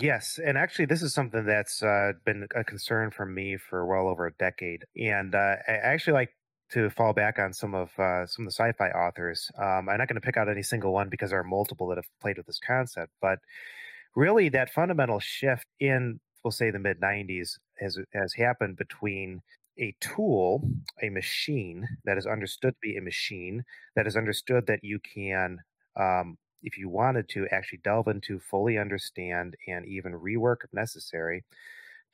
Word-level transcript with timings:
Yes, 0.00 0.38
and 0.44 0.56
actually, 0.58 0.84
this 0.84 1.02
is 1.02 1.14
something 1.14 1.44
that's 1.44 1.82
uh, 1.82 2.12
been 2.24 2.46
a 2.54 2.62
concern 2.62 3.10
for 3.10 3.24
me 3.26 3.56
for 3.56 3.86
well 3.86 4.06
over 4.08 4.26
a 4.26 4.32
decade, 4.34 4.84
and 4.96 5.34
uh, 5.34 5.56
I 5.66 5.72
actually 5.72 6.12
like 6.12 6.30
to 6.72 6.90
fall 6.90 7.14
back 7.14 7.38
on 7.38 7.52
some 7.54 7.74
of 7.74 7.98
uh, 7.98 8.26
some 8.26 8.46
of 8.46 8.52
the 8.52 8.52
sci-fi 8.52 8.90
authors. 8.90 9.50
Um, 9.58 9.88
I'm 9.88 9.98
not 9.98 10.06
going 10.08 10.14
to 10.14 10.20
pick 10.20 10.36
out 10.36 10.48
any 10.48 10.62
single 10.62 10.92
one 10.92 11.08
because 11.08 11.30
there 11.30 11.40
are 11.40 11.44
multiple 11.44 11.88
that 11.88 11.96
have 11.96 12.08
played 12.20 12.36
with 12.36 12.46
this 12.46 12.60
concept, 12.64 13.12
but 13.22 13.38
really, 14.16 14.48
that 14.50 14.70
fundamental 14.72 15.20
shift 15.20 15.66
in, 15.80 16.20
we'll 16.44 16.52
say, 16.52 16.70
the 16.70 16.78
mid 16.78 17.00
'90s 17.00 17.58
has 17.80 17.98
has 18.14 18.34
happened 18.34 18.76
between 18.76 19.42
a 19.80 19.94
tool, 20.00 20.62
a 21.02 21.10
machine 21.10 21.86
that 22.04 22.18
is 22.18 22.26
understood 22.26 22.74
to 22.74 22.80
be 22.82 22.96
a 22.96 23.02
machine 23.02 23.64
that 23.96 24.06
is 24.06 24.16
understood 24.16 24.66
that 24.68 24.80
you 24.82 25.00
can 25.00 25.58
um, 25.96 26.36
if 26.62 26.76
you 26.76 26.88
wanted 26.88 27.28
to 27.30 27.46
actually 27.50 27.80
delve 27.84 28.08
into, 28.08 28.38
fully 28.38 28.78
understand, 28.78 29.56
and 29.66 29.86
even 29.86 30.12
rework 30.12 30.64
if 30.64 30.72
necessary, 30.72 31.44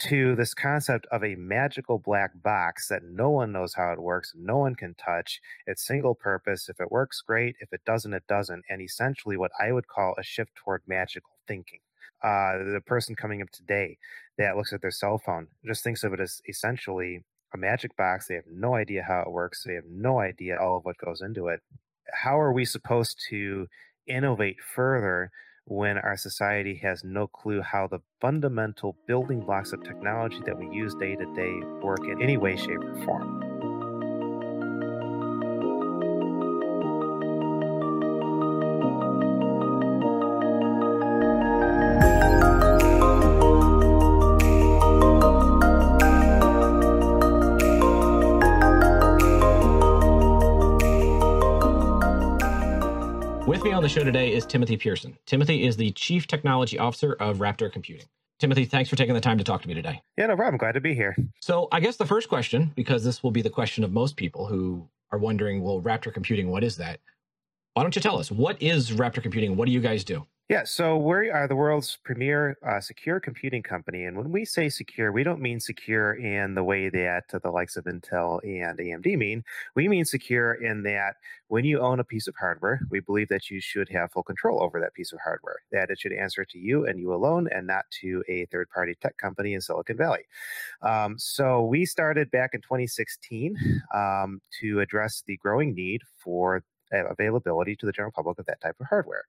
to 0.01 0.35
this 0.35 0.55
concept 0.55 1.07
of 1.13 1.23
a 1.23 1.37
magical 1.37 1.99
black 1.99 2.31
box 2.43 2.89
that 2.89 3.05
no 3.05 3.31
one 3.31 3.53
knows 3.53 3.75
how 3.75 3.93
it 3.93 4.03
works, 4.03 4.33
no 4.37 4.59
one 4.59 4.75
can 4.75 4.95
touch. 4.95 5.41
It's 5.67 5.87
single 5.87 6.15
purpose. 6.15 6.69
If 6.69 6.81
it 6.81 6.91
works, 6.91 7.23
great. 7.23 7.57
If 7.61 7.73
it 7.73 7.81
doesn't, 7.87 8.13
it 8.13 8.25
doesn't. 8.29 8.65
And 8.69 8.83
essentially, 8.83 9.37
what 9.37 9.53
I 9.61 9.73
would 9.73 9.87
call 9.87 10.15
a 10.19 10.23
shift 10.23 10.55
toward 10.57 10.83
magical 10.87 11.37
thinking. 11.47 11.79
Uh, 12.23 12.73
the 12.73 12.83
person 12.85 13.15
coming 13.15 13.43
up 13.43 13.51
today 13.51 13.99
that 14.39 14.57
looks 14.57 14.73
at 14.73 14.81
their 14.81 14.91
cell 14.91 15.19
phone 15.19 15.47
just 15.65 15.85
thinks 15.85 16.03
of 16.05 16.13
it 16.13 16.21
as 16.21 16.41
essentially 16.49 17.23
a 17.53 17.59
magic 17.59 17.97
box. 17.97 18.27
They 18.27 18.35
have 18.35 18.45
no 18.51 18.75
idea 18.75 19.05
how 19.07 19.21
it 19.21 19.31
works. 19.31 19.63
They 19.63 19.75
have 19.75 19.85
no 19.89 20.21
idea 20.21 20.59
all 20.59 20.79
of 20.79 20.85
what 20.85 20.99
goes 20.99 21.21
into 21.21 21.49
it. 21.49 21.61
How 22.13 22.39
are 22.41 22.53
we 22.53 22.65
supposed 22.65 23.23
to 23.31 23.69
innovate 24.07 24.57
further 24.75 25.31
when 25.67 25.97
our 25.99 26.17
society 26.17 26.77
has 26.83 27.03
no 27.05 27.27
clue 27.27 27.63
how 27.63 27.87
the 27.87 28.01
fundamental 28.21 28.97
building 29.07 29.41
blocks 29.41 29.73
of 29.73 29.83
technology 29.83 30.41
that 30.45 30.59
we 30.59 30.69
use 30.69 30.95
day 30.95 31.17
to 31.17 31.25
day 31.35 31.61
work 31.83 32.01
in 32.05 32.23
any 32.23 32.37
way, 32.37 32.57
shape, 32.57 32.83
or 32.83 33.05
form. 33.05 33.54
On 53.75 53.83
the 53.83 53.89
show 53.89 54.05
today 54.05 54.33
is 54.33 54.47
Timothy 54.47 54.77
Pearson. 54.77 55.19
Timothy 55.27 55.67
is 55.67 55.77
the 55.77 55.91
Chief 55.91 56.29
Technology 56.29 56.79
Officer 56.79 57.15
of 57.15 57.39
Raptor 57.39 57.73
Computing. 57.73 58.07
Timothy, 58.39 58.67
thanks 58.67 58.89
for 58.89 58.95
taking 58.95 59.15
the 59.15 59.21
time 59.21 59.37
to 59.37 59.43
talk 59.43 59.63
to 59.63 59.69
me 59.69 59.75
today. 59.75 60.01
Yeah, 60.17 60.27
no 60.27 60.37
problem. 60.37 60.59
Glad 60.59 60.73
to 60.73 60.81
be 60.81 60.95
here. 60.95 61.17
So, 61.41 61.67
I 61.73 61.81
guess 61.81 61.97
the 61.97 62.07
first 62.07 62.29
question, 62.29 62.71
because 62.77 63.03
this 63.03 63.25
will 63.25 63.33
be 63.33 63.43
the 63.43 63.51
question 63.51 63.83
of 63.83 63.93
most 63.93 64.17
people 64.17 64.47
who 64.47 64.89
are 65.11 65.19
wondering, 65.19 65.61
well, 65.61 65.81
Raptor 65.81 66.15
Computing, 66.15 66.51
what 66.51 66.63
is 66.63 66.77
that? 66.77 67.01
Why 67.73 67.83
don't 67.83 67.97
you 67.97 68.03
tell 68.03 68.17
us? 68.17 68.31
What 68.31 68.63
is 68.63 68.93
Raptor 68.93 69.21
Computing? 69.21 69.57
What 69.57 69.67
do 69.67 69.73
you 69.73 69.81
guys 69.81 70.05
do? 70.05 70.25
Yeah, 70.51 70.65
so 70.65 70.99
we 70.99 71.31
are 71.31 71.49
the 71.49 71.57
world's 71.57 71.97
premier 72.05 72.59
uh, 72.63 72.79
secure 72.79 73.19
computing 73.19 73.63
company. 73.63 74.05
And 74.05 74.15
when 74.15 74.31
we 74.31 74.45
say 74.45 74.69
secure, 74.69 75.11
we 75.11 75.23
don't 75.23 75.41
mean 75.41 75.59
secure 75.59 76.13
in 76.13 76.55
the 76.55 76.63
way 76.63 76.91
that 76.91 77.25
the 77.31 77.51
likes 77.51 77.79
of 77.79 77.85
Intel 77.87 78.41
and 78.45 78.79
AMD 78.79 79.17
mean. 79.17 79.43
We 79.75 79.89
mean 79.89 80.05
secure 80.05 80.53
in 80.53 80.83
that 80.83 81.15
when 81.49 81.65
you 81.65 81.81
own 81.81 81.99
a 81.99 82.05
piece 82.05 82.29
of 82.29 82.35
hardware, 82.39 82.81
we 82.91 83.01
believe 83.01 83.29
that 83.31 83.49
you 83.49 83.59
should 83.59 83.89
have 83.89 84.13
full 84.13 84.23
control 84.23 84.63
over 84.63 84.79
that 84.81 84.93
piece 84.93 85.15
of 85.15 85.19
hardware, 85.25 85.57
that 85.73 85.89
it 85.89 85.99
should 85.99 86.13
answer 86.13 86.45
to 86.45 86.59
you 86.59 86.87
and 86.87 87.01
you 87.01 87.15
alone 87.15 87.49
and 87.51 87.67
not 87.67 87.87
to 88.03 88.23
a 88.29 88.45
third 88.47 88.69
party 88.69 88.95
tech 89.01 89.17
company 89.17 89.55
in 89.55 89.63
Silicon 89.63 89.97
Valley. 89.97 90.27
Um, 90.83 91.19
so 91.19 91.65
we 91.65 91.87
started 91.87 92.31
back 92.31 92.51
in 92.55 92.61
2016 92.61 93.57
um, 93.95 94.41
to 94.61 94.81
address 94.81 95.23
the 95.27 95.37
growing 95.39 95.75
need 95.75 96.03
for 96.23 96.63
availability 97.03 97.77
to 97.77 97.87
the 97.87 97.93
general 97.93 98.13
public 98.13 98.39
of 98.39 98.47
that 98.47 98.61
type 98.61 98.77
of 98.81 98.87
hardware. 98.87 99.25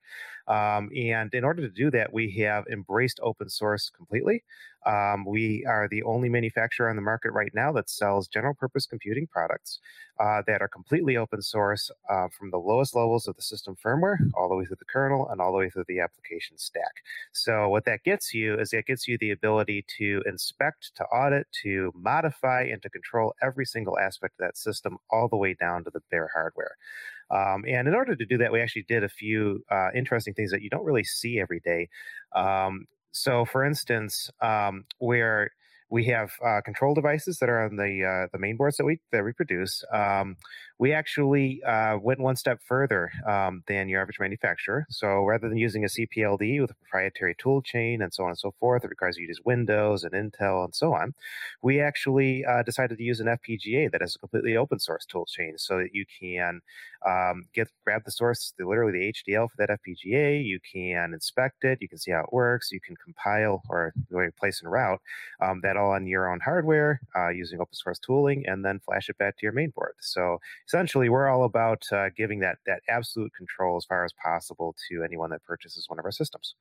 Um, 0.48 0.90
and 0.96 1.34
in 1.34 1.44
order 1.44 1.62
to 1.62 1.70
do 1.70 1.92
that, 1.92 2.14
we 2.14 2.32
have 2.40 2.66
embraced 2.68 3.20
open 3.24 3.50
source 3.50 3.90
completely. 3.90 4.44
Um, 4.86 5.26
we 5.26 5.66
are 5.66 5.88
the 5.90 6.04
only 6.04 6.30
manufacturer 6.30 6.90
on 6.90 6.96
the 6.96 7.02
market 7.02 7.32
right 7.32 7.52
now 7.56 7.72
that 7.72 7.90
sells 7.90 8.28
general 8.28 8.54
purpose 8.54 8.86
computing 8.86 9.26
products 9.26 9.80
uh, 10.20 10.44
that 10.48 10.62
are 10.62 10.68
completely 10.68 11.18
open 11.18 11.42
source 11.42 11.90
uh, 12.10 12.28
from 12.30 12.52
the 12.52 12.58
lowest 12.58 12.96
levels 12.96 13.28
of 13.28 13.36
the 13.36 13.42
system 13.42 13.76
firmware 13.84 14.18
all 14.36 14.48
the 14.48 14.56
way 14.56 14.64
through 14.66 14.78
the 14.78 14.86
kernel 14.86 15.28
and 15.30 15.42
all 15.42 15.52
the 15.52 15.58
way 15.58 15.70
through 15.70 15.84
the 15.88 16.00
application 16.00 16.58
stack. 16.58 17.02
So, 17.34 17.68
what 17.68 17.86
that 17.86 18.04
gets 18.04 18.34
you 18.34 18.60
is 18.60 18.74
it 18.74 18.86
gets 18.86 19.08
you 19.08 19.18
the 19.18 19.32
ability 19.32 19.86
to 19.98 20.22
inspect, 20.26 20.92
to 20.96 21.04
audit, 21.06 21.48
to 21.64 21.92
modify, 21.96 22.64
and 22.64 22.82
to 22.84 22.90
control 22.90 23.34
every 23.42 23.66
single 23.66 23.98
aspect 23.98 24.36
of 24.40 24.46
that 24.46 24.58
system 24.58 24.98
all 25.10 25.28
the 25.28 25.38
way 25.38 25.54
down 25.54 25.84
to 25.86 25.90
the 25.90 26.02
bare 26.12 26.30
hardware. 26.34 26.78
Um, 27.32 27.64
and 27.68 27.88
in 27.88 27.96
order 27.96 28.16
to 28.16 28.26
do 28.26 28.38
that, 28.38 28.52
we 28.52 28.62
actually 28.62 28.86
did 28.88 29.04
a 29.04 29.10
few 29.10 29.64
uh, 29.72 29.90
interesting 29.96 30.34
things 30.34 30.52
that 30.52 30.62
you 30.62 30.70
don't 30.70 30.86
really 30.86 31.04
see 31.04 31.40
every 31.40 31.60
day. 31.60 31.90
Um, 32.36 32.86
so, 33.12 33.46
for 33.46 33.64
instance, 33.64 34.30
um, 34.42 34.86
where 35.00 35.52
we 35.90 36.06
have 36.06 36.32
uh, 36.46 36.62
control 36.62 36.94
devices 36.94 37.40
that 37.40 37.50
are 37.50 37.64
on 37.64 37.76
the 37.76 38.04
uh, 38.04 38.28
the 38.32 38.40
main 38.40 38.58
boards 38.58 38.78
that 38.78 38.86
we 38.86 39.00
that 39.12 39.24
we 39.24 39.32
produce. 39.34 39.84
Um, 39.94 40.36
we 40.78 40.92
actually 40.92 41.64
uh, 41.64 41.98
went 41.98 42.20
one 42.20 42.36
step 42.36 42.60
further 42.62 43.10
um, 43.26 43.64
than 43.68 43.88
your 43.88 44.02
average 44.02 44.20
manufacturer. 44.20 44.86
So 44.90 45.24
rather 45.24 45.48
than 45.48 45.58
using 45.58 45.86
a 45.86 45.88
CPLD 45.88 46.60
with 46.60 46.72
a 46.72 46.76
proprietary 46.76 47.36
tool 47.38 47.62
chain 47.62 48.02
and 48.02 48.14
so 48.14 48.24
on 48.24 48.30
and 48.30 48.38
so 48.38 48.54
forth, 48.60 48.84
it 48.84 48.90
requires 48.90 49.18
you 49.18 49.26
to 49.26 49.30
use 49.30 49.40
Windows 49.46 50.04
and 50.04 50.14
Intel 50.14 50.66
and 50.66 50.76
so 50.76 50.94
on. 50.94 51.14
We 51.62 51.80
actually 51.80 52.44
uh, 52.44 52.64
decided 52.64 52.98
to 52.98 53.04
use 53.04 53.22
an 53.22 53.28
FPGA 53.28 53.90
that 53.92 54.02
is 54.02 54.16
a 54.16 54.20
completely 54.20 54.58
open 54.58 54.80
source 54.80 55.06
tool 55.06 55.26
chain, 55.26 55.58
so 55.58 55.78
that 55.78 55.94
you 55.94 56.06
can 56.20 56.60
um, 57.08 57.46
get 57.54 57.70
grab 57.86 58.04
the 58.04 58.12
source, 58.12 58.54
the, 58.58 58.68
literally 58.68 58.92
the 58.92 59.14
HDL 59.14 59.50
for 59.50 59.58
that 59.58 59.70
FPGA. 59.70 60.44
You 60.44 60.60
can 60.60 61.14
inspect 61.14 61.64
it. 61.64 61.78
You 61.82 61.88
can 61.88 62.00
see 62.00 62.12
how 62.12 62.22
it 62.22 62.34
works. 62.34 62.72
You 62.72 62.82
can 62.82 62.98
compile 62.98 63.62
or 63.70 63.94
place 64.38 64.62
and 64.62 64.72
route 64.72 65.00
um, 65.42 65.62
that 65.64 65.78
all 65.78 65.92
on 65.92 66.06
your 66.06 66.30
own 66.32 66.40
hardware 66.42 67.00
uh, 67.16 67.30
using 67.30 67.62
open 67.62 67.74
source 67.74 68.00
tooling, 68.00 68.44
and 68.46 68.66
then 68.66 68.80
flash 68.80 69.08
it 69.08 69.18
back 69.18 69.38
to 69.38 69.44
your 69.44 69.54
main 69.54 69.70
board. 69.70 69.94
So 70.00 70.40
essentially, 70.68 71.10
we're 71.10 71.28
all 71.28 71.44
about 71.44 71.84
uh, 71.92 72.10
giving 72.16 72.40
that 72.40 72.58
that 72.66 72.82
absolute 72.90 73.32
control 73.34 73.78
as 73.78 73.86
far 73.86 74.06
as 74.06 74.14
possible 74.14 74.76
to 74.90 75.04
anyone 75.04 75.30
that 75.32 75.44
purchases 75.44 75.86
one 75.88 76.00
of 76.00 76.06
our 76.06 76.12
systems. 76.12 76.56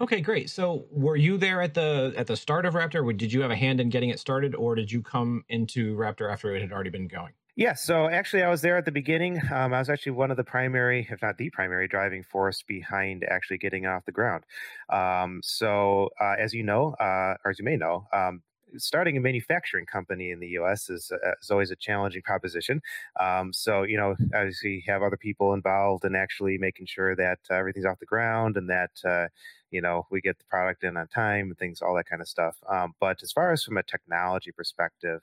Okay, 0.00 0.20
great. 0.20 0.50
So, 0.50 0.86
were 0.90 1.16
you 1.16 1.38
there 1.38 1.62
at 1.62 1.74
the 1.74 2.12
at 2.16 2.26
the 2.26 2.36
start 2.36 2.66
of 2.66 2.74
Raptor? 2.74 3.16
Did 3.16 3.32
you 3.32 3.40
have 3.40 3.50
a 3.50 3.56
hand 3.56 3.80
in 3.80 3.88
getting 3.88 4.10
it 4.10 4.20
started, 4.20 4.54
or 4.54 4.74
did 4.74 4.92
you 4.92 5.02
come 5.02 5.44
into 5.48 5.96
Raptor 5.96 6.30
after 6.30 6.54
it 6.54 6.60
had 6.60 6.72
already 6.72 6.90
been 6.90 7.08
going? 7.08 7.32
Yeah, 7.58 7.72
so 7.72 8.06
actually, 8.06 8.42
I 8.42 8.50
was 8.50 8.60
there 8.60 8.76
at 8.76 8.84
the 8.84 8.92
beginning. 8.92 9.40
Um, 9.50 9.72
I 9.72 9.78
was 9.78 9.88
actually 9.88 10.12
one 10.12 10.30
of 10.30 10.36
the 10.36 10.44
primary, 10.44 11.08
if 11.10 11.22
not 11.22 11.38
the 11.38 11.48
primary, 11.48 11.88
driving 11.88 12.22
force 12.22 12.62
behind 12.62 13.24
actually 13.24 13.56
getting 13.56 13.86
off 13.86 14.04
the 14.04 14.12
ground. 14.12 14.44
Um, 14.90 15.40
so, 15.42 16.10
uh, 16.20 16.34
as 16.38 16.52
you 16.52 16.62
know, 16.62 16.92
uh, 17.00 17.36
or 17.42 17.50
as 17.50 17.58
you 17.58 17.64
may 17.64 17.76
know, 17.76 18.06
um, 18.12 18.42
starting 18.78 19.16
a 19.16 19.20
manufacturing 19.20 19.86
company 19.86 20.30
in 20.30 20.40
the 20.40 20.48
U.S. 20.48 20.88
is, 20.90 21.10
uh, 21.12 21.32
is 21.40 21.50
always 21.50 21.70
a 21.70 21.76
challenging 21.76 22.22
proposition. 22.22 22.80
Um, 23.20 23.52
so, 23.52 23.82
you 23.82 23.96
know, 23.96 24.16
obviously, 24.34 24.84
have 24.86 25.02
other 25.02 25.16
people 25.16 25.54
involved 25.54 26.04
in 26.04 26.14
actually 26.14 26.58
making 26.58 26.86
sure 26.86 27.14
that 27.16 27.38
uh, 27.50 27.54
everything's 27.54 27.86
off 27.86 27.98
the 27.98 28.06
ground 28.06 28.56
and 28.56 28.68
that 28.70 28.90
uh, 29.04 29.28
you 29.70 29.80
know 29.80 30.06
we 30.10 30.20
get 30.20 30.38
the 30.38 30.44
product 30.44 30.84
in 30.84 30.96
on 30.96 31.08
time 31.08 31.48
and 31.48 31.58
things, 31.58 31.82
all 31.82 31.94
that 31.94 32.08
kind 32.08 32.22
of 32.22 32.28
stuff. 32.28 32.56
Um, 32.68 32.94
but 33.00 33.22
as 33.22 33.32
far 33.32 33.52
as 33.52 33.62
from 33.62 33.76
a 33.76 33.82
technology 33.82 34.52
perspective, 34.52 35.20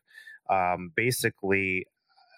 um, 0.49 0.91
basically 0.95 1.85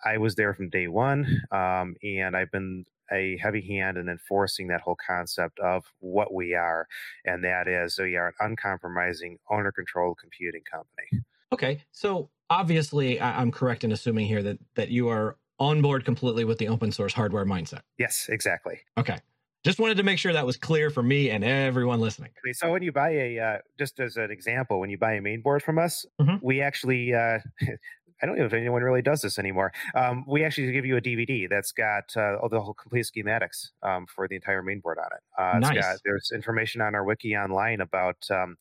I 0.05 0.17
was 0.17 0.35
there 0.35 0.53
from 0.53 0.69
day 0.69 0.87
one, 0.87 1.41
um, 1.51 1.95
and 2.03 2.35
I've 2.37 2.51
been 2.51 2.85
a 3.11 3.37
heavy 3.41 3.61
hand 3.61 3.97
in 3.97 4.09
enforcing 4.09 4.67
that 4.67 4.81
whole 4.81 4.97
concept 5.05 5.59
of 5.59 5.85
what 5.99 6.33
we 6.33 6.53
are, 6.53 6.87
and 7.25 7.43
that 7.43 7.67
is 7.67 7.97
we 7.99 8.15
are 8.15 8.27
an 8.27 8.33
uncompromising 8.39 9.37
owner-controlled 9.49 10.17
computing 10.19 10.63
company. 10.69 11.23
Okay, 11.51 11.83
so 11.91 12.29
obviously 12.49 13.19
I'm 13.21 13.51
correct 13.51 13.83
in 13.83 13.91
assuming 13.91 14.27
here 14.27 14.43
that 14.43 14.59
that 14.75 14.89
you 14.89 15.09
are 15.09 15.37
on 15.59 15.81
board 15.81 16.05
completely 16.05 16.43
with 16.43 16.57
the 16.57 16.67
open 16.67 16.91
source 16.91 17.13
hardware 17.13 17.45
mindset. 17.45 17.81
Yes, 17.97 18.27
exactly. 18.29 18.79
Okay. 18.97 19.19
Just 19.63 19.79
wanted 19.79 19.97
to 19.97 20.03
make 20.03 20.19
sure 20.19 20.31
that 20.31 20.45
was 20.45 20.57
clear 20.57 20.91
for 20.91 21.01
me 21.01 21.31
and 21.31 21.43
everyone 21.43 21.99
listening. 21.99 22.29
So 22.53 22.71
when 22.71 22.83
you 22.83 22.91
buy 22.91 23.09
a, 23.09 23.39
uh, 23.39 23.57
just 23.79 23.99
as 23.99 24.15
an 24.15 24.29
example, 24.29 24.79
when 24.79 24.91
you 24.91 24.97
buy 24.97 25.13
a 25.13 25.21
main 25.21 25.41
board 25.41 25.63
from 25.63 25.79
us, 25.79 26.05
mm-hmm. 26.21 26.35
we 26.45 26.61
actually 26.61 27.15
uh, 27.15 27.39
I 28.21 28.25
don't 28.25 28.37
know 28.37 28.45
if 28.45 28.53
anyone 28.53 28.81
really 28.81 29.01
does 29.01 29.21
this 29.21 29.37
anymore. 29.37 29.73
Um, 29.93 30.23
we 30.27 30.43
actually 30.43 30.71
give 30.71 30.85
you 30.85 30.97
a 30.97 31.01
DVD 31.01 31.49
that's 31.49 31.71
got 31.71 32.15
uh, 32.15 32.37
all 32.41 32.49
the 32.49 32.61
whole 32.61 32.73
complete 32.73 33.05
schematics 33.05 33.71
um, 33.83 34.05
for 34.07 34.27
the 34.27 34.35
entire 34.35 34.63
mainboard 34.63 34.97
on 34.97 35.09
it. 35.11 35.23
Uh, 35.37 35.59
nice. 35.59 35.81
Got, 35.81 35.97
there's 36.05 36.31
information 36.33 36.81
on 36.81 36.95
our 36.95 37.03
wiki 37.03 37.35
online 37.35 37.81
about 37.81 38.17
um, 38.31 38.55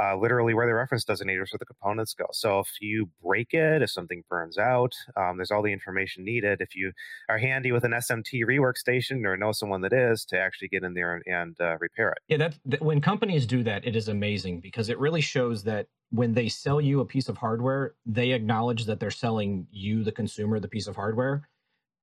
uh, 0.00 0.16
literally 0.16 0.54
where 0.54 0.66
the 0.66 0.74
reference 0.74 1.04
designators 1.04 1.48
for 1.48 1.58
the 1.58 1.64
components 1.64 2.14
go. 2.14 2.26
So 2.32 2.60
if 2.60 2.68
you 2.80 3.10
break 3.22 3.52
it, 3.52 3.82
if 3.82 3.90
something 3.90 4.22
burns 4.28 4.58
out, 4.58 4.92
um, 5.16 5.36
there's 5.36 5.50
all 5.50 5.62
the 5.62 5.72
information 5.72 6.24
needed. 6.24 6.60
If 6.60 6.74
you 6.74 6.92
are 7.28 7.38
handy 7.38 7.72
with 7.72 7.84
an 7.84 7.92
SMT 7.92 8.44
rework 8.44 8.76
station 8.76 9.24
or 9.24 9.36
know 9.36 9.52
someone 9.52 9.80
that 9.82 9.92
is 9.92 10.24
to 10.26 10.38
actually 10.38 10.68
get 10.68 10.82
in 10.82 10.94
there 10.94 11.14
and, 11.14 11.22
and 11.26 11.56
uh, 11.60 11.76
repair 11.78 12.10
it. 12.10 12.18
Yeah, 12.28 12.38
that, 12.38 12.58
that 12.66 12.82
when 12.82 13.00
companies 13.00 13.46
do 13.46 13.62
that, 13.64 13.86
it 13.86 13.96
is 13.96 14.08
amazing 14.08 14.60
because 14.60 14.88
it 14.88 14.98
really 14.98 15.20
shows 15.20 15.62
that 15.64 15.86
when 16.10 16.34
they 16.34 16.48
sell 16.48 16.80
you 16.80 17.00
a 17.00 17.04
piece 17.04 17.28
of 17.28 17.38
hardware, 17.38 17.94
they 18.04 18.30
acknowledge 18.30 18.84
that 18.86 19.00
they're 19.00 19.10
selling 19.10 19.66
you, 19.70 20.04
the 20.04 20.12
consumer, 20.12 20.60
the 20.60 20.68
piece 20.68 20.86
of 20.86 20.96
hardware 20.96 21.48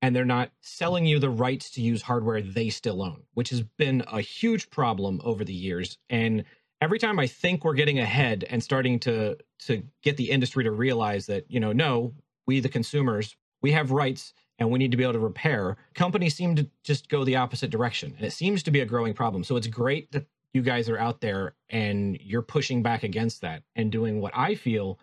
and 0.04 0.14
they're 0.14 0.26
not 0.26 0.50
selling 0.60 1.06
you 1.06 1.18
the 1.18 1.30
rights 1.30 1.70
to 1.70 1.80
use 1.80 2.02
hardware 2.02 2.42
they 2.42 2.68
still 2.68 3.02
own, 3.02 3.22
which 3.32 3.48
has 3.48 3.62
been 3.62 4.04
a 4.12 4.20
huge 4.20 4.68
problem 4.68 5.18
over 5.24 5.44
the 5.44 5.54
years. 5.54 5.96
And 6.10 6.44
every 6.84 6.98
time 6.98 7.18
I 7.18 7.26
think 7.26 7.64
we're 7.64 7.72
getting 7.72 7.98
ahead 7.98 8.44
and 8.50 8.62
starting 8.62 9.00
to 9.00 9.38
to 9.60 9.82
get 10.02 10.18
the 10.18 10.30
industry 10.30 10.64
to 10.64 10.70
realize 10.70 11.26
that, 11.26 11.50
you 11.50 11.58
know, 11.58 11.72
no, 11.72 12.12
we 12.46 12.60
the 12.60 12.68
consumers, 12.68 13.36
we 13.62 13.72
have 13.72 13.90
rights 13.90 14.34
and 14.58 14.70
we 14.70 14.78
need 14.78 14.90
to 14.90 14.98
be 14.98 15.02
able 15.02 15.14
to 15.14 15.18
repair, 15.18 15.78
companies 15.94 16.36
seem 16.36 16.54
to 16.56 16.68
just 16.84 17.08
go 17.08 17.24
the 17.24 17.36
opposite 17.36 17.70
direction. 17.70 18.12
And 18.18 18.26
it 18.26 18.34
seems 18.34 18.62
to 18.64 18.70
be 18.70 18.80
a 18.80 18.86
growing 18.86 19.14
problem. 19.14 19.44
So 19.44 19.56
it's 19.56 19.66
great 19.66 20.12
that 20.12 20.26
you 20.52 20.60
guys 20.60 20.90
are 20.90 20.98
out 20.98 21.22
there 21.22 21.54
and 21.70 22.18
you're 22.20 22.42
pushing 22.42 22.82
back 22.82 23.02
against 23.02 23.40
that 23.40 23.62
and 23.74 23.90
doing 23.90 24.20
what 24.20 24.36
I 24.36 24.54
feel 24.54 25.00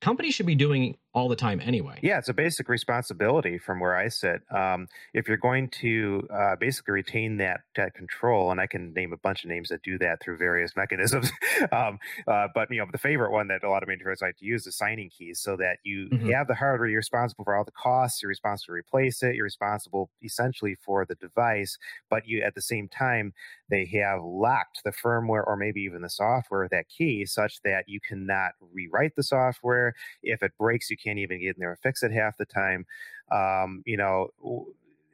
companies 0.00 0.34
should 0.34 0.46
be 0.46 0.54
doing 0.54 0.96
all 1.14 1.28
the 1.28 1.36
time 1.36 1.60
anyway. 1.64 1.98
Yeah, 2.02 2.18
it's 2.18 2.28
a 2.28 2.34
basic 2.34 2.68
responsibility 2.68 3.58
from 3.58 3.80
where 3.80 3.96
I 3.96 4.08
sit. 4.08 4.42
Um, 4.54 4.88
if 5.14 5.26
you're 5.26 5.38
going 5.38 5.68
to 5.80 6.28
uh, 6.32 6.56
basically 6.56 6.92
retain 6.92 7.38
that, 7.38 7.60
that 7.76 7.94
control, 7.94 8.50
and 8.50 8.60
I 8.60 8.66
can 8.66 8.92
name 8.92 9.12
a 9.12 9.16
bunch 9.16 9.42
of 9.42 9.50
names 9.50 9.70
that 9.70 9.82
do 9.82 9.98
that 9.98 10.22
through 10.22 10.36
various 10.36 10.72
mechanisms, 10.76 11.30
um, 11.72 11.98
uh, 12.26 12.48
but 12.54 12.70
you 12.70 12.78
know 12.78 12.86
the 12.92 12.98
favorite 12.98 13.32
one 13.32 13.48
that 13.48 13.64
a 13.64 13.70
lot 13.70 13.82
of 13.82 13.88
manufacturers 13.88 14.20
like 14.20 14.36
to 14.38 14.44
use 14.44 14.66
is 14.66 14.76
signing 14.76 15.10
keys, 15.10 15.40
so 15.40 15.56
that 15.56 15.78
you 15.82 16.08
mm-hmm. 16.12 16.30
have 16.30 16.46
the 16.46 16.54
hardware, 16.54 16.88
you're 16.88 16.98
responsible 16.98 17.44
for 17.44 17.56
all 17.56 17.64
the 17.64 17.70
costs, 17.72 18.22
you're 18.22 18.28
responsible 18.28 18.72
to 18.74 18.78
replace 18.78 19.22
it, 19.22 19.34
you're 19.34 19.44
responsible 19.44 20.10
essentially 20.22 20.76
for 20.84 21.06
the 21.06 21.14
device, 21.14 21.78
but 22.10 22.26
you 22.26 22.42
at 22.42 22.54
the 22.54 22.62
same 22.62 22.88
time 22.88 23.32
they 23.70 23.86
have 23.86 24.22
locked 24.22 24.82
the 24.84 24.92
firmware 24.92 25.46
or 25.46 25.56
maybe 25.56 25.80
even 25.80 26.02
the 26.02 26.10
software 26.10 26.62
with 26.62 26.70
that 26.70 26.88
key, 26.88 27.24
such 27.24 27.60
that 27.62 27.84
you 27.86 28.00
cannot 28.00 28.52
rewrite 28.72 29.16
the 29.16 29.22
software. 29.22 29.94
If 30.22 30.42
it 30.42 30.52
breaks, 30.58 30.90
you 30.90 30.97
can't 31.02 31.18
even 31.18 31.40
get 31.40 31.56
in 31.56 31.60
there 31.60 31.70
and 31.70 31.78
fix 31.78 32.02
it 32.02 32.12
half 32.12 32.36
the 32.36 32.44
time. 32.44 32.86
Um, 33.30 33.82
you 33.86 33.96
know, 33.96 34.28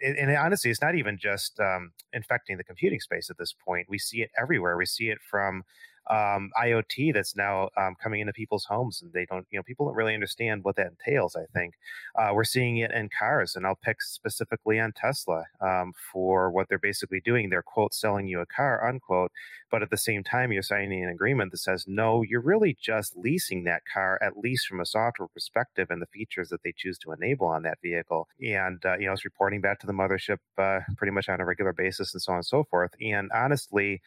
and, 0.03 0.17
and, 0.17 0.37
honestly, 0.37 0.71
it's 0.71 0.83
not 0.83 0.95
even 0.95 1.19
just 1.19 1.59
um, 1.61 1.93
infecting 2.13 2.57
the 2.57 2.65
computing 2.65 3.01
space 3.01 3.31
at 3.31 3.39
this 3.39 3.53
point. 3.53 3.89
We 3.89 3.99
see 3.99 4.23
it 4.23 4.31
everywhere. 4.41 4.77
We 4.77 4.87
see 4.87 5.09
it 5.09 5.19
from 5.21 5.65
um, 6.11 6.51
IoT 6.63 7.15
that's 7.15 7.37
now 7.37 7.71
um, 7.77 7.97
coming 8.03 8.21
into 8.21 8.33
people's 8.33 8.65
homes, 8.65 9.01
and 9.03 9.13
they 9.13 9.27
don't, 9.27 9.47
you 9.51 9.59
know, 9.59 9.63
people 9.63 9.87
don't 9.87 9.97
really 9.97 10.15
understand 10.15 10.65
what 10.65 10.77
that 10.77 10.89
entails. 10.89 11.37
I 11.37 11.45
think 11.53 11.75
uh, 12.17 12.31
we're 12.35 12.45
seeing 12.45 12.79
it 12.79 12.91
in 12.91 13.09
cars, 13.17 13.57
and 13.57 13.67
I'll 13.67 13.79
pick 13.83 14.03
specifically 14.03 14.79
on 14.79 14.93
Tesla 14.93 15.45
um, 15.61 15.93
for 16.13 16.51
what 16.51 16.69
they're 16.69 16.79
basically 16.79 17.21
doing. 17.21 17.49
They're 17.49 17.63
quote 17.63 17.95
selling 17.95 18.27
you 18.27 18.41
a 18.41 18.47
car, 18.47 18.87
unquote, 18.87 19.33
but 19.71 19.83
at 19.83 19.91
the 19.91 19.97
same 19.97 20.23
time, 20.23 20.53
you're 20.53 20.63
signing 20.63 21.03
an 21.03 21.11
agreement 21.11 21.53
that 21.53 21.59
says 21.59 21.85
no, 21.87 22.23
you're 22.23 22.41
really 22.41 22.77
just 22.81 23.17
leasing 23.17 23.65
that 23.65 23.83
car, 23.93 24.19
at 24.23 24.37
least 24.37 24.67
from 24.67 24.81
a 24.81 24.87
software 24.87 25.29
perspective, 25.29 25.89
and 25.91 26.03
the 26.03 26.07
features 26.07 26.51
that 26.51 26.63
they 26.63 26.75
choose 26.77 26.99
to 26.99 27.13
enable 27.13 27.47
on 27.47 27.63
that 27.63 27.79
vehicle. 27.83 28.29
And 28.43 28.85
uh, 28.85 28.99
you 28.99 29.07
know, 29.07 29.13
it's 29.13 29.25
reporting 29.25 29.61
back 29.61 29.81
to 29.81 29.87
the 29.87 29.93
mothership 29.93 30.39
uh, 30.59 30.81
pretty 30.97 31.13
much 31.13 31.29
on 31.29 31.41
a 31.41 31.45
regular 31.45 31.73
basis, 31.73 32.13
and 32.13 32.23
so 32.23 32.33
on 32.33 32.39
and 32.39 32.47
so 32.47 32.65
forth. 32.65 32.91
And 33.01 33.31
honestly 33.35 34.03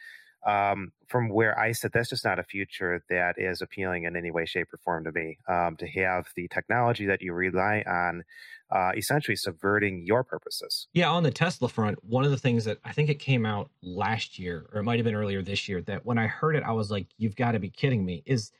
um, 0.48 0.92
from 1.06 1.28
where 1.28 1.58
I 1.58 1.72
sit, 1.72 1.92
that's 1.92 2.08
just 2.08 2.24
not 2.24 2.38
a 2.38 2.42
future 2.42 3.04
that 3.10 3.34
is 3.38 3.60
appealing 3.60 4.04
in 4.04 4.16
any 4.16 4.30
way, 4.30 4.46
shape, 4.46 4.72
or 4.72 4.78
form 4.78 5.04
to 5.04 5.12
me. 5.12 5.38
Um, 5.46 5.76
to 5.76 5.86
have 5.86 6.26
the 6.36 6.48
technology 6.48 7.06
that 7.06 7.20
you 7.20 7.34
rely 7.34 7.84
on 7.86 8.24
uh, 8.70 8.92
essentially 8.96 9.36
subverting 9.36 10.04
your 10.04 10.24
purposes. 10.24 10.88
Yeah, 10.94 11.10
on 11.10 11.22
the 11.22 11.30
Tesla 11.30 11.68
front, 11.68 12.02
one 12.02 12.24
of 12.24 12.30
the 12.30 12.38
things 12.38 12.64
that 12.64 12.78
I 12.84 12.92
think 12.92 13.10
it 13.10 13.18
came 13.18 13.44
out 13.44 13.70
last 13.82 14.38
year, 14.38 14.68
or 14.72 14.80
it 14.80 14.84
might 14.84 14.98
have 14.98 15.04
been 15.04 15.14
earlier 15.14 15.42
this 15.42 15.68
year, 15.68 15.82
that 15.82 16.06
when 16.06 16.18
I 16.18 16.26
heard 16.26 16.56
it, 16.56 16.62
I 16.62 16.72
was 16.72 16.90
like, 16.90 17.06
you've 17.18 17.36
got 17.36 17.52
to 17.52 17.58
be 17.58 17.70
kidding 17.70 18.04
me. 18.04 18.22
Is 18.24 18.50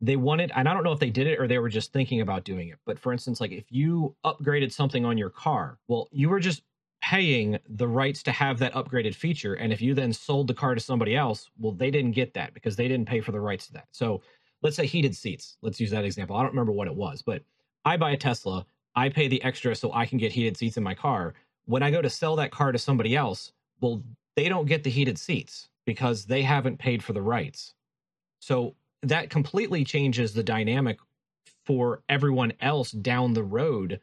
they 0.00 0.16
wanted, 0.16 0.52
and 0.54 0.68
I 0.68 0.74
don't 0.74 0.84
know 0.84 0.92
if 0.92 1.00
they 1.00 1.10
did 1.10 1.26
it 1.26 1.38
or 1.38 1.46
they 1.46 1.58
were 1.58 1.68
just 1.68 1.92
thinking 1.92 2.20
about 2.20 2.44
doing 2.44 2.68
it, 2.68 2.78
but 2.84 2.98
for 2.98 3.12
instance, 3.12 3.40
like 3.40 3.52
if 3.52 3.64
you 3.70 4.14
upgraded 4.24 4.72
something 4.72 5.04
on 5.04 5.16
your 5.16 5.30
car, 5.30 5.78
well, 5.88 6.08
you 6.10 6.28
were 6.28 6.40
just 6.40 6.62
paying 7.02 7.58
the 7.68 7.86
rights 7.86 8.22
to 8.24 8.32
have 8.32 8.58
that 8.58 8.74
upgraded 8.74 9.14
feature. 9.14 9.54
And 9.54 9.72
if 9.72 9.80
you 9.80 9.94
then 9.94 10.12
sold 10.12 10.48
the 10.48 10.54
car 10.54 10.74
to 10.74 10.80
somebody 10.80 11.16
else, 11.16 11.50
well, 11.58 11.72
they 11.72 11.90
didn't 11.90 12.12
get 12.12 12.34
that 12.34 12.54
because 12.54 12.76
they 12.76 12.88
didn't 12.88 13.08
pay 13.08 13.20
for 13.20 13.32
the 13.32 13.40
rights 13.40 13.66
to 13.66 13.74
that. 13.74 13.86
So 13.92 14.22
let's 14.62 14.76
say 14.76 14.86
heated 14.86 15.14
seats. 15.14 15.56
Let's 15.62 15.80
use 15.80 15.90
that 15.90 16.04
example. 16.04 16.36
I 16.36 16.42
don't 16.42 16.52
remember 16.52 16.72
what 16.72 16.88
it 16.88 16.94
was, 16.94 17.22
but 17.22 17.42
I 17.84 17.96
buy 17.96 18.12
a 18.12 18.16
Tesla. 18.16 18.66
I 18.94 19.08
pay 19.08 19.28
the 19.28 19.42
extra 19.44 19.74
so 19.74 19.92
I 19.92 20.06
can 20.06 20.18
get 20.18 20.32
heated 20.32 20.56
seats 20.56 20.76
in 20.76 20.82
my 20.82 20.94
car. 20.94 21.34
When 21.66 21.82
I 21.82 21.90
go 21.90 22.02
to 22.02 22.10
sell 22.10 22.36
that 22.36 22.50
car 22.50 22.72
to 22.72 22.78
somebody 22.78 23.14
else, 23.14 23.52
well, 23.80 24.02
they 24.34 24.48
don't 24.48 24.66
get 24.66 24.82
the 24.82 24.90
heated 24.90 25.18
seats 25.18 25.68
because 25.84 26.24
they 26.24 26.42
haven't 26.42 26.78
paid 26.78 27.04
for 27.04 27.12
the 27.12 27.22
rights. 27.22 27.74
So 28.40 28.74
that 29.02 29.30
completely 29.30 29.84
changes 29.84 30.32
the 30.32 30.42
dynamic 30.42 30.98
for 31.64 32.02
everyone 32.08 32.52
else 32.60 32.90
down 32.90 33.34
the 33.34 33.42
road 33.42 34.00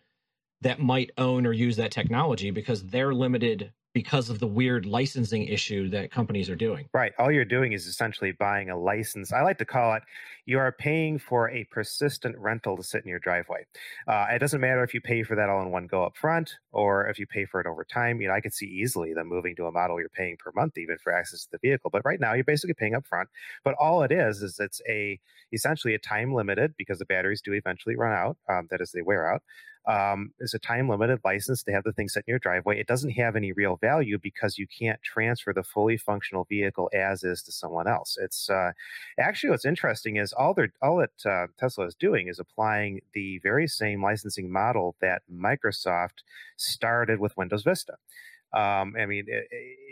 that 0.63 0.79
might 0.79 1.11
own 1.17 1.45
or 1.45 1.53
use 1.53 1.75
that 1.77 1.91
technology 1.91 2.51
because 2.51 2.83
they're 2.85 3.13
limited 3.13 3.71
because 3.93 4.31
of 4.31 4.39
the 4.39 4.47
weird 4.47 4.85
licensing 4.87 5.43
issue 5.43 5.87
that 5.89 6.11
companies 6.11 6.49
are 6.49 6.55
doing. 6.55 6.89
Right. 6.93 7.13
All 7.19 7.31
you're 7.31 7.45
doing 7.45 7.73
is 7.73 7.85
essentially 7.85 8.31
buying 8.31 8.71
a 8.71 8.77
license. 8.77 9.31
I 9.31 9.41
like 9.43 9.59
to 9.59 9.65
call 9.65 9.93
it 9.93 10.03
you 10.45 10.59
are 10.59 10.71
paying 10.71 11.19
for 11.19 11.49
a 11.51 11.63
persistent 11.65 12.35
rental 12.37 12.75
to 12.75 12.83
sit 12.83 13.03
in 13.03 13.09
your 13.09 13.19
driveway. 13.19 13.65
Uh, 14.07 14.25
it 14.31 14.39
doesn't 14.39 14.59
matter 14.59 14.83
if 14.83 14.93
you 14.93 14.99
pay 14.99 15.23
for 15.23 15.35
that 15.35 15.47
all 15.47 15.61
in 15.61 15.71
one 15.71 15.87
go 15.87 16.03
up 16.03 16.17
front 16.17 16.55
or 16.71 17.07
if 17.07 17.17
you 17.19 17.27
pay 17.27 17.45
for 17.45 17.61
it 17.61 17.67
over 17.67 17.85
time. 17.85 18.19
You 18.19 18.27
know, 18.27 18.33
I 18.33 18.41
could 18.41 18.53
see 18.53 18.65
easily 18.65 19.13
them 19.13 19.27
moving 19.27 19.55
to 19.57 19.67
a 19.67 19.71
model 19.71 19.99
you're 19.99 20.09
paying 20.09 20.37
per 20.37 20.51
month 20.55 20.77
even 20.77 20.97
for 20.97 21.13
access 21.13 21.45
to 21.45 21.51
the 21.51 21.59
vehicle. 21.59 21.91
But 21.91 22.03
right 22.03 22.19
now 22.19 22.33
you're 22.33 22.43
basically 22.43 22.73
paying 22.73 22.95
up 22.95 23.05
front. 23.05 23.29
But 23.63 23.75
all 23.79 24.03
it 24.03 24.11
is 24.11 24.41
is 24.41 24.59
it's 24.59 24.81
a 24.89 25.19
essentially 25.53 25.93
a 25.93 25.99
time 25.99 26.33
limited 26.33 26.73
because 26.77 26.97
the 26.97 27.05
batteries 27.05 27.41
do 27.41 27.53
eventually 27.53 27.95
run 27.95 28.11
out. 28.11 28.37
Um, 28.49 28.67
that 28.71 28.81
is, 28.81 28.91
they 28.91 29.03
wear 29.03 29.31
out 29.31 29.43
um, 29.85 30.31
is 30.39 30.53
a 30.53 30.59
time 30.59 30.89
limited 30.89 31.19
license 31.23 31.63
to 31.63 31.71
have 31.71 31.83
the 31.83 31.91
thing 31.91 32.07
set 32.07 32.23
in 32.27 32.31
your 32.31 32.39
driveway. 32.39 32.79
It 32.79 32.87
doesn't 32.87 33.11
have 33.11 33.35
any 33.35 33.51
real 33.51 33.77
value 33.77 34.17
because 34.17 34.57
you 34.57 34.67
can't 34.67 35.01
transfer 35.03 35.53
the 35.53 35.63
fully 35.63 35.97
functional 35.97 36.45
vehicle 36.49 36.89
as 36.93 37.23
is 37.23 37.41
to 37.43 37.51
someone 37.51 37.87
else. 37.87 38.17
It's 38.21 38.49
uh, 38.49 38.71
actually 39.19 39.49
what's 39.49 39.65
interesting 39.65 40.17
is 40.17 40.33
all 40.33 40.53
they 40.53 40.67
all 40.81 40.97
that 40.97 41.29
uh, 41.29 41.47
Tesla 41.57 41.85
is 41.85 41.95
doing 41.95 42.27
is 42.27 42.39
applying 42.39 43.01
the 43.13 43.39
very 43.39 43.67
same 43.67 44.01
licensing 44.01 44.51
model 44.51 44.95
that 45.01 45.23
Microsoft 45.31 46.23
started 46.57 47.19
with 47.19 47.37
Windows 47.37 47.63
Vista. 47.63 47.95
Um, 48.53 48.95
I 48.99 49.05
mean, 49.05 49.25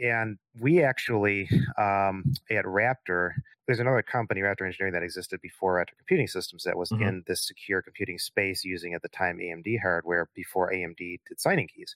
and 0.04 0.38
we 0.60 0.84
actually 0.84 1.50
um, 1.78 2.32
at 2.50 2.66
Raptor, 2.66 3.32
there's 3.66 3.80
another 3.80 4.02
company, 4.02 4.42
Raptor 4.42 4.66
Engineering, 4.66 4.94
that 4.94 5.04
existed 5.04 5.40
before 5.42 5.78
Raptor 5.78 5.98
Computing 5.98 6.28
Systems 6.28 6.64
that 6.64 6.78
was 6.78 6.90
mm-hmm. 6.90 7.04
in 7.04 7.24
this 7.28 7.48
secure 7.48 7.82
computing 7.82 8.20
space 8.20 8.64
using 8.64 8.94
at 8.94 9.02
the 9.02 9.10
time 9.10 9.38
AMD 9.38 9.80
hardware 9.82 10.30
before 10.36 10.72
AMD 10.72 10.98
did 10.98 11.40
signing 11.40 11.68
keys. 11.68 11.96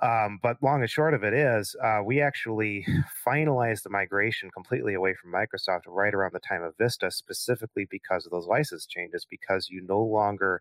Um, 0.00 0.40
but 0.42 0.56
long 0.62 0.80
and 0.80 0.90
short 0.90 1.14
of 1.14 1.22
it 1.22 1.34
is, 1.34 1.76
uh, 1.84 2.00
we 2.04 2.20
actually 2.20 2.86
finalized 3.26 3.82
the 3.82 3.90
migration 3.90 4.50
completely 4.50 4.94
away 4.94 5.14
from 5.14 5.32
Microsoft 5.32 5.82
right 5.86 6.14
around 6.14 6.32
the 6.32 6.40
time 6.40 6.62
of 6.62 6.76
Vista, 6.78 7.10
specifically 7.10 7.86
because 7.90 8.24
of 8.24 8.32
those 8.32 8.46
license 8.46 8.86
changes, 8.86 9.26
because 9.28 9.68
you 9.70 9.82
no 9.86 10.00
longer 10.00 10.60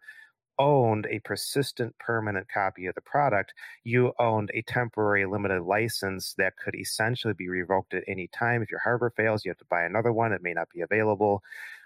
owned 0.62 1.08
a 1.10 1.20
persistent 1.20 1.98
permanent 1.98 2.48
copy 2.53 2.86
of 2.86 2.94
the 2.94 3.01
product, 3.01 3.51
you 3.84 4.13
owned 4.20 4.51
a 4.53 4.62
temporary 4.62 5.25
limited 5.25 5.63
license 5.63 6.36
that 6.38 6.53
could 6.63 6.75
essentially 6.75 7.34
be 7.34 7.50
revoked 7.50 7.94
at 7.96 8.03
any 8.08 8.27
time. 8.27 8.62
If 8.62 8.70
your 8.70 8.82
hardware 8.82 9.10
fails, 9.10 9.44
you 9.44 9.50
have 9.50 9.58
to 9.58 9.65
buy 9.75 9.84
another 9.84 10.13
one. 10.13 10.32
It 10.32 10.44
may 10.44 10.53
not 10.53 10.70
be 10.70 10.82
available. 10.82 11.41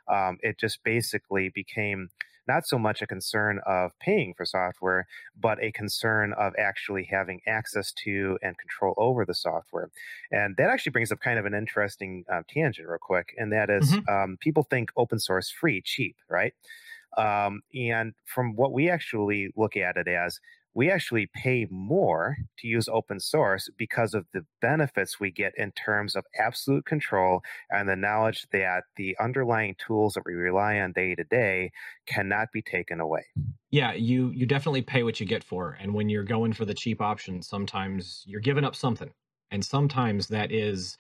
Um, 0.07 0.37
it 0.41 0.59
just 0.59 0.83
basically 0.83 1.49
became 1.49 2.09
not 2.47 2.67
so 2.67 2.77
much 2.77 3.01
a 3.01 3.07
concern 3.07 3.59
of 3.65 3.91
paying 3.99 4.33
for 4.35 4.45
software, 4.45 5.07
but 5.39 5.57
a 5.63 5.71
concern 5.71 6.33
of 6.33 6.53
actually 6.59 7.05
having 7.17 7.41
access 7.47 7.91
to 8.03 8.37
and 8.43 8.57
control 8.57 8.93
over 8.97 9.25
the 9.25 9.33
software. 9.33 9.89
And 10.31 10.55
that 10.57 10.69
actually 10.69 10.91
brings 10.91 11.11
up 11.11 11.19
kind 11.21 11.39
of 11.39 11.45
an 11.45 11.55
interesting 11.55 12.23
uh, 12.31 12.41
tangent, 12.47 12.87
real 12.87 12.99
quick. 13.01 13.33
And 13.37 13.51
that 13.51 13.69
is, 13.69 13.91
mm-hmm. 13.91 14.13
um, 14.13 14.37
people 14.39 14.63
think 14.63 14.91
open 14.95 15.19
source 15.19 15.49
free, 15.49 15.81
cheap, 15.81 16.17
right? 16.29 16.53
Um, 17.17 17.61
and 17.73 18.13
from 18.25 18.55
what 18.55 18.73
we 18.73 18.89
actually 18.89 19.49
look 19.55 19.77
at 19.77 19.97
it 19.97 20.07
as, 20.07 20.39
we 20.73 20.91
actually 20.91 21.29
pay 21.33 21.67
more 21.71 22.35
to 22.57 22.67
use 22.67 22.89
open 22.89 23.19
source 23.21 23.69
because 23.77 24.13
of 24.13 24.25
the 24.33 24.45
benefits 24.61 25.19
we 25.19 25.31
get 25.31 25.53
in 25.57 25.71
terms 25.71 26.15
of 26.17 26.25
absolute 26.37 26.85
control 26.85 27.41
and 27.69 27.87
the 27.87 27.95
knowledge 27.95 28.45
that 28.51 28.83
the 28.97 29.15
underlying 29.17 29.75
tools 29.79 30.13
that 30.15 30.23
we 30.25 30.33
rely 30.33 30.77
on 30.79 30.91
day 30.91 31.15
to 31.15 31.23
day 31.23 31.71
cannot 32.07 32.49
be 32.51 32.61
taken 32.61 32.99
away. 32.99 33.23
Yeah, 33.71 33.93
you 33.93 34.29
you 34.31 34.45
definitely 34.45 34.81
pay 34.81 35.03
what 35.03 35.19
you 35.19 35.25
get 35.25 35.43
for. 35.43 35.77
And 35.79 35.93
when 35.93 36.09
you're 36.09 36.23
going 36.23 36.53
for 36.53 36.65
the 36.65 36.73
cheap 36.73 37.01
option, 37.01 37.41
sometimes 37.41 38.23
you're 38.27 38.41
giving 38.41 38.63
up 38.63 38.75
something. 38.75 39.13
And 39.51 39.63
sometimes 39.63 40.27
that 40.27 40.51
is 40.51 40.97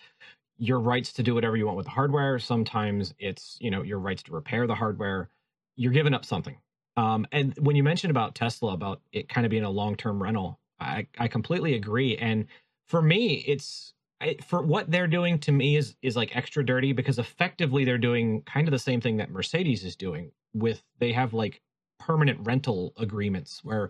your 0.57 0.79
rights 0.79 1.13
to 1.13 1.23
do 1.23 1.35
whatever 1.35 1.57
you 1.57 1.65
want 1.65 1.77
with 1.77 1.85
the 1.87 1.91
hardware. 1.91 2.39
Sometimes 2.39 3.13
it's, 3.19 3.57
you 3.59 3.69
know, 3.71 3.83
your 3.83 3.99
rights 3.99 4.23
to 4.23 4.31
repair 4.33 4.67
the 4.67 4.75
hardware. 4.75 5.29
You're 5.75 5.91
giving 5.91 6.13
up 6.13 6.25
something. 6.25 6.57
Um, 6.97 7.27
and 7.31 7.53
when 7.59 7.75
you 7.75 7.83
mentioned 7.83 8.11
about 8.11 8.35
Tesla, 8.35 8.73
about 8.73 9.01
it 9.11 9.27
kind 9.27 9.45
of 9.45 9.51
being 9.51 9.63
a 9.63 9.69
long 9.69 9.95
term 9.95 10.21
rental, 10.21 10.59
I, 10.79 11.07
I 11.17 11.27
completely 11.27 11.75
agree. 11.75 12.17
And 12.17 12.45
for 12.87 13.01
me, 13.01 13.43
it's 13.47 13.93
I, 14.21 14.37
for 14.47 14.61
what 14.61 14.89
they're 14.89 15.07
doing 15.07 15.39
to 15.39 15.51
me 15.51 15.75
is 15.75 15.95
is 16.01 16.15
like 16.15 16.35
extra 16.35 16.65
dirty 16.65 16.93
because 16.93 17.19
effectively 17.19 17.83
they're 17.83 17.97
doing 17.97 18.43
kind 18.43 18.67
of 18.67 18.71
the 18.71 18.79
same 18.79 19.01
thing 19.01 19.17
that 19.17 19.29
Mercedes 19.29 19.83
is 19.83 19.95
doing 19.95 20.31
with 20.53 20.83
they 20.99 21.11
have 21.11 21.33
like 21.33 21.61
permanent 21.99 22.39
rental 22.43 22.93
agreements 22.97 23.61
where 23.63 23.89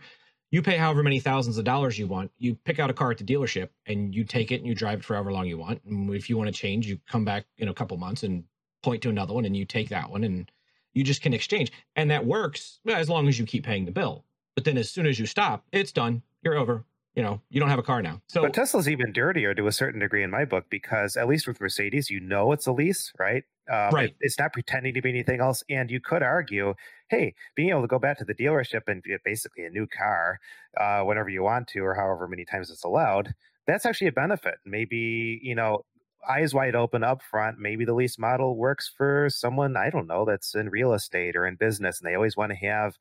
you 0.52 0.62
pay 0.62 0.78
however 0.78 1.04
many 1.04 1.20
thousands 1.20 1.58
of 1.58 1.66
dollars 1.66 2.00
you 2.00 2.08
want. 2.08 2.32
You 2.38 2.56
pick 2.56 2.80
out 2.80 2.90
a 2.90 2.94
car 2.94 3.12
at 3.12 3.18
the 3.18 3.24
dealership 3.24 3.70
and 3.86 4.16
you 4.16 4.24
take 4.24 4.52
it 4.52 4.58
and 4.58 4.68
you 4.68 4.74
drive 4.74 5.00
it 5.00 5.06
for 5.06 5.16
however 5.16 5.32
long 5.34 5.48
you 5.48 5.58
want. 5.58 5.84
And 5.86 6.14
if 6.14 6.30
you 6.30 6.38
want 6.38 6.48
to 6.48 6.54
change, 6.54 6.88
you 6.88 7.00
come 7.08 7.26
back 7.26 7.46
in 7.58 7.68
a 7.68 7.74
couple 7.74 7.98
months 7.98 8.24
and 8.24 8.44
point 8.82 9.02
to 9.04 9.10
another 9.10 9.34
one 9.34 9.46
and 9.46 9.58
you 9.58 9.66
take 9.66 9.90
that 9.90 10.10
one 10.10 10.24
and 10.24 10.50
you 10.96 11.04
just 11.04 11.22
can 11.22 11.34
exchange. 11.34 11.72
And 11.96 12.10
that 12.10 12.26
works 12.26 12.80
as 12.88 13.10
long 13.10 13.28
as 13.28 13.38
you 13.38 13.46
keep 13.46 13.64
paying 13.64 13.86
the 13.86 13.92
bill. 13.92 14.26
But 14.56 14.64
then 14.64 14.78
as 14.78 14.90
soon 14.90 15.06
as 15.06 15.20
you 15.20 15.28
stop, 15.28 15.66
it's 15.72 15.92
done. 15.92 16.24
You're 16.42 16.58
over. 16.58 16.86
You 17.14 17.24
know, 17.24 17.42
you 17.50 17.62
don't 17.62 17.70
have 17.70 17.80
a 17.80 17.84
car 17.84 18.02
now. 18.02 18.22
So 18.28 18.42
But 18.42 18.54
Tesla's 18.54 18.90
even 18.90 19.14
dirtier 19.14 19.54
to 19.54 19.68
a 19.68 19.72
certain 19.72 20.02
degree 20.02 20.24
in 20.24 20.32
my 20.32 20.44
book 20.44 20.66
because 20.70 21.16
at 21.16 21.28
least 21.28 21.48
with 21.48 21.62
Mercedes, 21.62 22.10
you 22.10 22.20
know 22.20 22.52
it's 22.52 22.68
a 22.68 22.74
lease, 22.74 23.14
right? 23.18 23.44
Um, 23.72 23.90
right. 23.92 24.10
It, 24.10 24.16
it's 24.20 24.38
not 24.38 24.52
pretending 24.52 24.94
to 24.96 25.02
be 25.02 25.10
anything 25.10 25.40
else. 25.40 25.64
And 25.70 25.90
you 25.90 26.02
could 26.02 26.24
argue, 26.24 26.74
hey, 27.10 27.34
being 27.56 27.70
able 27.70 27.82
to 27.82 27.88
go 27.88 28.00
back 28.00 28.18
to 28.18 28.26
the 28.26 28.36
dealership 28.36 28.82
and 28.88 29.02
get 29.02 29.24
basically 29.24 29.66
a 29.66 29.70
new 29.70 29.88
car 29.88 30.40
uh, 30.78 31.02
whenever 31.04 31.30
you 31.30 31.44
want 31.44 31.68
to, 31.70 31.80
or 31.80 31.94
however 31.94 32.28
many 32.28 32.44
times 32.44 32.70
it's 32.70 32.84
allowed, 32.84 33.34
that's 33.66 33.86
actually 33.86 34.08
a 34.08 34.14
benefit. 34.14 34.56
Maybe, 34.66 35.40
you 35.42 35.56
know, 35.56 35.86
eyes 36.30 36.54
wide 36.54 36.76
open 36.76 37.04
up 37.04 37.22
front. 37.22 37.60
Maybe 37.60 37.86
the 37.86 37.94
lease 37.94 38.18
model 38.18 38.56
works 38.56 38.92
for 38.96 39.30
someone, 39.30 39.78
I 39.78 39.90
don't 39.90 40.08
know, 40.08 40.26
that's 40.26 40.56
in 40.56 40.70
real 40.70 40.94
estate 40.94 41.36
or 41.36 41.46
in 41.46 41.56
business 41.56 42.00
and 42.00 42.10
they 42.10 42.16
always 42.16 42.38
want 42.38 42.52
to 42.52 42.68
have 42.68 42.96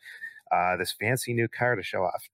uh, 0.52 0.76
this 0.76 0.94
fancy 0.98 1.32
new 1.32 1.48
car 1.48 1.76
to 1.76 1.82
show 1.82 2.02
off. 2.02 2.28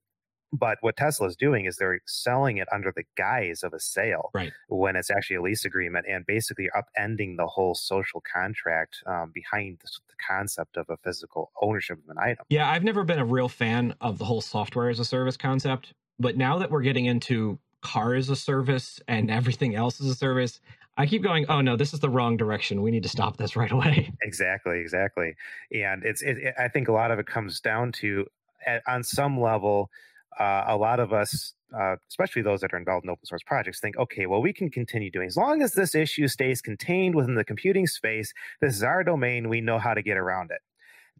But 0.52 0.78
what 0.80 0.96
Tesla 0.96 1.28
is 1.28 1.36
doing 1.36 1.66
is 1.66 1.76
they're 1.76 2.00
selling 2.06 2.56
it 2.56 2.66
under 2.72 2.92
the 2.94 3.04
guise 3.16 3.62
of 3.62 3.72
a 3.72 3.78
sale 3.78 4.30
right. 4.34 4.52
when 4.68 4.96
it's 4.96 5.10
actually 5.10 5.36
a 5.36 5.42
lease 5.42 5.64
agreement 5.64 6.06
and 6.08 6.26
basically 6.26 6.68
upending 6.76 7.36
the 7.36 7.46
whole 7.46 7.74
social 7.74 8.20
contract 8.32 8.96
um, 9.06 9.30
behind 9.32 9.78
the, 9.80 9.88
the 10.08 10.14
concept 10.26 10.76
of 10.76 10.86
a 10.88 10.96
physical 11.04 11.52
ownership 11.62 11.98
of 11.98 12.08
an 12.08 12.18
item. 12.20 12.44
Yeah, 12.48 12.68
I've 12.68 12.82
never 12.82 13.04
been 13.04 13.20
a 13.20 13.24
real 13.24 13.48
fan 13.48 13.94
of 14.00 14.18
the 14.18 14.24
whole 14.24 14.40
software 14.40 14.88
as 14.88 14.98
a 14.98 15.04
service 15.04 15.36
concept. 15.36 15.92
But 16.18 16.36
now 16.36 16.58
that 16.58 16.70
we're 16.70 16.82
getting 16.82 17.06
into 17.06 17.58
car 17.80 18.14
as 18.14 18.28
a 18.28 18.36
service 18.36 19.00
and 19.08 19.30
everything 19.30 19.74
else 19.74 20.00
as 20.00 20.08
a 20.08 20.14
service, 20.14 20.60
I 20.96 21.06
keep 21.06 21.22
going, 21.22 21.46
oh 21.48 21.60
no, 21.60 21.76
this 21.76 21.94
is 21.94 22.00
the 22.00 22.10
wrong 22.10 22.36
direction. 22.36 22.82
We 22.82 22.90
need 22.90 23.02
to 23.04 23.08
stop 23.08 23.36
this 23.36 23.56
right 23.56 23.70
away. 23.70 24.12
Exactly, 24.22 24.80
exactly. 24.80 25.34
And 25.72 26.04
it's, 26.04 26.22
it, 26.22 26.38
it, 26.38 26.54
I 26.58 26.68
think 26.68 26.88
a 26.88 26.92
lot 26.92 27.10
of 27.10 27.18
it 27.18 27.26
comes 27.26 27.60
down 27.60 27.92
to, 27.92 28.26
at, 28.66 28.82
on 28.86 29.02
some 29.02 29.40
level, 29.40 29.90
uh, 30.38 30.64
a 30.68 30.76
lot 30.76 31.00
of 31.00 31.12
us, 31.12 31.54
uh, 31.76 31.96
especially 32.08 32.42
those 32.42 32.60
that 32.60 32.72
are 32.72 32.76
involved 32.76 33.04
in 33.04 33.10
open 33.10 33.24
source 33.24 33.42
projects, 33.44 33.80
think, 33.80 33.96
okay, 33.96 34.26
well, 34.26 34.40
we 34.40 34.52
can 34.52 34.70
continue 34.70 35.10
doing 35.10 35.26
as 35.26 35.36
long 35.36 35.62
as 35.62 35.72
this 35.72 35.94
issue 35.94 36.28
stays 36.28 36.60
contained 36.60 37.14
within 37.14 37.34
the 37.34 37.44
computing 37.44 37.86
space. 37.86 38.32
This 38.60 38.76
is 38.76 38.82
our 38.82 39.02
domain. 39.02 39.48
We 39.48 39.60
know 39.60 39.78
how 39.78 39.94
to 39.94 40.02
get 40.02 40.16
around 40.16 40.50
it. 40.50 40.60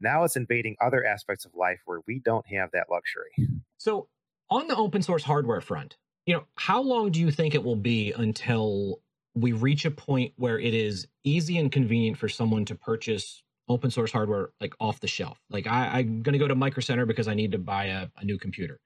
Now 0.01 0.25
it's 0.25 0.37
invading 0.37 0.77
other 0.81 1.05
aspects 1.05 1.45
of 1.45 1.55
life 1.55 1.81
where 1.85 2.01
we 2.07 2.21
don't 2.21 2.47
have 2.49 2.71
that 2.73 2.87
luxury. 2.91 3.61
So, 3.79 4.09
on 4.51 4.67
the 4.67 4.77
open 4.77 5.03
source 5.03 5.23
hardware 5.23 5.61
front, 5.61 5.97
you 6.27 6.35
know, 6.35 6.45
how 6.55 6.83
long 6.83 7.11
do 7.11 7.21
you 7.21 7.31
think 7.31 7.55
it 7.55 7.63
will 7.63 7.77
be 7.77 8.13
until 8.13 9.01
we 9.35 9.53
reach 9.53 9.85
a 9.85 9.91
point 9.91 10.33
where 10.37 10.59
it 10.59 10.75
is 10.75 11.07
easy 11.25 11.59
and 11.59 11.71
convenient 11.71 12.19
for 12.19 12.29
someone 12.29 12.65
to 12.67 12.75
purchase 12.75 13.43
open 13.69 13.91
source 13.91 14.13
hardware 14.13 14.51
like 14.61 14.75
off 14.81 15.01
the 15.01 15.09
shelf? 15.09 15.39
Like 15.51 15.67
I, 15.67 16.01
am 16.01 16.23
going 16.23 16.33
to 16.33 16.39
go 16.39 16.49
to 16.49 16.55
Micro 16.55 16.81
Center 16.81 17.07
because 17.07 17.29
I 17.29 17.35
need 17.35 17.53
to 17.53 17.59
buy 17.59 17.87
a, 17.87 18.09
a 18.17 18.25
new 18.25 18.39
computer 18.39 18.81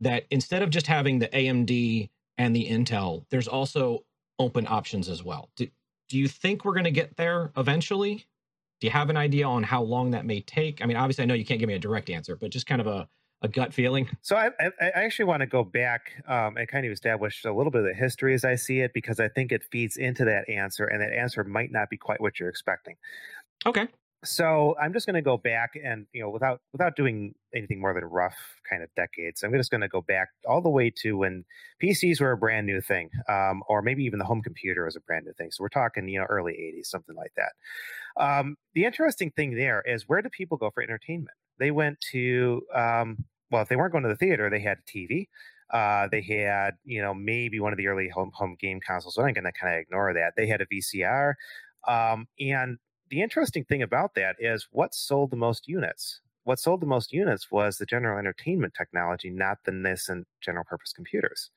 that 0.00 0.24
instead 0.30 0.62
of 0.62 0.70
just 0.70 0.86
having 0.86 1.18
the 1.18 1.28
AMD 1.28 2.08
and 2.38 2.56
the 2.56 2.66
Intel, 2.66 3.24
there's 3.30 3.48
also 3.48 4.04
open 4.38 4.66
options 4.68 5.08
as 5.08 5.22
well. 5.22 5.50
Do, 5.56 5.68
do 6.08 6.18
you 6.18 6.26
think 6.26 6.64
we're 6.64 6.72
going 6.72 6.84
to 6.84 6.90
get 6.90 7.16
there 7.16 7.52
eventually? 7.56 8.26
Do 8.80 8.86
you 8.86 8.90
have 8.90 9.10
an 9.10 9.16
idea 9.16 9.46
on 9.46 9.62
how 9.62 9.82
long 9.82 10.12
that 10.12 10.24
may 10.24 10.40
take? 10.40 10.82
I 10.82 10.86
mean, 10.86 10.96
obviously, 10.96 11.22
I 11.22 11.26
know 11.26 11.34
you 11.34 11.44
can't 11.44 11.60
give 11.60 11.68
me 11.68 11.74
a 11.74 11.78
direct 11.78 12.08
answer, 12.08 12.34
but 12.34 12.50
just 12.50 12.66
kind 12.66 12.80
of 12.80 12.86
a, 12.86 13.08
a 13.42 13.48
gut 13.48 13.72
feeling. 13.72 14.08
So 14.22 14.36
I, 14.36 14.50
I, 14.60 14.70
I 14.80 14.90
actually 15.04 15.26
want 15.26 15.40
to 15.40 15.46
go 15.46 15.64
back 15.64 16.22
um, 16.28 16.56
and 16.56 16.68
kind 16.68 16.84
of 16.84 16.92
establish 16.92 17.44
a 17.44 17.52
little 17.52 17.70
bit 17.70 17.80
of 17.80 17.86
the 17.86 17.94
history 17.94 18.34
as 18.34 18.44
I 18.44 18.56
see 18.56 18.80
it, 18.80 18.92
because 18.92 19.18
I 19.20 19.28
think 19.28 19.52
it 19.52 19.62
feeds 19.70 19.96
into 19.96 20.24
that 20.26 20.48
answer, 20.48 20.84
and 20.84 21.00
that 21.00 21.12
answer 21.12 21.42
might 21.44 21.72
not 21.72 21.90
be 21.90 21.96
quite 21.96 22.20
what 22.20 22.38
you're 22.38 22.50
expecting. 22.50 22.96
Okay 23.66 23.88
so 24.24 24.76
I'm 24.78 24.92
just 24.92 25.06
going 25.06 25.14
to 25.14 25.22
go 25.22 25.38
back 25.38 25.70
and 25.82 26.06
you 26.12 26.22
know 26.22 26.28
without 26.28 26.60
without 26.72 26.94
doing 26.94 27.34
anything 27.54 27.80
more 27.80 27.94
than 27.94 28.04
rough 28.04 28.36
kind 28.68 28.82
of 28.82 28.90
decades. 28.94 29.42
I'm 29.42 29.52
just 29.54 29.70
going 29.70 29.80
to 29.80 29.88
go 29.88 30.02
back 30.02 30.28
all 30.46 30.60
the 30.60 30.68
way 30.68 30.92
to 30.98 31.16
when 31.16 31.44
PCs 31.82 32.20
were 32.20 32.32
a 32.32 32.36
brand 32.36 32.66
new 32.66 32.80
thing, 32.80 33.10
um, 33.28 33.62
or 33.68 33.82
maybe 33.82 34.04
even 34.04 34.18
the 34.18 34.24
home 34.24 34.42
computer 34.42 34.84
was 34.84 34.96
a 34.96 35.00
brand 35.00 35.24
new 35.24 35.32
thing. 35.32 35.50
So 35.50 35.62
we're 35.62 35.68
talking 35.68 36.08
you 36.08 36.20
know 36.20 36.26
early 36.26 36.52
80s, 36.52 36.86
something 36.86 37.16
like 37.16 37.32
that. 37.36 37.52
Um, 38.22 38.56
the 38.74 38.84
interesting 38.84 39.30
thing 39.30 39.54
there 39.54 39.82
is 39.86 40.04
where 40.06 40.20
do 40.20 40.28
people 40.28 40.58
go 40.58 40.70
for 40.70 40.82
entertainment? 40.82 41.36
They 41.60 41.70
went 41.70 42.00
to 42.12 42.62
um, 42.74 43.24
well, 43.50 43.62
if 43.62 43.68
they 43.68 43.76
weren't 43.76 43.92
going 43.92 44.04
to 44.04 44.10
the 44.10 44.16
theater, 44.16 44.50
they 44.50 44.60
had 44.60 44.78
a 44.78 44.90
TV. 44.90 45.28
Uh, 45.72 46.08
they 46.10 46.20
had, 46.20 46.72
you 46.84 47.00
know, 47.00 47.14
maybe 47.14 47.60
one 47.60 47.72
of 47.72 47.76
the 47.76 47.86
early 47.86 48.08
home 48.08 48.32
home 48.34 48.56
game 48.58 48.80
consoles. 48.80 49.14
So 49.14 49.22
I'm 49.22 49.34
going 49.34 49.44
to 49.44 49.52
kind 49.52 49.74
of 49.74 49.80
ignore 49.80 50.12
that. 50.14 50.32
They 50.36 50.46
had 50.46 50.60
a 50.60 50.66
VCR, 50.66 51.34
um, 51.86 52.26
and 52.40 52.78
the 53.08 53.22
interesting 53.22 53.64
thing 53.64 53.82
about 53.82 54.14
that 54.14 54.36
is 54.38 54.68
what 54.70 54.94
sold 54.94 55.30
the 55.30 55.36
most 55.36 55.68
units. 55.68 56.20
What 56.44 56.58
sold 56.58 56.80
the 56.80 56.86
most 56.86 57.12
units 57.12 57.50
was 57.50 57.76
the 57.76 57.86
general 57.86 58.18
entertainment 58.18 58.74
technology, 58.74 59.30
not 59.30 59.58
the 59.64 59.72
NIS 59.72 60.08
and 60.08 60.24
general 60.40 60.64
purpose 60.64 60.92
computers. 60.92 61.50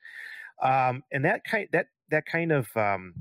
Um, 0.61 1.03
and 1.11 1.23
that 1.25 1.43
kind 1.45 1.67
that 1.71 1.87
that 2.09 2.25
kind 2.25 2.51
of 2.51 2.75
um, 2.75 3.13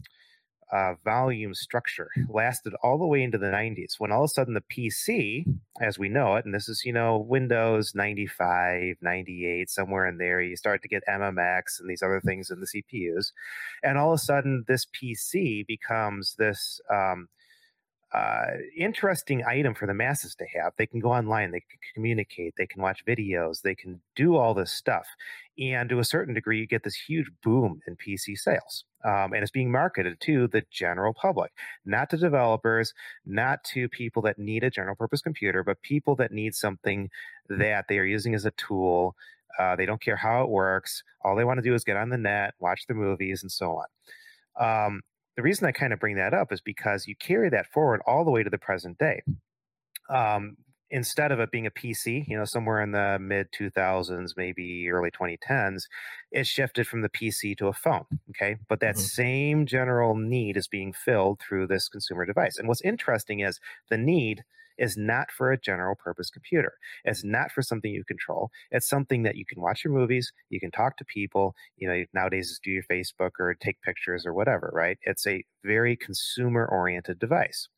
uh, 0.72 0.94
volume 1.04 1.54
structure 1.54 2.08
lasted 2.28 2.72
all 2.82 2.98
the 2.98 3.06
way 3.06 3.22
into 3.22 3.36
the 3.36 3.46
90s 3.46 3.96
when 3.98 4.10
all 4.10 4.24
of 4.24 4.30
a 4.30 4.32
sudden 4.32 4.54
the 4.54 4.62
PC, 4.62 5.44
as 5.80 5.98
we 5.98 6.08
know 6.08 6.36
it, 6.36 6.46
and 6.46 6.54
this 6.54 6.68
is, 6.68 6.82
you 6.84 6.92
know, 6.92 7.18
Windows 7.18 7.94
95, 7.94 8.96
98, 9.02 9.68
somewhere 9.68 10.06
in 10.06 10.16
there, 10.16 10.40
you 10.40 10.56
start 10.56 10.80
to 10.82 10.88
get 10.88 11.02
MMX 11.06 11.78
and 11.78 11.90
these 11.90 12.02
other 12.02 12.22
things 12.24 12.50
in 12.50 12.60
the 12.60 12.66
CPUs. 12.66 13.32
And 13.82 13.98
all 13.98 14.12
of 14.12 14.16
a 14.16 14.22
sudden, 14.22 14.64
this 14.66 14.86
PC 14.86 15.66
becomes 15.66 16.34
this. 16.38 16.80
Um, 16.90 17.28
uh, 18.14 18.46
interesting 18.76 19.42
item 19.44 19.74
for 19.74 19.86
the 19.86 19.94
masses 19.94 20.34
to 20.34 20.44
have. 20.54 20.72
They 20.76 20.86
can 20.86 21.00
go 21.00 21.12
online, 21.12 21.50
they 21.50 21.60
can 21.60 21.78
communicate, 21.94 22.54
they 22.58 22.66
can 22.66 22.82
watch 22.82 23.04
videos, 23.06 23.62
they 23.62 23.74
can 23.74 24.00
do 24.16 24.36
all 24.36 24.52
this 24.52 24.70
stuff. 24.70 25.06
And 25.58 25.88
to 25.88 25.98
a 25.98 26.04
certain 26.04 26.34
degree, 26.34 26.58
you 26.58 26.66
get 26.66 26.82
this 26.82 26.94
huge 26.94 27.30
boom 27.42 27.80
in 27.86 27.96
PC 27.96 28.36
sales. 28.36 28.84
Um, 29.04 29.32
and 29.32 29.36
it's 29.36 29.50
being 29.50 29.72
marketed 29.72 30.20
to 30.20 30.46
the 30.48 30.62
general 30.70 31.14
public, 31.14 31.52
not 31.84 32.10
to 32.10 32.16
developers, 32.16 32.92
not 33.24 33.64
to 33.64 33.88
people 33.88 34.22
that 34.22 34.38
need 34.38 34.62
a 34.62 34.70
general 34.70 34.94
purpose 34.94 35.22
computer, 35.22 35.64
but 35.64 35.80
people 35.82 36.14
that 36.16 36.32
need 36.32 36.54
something 36.54 37.08
that 37.48 37.86
they 37.88 37.98
are 37.98 38.04
using 38.04 38.34
as 38.34 38.44
a 38.44 38.52
tool. 38.52 39.16
Uh, 39.58 39.74
they 39.74 39.86
don't 39.86 40.00
care 40.00 40.16
how 40.16 40.42
it 40.42 40.48
works. 40.50 41.02
All 41.24 41.34
they 41.34 41.44
want 41.44 41.58
to 41.58 41.62
do 41.62 41.74
is 41.74 41.82
get 41.82 41.96
on 41.96 42.10
the 42.10 42.18
net, 42.18 42.54
watch 42.60 42.86
the 42.86 42.94
movies, 42.94 43.42
and 43.42 43.50
so 43.50 43.78
on. 43.78 44.86
Um, 44.86 45.02
the 45.36 45.42
reason 45.42 45.66
I 45.66 45.72
kind 45.72 45.92
of 45.92 46.00
bring 46.00 46.16
that 46.16 46.34
up 46.34 46.52
is 46.52 46.60
because 46.60 47.06
you 47.06 47.16
carry 47.16 47.48
that 47.50 47.66
forward 47.66 48.00
all 48.06 48.24
the 48.24 48.30
way 48.30 48.42
to 48.42 48.50
the 48.50 48.58
present 48.58 48.98
day. 48.98 49.22
Um, 50.10 50.56
instead 50.90 51.32
of 51.32 51.40
it 51.40 51.50
being 51.50 51.66
a 51.66 51.70
PC, 51.70 52.28
you 52.28 52.36
know, 52.36 52.44
somewhere 52.44 52.82
in 52.82 52.92
the 52.92 53.18
mid 53.20 53.48
2000s, 53.58 54.32
maybe 54.36 54.88
early 54.90 55.10
2010s, 55.10 55.84
it 56.30 56.46
shifted 56.46 56.86
from 56.86 57.00
the 57.00 57.08
PC 57.08 57.56
to 57.56 57.68
a 57.68 57.72
phone. 57.72 58.04
Okay. 58.30 58.56
But 58.68 58.80
that 58.80 58.96
mm-hmm. 58.96 59.04
same 59.04 59.66
general 59.66 60.14
need 60.14 60.56
is 60.56 60.68
being 60.68 60.92
filled 60.92 61.40
through 61.40 61.66
this 61.66 61.88
consumer 61.88 62.26
device. 62.26 62.58
And 62.58 62.68
what's 62.68 62.82
interesting 62.82 63.40
is 63.40 63.58
the 63.90 63.98
need 63.98 64.44
is 64.78 64.96
not 64.96 65.30
for 65.30 65.50
a 65.50 65.58
general 65.58 65.94
purpose 65.94 66.30
computer. 66.30 66.74
It's 67.04 67.24
not 67.24 67.50
for 67.52 67.62
something 67.62 67.92
you 67.92 68.04
control. 68.04 68.50
It's 68.70 68.88
something 68.88 69.22
that 69.22 69.36
you 69.36 69.44
can 69.44 69.60
watch 69.60 69.84
your 69.84 69.92
movies, 69.92 70.32
you 70.50 70.60
can 70.60 70.70
talk 70.70 70.96
to 70.98 71.04
people, 71.04 71.54
you 71.76 71.88
know, 71.88 72.04
nowadays 72.12 72.60
do 72.62 72.70
your 72.70 72.84
Facebook 72.84 73.32
or 73.38 73.54
take 73.54 73.80
pictures 73.82 74.26
or 74.26 74.34
whatever, 74.34 74.70
right? 74.74 74.98
It's 75.02 75.26
a 75.26 75.44
very 75.64 75.96
consumer 75.96 76.66
oriented 76.66 77.18
device. 77.18 77.68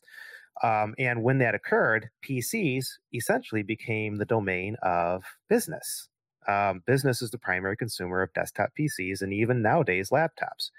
Um, 0.63 0.95
and 0.99 1.23
when 1.23 1.39
that 1.39 1.55
occurred, 1.55 2.11
PCs 2.27 2.87
essentially 3.13 3.63
became 3.63 4.17
the 4.17 4.25
domain 4.25 4.77
of 4.83 5.25
business. 5.49 6.09
Um, 6.47 6.83
business 6.87 7.23
is 7.23 7.31
the 7.31 7.39
primary 7.39 7.77
consumer 7.77 8.23
of 8.23 8.33
desktop 8.35 8.71
PCs 8.79 9.23
and 9.23 9.33
even 9.33 9.63
nowadays 9.63 10.11
laptops. 10.11 10.71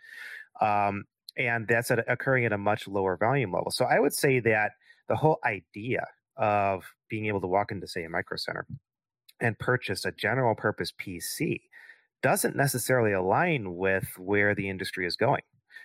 Um, 0.62 1.06
and 1.38 1.68
that's 1.68 1.92
at, 1.92 2.10
occurring 2.10 2.46
at 2.46 2.54
a 2.54 2.58
much 2.58 2.88
lower 2.88 3.18
volume 3.18 3.52
level. 3.52 3.72
So 3.72 3.86
I 3.86 4.00
would 4.00 4.14
say 4.14 4.40
that 4.42 4.72
the 5.08 5.16
whole 5.16 5.40
idea 5.46 6.06
of 6.38 6.84
being 7.10 7.28
able 7.28 7.42
to 7.42 7.48
walk 7.48 7.72
into, 7.72 7.88
say, 7.88 8.04
a 8.04 8.10
micro 8.10 8.38
center 8.38 8.66
and 9.40 9.60
purchase 9.60 10.06
a 10.06 10.12
general 10.12 10.56
purpose 10.56 10.92
PC 10.92 11.62
doesn't 12.22 12.56
necessarily 12.56 13.12
align 13.12 13.76
with 13.76 14.08
where 14.18 14.56
the 14.56 14.70
industry 14.70 15.06
is 15.06 15.16
going. 15.16 15.44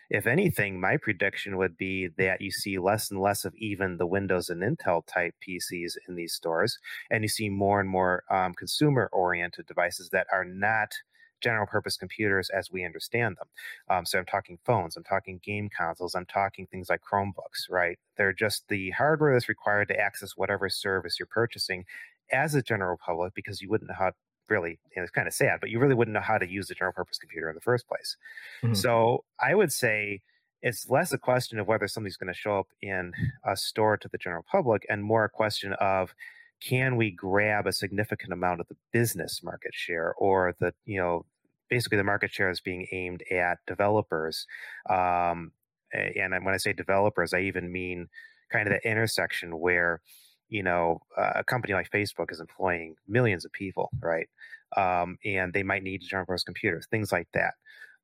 If 0.09 0.27
anything, 0.27 0.81
my 0.81 0.97
prediction 0.97 1.57
would 1.57 1.77
be 1.77 2.09
that 2.19 2.41
you 2.41 2.51
see 2.51 2.79
less 2.79 3.11
and 3.11 3.21
less 3.21 3.45
of 3.45 3.55
even 3.57 3.97
the 3.97 4.07
Windows 4.07 4.49
and 4.49 4.63
Intel 4.63 5.07
type 5.07 5.35
PCs 5.47 5.93
in 6.09 6.17
these 6.17 6.35
stores, 6.35 6.79
and 7.11 7.23
you 7.23 7.29
see 7.29 7.49
more 7.49 7.81
and 7.81 7.89
more 7.89 8.25
um, 8.31 8.55
consumer 8.55 9.09
oriented 9.13 9.67
devices 9.67 10.09
that 10.11 10.27
are 10.33 10.45
not 10.45 10.93
general 11.41 11.67
purpose 11.67 11.97
computers 11.97 12.51
as 12.51 12.71
we 12.71 12.85
understand 12.85 13.37
them. 13.37 13.49
Um, 13.89 14.07
so 14.07 14.19
I'm 14.19 14.27
talking 14.27 14.59
phones, 14.65 14.97
I'm 14.97 15.05
talking 15.05 15.41
game 15.43 15.69
consoles, 15.77 16.15
I'm 16.15 16.27
talking 16.27 16.67
things 16.67 16.89
like 16.89 17.01
Chromebooks, 17.01 17.69
right? 17.71 17.99
They're 18.17 18.33
just 18.33 18.69
the 18.69 18.91
hardware 18.91 19.35
that's 19.35 19.49
required 19.49 19.89
to 19.89 19.99
access 19.99 20.33
whatever 20.37 20.69
service 20.69 21.19
you're 21.19 21.27
purchasing 21.27 21.85
as 22.33 22.55
a 22.55 22.63
general 22.63 22.97
public 23.05 23.35
because 23.35 23.61
you 23.61 23.69
wouldn't 23.69 23.89
know 23.89 23.97
how 23.99 24.13
really 24.49 24.81
you 24.95 24.97
know, 24.97 25.03
it's 25.03 25.13
kind 25.13 25.29
of 25.29 25.35
sad, 25.35 25.61
but 25.61 25.71
you 25.71 25.79
really 25.79 25.95
wouldn't 25.95 26.15
know 26.15 26.21
how 26.21 26.37
to 26.37 26.49
use 26.49 26.69
the 26.69 26.75
general 26.75 26.93
purpose 26.93 27.19
computer 27.19 27.49
in 27.49 27.55
the 27.55 27.61
first 27.61 27.87
place. 27.87 28.17
Mm-hmm. 28.63 28.75
So 28.75 29.25
I 29.41 29.55
would 29.55 29.73
say 29.73 30.21
it's 30.63 30.91
less 30.91 31.13
a 31.13 31.19
question 31.19 31.59
of 31.59 31.67
whether 31.67 31.89
something's 31.89 32.17
going 32.17 32.33
to 32.33 32.39
show 32.39 32.59
up 32.59 32.69
in 32.83 33.13
a 33.47 33.57
store 33.57 33.97
to 33.97 34.09
the 34.09 34.19
general 34.19 34.45
public 34.51 34.85
and 34.91 35.03
more 35.03 35.25
a 35.25 35.31
question 35.31 35.73
of 35.75 36.15
can 36.61 36.97
we 36.97 37.11
grab 37.11 37.67
a 37.67 37.73
significant 37.73 38.33
amount 38.33 38.61
of 38.61 38.69
the 38.69 38.77
business 38.93 39.41
market 39.43 39.73
share 39.75 40.15
or 40.19 40.55
the 40.61 40.73
you 40.85 40.99
know 40.99 41.25
basically 41.69 41.99
the 41.99 42.05
market 42.05 42.31
share 42.31 42.51
is 42.51 42.61
being 42.61 42.87
aimed 42.93 43.23
at 43.31 43.59
developers 43.67 44.47
um, 44.89 45.53
and 45.93 46.33
when 46.45 46.55
i 46.55 46.59
say 46.59 46.73
developers 46.73 47.33
i 47.33 47.41
even 47.41 47.71
mean 47.71 48.09
kind 48.53 48.67
of 48.67 48.75
the 48.75 48.89
intersection 48.89 49.59
where 49.59 50.01
you 50.49 50.63
know 50.63 51.01
uh, 51.17 51.33
a 51.37 51.45
company 51.45 51.75
like 51.75 51.91
facebook 51.91 52.31
is 52.31 52.41
employing 52.41 52.95
millions 53.09 53.45
of 53.45 53.53
people 53.53 53.91
right? 54.01 54.29
Um, 54.77 55.19
and 55.25 55.53
they 55.53 55.63
might 55.63 55.83
need 55.83 56.01
general 56.03 56.27
purpose 56.27 56.45
computers 56.45 56.87
things 56.91 57.13
like 57.13 57.29
that. 57.35 57.55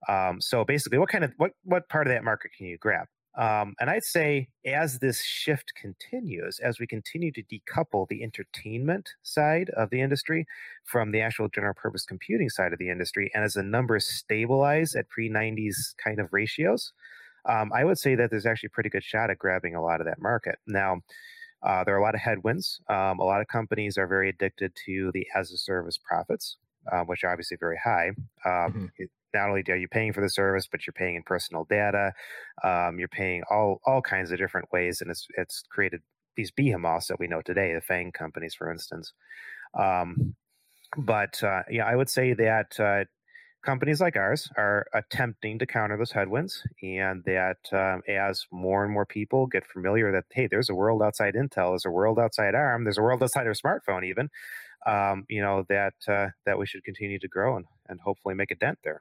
Um, 0.08 0.40
so 0.40 0.64
basically 0.64 0.98
what 0.98 1.08
kind 1.08 1.24
of 1.24 1.32
what 1.36 1.52
what 1.64 1.88
part 1.88 2.06
of 2.06 2.12
that 2.12 2.24
market 2.24 2.52
can 2.56 2.66
you 2.66 2.78
grab 2.78 3.06
um, 3.36 3.74
and 3.78 3.90
I'd 3.90 4.04
say 4.04 4.48
as 4.64 4.98
this 4.98 5.22
shift 5.22 5.74
continues, 5.74 6.58
as 6.58 6.80
we 6.80 6.86
continue 6.86 7.30
to 7.32 7.42
decouple 7.42 8.08
the 8.08 8.22
entertainment 8.22 9.10
side 9.22 9.70
of 9.76 9.90
the 9.90 10.00
industry 10.00 10.46
from 10.84 11.12
the 11.12 11.20
actual 11.20 11.48
general 11.48 11.74
purpose 11.74 12.06
computing 12.06 12.48
side 12.48 12.72
of 12.72 12.78
the 12.78 12.88
industry, 12.88 13.30
and 13.34 13.44
as 13.44 13.54
the 13.54 13.62
numbers 13.62 14.06
stabilize 14.06 14.94
at 14.94 15.08
pre 15.08 15.28
90s 15.28 15.94
kind 16.02 16.18
of 16.18 16.32
ratios, 16.32 16.92
um, 17.44 17.70
I 17.74 17.84
would 17.84 17.98
say 17.98 18.14
that 18.14 18.30
there's 18.30 18.46
actually 18.46 18.68
a 18.68 18.74
pretty 18.74 18.88
good 18.90 19.04
shot 19.04 19.30
at 19.30 19.38
grabbing 19.38 19.74
a 19.74 19.82
lot 19.82 20.00
of 20.00 20.06
that 20.06 20.20
market. 20.20 20.58
Now, 20.66 21.02
uh, 21.62 21.84
there 21.84 21.94
are 21.94 21.98
a 21.98 22.02
lot 22.02 22.14
of 22.14 22.20
headwinds. 22.22 22.80
Um, 22.88 23.18
a 23.18 23.24
lot 23.24 23.40
of 23.42 23.48
companies 23.48 23.98
are 23.98 24.06
very 24.06 24.30
addicted 24.30 24.72
to 24.86 25.10
the 25.12 25.26
as 25.34 25.52
a 25.52 25.58
service 25.58 25.98
profits, 25.98 26.56
uh, 26.90 27.02
which 27.02 27.22
are 27.22 27.30
obviously 27.30 27.58
very 27.60 27.78
high. 27.82 28.08
Um, 28.46 28.90
mm-hmm 28.90 29.04
not 29.36 29.48
only 29.48 29.62
are 29.68 29.76
you 29.76 29.88
paying 29.88 30.12
for 30.12 30.20
the 30.20 30.30
service, 30.30 30.68
but 30.70 30.86
you're 30.86 30.92
paying 30.92 31.16
in 31.16 31.22
personal 31.22 31.64
data. 31.64 32.12
Um, 32.64 32.98
you're 32.98 33.08
paying 33.08 33.42
all 33.50 33.80
all 33.86 34.02
kinds 34.02 34.32
of 34.32 34.38
different 34.38 34.72
ways, 34.72 35.00
and 35.00 35.10
it's 35.10 35.26
it's 35.36 35.62
created 35.70 36.00
these 36.36 36.50
behemoths 36.50 37.08
that 37.08 37.18
we 37.18 37.26
know 37.26 37.42
today, 37.42 37.74
the 37.74 37.80
FANG 37.80 38.12
companies, 38.12 38.54
for 38.54 38.70
instance. 38.70 39.12
Um, 39.78 40.34
but 40.96 41.42
uh, 41.42 41.62
yeah, 41.70 41.86
I 41.86 41.96
would 41.96 42.10
say 42.10 42.34
that 42.34 42.78
uh, 42.78 43.04
companies 43.64 44.00
like 44.00 44.16
ours 44.16 44.48
are 44.56 44.86
attempting 44.94 45.58
to 45.58 45.66
counter 45.66 45.96
those 45.96 46.12
headwinds, 46.12 46.62
and 46.82 47.24
that 47.24 47.58
um, 47.72 48.02
as 48.08 48.46
more 48.52 48.84
and 48.84 48.92
more 48.92 49.06
people 49.06 49.46
get 49.46 49.66
familiar 49.66 50.12
that 50.12 50.24
hey, 50.30 50.46
there's 50.46 50.70
a 50.70 50.74
world 50.74 51.02
outside 51.02 51.34
Intel, 51.34 51.72
there's 51.72 51.86
a 51.86 51.90
world 51.90 52.18
outside 52.18 52.54
ARM, 52.54 52.84
there's 52.84 52.98
a 52.98 53.02
world 53.02 53.22
outside 53.22 53.46
our 53.46 53.54
smartphone, 53.54 54.04
even 54.04 54.30
um, 54.86 55.24
you 55.28 55.42
know 55.42 55.64
that 55.68 55.94
uh, 56.08 56.28
that 56.46 56.58
we 56.58 56.66
should 56.66 56.84
continue 56.84 57.18
to 57.18 57.28
grow 57.28 57.56
and, 57.56 57.66
and 57.88 58.00
hopefully 58.00 58.34
make 58.34 58.50
a 58.50 58.56
dent 58.56 58.78
there. 58.84 59.00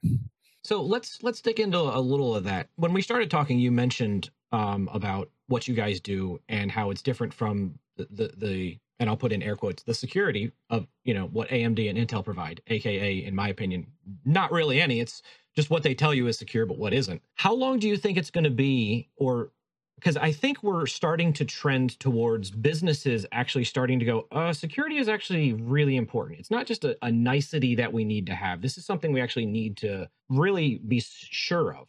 So 0.64 0.82
let's 0.82 1.22
let's 1.22 1.42
dig 1.42 1.60
into 1.60 1.78
a 1.78 2.00
little 2.00 2.36
of 2.36 2.44
that. 2.46 2.70
When 2.76 2.92
we 2.92 3.02
started 3.02 3.30
talking, 3.30 3.60
you 3.60 3.72
mentioned 3.72 4.32
um, 4.52 4.90
about 4.92 5.30
what 5.48 5.68
you 5.68 5.76
guys 5.76 6.00
do 6.00 6.40
and 6.50 6.72
how 6.72 6.90
it's 6.90 7.04
different 7.04 7.34
from 7.34 7.78
the, 7.98 8.08
the, 8.10 8.34
the 8.36 8.80
and 9.00 9.10
I'll 9.10 9.18
put 9.18 9.32
in 9.32 9.44
air 9.44 9.56
quotes 9.56 9.84
the 9.84 9.94
security 9.94 10.52
of 10.70 10.88
you 11.04 11.14
know 11.14 11.28
what 11.28 11.50
AMD 11.50 11.90
and 11.90 11.98
Intel 11.98 12.26
provide, 12.26 12.62
aka 12.68 13.24
in 13.24 13.36
my 13.36 13.50
opinion, 13.50 13.88
not 14.26 14.52
really 14.52 14.82
any. 14.82 15.00
It's 15.00 15.22
just 15.56 15.70
what 15.70 15.84
they 15.84 15.94
tell 15.94 16.14
you 16.14 16.28
is 16.28 16.38
secure, 16.38 16.66
but 16.66 16.78
what 16.78 16.94
isn't. 16.94 17.22
How 17.36 17.54
long 17.54 17.80
do 17.80 17.88
you 17.88 17.96
think 17.96 18.18
it's 18.18 18.32
going 18.32 18.44
to 18.44 18.50
be, 18.50 19.10
or 19.16 19.52
because 19.96 20.18
I 20.18 20.32
think 20.32 20.62
we're 20.62 20.86
starting 20.86 21.34
to 21.34 21.46
trend 21.46 22.00
towards 22.00 22.52
businesses 22.52 23.26
actually 23.32 23.64
starting 23.64 24.00
to 24.00 24.06
go, 24.06 24.28
uh, 24.32 24.54
security 24.54 24.98
is 24.98 25.08
actually 25.08 25.54
really 25.54 25.96
important. 25.96 26.40
It's 26.40 26.52
not 26.52 26.66
just 26.66 26.84
a, 26.84 26.98
a 27.02 27.12
nicety 27.12 27.76
that 27.76 27.94
we 27.94 28.04
need 28.04 28.28
to 28.28 28.36
have. 28.36 28.62
This 28.62 28.78
is 28.78 28.86
something 28.86 29.14
we 29.14 29.22
actually 29.22 29.46
need 29.46 29.78
to 29.78 30.10
really 30.30 30.82
be 30.86 31.02
sure 31.02 31.76
of. 31.76 31.88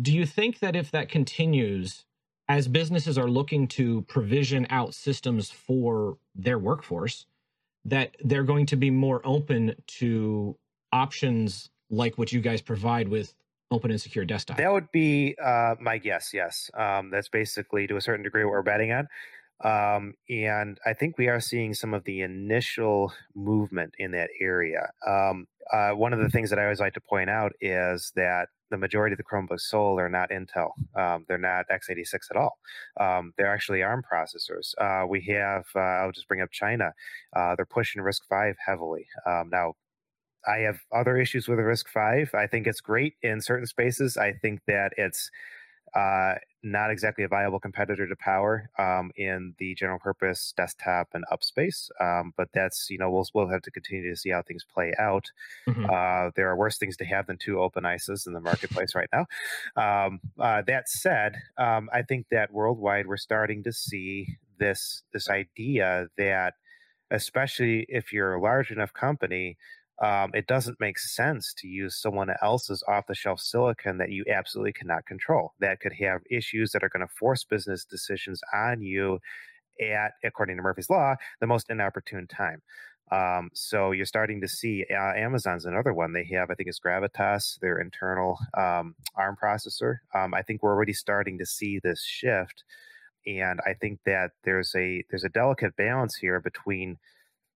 Do 0.00 0.12
you 0.12 0.26
think 0.26 0.60
that 0.60 0.74
if 0.74 0.90
that 0.92 1.08
continues, 1.08 2.04
as 2.48 2.66
businesses 2.66 3.18
are 3.18 3.28
looking 3.28 3.68
to 3.68 4.02
provision 4.02 4.66
out 4.70 4.94
systems 4.94 5.50
for 5.50 6.18
their 6.34 6.58
workforce, 6.58 7.26
that 7.84 8.16
they're 8.24 8.42
going 8.42 8.66
to 8.66 8.76
be 8.76 8.90
more 8.90 9.20
open 9.24 9.74
to 9.86 10.56
options 10.92 11.70
like 11.90 12.16
what 12.16 12.32
you 12.32 12.40
guys 12.40 12.62
provide 12.62 13.08
with 13.08 13.34
open 13.70 13.90
and 13.90 14.00
secure 14.00 14.24
desktop. 14.24 14.56
That 14.56 14.72
would 14.72 14.90
be 14.92 15.36
uh, 15.42 15.74
my 15.80 15.98
guess. 15.98 16.30
Yes, 16.32 16.70
um, 16.74 17.10
that's 17.10 17.28
basically 17.28 17.86
to 17.86 17.96
a 17.96 18.00
certain 18.00 18.22
degree 18.22 18.44
what 18.44 18.52
we're 18.52 18.62
betting 18.62 18.92
on. 18.92 19.08
Um, 19.64 20.14
and 20.30 20.78
I 20.86 20.92
think 20.92 21.18
we 21.18 21.28
are 21.28 21.40
seeing 21.40 21.74
some 21.74 21.92
of 21.92 22.04
the 22.04 22.22
initial 22.22 23.12
movement 23.34 23.94
in 23.98 24.12
that 24.12 24.30
area. 24.40 24.90
Um, 25.06 25.48
uh, 25.72 25.90
one 25.90 26.12
of 26.12 26.20
the 26.20 26.28
things 26.28 26.50
that 26.50 26.58
I 26.58 26.62
always 26.62 26.80
like 26.80 26.94
to 26.94 27.00
point 27.00 27.28
out 27.28 27.52
is 27.60 28.12
that 28.14 28.48
the 28.70 28.76
majority 28.76 29.14
of 29.14 29.18
the 29.18 29.24
Chromebooks 29.24 29.62
sold 29.62 29.98
are 29.98 30.08
not 30.08 30.30
Intel. 30.30 30.70
Um, 30.94 31.24
they're 31.26 31.38
not 31.38 31.66
x86 31.70 32.14
at 32.30 32.36
all. 32.36 32.58
Um, 33.00 33.32
they're 33.36 33.52
actually 33.52 33.82
ARM 33.82 34.02
processors. 34.10 34.74
Uh, 34.78 35.06
we 35.06 35.22
have, 35.22 35.64
uh, 35.74 35.80
I'll 35.80 36.12
just 36.12 36.28
bring 36.28 36.40
up 36.40 36.50
China. 36.50 36.92
Uh, 37.34 37.56
they're 37.56 37.66
pushing 37.66 38.02
RISC-V 38.02 38.52
heavily. 38.64 39.06
Um, 39.26 39.48
now, 39.50 39.74
I 40.48 40.58
have 40.58 40.80
other 40.92 41.16
issues 41.16 41.48
with 41.48 41.58
the 41.58 41.84
Five. 41.92 42.30
I 42.34 42.46
think 42.46 42.66
it's 42.66 42.80
great 42.80 43.14
in 43.22 43.40
certain 43.40 43.66
spaces. 43.66 44.16
I 44.16 44.32
think 44.32 44.60
that 44.66 44.92
it's 44.96 45.30
uh, 45.94 46.34
not 46.62 46.90
exactly 46.90 47.24
a 47.24 47.28
viable 47.28 47.60
competitor 47.60 48.06
to 48.06 48.16
Power 48.16 48.70
um, 48.78 49.10
in 49.16 49.54
the 49.58 49.74
general 49.74 49.98
purpose 49.98 50.52
desktop 50.56 51.08
and 51.14 51.24
up 51.30 51.44
space. 51.44 51.90
Um, 52.00 52.32
but 52.36 52.48
that's 52.52 52.88
you 52.90 52.98
know 52.98 53.10
we'll 53.10 53.26
we'll 53.34 53.48
have 53.48 53.62
to 53.62 53.70
continue 53.70 54.08
to 54.10 54.16
see 54.16 54.30
how 54.30 54.42
things 54.42 54.64
play 54.64 54.92
out. 54.98 55.30
Mm-hmm. 55.68 55.84
Uh, 55.84 56.30
there 56.34 56.48
are 56.48 56.56
worse 56.56 56.78
things 56.78 56.96
to 56.98 57.04
have 57.04 57.26
than 57.26 57.38
two 57.38 57.60
open 57.60 57.84
ISAs 57.84 58.26
in 58.26 58.32
the 58.32 58.40
marketplace 58.40 58.94
right 58.94 59.08
now. 59.12 59.26
Um, 59.76 60.20
uh, 60.38 60.62
that 60.66 60.88
said, 60.88 61.36
um, 61.58 61.88
I 61.92 62.02
think 62.02 62.26
that 62.30 62.52
worldwide 62.52 63.06
we're 63.06 63.16
starting 63.16 63.62
to 63.64 63.72
see 63.72 64.38
this 64.58 65.02
this 65.12 65.28
idea 65.28 66.08
that 66.16 66.54
especially 67.10 67.86
if 67.88 68.12
you're 68.12 68.34
a 68.34 68.40
large 68.40 68.70
enough 68.70 68.92
company 68.92 69.56
um, 70.02 70.30
it 70.32 70.46
doesn't 70.46 70.80
make 70.80 70.98
sense 70.98 71.52
to 71.58 71.66
use 71.66 72.00
someone 72.00 72.28
else's 72.42 72.84
off 72.86 73.06
the 73.08 73.14
shelf 73.14 73.40
silicon 73.40 73.98
that 73.98 74.10
you 74.10 74.24
absolutely 74.32 74.72
cannot 74.72 75.06
control. 75.06 75.54
That 75.60 75.80
could 75.80 75.92
have 75.94 76.20
issues 76.30 76.70
that 76.72 76.84
are 76.84 76.88
going 76.88 77.06
to 77.06 77.14
force 77.18 77.44
business 77.44 77.84
decisions 77.84 78.40
on 78.54 78.80
you 78.80 79.18
at, 79.80 80.12
according 80.24 80.56
to 80.56 80.62
Murphy's 80.62 80.90
Law, 80.90 81.16
the 81.40 81.46
most 81.46 81.70
inopportune 81.70 82.26
time. 82.28 82.62
Um, 83.10 83.50
so 83.54 83.92
you're 83.92 84.06
starting 84.06 84.40
to 84.42 84.48
see 84.48 84.84
uh, 84.90 85.14
Amazon's 85.16 85.64
another 85.64 85.94
one. 85.94 86.12
They 86.12 86.28
have, 86.34 86.50
I 86.50 86.54
think 86.54 86.68
it's 86.68 86.80
Gravitas, 86.80 87.58
their 87.60 87.78
internal 87.80 88.38
um, 88.56 88.94
ARM 89.16 89.36
processor. 89.42 89.96
Um, 90.14 90.34
I 90.34 90.42
think 90.42 90.62
we're 90.62 90.74
already 90.74 90.92
starting 90.92 91.38
to 91.38 91.46
see 91.46 91.80
this 91.82 92.04
shift, 92.04 92.64
and 93.26 93.60
I 93.66 93.74
think 93.74 94.00
that 94.04 94.32
there's 94.44 94.74
a 94.76 95.04
there's 95.10 95.24
a 95.24 95.30
delicate 95.30 95.74
balance 95.76 96.16
here 96.16 96.40
between 96.40 96.98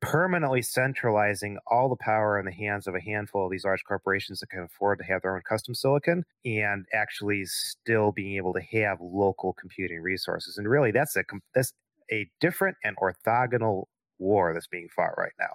permanently 0.02 0.60
centralizing 0.60 1.56
all 1.68 1.88
the 1.88 1.96
power 1.96 2.38
in 2.38 2.44
the 2.44 2.52
hands 2.52 2.88
of 2.88 2.94
a 2.94 3.00
handful 3.00 3.46
of 3.46 3.52
these 3.52 3.64
large 3.64 3.84
corporations 3.84 4.40
that 4.40 4.50
can 4.50 4.64
afford 4.64 4.98
to 4.98 5.04
have 5.04 5.22
their 5.22 5.36
own 5.36 5.42
custom 5.48 5.74
silicon 5.74 6.24
and 6.44 6.84
actually 6.92 7.44
still 7.46 8.10
being 8.10 8.36
able 8.36 8.52
to 8.52 8.60
have 8.60 8.98
local 9.00 9.52
computing 9.54 10.00
resources. 10.00 10.58
And 10.58 10.68
really, 10.68 10.90
that's 10.90 11.16
a 11.16 11.22
that's 11.54 11.72
a 12.10 12.28
different 12.40 12.76
and 12.84 12.96
orthogonal 12.96 13.84
war 14.18 14.52
that's 14.52 14.66
being 14.66 14.88
fought 14.94 15.16
right 15.16 15.32
now. 15.38 15.54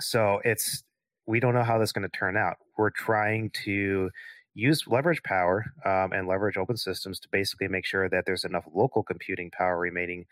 So 0.00 0.40
it's 0.44 0.82
we 1.26 1.38
don't 1.38 1.54
know 1.54 1.64
how 1.64 1.78
this 1.78 1.90
is 1.90 1.92
going 1.92 2.08
to 2.10 2.18
turn 2.18 2.36
out. 2.36 2.56
We're 2.76 2.90
trying 2.90 3.50
to 3.64 4.10
use 4.54 4.84
leverage 4.88 5.22
power 5.22 5.66
um, 5.84 6.12
and 6.12 6.26
leverage 6.26 6.56
open 6.56 6.76
systems 6.76 7.20
to 7.20 7.28
basically 7.30 7.68
make 7.68 7.84
sure 7.84 8.08
that 8.08 8.24
there's 8.26 8.44
enough 8.44 8.64
local 8.74 9.02
computing 9.02 9.50
power 9.50 9.78
remaining 9.78 10.24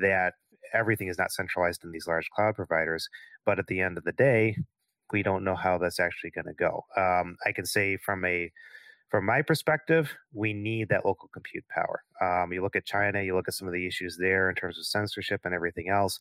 that 0.00 0.34
everything 0.74 1.08
is 1.08 1.18
not 1.18 1.32
centralized 1.32 1.84
in 1.84 1.92
these 1.92 2.06
large 2.06 2.28
cloud 2.30 2.54
providers. 2.54 3.08
But 3.46 3.58
at 3.58 3.66
the 3.66 3.80
end 3.80 3.98
of 3.98 4.04
the 4.04 4.12
day, 4.12 4.56
we 5.12 5.22
don't 5.22 5.44
know 5.44 5.54
how 5.54 5.78
that's 5.78 6.00
actually 6.00 6.30
going 6.30 6.46
to 6.46 6.54
go. 6.54 6.84
Um, 6.96 7.36
I 7.46 7.52
can 7.52 7.66
say 7.66 7.96
from 7.98 8.24
a 8.24 8.50
from 9.10 9.26
my 9.26 9.42
perspective, 9.42 10.12
we 10.32 10.52
need 10.52 10.88
that 10.88 11.06
local 11.06 11.28
compute 11.32 11.64
power. 11.68 12.02
Um, 12.20 12.52
you 12.52 12.62
look 12.62 12.74
at 12.74 12.84
China, 12.84 13.22
you 13.22 13.36
look 13.36 13.46
at 13.46 13.54
some 13.54 13.68
of 13.68 13.74
the 13.74 13.86
issues 13.86 14.16
there 14.16 14.48
in 14.48 14.56
terms 14.56 14.76
of 14.76 14.86
censorship 14.86 15.42
and 15.44 15.54
everything 15.54 15.88
else. 15.88 16.18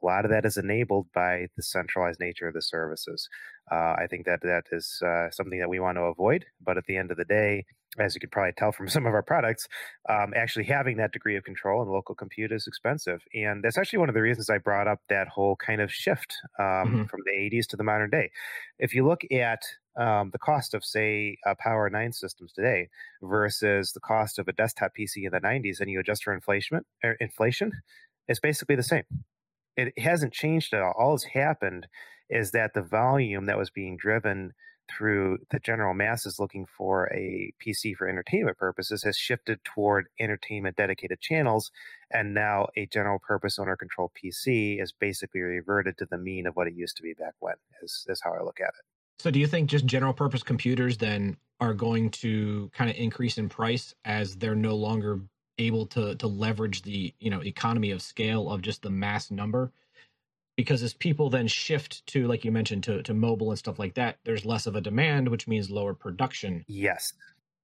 A 0.00 0.06
lot 0.06 0.24
of 0.24 0.30
that 0.30 0.44
is 0.44 0.56
enabled 0.56 1.08
by 1.12 1.48
the 1.56 1.62
centralized 1.62 2.20
nature 2.20 2.46
of 2.46 2.54
the 2.54 2.62
services. 2.62 3.28
Uh, 3.72 3.96
I 3.98 4.06
think 4.08 4.26
that 4.26 4.42
that 4.42 4.66
is 4.70 5.02
uh, 5.04 5.28
something 5.32 5.58
that 5.58 5.68
we 5.68 5.80
want 5.80 5.98
to 5.98 6.02
avoid. 6.02 6.44
But 6.64 6.76
at 6.76 6.84
the 6.86 6.96
end 6.96 7.10
of 7.10 7.16
the 7.16 7.24
day, 7.24 7.64
as 7.98 8.14
you 8.14 8.20
can 8.20 8.30
probably 8.30 8.52
tell 8.56 8.72
from 8.72 8.88
some 8.96 9.06
of 9.06 9.14
our 9.14 9.22
products, 9.22 9.68
um, 10.08 10.32
actually 10.36 10.64
having 10.64 10.96
that 10.98 11.12
degree 11.12 11.36
of 11.36 11.44
control 11.44 11.82
in 11.82 11.88
local 11.88 12.14
compute 12.14 12.52
is 12.52 12.66
expensive. 12.66 13.22
And 13.34 13.62
that's 13.62 13.78
actually 13.78 14.00
one 14.00 14.08
of 14.08 14.14
the 14.14 14.22
reasons 14.22 14.50
I 14.50 14.58
brought 14.58 14.88
up 14.88 15.00
that 15.08 15.28
whole 15.28 15.56
kind 15.56 15.80
of 15.80 15.92
shift 15.92 16.34
um, 16.58 16.64
mm-hmm. 16.64 17.04
from 17.04 17.20
the 17.24 17.32
80s 17.32 17.66
to 17.68 17.76
the 17.76 17.84
modern 17.84 18.10
day. 18.10 18.30
If 18.78 18.94
you 18.94 19.06
look 19.06 19.22
at 19.30 19.62
um, 19.96 20.30
the 20.30 20.38
cost 20.38 20.74
of, 20.74 20.84
say, 20.84 21.38
Power 21.58 21.88
9 21.88 22.12
systems 22.12 22.52
today 22.52 22.88
versus 23.22 23.92
the 23.92 24.00
cost 24.00 24.38
of 24.38 24.48
a 24.48 24.52
desktop 24.52 24.92
PC 24.98 25.24
in 25.24 25.32
the 25.32 25.40
90s, 25.40 25.80
and 25.80 25.90
you 25.90 26.00
adjust 26.00 26.24
for 26.24 26.34
inflation, 26.34 26.82
er, 27.04 27.16
inflation, 27.20 27.72
it's 28.28 28.40
basically 28.40 28.76
the 28.76 28.82
same. 28.82 29.04
It 29.76 29.98
hasn't 29.98 30.32
changed 30.32 30.74
at 30.74 30.82
all. 30.82 30.94
All 30.98 31.12
that's 31.12 31.24
happened 31.24 31.86
is 32.28 32.50
that 32.50 32.74
the 32.74 32.82
volume 32.82 33.46
that 33.46 33.58
was 33.58 33.70
being 33.70 33.96
driven 33.96 34.52
through 34.90 35.38
the 35.50 35.58
general 35.58 35.94
masses 35.94 36.38
looking 36.38 36.66
for 36.66 37.06
a 37.12 37.52
PC 37.64 37.94
for 37.94 38.08
entertainment 38.08 38.58
purposes 38.58 39.02
has 39.02 39.16
shifted 39.16 39.62
toward 39.64 40.06
entertainment 40.20 40.76
dedicated 40.76 41.20
channels. 41.20 41.70
And 42.10 42.34
now 42.34 42.68
a 42.76 42.86
general 42.86 43.18
purpose 43.18 43.58
owner 43.58 43.76
controlled 43.76 44.12
PC 44.14 44.82
is 44.82 44.92
basically 44.92 45.40
reverted 45.40 45.98
to 45.98 46.06
the 46.06 46.18
mean 46.18 46.46
of 46.46 46.56
what 46.56 46.66
it 46.66 46.74
used 46.74 46.96
to 46.98 47.02
be 47.02 47.14
back 47.14 47.34
when, 47.40 47.54
is, 47.82 48.04
is 48.08 48.20
how 48.22 48.32
I 48.32 48.42
look 48.42 48.60
at 48.60 48.68
it. 48.68 48.84
So 49.18 49.30
do 49.30 49.38
you 49.38 49.46
think 49.46 49.70
just 49.70 49.86
general 49.86 50.12
purpose 50.12 50.42
computers 50.42 50.98
then 50.98 51.36
are 51.60 51.74
going 51.74 52.10
to 52.10 52.70
kind 52.74 52.90
of 52.90 52.96
increase 52.96 53.38
in 53.38 53.48
price 53.48 53.94
as 54.04 54.36
they're 54.36 54.54
no 54.54 54.76
longer 54.76 55.20
able 55.58 55.86
to 55.86 56.14
to 56.16 56.26
leverage 56.26 56.82
the, 56.82 57.14
you 57.18 57.30
know, 57.30 57.42
economy 57.42 57.90
of 57.90 58.02
scale 58.02 58.50
of 58.50 58.60
just 58.60 58.82
the 58.82 58.90
mass 58.90 59.30
number? 59.30 59.72
Because 60.56 60.82
as 60.82 60.94
people 60.94 61.28
then 61.28 61.48
shift 61.48 62.06
to, 62.08 62.26
like 62.26 62.44
you 62.44 62.50
mentioned, 62.50 62.84
to, 62.84 63.02
to 63.02 63.12
mobile 63.12 63.50
and 63.50 63.58
stuff 63.58 63.78
like 63.78 63.94
that, 63.94 64.18
there's 64.24 64.46
less 64.46 64.66
of 64.66 64.74
a 64.74 64.80
demand, 64.80 65.28
which 65.28 65.46
means 65.46 65.70
lower 65.70 65.92
production. 65.94 66.64
Yes. 66.66 67.12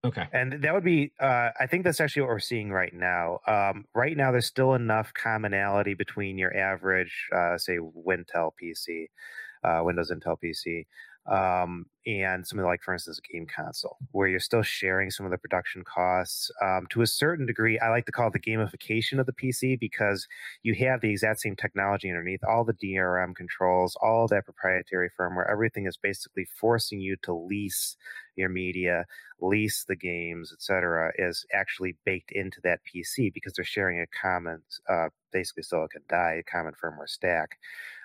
Okay. 0.05 0.27
And 0.33 0.63
that 0.65 0.75
would 0.75 0.85
be, 0.85 1.13
uh, 1.21 1.51
I 1.59 1.67
think 1.67 1.85
that's 1.85 2.01
actually 2.01 2.23
what 2.23 2.31
we're 2.31 2.41
seeing 2.41 2.71
right 2.71 2.93
now. 2.93 3.39
Um, 3.47 3.87
right 3.95 4.17
now, 4.17 4.33
there's 4.33 4.47
still 4.47 4.75
enough 4.75 5.15
commonality 5.15 5.95
between 5.95 6.39
your 6.39 6.57
average, 6.57 7.29
uh, 7.35 7.57
say, 7.57 7.79
Wintel 7.79 8.51
PC, 8.61 9.07
uh, 9.63 9.83
Windows 9.85 10.11
Intel 10.11 10.37
PC, 10.43 10.87
um, 11.27 11.87
and 12.05 12.45
something 12.45 12.67
like, 12.67 12.83
for 12.83 12.93
instance, 12.93 13.19
a 13.19 13.33
game 13.33 13.47
console, 13.47 13.97
where 14.11 14.27
you're 14.27 14.41
still 14.41 14.63
sharing 14.63 15.09
some 15.11 15.25
of 15.25 15.31
the 15.31 15.39
production 15.39 15.85
costs. 15.85 16.51
Um, 16.61 16.87
to 16.91 17.03
a 17.03 17.07
certain 17.07 17.47
degree, 17.47 17.79
I 17.79 17.91
like 17.91 18.07
to 18.07 18.13
call 18.13 18.27
it 18.27 18.33
the 18.33 18.41
gamification 18.41 19.21
of 19.21 19.27
the 19.27 19.33
PC 19.33 19.79
because 19.79 20.27
you 20.65 20.75
have 20.75 21.01
the 21.01 21.11
exact 21.11 21.41
same 21.41 21.55
technology 21.55 22.09
underneath, 22.09 22.41
all 22.43 22.65
the 22.65 22.75
DRM 22.75 23.37
controls, 23.37 23.97
all 24.03 24.27
that 24.29 24.45
proprietary 24.45 25.11
firmware. 25.19 25.51
Everything 25.51 25.87
is 25.87 25.97
basically 25.97 26.47
forcing 26.59 27.01
you 27.01 27.17
to 27.23 27.33
lease 27.33 27.97
your 28.35 28.49
media, 28.49 29.05
lease 29.41 29.85
the 29.87 29.97
games, 29.97 30.53
etc., 30.53 31.13
is 31.19 31.47
actually 31.55 31.97
baked 32.05 32.33
into 32.33 32.61
that 32.63 32.81
PC 32.83 33.33
because 33.33 33.53
they're 33.53 33.65
sharing 33.65 34.01
a 34.01 34.07
common, 34.07 34.61
uh, 34.89 35.09
basically 35.33 35.63
silicon 35.63 36.03
die, 36.09 36.43
common 36.51 36.73
firmware 36.83 37.09
stack. 37.09 37.59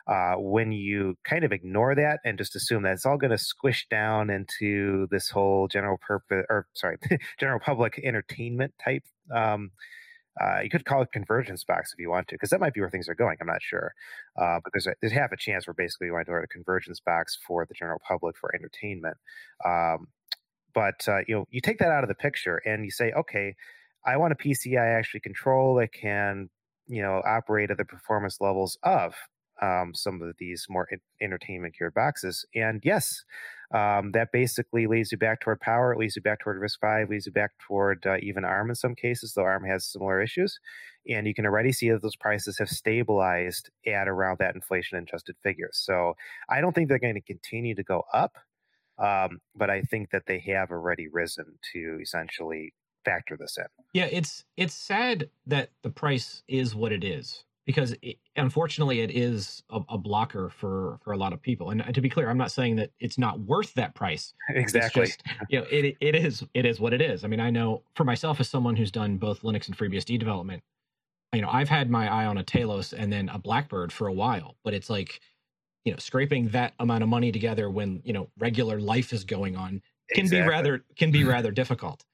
Uh, 0.08 0.36
when 0.36 0.72
you 0.72 1.17
kind 1.26 1.43
of 1.43 1.52
ignore 1.52 1.93
that 1.93 2.20
and 2.24 2.38
just 2.38 2.56
assume 2.56 2.84
that 2.84 2.93
it's 2.93 3.06
all 3.06 3.17
going 3.17 3.30
to 3.30 3.38
squish 3.38 3.86
down 3.89 4.30
into 4.30 5.06
this 5.12 5.30
whole 5.30 5.67
general 5.67 5.98
purpose 5.98 6.46
or 6.50 6.65
sorry 6.74 6.96
general 7.39 7.60
public 7.60 8.00
entertainment 8.06 8.74
type 8.82 9.04
um, 9.36 9.70
uh, 10.39 10.60
you 10.62 10.70
could 10.70 10.86
call 10.86 11.02
it 11.02 11.12
convergence 11.12 11.63
box 11.63 11.93
if 11.93 12.00
you 12.00 12.10
want 12.10 12.28
to, 12.28 12.36
because 12.36 12.50
that 12.50 12.60
might 12.60 12.74
be 12.74 12.80
where 12.80 12.89
things 12.89 13.10
are 13.10 13.15
going. 13.15 13.38
I'm 13.41 13.48
not 13.48 13.62
sure, 13.62 13.93
uh, 14.39 14.60
but 14.63 14.72
there's 14.74 14.88
a, 14.88 14.93
there's 15.02 15.13
half 15.13 15.32
a 15.32 15.38
chance 15.38 15.67
we're 15.67 15.74
basically 15.74 16.10
going 16.10 16.26
to 16.26 16.34
a 16.34 16.48
convergence 16.48 17.00
box 17.00 17.38
for 17.48 17.65
the 17.65 17.74
general 17.74 18.00
public 18.08 18.38
for 18.38 18.54
entertainment. 18.54 19.17
Um, 19.65 20.08
but 20.74 21.08
uh, 21.08 21.20
you 21.28 21.36
know, 21.36 21.48
you 21.50 21.62
take 21.62 21.80
that 21.80 21.91
out 21.91 22.04
of 22.04 22.08
the 22.08 22.15
picture 22.15 22.62
and 22.65 22.86
you 22.86 22.91
say, 22.91 23.12
okay, 23.13 23.56
I 24.06 24.17
want 24.17 24.34
a 24.34 24.36
PC 24.36 24.80
I 24.80 24.88
actually 24.88 25.22
control 25.22 25.76
that 25.76 25.91
can 25.91 26.50
you 26.86 27.02
know 27.02 27.22
operate 27.26 27.72
at 27.72 27.78
the 27.78 27.86
performance 27.86 28.38
levels 28.39 28.78
of 28.84 29.15
um, 29.62 29.93
some 29.93 30.22
of 30.22 30.36
these 30.38 30.65
more 30.70 30.88
entertainment 31.22 31.76
geared 31.78 31.93
boxes. 31.93 32.46
And 32.56 32.82
yes, 32.84 33.24
um, 33.74 34.12
that 34.13 34.32
basically 34.32 34.88
leads 34.88 35.12
you 35.12 35.17
back 35.17 35.41
toward 35.41 35.60
power. 35.60 35.96
Leads 35.98 36.15
you 36.15 36.22
back 36.22 36.39
toward 36.39 36.62
RISC-V, 36.62 37.12
leads 37.12 37.26
you 37.26 37.32
back 37.32 37.52
toward 37.60 38.06
uh, 38.06 38.17
even 38.22 38.46
ARM 38.46 38.70
in 38.70 38.76
some 38.76 38.96
cases, 38.96 39.34
though 39.34 39.43
ARM 39.43 39.65
has 39.65 39.86
similar 39.86 40.22
issues. 40.22 40.60
And 41.10 41.28
you 41.28 41.34
can 41.34 41.46
already 41.46 41.72
see 41.72 41.89
that 41.89 42.02
those 42.02 42.15
prices 42.15 42.58
have 42.60 42.70
stabilized 42.70 43.70
at 43.86 44.08
around 44.08 44.39
that 44.39 44.56
inflation 44.56 44.98
adjusted 44.98 45.36
figure. 45.43 45.70
So 45.74 46.15
I 46.50 46.62
don't 46.62 46.74
think 46.74 46.88
they're 46.89 47.00
going 47.00 47.15
to 47.15 47.22
continue 47.22 47.76
to 47.76 47.84
go 47.84 48.04
up, 48.13 48.36
um, 48.98 49.39
but 49.56 49.70
I 49.70 49.82
think 49.82 50.12
that 50.12 50.24
they 50.28 50.39
have 50.48 50.72
already 50.72 51.08
risen 51.08 51.46
to 51.74 52.00
essentially 52.02 52.74
factor 53.06 53.38
this 53.38 53.58
in. 53.58 53.65
Yeah, 53.93 54.10
it's 54.12 54.43
it's 54.58 54.74
sad 54.74 55.30
that 55.46 55.72
the 55.82 55.89
price 55.89 56.43
is 56.48 56.76
what 56.76 56.91
it 56.91 57.04
is 57.04 57.46
because 57.67 57.93
it, 58.01 58.17
unfortunately 58.36 59.01
it 59.01 59.12
is 59.12 59.62
a, 59.69 59.80
a, 59.89 59.97
blocker 59.97 60.49
for 60.49 60.97
for 61.03 61.12
a 61.13 61.17
lot 61.17 61.34
of 61.34 61.41
people. 61.41 61.69
And 61.69 61.84
uh, 61.84 61.91
to 61.91 62.01
be 62.01 62.10
clear 62.10 62.30
i'm 62.30 62.38
not 62.38 62.51
saying 62.51 62.77
that 62.77 62.91
it's 62.99 63.19
not 63.19 63.39
worth 63.41 63.75
that 63.75 63.93
price. 63.93 64.34
Exactly. 64.49 65.06
just, 65.06 65.21
you 65.49 65.60
know 65.60 65.65
it, 65.69 65.95
it 66.01 66.15
is 66.15 66.43
it 66.56 66.65
is 66.65 66.80
what 66.80 66.93
it 66.93 67.01
is. 67.01 67.23
I 67.23 67.27
mean 67.27 67.39
i 67.39 67.51
know 67.51 67.84
for 67.93 68.03
myself 68.03 68.39
as 68.39 68.49
someone 68.49 68.75
who's 68.75 68.91
done 68.91 69.17
both 69.17 69.41
linux 69.41 69.67
and 69.67 69.77
freebsd 69.77 70.17
development 70.17 70.63
you 71.34 71.41
know 71.41 71.49
i've 71.51 71.69
had 71.69 71.91
my 71.91 72.12
eye 72.12 72.25
on 72.25 72.38
a 72.39 72.43
talos 72.43 72.93
and 72.97 73.13
then 73.13 73.30
a 73.30 73.38
blackbird 73.38 73.91
for 73.91 74.08
a 74.08 74.13
while 74.13 74.56
but 74.63 74.73
it's 74.73 74.89
like 74.89 75.19
you 75.88 75.91
know 75.91 75.97
scraping 75.99 76.49
that 76.49 76.73
amount 76.80 77.03
of 77.03 77.10
money 77.10 77.32
together 77.32 77.69
when 77.69 78.01
you 78.03 78.13
know 78.13 78.30
regular 78.38 78.80
life 78.80 79.13
is 79.13 79.23
going 79.23 79.56
on 79.56 79.82
can 80.10 80.25
exactly. 80.25 80.41
be 80.41 80.49
rather 80.49 80.86
can 80.97 81.12
be 81.12 81.23
rather 81.23 81.51
difficult. 81.51 82.06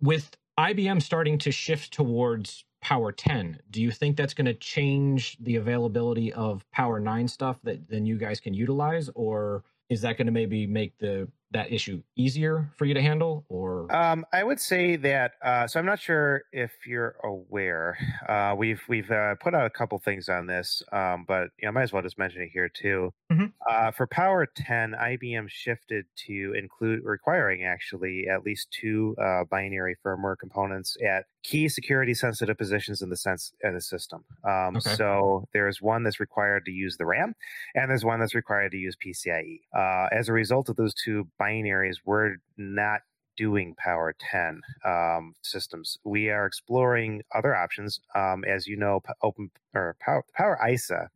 With 0.00 0.36
ibm 0.58 1.02
starting 1.02 1.38
to 1.38 1.50
shift 1.50 1.92
towards 1.92 2.64
Power 2.84 3.12
10. 3.12 3.58
Do 3.70 3.80
you 3.80 3.90
think 3.90 4.14
that's 4.14 4.34
going 4.34 4.44
to 4.44 4.54
change 4.54 5.38
the 5.40 5.56
availability 5.56 6.32
of 6.34 6.70
Power 6.70 7.00
9 7.00 7.26
stuff 7.26 7.58
that 7.64 7.88
then 7.88 8.04
you 8.04 8.18
guys 8.18 8.40
can 8.40 8.52
utilize 8.52 9.08
or 9.14 9.64
is 9.88 10.02
that 10.02 10.18
going 10.18 10.26
to 10.26 10.32
maybe 10.32 10.66
make 10.66 10.96
the 10.98 11.26
that 11.54 11.72
issue 11.72 12.02
easier 12.16 12.68
for 12.76 12.84
you 12.84 12.94
to 12.94 13.00
handle 13.00 13.44
or 13.48 13.90
um, 13.94 14.26
i 14.32 14.42
would 14.42 14.60
say 14.60 14.96
that 14.96 15.32
uh, 15.42 15.66
so 15.66 15.78
i'm 15.78 15.86
not 15.86 16.00
sure 16.00 16.42
if 16.52 16.72
you're 16.86 17.14
aware 17.22 17.96
uh, 18.28 18.54
we've 18.56 18.82
we've 18.88 19.10
uh, 19.10 19.34
put 19.36 19.54
out 19.54 19.64
a 19.64 19.70
couple 19.70 19.96
things 19.98 20.28
on 20.28 20.46
this 20.46 20.82
um, 20.92 21.24
but 21.26 21.48
you 21.58 21.64
know, 21.64 21.68
i 21.68 21.70
might 21.70 21.82
as 21.82 21.92
well 21.92 22.02
just 22.02 22.18
mention 22.18 22.42
it 22.42 22.50
here 22.52 22.68
too 22.68 23.10
mm-hmm. 23.32 23.46
Uh, 23.70 23.90
for 23.92 24.06
power 24.06 24.46
10 24.46 24.94
ibm 25.00 25.48
shifted 25.48 26.04
to 26.16 26.52
include 26.58 27.00
requiring 27.04 27.64
actually 27.64 28.26
at 28.28 28.42
least 28.44 28.68
two 28.70 29.16
uh, 29.22 29.44
binary 29.50 29.96
firmware 30.04 30.36
components 30.36 30.96
at 31.06 31.24
key 31.44 31.68
security 31.68 32.14
sensitive 32.14 32.58
positions 32.58 33.00
in 33.00 33.10
the 33.10 33.16
sense 33.16 33.52
in 33.62 33.74
the 33.74 33.80
system 33.80 34.24
um, 34.44 34.76
okay. 34.76 34.94
so 34.96 35.46
there's 35.52 35.80
one 35.80 36.02
that's 36.02 36.18
required 36.18 36.64
to 36.64 36.72
use 36.72 36.96
the 36.96 37.06
ram 37.06 37.32
and 37.76 37.88
there's 37.90 38.04
one 38.04 38.18
that's 38.18 38.34
required 38.34 38.72
to 38.72 38.76
use 38.76 38.96
pcie 38.96 39.60
uh, 39.76 40.08
as 40.10 40.28
a 40.28 40.32
result 40.32 40.68
of 40.68 40.76
those 40.76 40.94
two 40.94 41.26
binaries, 41.44 41.96
we're 42.04 42.36
not 42.56 43.00
doing 43.36 43.74
Power 43.76 44.14
10 44.18 44.60
um, 44.84 45.34
systems. 45.42 45.98
We 46.04 46.30
are 46.30 46.46
exploring 46.46 47.22
other 47.34 47.54
options. 47.54 48.00
Um, 48.14 48.44
as 48.44 48.66
you 48.66 48.76
know, 48.76 49.02
Open 49.22 49.50
or 49.74 49.96
Power, 50.00 50.24
Power 50.34 50.58
ISA 50.68 51.08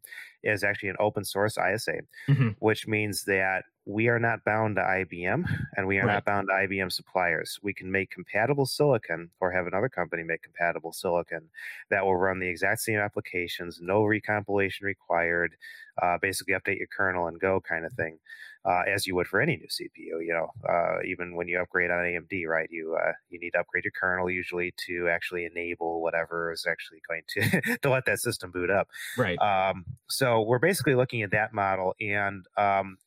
is 0.43 0.64
actually 0.64 0.88
an 0.88 0.97
open 0.99 1.25
source 1.25 1.57
ISA, 1.57 1.99
mm-hmm. 2.29 2.49
which 2.59 2.87
means 2.87 3.25
that 3.25 3.64
we 3.88 4.09
are 4.09 4.19
not 4.19 4.45
bound 4.45 4.77
to 4.77 4.83
IBM 4.83 5.45
and 5.77 5.87
we 5.87 5.99
are 5.99 6.07
right. 6.07 6.14
not 6.14 6.25
bound 6.27 6.49
to 6.49 6.55
IBM 6.55 6.93
suppliers. 6.93 7.59
We 7.62 7.73
can 7.73 7.91
make 7.91 8.11
compatible 8.11 8.67
silicon 8.67 9.31
or 9.41 9.51
have 9.51 9.67
another 9.67 9.88
company 9.88 10.23
make 10.23 10.43
compatible 10.43 10.93
silicon 10.93 11.49
that 11.91 12.05
will 12.05 12.17
run 12.17 12.38
the 12.38 12.49
exact 12.49 12.83
same 12.83 12.99
applications, 12.99 13.81
no 13.81 14.03
recompilation 14.03 14.83
required, 14.83 15.57
uh, 16.03 16.19
basically 16.21 16.53
update 16.53 16.79
your 16.79 16.88
kernel 16.95 17.29
and 17.29 17.41
go 17.41 17.61
kind 17.67 17.87
of 17.87 17.93
thing, 17.95 18.19
uh, 18.64 18.83
as 18.92 19.07
you 19.07 19.14
would 19.14 19.27
for 19.27 19.40
any 19.40 19.57
new 19.57 19.66
CPU. 19.66 20.25
You 20.25 20.35
know, 20.35 20.49
uh, 20.68 20.99
even 21.07 21.35
when 21.35 21.49
you 21.49 21.61
upgrade 21.61 21.90
on 21.90 21.99
AMD, 21.99 22.47
right? 22.47 22.68
You 22.71 22.97
uh, 23.01 23.12
you 23.31 23.38
need 23.38 23.51
to 23.51 23.61
upgrade 23.61 23.85
your 23.85 23.92
kernel 23.99 24.31
usually 24.31 24.75
to 24.87 25.09
actually 25.09 25.44
enable 25.44 26.03
whatever 26.03 26.53
is 26.53 26.66
actually 26.68 27.01
going 27.09 27.23
to 27.29 27.79
to 27.83 27.90
let 27.90 28.05
that 28.07 28.21
system 28.21 28.51
boot 28.51 28.71
up. 28.71 28.88
Right. 29.16 29.38
Um, 29.38 29.85
so 30.09 30.42
we're 30.42 30.59
basically 30.59 30.94
looking 30.94 31.23
at 31.23 31.31
that 31.31 31.53
model, 31.53 31.94
and 32.01 32.44
um, 32.57 32.99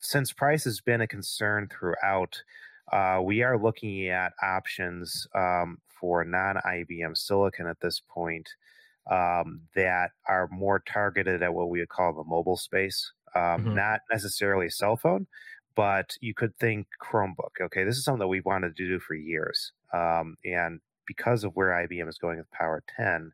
since 0.00 0.32
price 0.32 0.64
has 0.64 0.80
been 0.80 1.00
a 1.00 1.06
concern 1.06 1.68
throughout, 1.68 2.42
uh, 2.92 3.20
we 3.22 3.42
are 3.42 3.58
looking 3.58 4.08
at 4.08 4.32
options 4.42 5.26
um, 5.34 5.78
for 6.00 6.24
non 6.24 6.56
IBM 6.56 7.16
silicon 7.16 7.66
at 7.66 7.80
this 7.80 8.00
point 8.08 8.48
um, 9.10 9.62
that 9.74 10.10
are 10.28 10.48
more 10.50 10.80
targeted 10.80 11.42
at 11.42 11.54
what 11.54 11.70
we 11.70 11.80
would 11.80 11.88
call 11.88 12.12
the 12.12 12.24
mobile 12.24 12.56
space. 12.56 13.12
Um, 13.36 13.64
mm-hmm. 13.64 13.74
not 13.74 14.00
necessarily 14.10 14.66
a 14.66 14.70
cell 14.70 14.96
phone, 14.96 15.26
but 15.74 16.16
you 16.20 16.34
could 16.34 16.56
think 16.56 16.86
Chromebook. 17.02 17.60
Okay, 17.60 17.84
this 17.84 17.96
is 17.96 18.04
something 18.04 18.20
that 18.20 18.28
we 18.28 18.40
wanted 18.40 18.76
to 18.76 18.88
do 18.88 18.98
for 18.98 19.14
years, 19.14 19.72
um, 19.92 20.36
and 20.44 20.80
because 21.06 21.44
of 21.44 21.52
where 21.54 21.68
IBM 21.68 22.08
is 22.08 22.18
going 22.18 22.38
with 22.38 22.50
Power 22.50 22.82
10, 22.96 23.30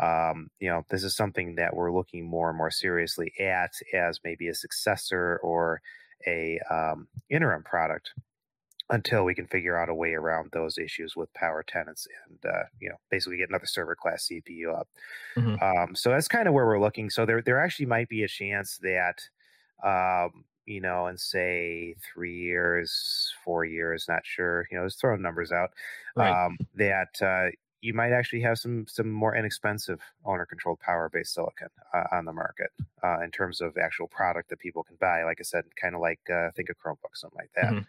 um, 0.00 0.48
you 0.58 0.68
know, 0.68 0.82
this 0.90 1.04
is 1.04 1.14
something 1.14 1.54
that 1.56 1.74
we're 1.74 1.92
looking 1.92 2.26
more 2.26 2.48
and 2.48 2.58
more 2.58 2.70
seriously 2.70 3.32
at 3.38 3.72
as 3.92 4.20
maybe 4.24 4.48
a 4.48 4.54
successor 4.54 5.38
or 5.42 5.80
a 6.26 6.58
um, 6.70 7.06
interim 7.28 7.62
product 7.62 8.12
until 8.90 9.24
we 9.24 9.34
can 9.34 9.46
figure 9.46 9.78
out 9.78 9.88
a 9.88 9.94
way 9.94 10.12
around 10.12 10.50
those 10.52 10.76
issues 10.76 11.16
with 11.16 11.32
power 11.34 11.64
tenants 11.66 12.06
and 12.28 12.38
uh, 12.52 12.64
you 12.80 12.88
know 12.88 12.96
basically 13.10 13.38
get 13.38 13.48
another 13.48 13.66
server 13.66 13.96
class 13.96 14.28
CPU 14.30 14.78
up. 14.78 14.88
Mm-hmm. 15.36 15.62
Um, 15.62 15.94
so 15.94 16.10
that's 16.10 16.28
kind 16.28 16.48
of 16.48 16.54
where 16.54 16.66
we're 16.66 16.80
looking. 16.80 17.10
So 17.10 17.24
there 17.24 17.42
there 17.42 17.60
actually 17.60 17.86
might 17.86 18.08
be 18.08 18.24
a 18.24 18.28
chance 18.28 18.78
that 18.82 19.20
um, 19.82 20.44
you 20.66 20.80
know, 20.80 21.08
in 21.08 21.18
say 21.18 21.94
three 22.12 22.36
years, 22.36 23.32
four 23.44 23.64
years, 23.64 24.06
not 24.08 24.22
sure, 24.24 24.66
you 24.70 24.78
know, 24.78 24.86
just 24.86 25.00
throwing 25.00 25.22
numbers 25.22 25.52
out, 25.52 25.70
right. 26.16 26.46
um, 26.46 26.56
that 26.74 27.20
uh, 27.22 27.50
you 27.80 27.92
might 27.92 28.12
actually 28.12 28.40
have 28.40 28.58
some 28.58 28.86
some 28.88 29.10
more 29.10 29.36
inexpensive 29.36 30.00
owner 30.24 30.46
controlled 30.46 30.80
power 30.80 31.10
based 31.12 31.34
silicon 31.34 31.68
uh, 31.92 32.04
on 32.12 32.24
the 32.24 32.32
market 32.32 32.70
uh, 33.02 33.20
in 33.20 33.30
terms 33.30 33.60
of 33.60 33.76
actual 33.76 34.08
product 34.08 34.48
that 34.48 34.58
people 34.58 34.82
can 34.82 34.96
buy. 35.00 35.22
Like 35.24 35.38
I 35.38 35.44
said, 35.44 35.64
kind 35.80 35.94
of 35.94 36.00
like 36.00 36.20
uh, 36.32 36.50
think 36.56 36.70
of 36.70 36.76
Chromebook, 36.78 37.14
something 37.14 37.38
like 37.38 37.50
that. 37.56 37.72
Mm-hmm. 37.72 37.82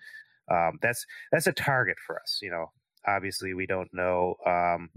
Um, 0.52 0.80
that's 0.82 1.06
that's 1.32 1.48
a 1.48 1.54
target 1.54 1.98
for 2.06 2.20
us. 2.20 2.40
You 2.42 2.52
know, 2.52 2.72
obviously 3.08 3.54
we 3.54 3.66
don't 3.66 3.94
know 3.94 4.36
um, 4.46 4.90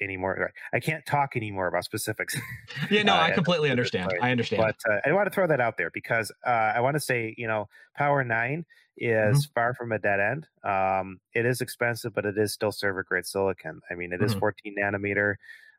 anymore. 0.00 0.52
I 0.72 0.80
can't 0.80 1.04
talk 1.06 1.36
anymore 1.36 1.68
about 1.68 1.84
specifics. 1.84 2.36
Yeah, 2.90 3.02
no, 3.04 3.14
uh, 3.14 3.20
I 3.20 3.30
completely 3.30 3.70
understand. 3.70 4.12
I 4.20 4.30
understand. 4.30 4.62
But 4.62 4.92
uh, 4.92 5.00
I 5.08 5.12
want 5.12 5.26
to 5.26 5.30
throw 5.30 5.46
that 5.46 5.60
out 5.60 5.76
there 5.76 5.90
because 5.92 6.32
uh, 6.46 6.72
I 6.74 6.80
want 6.80 6.96
to 6.96 7.00
say, 7.00 7.34
you 7.38 7.46
know, 7.46 7.68
Power 7.96 8.24
9 8.24 8.64
is 8.96 9.46
mm-hmm. 9.46 9.52
far 9.54 9.74
from 9.74 9.92
a 9.92 9.98
dead 9.98 10.20
end. 10.20 10.46
Um, 10.64 11.20
it 11.34 11.46
is 11.46 11.60
expensive, 11.60 12.14
but 12.14 12.24
it 12.26 12.36
is 12.36 12.52
still 12.52 12.72
server 12.72 13.02
grade 13.02 13.26
silicon. 13.26 13.80
I 13.90 13.94
mean, 13.94 14.12
it 14.12 14.16
mm-hmm. 14.16 14.26
is 14.26 14.34
14 14.34 14.74
nanometer. 14.78 15.36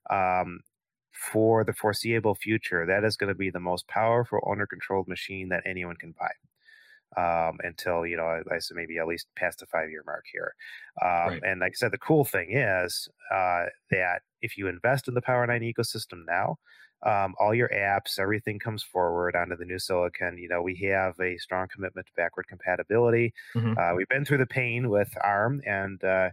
Um, 0.10 0.62
for 1.32 1.63
the 1.63 1.74
foreseeable 1.74 2.36
future, 2.36 2.86
that 2.88 3.04
is 3.04 3.15
going 3.15 3.28
to 3.28 3.36
be 3.36 3.50
the 3.50 3.60
most 3.60 3.88
powerful 3.88 4.39
owner 4.46 4.65
controlled 4.65 5.08
machine 5.08 5.50
that 5.50 5.62
anyone 5.65 5.96
can 5.96 6.13
buy 6.19 6.32
um, 7.17 7.58
until 7.63 8.06
you 8.06 8.17
know 8.17 8.26
I, 8.26 8.41
I 8.56 8.60
said 8.60 8.76
maybe 8.76 8.97
at 8.97 9.08
least 9.08 9.28
past 9.36 9.60
the 9.60 9.65
five 9.65 9.89
year 9.89 10.04
mark 10.06 10.26
here. 10.32 10.54
Um, 11.02 11.34
right. 11.34 11.41
And 11.43 11.62
like 11.62 11.73
I 11.73 11.76
said, 11.76 11.91
the 11.91 11.97
cool 11.97 12.26
thing 12.26 12.56
is 12.56 13.08
uh, 13.32 13.65
that 13.91 14.21
if 14.41 14.58
you 14.58 14.67
invest 14.67 15.08
in 15.08 15.13
the 15.13 15.21
Power 15.21 15.45
Nine 15.47 15.62
ecosystem 15.62 16.26
now, 16.28 16.58
um, 17.06 17.36
all 17.39 17.54
your 17.54 17.69
apps, 17.69 18.19
everything 18.19 18.60
comes 18.60 18.84
forward 18.84 19.36
onto 19.36 19.58
the 19.58 19.65
new 19.65 19.80
silicon. 19.80 20.38
You 20.38 20.47
know, 20.47 20.62
we 20.62 20.76
have 20.89 21.19
a 21.19 21.38
strong 21.38 21.67
commitment 21.67 22.08
to 22.08 22.13
backward 22.15 22.47
compatibility. 22.47 23.34
Mm-hmm. 23.56 23.78
Uh, 23.78 23.95
we've 23.95 24.08
been 24.08 24.26
through 24.26 24.38
the 24.38 24.45
pain 24.45 24.89
with 24.89 25.10
ARM 25.21 25.62
and 25.65 26.04
uh, 26.04 26.30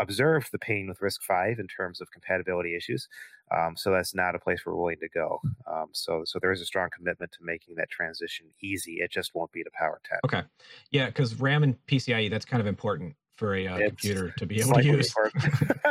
observed 0.00 0.50
the 0.52 0.58
pain 0.58 0.88
with 0.88 1.00
RISC-V 1.00 1.60
in 1.60 1.66
terms 1.68 2.00
of 2.00 2.10
compatibility 2.10 2.76
issues. 2.76 3.08
Um, 3.56 3.76
so 3.76 3.90
that's 3.90 4.14
not 4.14 4.34
a 4.34 4.38
place 4.38 4.64
we're 4.64 4.76
willing 4.76 4.98
to 5.00 5.08
go. 5.08 5.40
Um, 5.70 5.86
so 5.92 6.22
so 6.24 6.38
there 6.40 6.52
is 6.52 6.60
a 6.60 6.66
strong 6.66 6.88
commitment 6.96 7.32
to 7.32 7.38
making 7.42 7.74
that 7.76 7.90
transition 7.90 8.46
easy. 8.62 8.98
It 9.00 9.10
just 9.10 9.34
won't 9.34 9.50
be 9.52 9.64
to 9.64 9.70
Power 9.76 10.00
10. 10.08 10.18
Okay, 10.24 10.42
yeah, 10.90 11.06
because 11.06 11.34
RAM 11.40 11.62
and 11.62 11.76
PCIe 11.86 12.30
that's 12.30 12.44
kind 12.44 12.60
of 12.60 12.66
important 12.66 13.14
for 13.40 13.54
a 13.54 13.66
uh, 13.66 13.78
computer 13.78 14.34
to 14.36 14.44
be 14.44 14.60
able 14.60 14.74
to 14.74 14.84
use. 14.84 15.14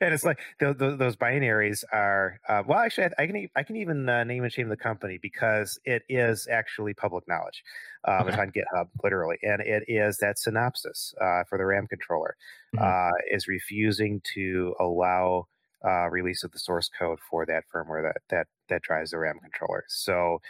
and 0.00 0.14
it's 0.14 0.24
like 0.24 0.38
the, 0.58 0.72
the, 0.72 0.96
those 0.96 1.16
binaries 1.16 1.84
are 1.92 2.40
uh, 2.48 2.62
well. 2.66 2.78
Actually, 2.78 3.08
I, 3.18 3.22
I, 3.22 3.26
can 3.26 3.48
I 3.54 3.62
can 3.62 3.76
even 3.76 4.08
uh, 4.08 4.24
name 4.24 4.42
and 4.42 4.50
shame 4.50 4.70
the 4.70 4.76
company 4.76 5.18
because 5.20 5.78
it 5.84 6.02
is 6.08 6.48
actually 6.50 6.94
public 6.94 7.28
knowledge. 7.28 7.62
Um, 8.08 8.22
okay. 8.22 8.28
It's 8.30 8.38
on 8.38 8.50
GitHub, 8.52 8.88
literally, 9.04 9.36
and 9.42 9.60
it 9.60 9.84
is 9.86 10.16
that 10.18 10.36
Synopsys 10.36 11.12
uh, 11.20 11.44
for 11.44 11.58
the 11.58 11.66
RAM 11.66 11.86
controller 11.86 12.36
mm-hmm. 12.74 12.82
Uh, 12.82 13.16
is 13.30 13.46
refusing 13.46 14.22
to 14.34 14.74
allow 14.80 15.46
uh, 15.84 16.08
release 16.08 16.42
of 16.42 16.52
the 16.52 16.58
source 16.58 16.88
code 16.98 17.18
for 17.28 17.44
that 17.44 17.64
firmware 17.72 18.02
that 18.02 18.22
that 18.30 18.46
that 18.70 18.80
drives 18.80 19.10
the 19.10 19.18
RAM 19.18 19.38
controller. 19.40 19.84
So 19.88 20.40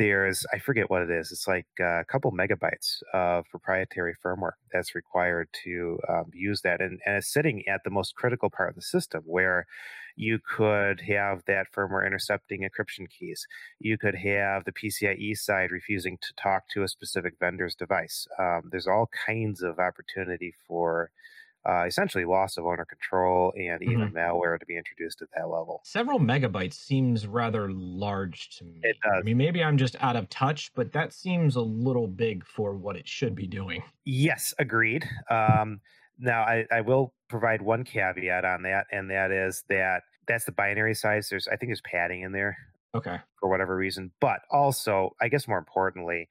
there's 0.00 0.46
I 0.50 0.58
forget 0.58 0.88
what 0.88 1.02
it 1.02 1.10
is. 1.10 1.30
It's 1.30 1.46
like 1.46 1.66
a 1.78 2.04
couple 2.08 2.32
megabytes 2.32 3.02
of 3.12 3.44
proprietary 3.50 4.14
firmware 4.24 4.52
that's 4.72 4.94
required 4.94 5.48
to 5.64 5.98
um, 6.08 6.24
use 6.32 6.62
that, 6.62 6.80
and, 6.80 6.98
and 7.04 7.16
it's 7.16 7.30
sitting 7.30 7.68
at 7.68 7.82
the 7.84 7.90
most 7.90 8.14
critical 8.14 8.48
part 8.48 8.70
of 8.70 8.76
the 8.76 8.82
system 8.82 9.22
where 9.26 9.66
you 10.16 10.38
could 10.56 11.02
have 11.02 11.42
that 11.46 11.66
firmware 11.76 12.06
intercepting 12.06 12.62
encryption 12.62 13.06
keys. 13.10 13.46
You 13.78 13.98
could 13.98 14.14
have 14.14 14.64
the 14.64 14.72
PCIe 14.72 15.36
side 15.36 15.70
refusing 15.70 16.16
to 16.22 16.32
talk 16.34 16.62
to 16.70 16.82
a 16.82 16.88
specific 16.88 17.34
vendor's 17.38 17.74
device. 17.74 18.26
Um, 18.38 18.62
there's 18.70 18.86
all 18.86 19.10
kinds 19.26 19.62
of 19.62 19.78
opportunity 19.78 20.54
for 20.66 21.10
uh, 21.68 21.84
essentially 21.84 22.24
loss 22.24 22.56
of 22.56 22.64
owner 22.64 22.86
control 22.86 23.52
and 23.56 23.82
even 23.82 24.00
mm-hmm. 24.00 24.16
malware 24.16 24.58
to 24.58 24.64
be 24.66 24.76
introduced 24.76 25.20
at 25.20 25.28
that 25.36 25.48
level. 25.48 25.82
Several 25.84 26.18
megabytes 26.18 26.74
seems 26.74 27.26
rather 27.26 27.70
large 27.70 28.56
to 28.56 28.64
me. 28.64 28.80
It 28.82 28.96
does. 29.02 29.20
I 29.20 29.22
mean, 29.22 29.36
maybe 29.36 29.62
I'm 29.62 29.76
just 29.76 29.96
out 30.00 30.16
of 30.16 30.28
touch, 30.30 30.72
but 30.74 30.92
that 30.92 31.12
seems 31.12 31.56
a 31.56 31.60
little 31.60 32.06
big 32.06 32.46
for 32.46 32.74
what 32.76 32.96
it 32.96 33.06
should 33.06 33.34
be 33.34 33.46
doing. 33.46 33.82
Yes, 34.04 34.54
agreed. 34.58 35.06
Um, 35.30 35.80
now, 36.18 36.42
I, 36.42 36.64
I 36.70 36.80
will 36.80 37.14
provide 37.28 37.62
one 37.62 37.84
caveat 37.84 38.44
on 38.44 38.62
that, 38.62 38.86
and 38.90 39.10
that 39.10 39.30
is 39.30 39.62
that 39.68 40.02
that's 40.26 40.44
the 40.44 40.52
binary 40.52 40.94
size. 40.94 41.28
There's, 41.28 41.46
I 41.48 41.56
think, 41.56 41.68
there's 41.68 41.82
padding 41.82 42.22
in 42.22 42.32
there. 42.32 42.56
Okay. 42.94 43.18
For 43.38 43.48
whatever 43.48 43.76
reason, 43.76 44.10
but 44.20 44.40
also, 44.50 45.10
I 45.20 45.28
guess 45.28 45.46
more 45.46 45.58
importantly, 45.58 46.28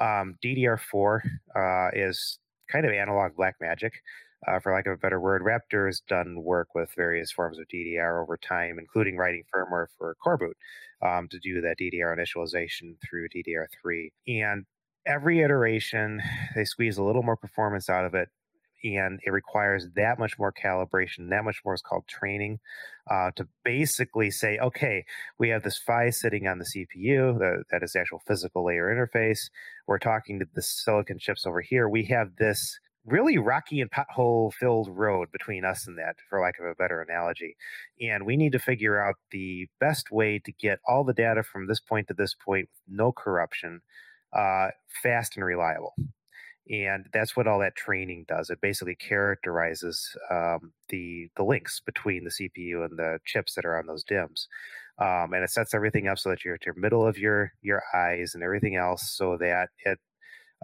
um, 0.00 0.36
DDR4 0.44 1.20
uh, 1.56 1.90
is 1.94 2.38
kind 2.70 2.86
of 2.86 2.92
analog 2.92 3.34
black 3.34 3.56
magic 3.60 3.92
uh, 4.46 4.60
for 4.60 4.72
lack 4.72 4.86
of 4.86 4.92
a 4.92 4.96
better 4.96 5.20
word. 5.20 5.42
Raptor 5.42 5.86
has 5.86 6.00
done 6.08 6.42
work 6.42 6.74
with 6.74 6.90
various 6.96 7.32
forms 7.32 7.58
of 7.58 7.66
DDR 7.68 8.22
over 8.22 8.36
time, 8.36 8.78
including 8.78 9.16
writing 9.16 9.44
firmware 9.54 9.86
for 9.98 10.16
Coreboot 10.24 10.54
um, 11.02 11.28
to 11.28 11.38
do 11.38 11.60
that 11.60 11.76
DDR 11.80 12.16
initialization 12.16 12.96
through 13.02 13.28
DDR3. 13.28 14.10
And 14.28 14.66
every 15.06 15.40
iteration, 15.40 16.22
they 16.54 16.64
squeeze 16.64 16.98
a 16.98 17.02
little 17.02 17.22
more 17.22 17.36
performance 17.36 17.88
out 17.88 18.04
of 18.04 18.14
it. 18.14 18.28
And 18.84 19.18
it 19.24 19.30
requires 19.30 19.88
that 19.96 20.18
much 20.18 20.38
more 20.38 20.52
calibration, 20.52 21.30
that 21.30 21.44
much 21.44 21.62
more 21.64 21.74
is 21.74 21.82
called 21.82 22.06
training 22.06 22.60
uh, 23.10 23.30
to 23.36 23.48
basically 23.64 24.30
say, 24.30 24.58
okay, 24.58 25.04
we 25.38 25.48
have 25.48 25.62
this 25.62 25.78
PHY 25.78 26.10
sitting 26.10 26.46
on 26.46 26.58
the 26.58 26.64
CPU, 26.66 27.38
the, 27.38 27.64
that 27.70 27.82
is 27.82 27.92
the 27.92 28.00
actual 28.00 28.20
physical 28.26 28.66
layer 28.66 28.94
interface. 28.94 29.48
We're 29.86 29.98
talking 29.98 30.38
to 30.38 30.46
the 30.54 30.62
silicon 30.62 31.18
chips 31.18 31.46
over 31.46 31.62
here. 31.62 31.88
We 31.88 32.04
have 32.04 32.36
this 32.36 32.78
really 33.06 33.38
rocky 33.38 33.80
and 33.80 33.90
pothole 33.90 34.52
filled 34.52 34.88
road 34.88 35.30
between 35.32 35.64
us 35.64 35.86
and 35.86 35.98
that, 35.98 36.16
for 36.28 36.40
lack 36.40 36.58
of 36.58 36.66
a 36.66 36.74
better 36.74 37.00
analogy. 37.00 37.56
And 38.00 38.26
we 38.26 38.36
need 38.36 38.52
to 38.52 38.58
figure 38.58 39.00
out 39.00 39.16
the 39.30 39.68
best 39.80 40.10
way 40.10 40.40
to 40.44 40.52
get 40.52 40.80
all 40.86 41.04
the 41.04 41.14
data 41.14 41.42
from 41.42 41.66
this 41.66 41.80
point 41.80 42.08
to 42.08 42.14
this 42.14 42.34
point, 42.34 42.68
no 42.88 43.12
corruption, 43.12 43.80
uh, 44.32 44.68
fast 45.02 45.36
and 45.36 45.44
reliable. 45.44 45.94
And 46.68 47.06
that's 47.12 47.36
what 47.36 47.46
all 47.46 47.60
that 47.60 47.76
training 47.76 48.24
does. 48.28 48.50
It 48.50 48.60
basically 48.60 48.96
characterizes 48.96 50.16
um, 50.30 50.72
the 50.88 51.30
the 51.36 51.44
links 51.44 51.80
between 51.84 52.24
the 52.24 52.30
CPU 52.30 52.84
and 52.84 52.98
the 52.98 53.20
chips 53.24 53.54
that 53.54 53.64
are 53.64 53.78
on 53.78 53.86
those 53.86 54.02
DIMMs. 54.04 54.48
Um, 54.98 55.32
and 55.32 55.44
it 55.44 55.50
sets 55.50 55.74
everything 55.74 56.08
up 56.08 56.18
so 56.18 56.30
that 56.30 56.44
you're 56.44 56.54
at 56.54 56.66
your 56.66 56.74
middle 56.74 57.06
of 57.06 57.18
your 57.18 57.52
your 57.62 57.82
eyes 57.94 58.32
and 58.34 58.42
everything 58.42 58.74
else, 58.74 59.12
so 59.14 59.36
that 59.38 59.68
it 59.84 60.00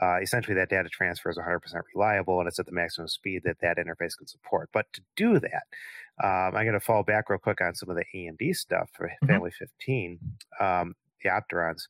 uh, 0.01 0.19
essentially 0.21 0.55
that 0.55 0.71
data 0.71 0.89
transfer 0.89 1.31
is 1.31 1.39
100% 1.39 1.61
reliable 1.95 2.39
and 2.39 2.49
it's 2.49 2.59
at 2.59 2.67
the 2.67 2.73
maximum 2.73 3.09
speed 3.09 3.43
that 3.45 3.61
that 3.61 3.77
interface 3.77 4.17
can 4.17 4.27
support. 4.27 4.71
But 4.73 4.87
to 4.95 5.03
do 5.17 5.39
that, 5.39 5.65
um, 6.23 6.57
I'm 6.57 6.65
going 6.65 6.73
to 6.73 6.81
fall 6.81 7.03
back 7.03 7.29
real 7.29 7.39
quick 7.39 7.61
on 7.61 7.75
some 7.75 7.91
of 7.91 7.97
the 7.97 8.05
AMD 8.15 8.57
stuff 8.57 8.91
for 8.95 9.07
mm-hmm. 9.07 9.27
Family 9.27 9.51
15, 9.51 10.19
um, 10.61 10.95
the 11.23 11.31
Opterons. 11.31 11.83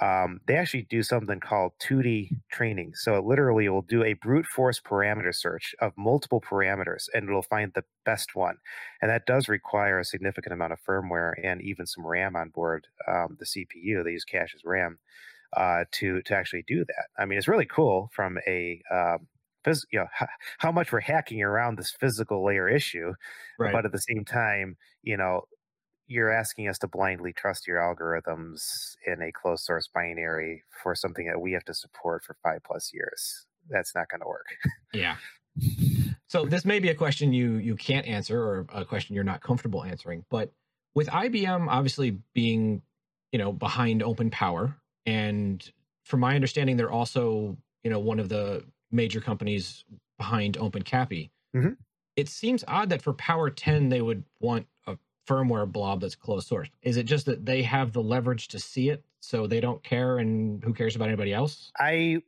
Um, 0.00 0.40
they 0.46 0.56
actually 0.56 0.86
do 0.88 1.02
something 1.02 1.38
called 1.38 1.72
2D 1.82 2.30
training. 2.50 2.92
So 2.94 3.16
it 3.16 3.24
literally 3.24 3.68
will 3.68 3.82
do 3.82 4.02
a 4.02 4.14
brute 4.14 4.46
force 4.46 4.80
parameter 4.80 5.34
search 5.34 5.74
of 5.80 5.92
multiple 5.98 6.40
parameters 6.40 7.08
and 7.12 7.28
it'll 7.28 7.42
find 7.42 7.72
the 7.74 7.84
best 8.06 8.34
one. 8.34 8.56
And 9.02 9.10
that 9.10 9.26
does 9.26 9.48
require 9.48 9.98
a 9.98 10.04
significant 10.04 10.54
amount 10.54 10.72
of 10.72 10.78
firmware 10.88 11.34
and 11.44 11.60
even 11.60 11.86
some 11.86 12.06
RAM 12.06 12.36
on 12.36 12.48
board 12.48 12.86
um, 13.06 13.36
the 13.38 13.44
CPU. 13.44 14.02
They 14.02 14.12
use 14.12 14.24
cache 14.24 14.54
as 14.54 14.64
RAM 14.64 14.98
uh, 15.56 15.84
to 15.92 16.22
to 16.22 16.34
actually 16.34 16.64
do 16.66 16.84
that. 16.84 17.06
I 17.18 17.24
mean, 17.24 17.38
it's 17.38 17.48
really 17.48 17.66
cool 17.66 18.10
from 18.12 18.38
a 18.46 18.82
um, 18.90 19.28
phys- 19.64 19.86
you 19.90 19.98
know 19.98 20.06
how, 20.12 20.26
how, 20.58 20.72
much 20.72 20.92
we're 20.92 21.00
hacking 21.00 21.42
around 21.42 21.78
this 21.78 21.90
physical 21.90 22.44
layer 22.44 22.68
issue, 22.68 23.12
right. 23.58 23.72
but 23.72 23.84
at 23.84 23.92
the 23.92 23.98
same 23.98 24.24
time, 24.24 24.76
you 25.02 25.16
know, 25.16 25.42
you're 26.06 26.30
asking 26.30 26.68
us 26.68 26.78
to 26.78 26.88
blindly 26.88 27.32
trust 27.32 27.66
your 27.66 27.78
algorithms 27.78 28.94
in 29.06 29.22
a 29.22 29.32
closed 29.32 29.64
source 29.64 29.88
binary 29.92 30.62
for 30.82 30.94
something 30.94 31.26
that 31.26 31.40
we 31.40 31.52
have 31.52 31.64
to 31.64 31.74
support 31.74 32.24
for 32.24 32.36
five 32.42 32.60
plus 32.64 32.92
years. 32.92 33.46
That's 33.68 33.94
not 33.94 34.08
going 34.08 34.20
to 34.20 34.28
work. 34.28 34.46
Yeah. 34.92 35.16
So 36.28 36.46
this 36.46 36.64
may 36.64 36.78
be 36.78 36.88
a 36.88 36.94
question 36.94 37.34
you 37.34 37.56
you 37.56 37.76
can't 37.76 38.06
answer 38.06 38.42
or 38.42 38.66
a 38.72 38.86
question 38.86 39.14
you're 39.14 39.22
not 39.22 39.42
comfortable 39.42 39.84
answering, 39.84 40.24
but 40.30 40.50
with 40.94 41.08
IBM 41.08 41.66
obviously 41.68 42.16
being, 42.32 42.80
you 43.32 43.38
know, 43.38 43.52
behind 43.52 44.02
open 44.02 44.30
power 44.30 44.74
and 45.06 45.70
from 46.04 46.20
my 46.20 46.34
understanding, 46.34 46.76
they're 46.76 46.90
also 46.90 47.56
you 47.84 47.90
know 47.90 48.00
one 48.00 48.20
of 48.20 48.28
the 48.28 48.66
major 48.90 49.20
companies 49.20 49.84
behind 50.18 50.56
OpenCAPI. 50.58 51.30
Mhm. 51.54 51.76
It 52.16 52.28
seems 52.28 52.64
odd 52.68 52.90
that 52.90 53.02
for 53.02 53.14
Power 53.14 53.50
10 53.50 53.88
they 53.90 54.02
would 54.02 54.24
want 54.40 54.66
a 54.86 54.98
firmware 55.28 55.70
blob 55.70 56.00
that's 56.02 56.16
closed 56.16 56.48
source. 56.48 56.70
Is 56.82 56.96
it 56.96 57.04
just 57.04 57.26
that 57.26 57.46
they 57.46 57.62
have 57.62 57.92
the 57.92 58.02
leverage 58.02 58.48
to 58.48 58.58
see 58.60 58.90
it, 58.90 59.04
so 59.20 59.46
they 59.46 59.60
don't 59.60 59.82
care, 59.84 60.18
and 60.18 60.62
who 60.64 60.74
cares 60.74 60.96
about 60.96 61.08
anybody 61.08 61.32
else? 61.34 61.72
I 61.78 62.18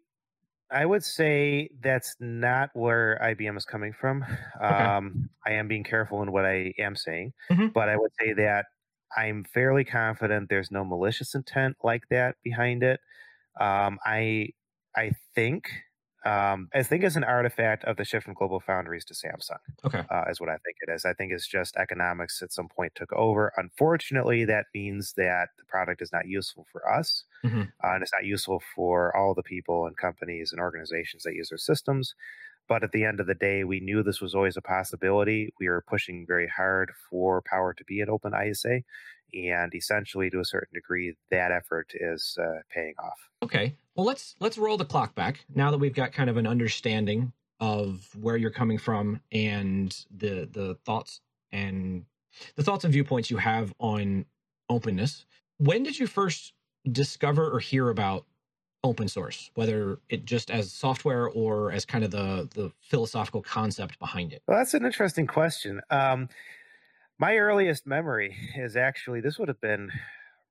I 0.71 0.87
would 0.87 1.05
say 1.05 1.71
that's 1.81 2.17
not 2.21 2.71
where 2.75 3.19
IBM 3.23 3.57
is 3.57 3.67
coming 3.67 3.93
from. 3.93 4.25
Um, 4.61 5.17
I 5.47 5.53
am 5.55 5.69
being 5.69 5.85
careful 5.85 6.23
in 6.23 6.33
what 6.33 6.47
I 6.47 6.75
am 6.79 6.97
saying, 6.97 7.35
Mhm. 7.51 7.75
but 7.75 7.89
I 7.89 7.97
would 7.97 8.13
say 8.21 8.35
that 8.35 8.67
I'm 9.17 9.45
fairly 9.45 9.85
confident 9.85 10.49
there's 10.49 10.71
no 10.71 10.85
malicious 10.85 11.35
intent 11.35 11.77
like 11.85 12.09
that 12.11 12.37
behind 12.43 12.83
it. 12.83 13.01
Um, 13.61 13.99
I 14.05 14.51
I 14.97 15.13
think 15.35 15.71
um, 16.27 16.69
I 16.75 16.83
think 16.83 17.05
it's 17.05 17.17
an 17.17 17.25
artifact 17.25 17.85
of 17.85 17.97
the 17.99 18.05
shift 18.05 18.25
from 18.25 18.35
Global 18.35 18.61
Foundries 18.61 19.05
to 19.07 19.15
Samsung. 19.15 19.59
Okay. 19.85 20.05
uh, 20.11 20.25
is 20.31 20.41
what 20.41 20.49
I 20.51 20.57
think 20.65 20.77
it 20.81 20.91
is. 20.93 21.05
I 21.05 21.15
think 21.15 21.33
it's 21.33 21.47
just 21.49 21.77
economics 21.77 22.43
at 22.43 22.53
some 22.53 22.69
point 22.69 22.95
took 22.95 23.13
over. 23.13 23.53
Unfortunately, 23.57 24.45
that 24.47 24.67
means 24.75 25.15
that 25.15 25.51
the 25.59 25.65
product 25.67 26.03
is 26.03 26.13
not 26.13 26.27
useful 26.27 26.67
for 26.73 26.91
us, 26.91 27.25
Mhm. 27.43 27.73
uh, 27.85 27.93
and 27.95 28.03
it's 28.03 28.13
not 28.13 28.25
useful 28.25 28.63
for 28.75 29.15
all 29.17 29.35
the 29.35 29.43
people 29.43 29.87
and 29.87 29.97
companies 29.97 30.53
and 30.53 30.61
organizations 30.61 31.25
that 31.25 31.35
use 31.35 31.51
their 31.51 31.59
systems. 31.59 32.15
But 32.69 32.83
at 32.83 32.93
the 32.93 33.05
end 33.05 33.21
of 33.21 33.27
the 33.27 33.35
day, 33.35 33.65
we 33.65 33.81
knew 33.81 34.03
this 34.03 34.21
was 34.21 34.35
always 34.35 34.57
a 34.57 34.63
possibility. 34.63 35.53
We 35.61 35.69
were 35.69 35.85
pushing 35.87 36.27
very 36.27 36.49
hard 36.49 36.93
for 37.11 37.43
Power 37.43 37.75
to 37.75 37.85
be 37.85 38.01
an 38.01 38.09
open 38.09 38.33
ISA, 38.35 38.81
and 39.35 39.75
essentially, 39.75 40.31
to 40.31 40.41
a 40.41 40.45
certain 40.45 40.75
degree, 40.75 41.15
that 41.31 41.51
effort 41.51 41.93
is 41.95 42.39
uh, 42.41 42.61
paying 42.71 42.95
off. 42.99 43.29
Okay. 43.43 43.77
Well, 43.95 44.07
let's 44.07 44.35
let's 44.41 44.59
roll 44.59 44.77
the 44.77 44.85
clock 44.85 45.15
back 45.15 45.45
now 45.55 45.71
that 45.71 45.79
we've 45.79 45.95
got 45.95 46.13
kind 46.13 46.31
of 46.31 46.37
an 46.37 46.47
understanding 46.47 47.33
of 47.61 48.09
where 48.21 48.37
you're 48.37 48.51
coming 48.51 48.79
from 48.79 49.21
and 49.31 50.05
the 50.15 50.49
the 50.51 50.77
thoughts 50.85 51.21
and 51.53 52.05
the 52.57 52.63
thoughts 52.63 52.85
and 52.85 52.93
viewpoints 52.93 53.31
you 53.31 53.37
have 53.37 53.73
on 53.79 54.25
openness. 54.69 55.25
When 55.59 55.83
did 55.83 55.99
you 55.99 56.07
first 56.07 56.53
discover 56.91 57.49
or 57.51 57.61
hear 57.61 57.89
about 57.89 58.27
open 58.85 59.09
source, 59.09 59.51
whether 59.55 59.99
it 60.11 60.25
just 60.25 60.51
as 60.51 60.71
software 60.71 61.29
or 61.29 61.73
as 61.73 61.85
kind 61.85 62.05
of 62.05 62.13
the 62.13 62.49
the 62.55 62.71
philosophical 62.81 63.43
concept 63.43 63.99
behind 63.99 64.33
it? 64.33 64.43
Well, 64.47 64.59
that's 64.59 64.75
an 64.75 64.85
interesting 64.85 65.27
question. 65.27 65.81
Um, 65.91 66.29
my 67.19 67.37
earliest 67.37 67.87
memory 67.87 68.37
is 68.57 68.77
actually 68.77 69.21
this 69.21 69.39
would 69.39 69.49
have 69.49 69.61
been 69.61 69.91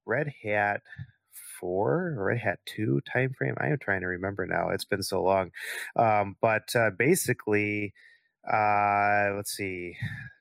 Red 0.06 0.34
Hat 0.44 0.82
four 1.60 2.16
or 2.18 2.26
Red 2.26 2.40
Hat 2.40 2.60
two 2.66 3.00
time 3.02 3.34
frame. 3.38 3.56
I 3.58 3.68
am 3.68 3.78
trying 3.80 4.02
to 4.02 4.08
remember 4.08 4.46
now. 4.46 4.70
It's 4.70 4.86
been 4.86 5.04
so 5.04 5.24
long. 5.24 5.52
Um, 5.96 6.36
but 6.42 6.76
uh, 6.76 6.90
basically, 6.98 7.94
uh, 8.52 9.32
let's 9.36 9.56
see. 9.56 9.96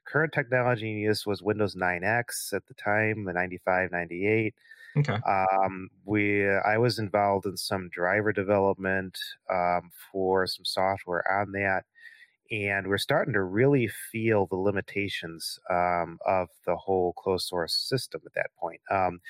Current 0.07 0.33
technology 0.33 0.91
in 0.91 0.99
use 0.99 1.25
was 1.25 1.43
Windows 1.43 1.75
9X 1.75 2.53
at 2.53 2.67
the 2.67 2.75
time, 2.75 3.25
the 3.25 3.33
95, 3.33 3.93
98. 3.93 4.55
Okay. 4.97 5.23
Um, 5.27 5.89
we 6.05 6.49
I 6.49 6.79
was 6.79 6.99
involved 6.99 7.47
in 7.47 7.57
some 7.57 7.89
driver 7.89 8.33
development 8.33 9.19
um, 9.51 9.91
for 10.11 10.47
some 10.47 10.65
software 10.65 11.25
on 11.31 11.53
that, 11.53 11.85
and 12.51 12.89
we're 12.89 12.99
starting 12.99 13.35
to 13.35 13.43
really 13.43 13.89
feel 13.89 14.47
the 14.47 14.57
limitations 14.57 15.59
um, 15.71 16.19
of 16.27 16.49
the 16.67 16.77
whole 16.77 17.15
closed 17.15 17.47
source 17.49 17.75
system 17.75 18.23
at 18.27 18.35
that 18.35 18.51
point. 18.59 18.81
Um, 18.91 19.21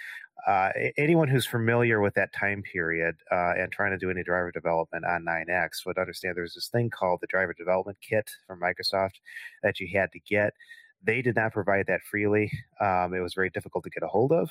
uh, 0.46 0.70
anyone 0.98 1.28
who's 1.28 1.46
familiar 1.46 2.00
with 2.00 2.14
that 2.14 2.32
time 2.32 2.62
period 2.62 3.16
uh, 3.30 3.54
and 3.56 3.72
trying 3.72 3.92
to 3.92 3.98
do 3.98 4.10
any 4.10 4.24
driver 4.24 4.50
development 4.52 5.04
on 5.04 5.24
9x 5.24 5.86
would 5.86 5.98
understand 5.98 6.36
there's 6.36 6.54
this 6.54 6.68
thing 6.68 6.90
called 6.90 7.20
the 7.20 7.28
driver 7.28 7.54
development 7.54 7.98
kit 8.02 8.30
from 8.46 8.60
Microsoft 8.60 9.20
that 9.62 9.80
you 9.80 9.88
had 9.92 10.10
to 10.12 10.20
get. 10.20 10.54
They 11.02 11.22
did 11.22 11.36
not 11.36 11.52
provide 11.52 11.86
that 11.88 12.02
freely. 12.02 12.50
Um, 12.80 13.14
it 13.14 13.20
was 13.20 13.34
very 13.34 13.50
difficult 13.50 13.84
to 13.84 13.90
get 13.90 14.02
a 14.02 14.08
hold 14.08 14.32
of 14.32 14.50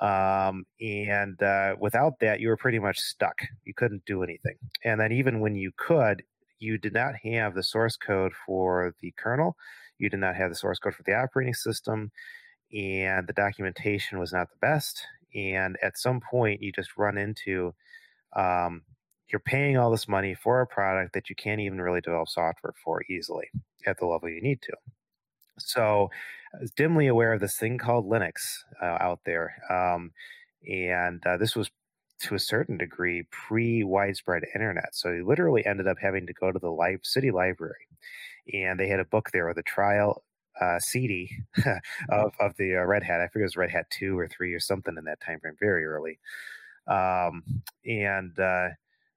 um, 0.00 0.64
and 0.80 1.40
uh, 1.42 1.76
without 1.78 2.14
that 2.20 2.40
you 2.40 2.48
were 2.48 2.56
pretty 2.56 2.78
much 2.78 2.98
stuck. 2.98 3.40
You 3.64 3.74
couldn't 3.74 4.04
do 4.06 4.22
anything. 4.22 4.56
And 4.84 5.00
then 5.00 5.12
even 5.12 5.40
when 5.40 5.54
you 5.54 5.70
could 5.76 6.22
you 6.62 6.78
did 6.78 6.94
not 6.94 7.14
have 7.24 7.54
the 7.54 7.62
source 7.62 7.96
code 7.96 8.32
for 8.46 8.94
the 9.00 9.12
kernel. 9.18 9.56
You 9.98 10.08
did 10.08 10.20
not 10.20 10.36
have 10.36 10.50
the 10.50 10.56
source 10.56 10.78
code 10.78 10.94
for 10.94 11.02
the 11.02 11.14
operating 11.14 11.54
system 11.54 12.10
and 12.72 13.26
the 13.26 13.32
documentation 13.32 14.18
was 14.18 14.32
not 14.32 14.48
the 14.48 14.56
best. 14.60 15.04
And 15.34 15.76
at 15.82 15.98
some 15.98 16.20
point 16.20 16.62
you 16.62 16.72
just 16.72 16.96
run 16.96 17.18
into 17.18 17.74
um, 18.34 18.82
you're 19.28 19.40
paying 19.40 19.76
all 19.76 19.90
this 19.90 20.08
money 20.08 20.34
for 20.34 20.60
a 20.60 20.66
product 20.66 21.14
that 21.14 21.28
you 21.28 21.34
can't 21.34 21.60
even 21.60 21.80
really 21.80 22.00
develop 22.00 22.28
software 22.28 22.74
for 22.84 23.02
easily 23.10 23.48
at 23.86 23.98
the 23.98 24.06
level 24.06 24.28
you 24.28 24.40
need 24.40 24.62
to. 24.62 24.72
So 25.58 26.10
I 26.54 26.60
was 26.60 26.70
dimly 26.70 27.06
aware 27.06 27.32
of 27.32 27.40
this 27.40 27.56
thing 27.56 27.78
called 27.78 28.06
Linux 28.06 28.32
uh, 28.82 28.98
out 29.00 29.20
there. 29.24 29.54
Um, 29.70 30.12
and 30.68 31.24
uh, 31.26 31.36
this 31.36 31.56
was 31.56 31.70
to 32.20 32.34
a 32.34 32.38
certain 32.38 32.76
degree 32.76 33.26
pre 33.30 33.82
widespread 33.82 34.44
internet. 34.54 34.94
So 34.94 35.10
you 35.10 35.26
literally 35.26 35.64
ended 35.66 35.88
up 35.88 35.96
having 36.00 36.26
to 36.26 36.32
go 36.32 36.52
to 36.52 36.58
the 36.58 36.98
city 37.02 37.30
library. 37.30 37.88
And 38.52 38.78
they 38.78 38.88
had 38.88 39.00
a 39.00 39.04
book 39.04 39.30
there 39.32 39.48
with 39.48 39.58
a 39.58 39.62
trial 39.62 40.22
uh, 40.60 40.78
CD 40.78 41.30
of, 42.10 42.32
of 42.38 42.56
the 42.58 42.76
uh, 42.76 42.84
Red 42.84 43.02
Hat. 43.02 43.20
I 43.20 43.28
forget 43.28 43.42
it 43.42 43.44
was 43.44 43.56
Red 43.56 43.70
Hat 43.70 43.86
2 43.90 44.18
or 44.18 44.28
3 44.28 44.52
or 44.52 44.60
something 44.60 44.94
in 44.98 45.04
that 45.04 45.20
time 45.20 45.40
frame, 45.40 45.56
very 45.58 45.84
early. 45.84 46.18
Um, 46.86 47.42
and 47.86 48.38
uh, 48.38 48.68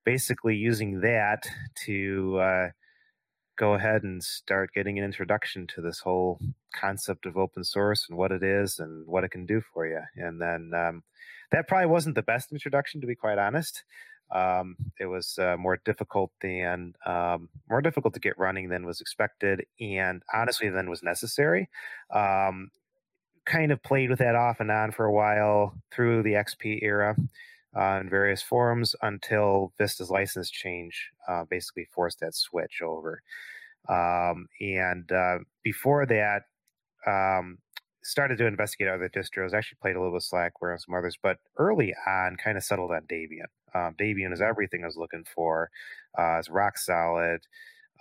basically 0.05 0.55
using 0.55 1.01
that 1.01 1.43
to 1.85 2.37
uh, 2.39 2.69
go 3.57 3.73
ahead 3.73 4.03
and 4.03 4.23
start 4.23 4.73
getting 4.73 4.97
an 4.97 5.05
introduction 5.05 5.67
to 5.67 5.81
this 5.81 5.99
whole 5.99 6.39
concept 6.73 7.25
of 7.25 7.37
open 7.37 7.63
source 7.63 8.07
and 8.09 8.17
what 8.17 8.31
it 8.31 8.43
is 8.43 8.79
and 8.79 9.07
what 9.07 9.23
it 9.23 9.31
can 9.31 9.45
do 9.45 9.61
for 9.73 9.87
you. 9.87 10.01
And 10.15 10.41
then 10.41 10.71
um, 10.75 11.03
that 11.51 11.67
probably 11.67 11.87
wasn't 11.87 12.15
the 12.15 12.21
best 12.21 12.51
introduction, 12.51 13.01
to 13.01 13.07
be 13.07 13.15
quite 13.15 13.37
honest. 13.37 13.83
Um, 14.31 14.75
it 14.99 15.05
was 15.05 15.37
uh, 15.37 15.55
more 15.57 15.79
difficult 15.85 16.31
than 16.41 16.95
um, 17.05 17.47
more 17.69 17.81
difficult 17.81 18.13
to 18.15 18.19
get 18.19 18.37
running 18.39 18.69
than 18.69 18.85
was 18.85 18.99
expected, 18.99 19.65
and 19.79 20.23
honestly, 20.33 20.69
than 20.69 20.89
was 20.89 21.03
necessary. 21.03 21.69
Um, 22.11 22.71
kind 23.45 23.71
of 23.71 23.83
played 23.83 24.09
with 24.09 24.19
that 24.19 24.35
off 24.35 24.59
and 24.59 24.71
on 24.71 24.91
for 24.91 25.05
a 25.05 25.13
while 25.13 25.75
through 25.91 26.23
the 26.23 26.33
XP 26.33 26.79
era 26.81 27.15
uh, 27.77 27.99
in 28.01 28.09
various 28.09 28.41
forums 28.41 28.95
until 29.01 29.73
Vista's 29.77 30.09
license 30.09 30.49
change 30.49 31.09
uh, 31.27 31.43
basically 31.49 31.87
forced 31.93 32.19
that 32.19 32.35
switch 32.35 32.81
over. 32.81 33.21
Um, 33.89 34.47
and 34.61 35.11
uh, 35.11 35.39
before 35.63 36.05
that, 36.05 36.43
um, 37.05 37.57
started 38.03 38.37
to 38.37 38.45
investigate 38.45 38.87
other 38.87 39.09
distros. 39.09 39.53
Actually, 39.53 39.77
played 39.81 39.95
a 39.95 39.99
little 39.99 40.11
bit 40.11 40.15
with 40.15 40.29
Slackware 40.31 40.71
and 40.71 40.81
some 40.81 40.95
others, 40.95 41.17
but 41.21 41.37
early 41.57 41.93
on, 42.07 42.37
kind 42.43 42.57
of 42.57 42.63
settled 42.63 42.91
on 42.91 43.01
Debian. 43.01 43.47
Um, 43.73 43.95
Debian 43.99 44.31
is 44.31 44.41
everything 44.41 44.83
I 44.83 44.87
was 44.87 44.97
looking 44.97 45.25
for. 45.35 45.69
Uh, 46.17 46.37
it's 46.39 46.49
rock 46.49 46.77
solid. 46.77 47.41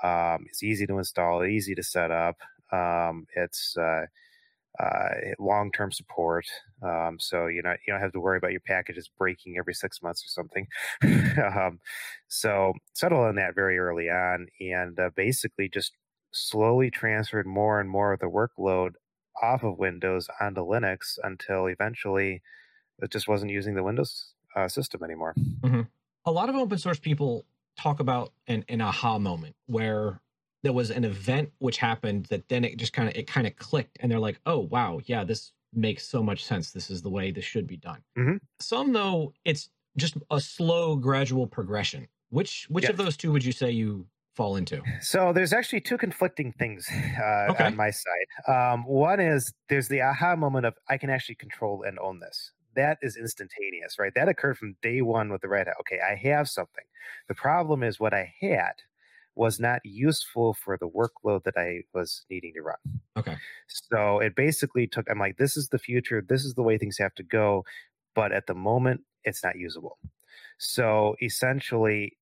Um, 0.02 0.44
it's 0.48 0.62
easy 0.62 0.86
to 0.86 0.98
install, 0.98 1.44
easy 1.44 1.74
to 1.74 1.82
set 1.82 2.10
up. 2.10 2.36
Um, 2.72 3.26
it's 3.34 3.76
uh, 4.80 4.84
uh, 4.84 5.08
long-term 5.38 5.92
support, 5.92 6.46
um, 6.82 7.16
so 7.20 7.46
you 7.46 7.62
know 7.62 7.74
you 7.86 7.92
don't 7.92 8.00
have 8.00 8.12
to 8.12 8.20
worry 8.20 8.38
about 8.38 8.50
your 8.50 8.60
packages 8.60 9.08
breaking 9.18 9.56
every 9.58 9.74
six 9.74 10.02
months 10.02 10.24
or 10.24 10.28
something. 10.28 10.66
um, 11.56 11.78
so 12.28 12.72
settled 12.92 13.26
on 13.26 13.36
that 13.36 13.54
very 13.54 13.78
early 13.78 14.08
on, 14.10 14.48
and 14.60 14.98
uh, 14.98 15.10
basically 15.14 15.68
just 15.68 15.92
slowly 16.32 16.90
transferred 16.90 17.46
more 17.46 17.80
and 17.80 17.88
more 17.88 18.12
of 18.12 18.20
the 18.20 18.26
workload 18.26 18.92
off 19.42 19.62
of 19.62 19.78
Windows 19.78 20.28
onto 20.40 20.60
Linux 20.60 21.18
until 21.22 21.66
eventually 21.66 22.42
it 23.00 23.10
just 23.10 23.28
wasn't 23.28 23.50
using 23.50 23.74
the 23.74 23.82
Windows 23.82 24.32
uh, 24.56 24.68
system 24.68 25.02
anymore. 25.02 25.34
a 26.24 26.32
lot 26.32 26.48
of 26.48 26.56
open 26.56 26.78
source 26.78 26.98
people 26.98 27.44
talk 27.76 28.00
about 28.00 28.32
an, 28.46 28.64
an 28.68 28.80
aha 28.80 29.18
moment 29.18 29.54
where 29.66 30.20
there 30.64 30.72
was 30.72 30.90
an 30.90 31.04
event 31.04 31.52
which 31.58 31.78
happened 31.78 32.26
that 32.26 32.48
then 32.48 32.64
it 32.64 32.76
just 32.78 32.92
kind 32.92 33.08
of 33.08 33.14
it 33.16 33.26
kind 33.28 33.46
of 33.46 33.54
clicked 33.56 33.98
and 34.00 34.10
they're 34.10 34.18
like 34.28 34.40
oh 34.46 34.58
wow 34.58 34.98
yeah 35.06 35.22
this 35.24 35.52
makes 35.72 36.06
so 36.08 36.22
much 36.22 36.44
sense 36.44 36.72
this 36.72 36.90
is 36.90 37.02
the 37.02 37.10
way 37.10 37.30
this 37.30 37.44
should 37.44 37.66
be 37.66 37.76
done 37.76 38.02
Mhm. 38.18 38.40
some 38.60 38.92
though 38.92 39.32
it's 39.44 39.70
just 39.96 40.16
a 40.30 40.40
slow 40.40 40.96
gradual 40.96 41.46
progression 41.46 42.08
which 42.30 42.66
which 42.70 42.88
of 42.88 42.96
those 42.96 43.16
two 43.16 43.30
would 43.32 43.44
you 43.44 43.52
say 43.52 43.70
you 43.70 44.06
fall 44.34 44.56
into 44.56 44.82
So 45.00 45.32
there's 45.32 45.52
actually 45.52 45.80
two 45.80 45.96
conflicting 45.96 46.50
things 46.52 46.88
uh, 46.90 47.52
Okay. 47.52 47.66
on 47.66 47.76
my 47.76 47.90
side. 47.92 48.28
Um, 48.48 48.84
one 48.84 49.20
is 49.20 49.52
there's 49.68 49.86
the 49.86 50.00
aha 50.00 50.34
moment 50.34 50.66
of 50.66 50.74
I 50.88 50.98
can 50.98 51.08
actually 51.08 51.36
control 51.36 51.84
and 51.86 52.00
own 52.00 52.18
this. 52.18 52.50
That 52.74 52.98
is 53.00 53.16
instantaneous, 53.16 53.96
right? 54.00 54.12
That 54.16 54.28
occurred 54.28 54.58
from 54.58 54.74
day 54.82 55.02
one 55.02 55.30
with 55.30 55.42
the 55.42 55.48
Red 55.48 55.68
Hat. 55.68 55.76
Okay, 55.82 56.00
I 56.00 56.16
have 56.16 56.48
something. 56.48 56.82
The 57.28 57.36
problem 57.36 57.84
is 57.84 58.00
what 58.00 58.12
I 58.12 58.34
had 58.40 58.74
was 59.36 59.58
not 59.58 59.80
useful 59.84 60.54
for 60.54 60.78
the 60.78 60.88
workload 60.88 61.44
that 61.44 61.54
I 61.56 61.82
was 61.92 62.24
needing 62.30 62.52
to 62.54 62.62
run. 62.62 62.76
okay 63.16 63.36
So 63.66 64.20
it 64.20 64.36
basically 64.36 64.86
took, 64.86 65.08
I'm 65.10 65.18
like, 65.18 65.36
this 65.36 65.56
is 65.56 65.68
the 65.68 65.78
future. 65.78 66.24
This 66.26 66.44
is 66.44 66.54
the 66.54 66.62
way 66.62 66.78
things 66.78 66.98
have 66.98 67.14
to 67.16 67.22
go. 67.22 67.64
But 68.14 68.32
at 68.32 68.46
the 68.46 68.54
moment, 68.54 69.00
it's 69.24 69.42
not 69.42 69.56
usable. 69.56 69.98
So 70.58 71.16
essentially, 71.20 72.16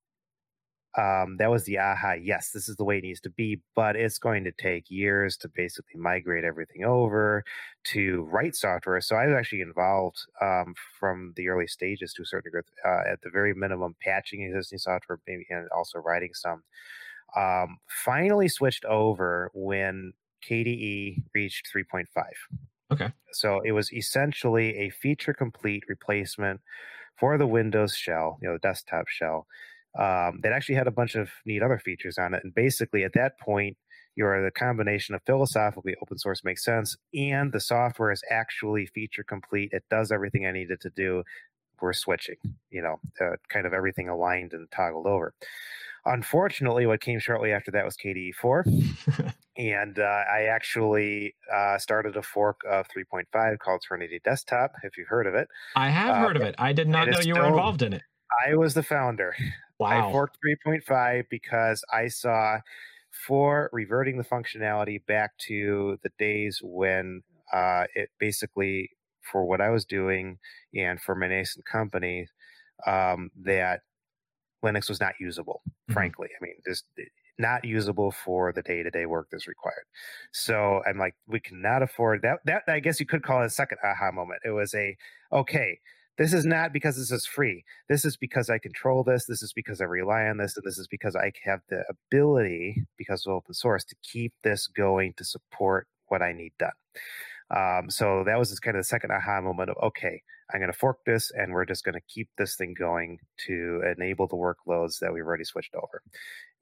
um, 0.99 1.39
that 1.39 1.51
was 1.51 1.65
the 1.65 1.79
aha. 1.79 2.13
Yes, 2.13 2.51
this 2.51 2.69
is 2.69 2.77
the 2.77 2.85
way 2.85 2.99
it 2.99 3.05
needs 3.05 3.21
to 3.21 3.31
be, 3.31 3.63
but 3.75 3.97
it's 3.97 4.19
going 4.19 4.45
to 4.45 4.53
take 4.53 4.91
years 4.91 5.37
to 5.39 5.49
basically 5.49 5.99
migrate 5.99 6.45
everything 6.45 6.85
over 6.85 7.45
to 7.85 8.23
write 8.25 8.55
software. 8.55 9.01
So 9.01 9.17
I 9.17 9.27
was 9.27 9.35
actually 9.35 9.63
involved 9.63 10.19
um, 10.43 10.75
from 10.99 11.33
the 11.37 11.49
early 11.49 11.67
stages 11.67 12.13
to 12.15 12.23
a 12.23 12.27
certain 12.27 12.51
degree, 12.51 12.63
uh, 12.85 13.11
at 13.11 13.23
the 13.23 13.31
very 13.31 13.55
minimum, 13.55 13.97
patching 14.03 14.43
existing 14.43 14.79
software, 14.79 15.19
maybe 15.27 15.47
and 15.49 15.69
also 15.75 15.99
writing 15.99 16.35
some. 16.35 16.63
Um, 17.37 17.79
finally, 17.89 18.49
switched 18.49 18.85
over 18.85 19.51
when 19.55 20.13
KDE 20.47 21.25
reached 21.35 21.71
3.5. 21.73 22.07
Okay. 22.91 23.13
So 23.33 23.61
it 23.65 23.73
was 23.73 23.93
essentially 23.93 24.77
a 24.77 24.91
feature 24.91 25.33
complete 25.33 25.85
replacement 25.89 26.61
for 27.19 27.39
the 27.39 27.47
Windows 27.47 27.97
shell, 27.97 28.39
you 28.43 28.49
know, 28.49 28.55
the 28.55 28.61
desktop 28.61 29.09
shell 29.09 29.47
um, 29.99 30.41
that 30.43 30.53
actually 30.53 30.75
had 30.75 30.87
a 30.87 30.93
bunch 30.93 31.15
of 31.15 31.31
neat 31.45 31.63
other 31.63 31.79
features 31.79 32.19
on 32.19 32.35
it. 32.35 32.43
And 32.45 32.55
basically, 32.55 33.05
at 33.05 33.13
that 33.15 33.39
point, 33.39 33.77
you're 34.15 34.43
the 34.43 34.51
combination 34.51 35.15
of 35.15 35.23
philosophically 35.25 35.95
open 36.03 36.19
source 36.19 36.45
makes 36.45 36.65
sense 36.65 36.97
and 37.15 37.53
the 37.53 37.61
software 37.61 38.13
is 38.13 38.23
actually 38.31 38.87
feature 38.87 39.25
complete. 39.25 39.71
It 39.73 39.85
does 39.91 40.13
everything 40.13 40.47
I 40.47 40.53
needed 40.53 40.81
to 40.83 40.91
do. 40.91 41.23
We're 41.81 41.93
switching, 41.93 42.37
you 42.71 42.83
know, 42.83 43.01
uh, 43.21 43.37
kind 43.49 43.67
of 43.67 43.73
everything 43.73 44.09
aligned 44.09 44.53
and 44.53 44.71
toggled 44.71 45.07
over. 45.07 45.35
Unfortunately, 46.05 46.87
what 46.87 47.01
came 47.01 47.19
shortly 47.19 47.53
after 47.53 47.71
that 47.73 47.85
was 47.85 47.97
KDE 47.97 48.35
4. 48.35 48.65
and 49.57 49.99
uh, 49.99 50.03
I 50.03 50.45
actually 50.45 51.35
uh, 51.53 51.79
started 51.79 52.17
a 52.17 52.23
fork 52.23 52.61
of 52.69 52.87
3.5 52.89 53.59
called 53.59 53.83
Trinity 53.83 54.21
Desktop, 54.25 54.73
if 54.83 54.97
you've 54.97 55.09
heard 55.09 55.27
of 55.27 55.35
it. 55.35 55.49
I 55.77 55.89
have 55.91 56.17
heard 56.17 56.37
of 56.37 56.43
uh, 56.43 56.47
it. 56.47 56.55
I 56.59 56.73
did 56.73 56.89
not 56.89 57.09
know 57.09 57.19
you 57.19 57.35
still, 57.35 57.39
were 57.39 57.49
involved 57.49 57.83
in 57.83 57.93
it. 57.93 58.03
I 58.47 58.55
was 58.55 58.75
the 58.75 58.83
founder. 58.83 59.35
Wow. 59.83 60.09
I 60.09 60.13
forked 60.13 60.39
3.5 60.67 61.25
because 61.31 61.85
I 61.93 62.09
saw 62.09 62.59
for 63.27 63.69
reverting 63.73 64.19
the 64.19 64.25
functionality 64.25 65.05
back 65.07 65.37
to 65.47 65.99
the 66.03 66.11
days 66.19 66.61
when 66.63 67.23
uh, 67.53 67.85
it 67.95 68.11
basically, 68.19 68.91
for 69.21 69.45
what 69.45 69.61
I 69.61 69.71
was 69.71 69.85
doing 69.85 70.39
and 70.75 71.01
for 71.01 71.15
my 71.15 71.29
nascent 71.29 71.65
company, 71.67 72.27
um, 72.87 73.31
that 73.45 73.81
Linux 74.65 74.89
was 74.89 75.01
not 75.01 75.15
usable, 75.21 75.63
mm-hmm. 75.69 75.93
frankly. 75.93 76.29
I 76.29 76.45
mean, 76.45 76.55
just 76.67 76.85
eh, 76.99 77.05
not 77.39 77.65
usable 77.65 78.13
for 78.13 78.53
the 78.53 78.63
day 78.63 78.83
to 78.83 78.91
day 78.91 79.07
work 79.07 79.29
that's 79.31 79.49
required. 79.49 79.85
So 80.33 80.83
I'm 80.87 80.99
like, 80.99 81.15
we 81.27 81.41
cannot 81.41 81.83
afford 81.83 82.23
that. 82.23 82.39
That 82.47 82.63
I 82.69 82.81
guess 82.81 83.01
you 83.01 83.07
could 83.07 83.23
call 83.23 83.43
it 83.43 83.47
a 83.47 83.51
second 83.51 83.79
aha 83.85 84.11
moment. 84.13 84.41
It 84.45 84.51
was 84.51 84.75
a 84.75 84.97
okay 85.33 85.79
this 86.19 86.33
is 86.33 86.45
not 86.45 86.73
because 86.73 86.97
this 86.97 87.11
is 87.11 87.27
free. 87.27 87.65
This 87.89 88.05
is 88.05 88.17
because 88.17 88.51
I 88.51 88.59
control 88.59 89.03
this. 89.03 89.25
This 89.25 89.43
is 89.43 89.53
because 89.53 89.81
I 89.81 89.85
rely 89.85 90.25
on 90.25 90.37
this. 90.37 90.57
And 90.57 90.65
this 90.65 90.79
is 90.79 90.87
because 90.87 91.17
I 91.17 91.33
have 91.45 91.61
the 91.69 91.85
ability, 91.89 92.85
because 92.99 93.27
of 93.27 93.33
open 93.33 93.55
source, 93.55 93.85
to 93.85 93.97
keep 94.03 94.33
this 94.45 94.67
going 94.67 95.15
to 95.17 95.25
support 95.25 95.87
what 96.09 96.23
I 96.23 96.33
need 96.33 96.53
done. 96.59 96.73
Um, 97.51 97.91
so 97.91 98.25
that 98.25 98.39
was 98.39 98.59
kind 98.61 98.77
of 98.77 98.81
the 98.81 98.89
second 98.89 99.11
aha 99.11 99.41
moment 99.41 99.71
of 99.71 99.77
okay, 99.83 100.23
I'm 100.53 100.61
going 100.61 100.73
to 100.73 100.79
fork 100.79 100.99
this 101.05 101.31
and 101.31 101.53
we're 101.53 101.65
just 101.65 101.85
going 101.85 101.95
to 101.95 102.01
keep 102.09 102.29
this 102.37 102.57
thing 102.57 102.75
going 102.79 103.19
to 103.47 103.83
enable 103.97 104.27
the 104.27 104.37
workloads 104.37 104.99
that 105.01 105.13
we've 105.13 105.25
already 105.25 105.45
switched 105.45 105.75
over. 105.75 106.03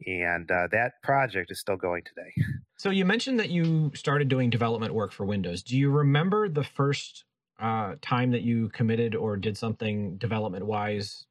And 0.07 0.51
uh, 0.51 0.69
that 0.73 1.03
project 1.03 1.51
is 1.51 1.61
still 1.61 1.77
going 1.77 2.03
today. 2.05 2.33
So 2.77 2.91
you 2.91 3.05
mentioned 3.05 3.39
that 3.41 3.51
you 3.51 3.93
started 3.95 4.29
doing 4.29 4.49
development 4.51 4.95
work 4.95 5.13
for 5.13 5.25
Windows. 5.25 5.63
Do 5.63 5.77
you 5.77 5.91
remember 5.91 6.49
the 6.49 6.65
first 6.65 7.25
uh, 7.61 7.95
time 8.03 8.31
that 8.31 8.43
you 8.43 8.69
committed 8.71 9.15
or 9.15 9.37
did 9.37 9.57
something 9.57 10.17
development 10.17 10.67
wise 10.67 11.27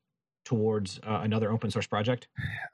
towards 0.46 1.00
uh, 1.08 1.20
another 1.24 1.52
open 1.52 1.70
source 1.70 1.88
project? 1.88 2.28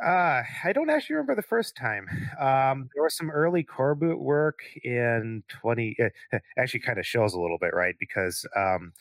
Uh, 0.04 0.44
I 0.64 0.72
don't 0.74 0.90
actually 0.90 1.16
remember 1.16 1.36
the 1.36 1.42
first 1.42 1.76
time. 1.76 2.08
Um, 2.40 2.90
there 2.94 3.04
was 3.04 3.16
some 3.18 3.30
early 3.30 3.64
coreboot 3.64 4.20
work 4.20 4.60
in 4.84 5.44
20, 5.50 5.98
uh, 6.02 6.40
actually 6.58 6.82
kind 6.82 7.00
of 7.00 7.06
shows 7.06 7.34
a 7.34 7.40
little 7.40 7.58
bit, 7.60 7.74
right? 7.74 7.96
Because 8.00 8.46
um, 8.56 8.94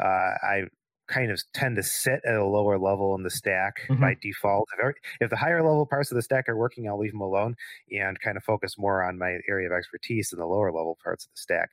uh, 0.00 0.04
I 0.42 0.62
kind 1.08 1.30
of 1.30 1.42
tend 1.52 1.76
to 1.76 1.82
sit 1.82 2.20
at 2.24 2.34
a 2.34 2.44
lower 2.44 2.78
level 2.78 3.14
in 3.14 3.22
the 3.22 3.30
stack 3.30 3.80
mm-hmm. 3.88 4.00
by 4.00 4.16
default. 4.20 4.68
If, 4.78 4.94
if, 5.20 5.30
the 5.30 5.36
higher 5.36 5.62
level 5.62 5.86
parts 5.86 6.10
of 6.10 6.16
the 6.16 6.22
stack 6.22 6.48
are 6.48 6.56
working, 6.56 6.88
I'll 6.88 6.98
leave 6.98 7.12
them 7.12 7.20
alone 7.20 7.56
and 7.90 8.18
kind 8.20 8.36
of 8.36 8.44
focus 8.44 8.78
more 8.78 9.02
on 9.02 9.18
my 9.18 9.38
area 9.48 9.68
of 9.68 9.72
expertise 9.72 10.32
in 10.32 10.38
the 10.38 10.46
lower 10.46 10.72
level 10.72 10.98
parts 11.02 11.24
of 11.26 11.30
the 11.34 11.40
stack. 11.40 11.70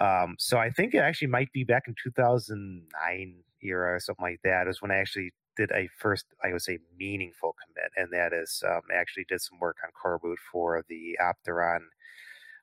Um, 0.00 0.36
so 0.38 0.58
I 0.58 0.70
think 0.70 0.94
it 0.94 0.98
actually 0.98 1.28
might 1.28 1.52
be 1.52 1.64
back 1.64 1.84
in 1.86 1.94
2009 2.02 3.34
era 3.62 3.94
or 3.94 4.00
something 4.00 4.24
like 4.24 4.40
that 4.44 4.68
is 4.68 4.82
when 4.82 4.90
I 4.90 4.96
actually 4.96 5.32
did 5.56 5.70
a 5.72 5.88
first, 5.98 6.26
I 6.42 6.52
would 6.52 6.62
say, 6.62 6.78
meaningful 6.98 7.54
commit, 7.64 7.92
and 7.96 8.12
that 8.12 8.36
is 8.36 8.62
um, 8.66 8.80
actually 8.92 9.24
did 9.28 9.40
some 9.40 9.58
work 9.60 9.76
on 9.84 9.90
coreboot 9.92 10.36
for 10.52 10.84
the 10.88 11.16
Opteron 11.22 11.80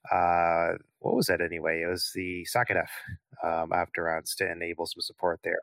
uh, 0.09 0.74
what 0.99 1.16
was 1.16 1.28
that 1.28 1.41
anyway? 1.41 1.82
It 1.84 1.88
was 1.88 2.12
the 2.16 2.45
Socket 2.45 2.78
F 2.78 2.91
um, 3.43 3.72
Opterons 3.72 4.36
to 4.38 4.49
enable 4.49 4.86
some 4.86 5.01
support 5.01 5.39
there. 5.43 5.59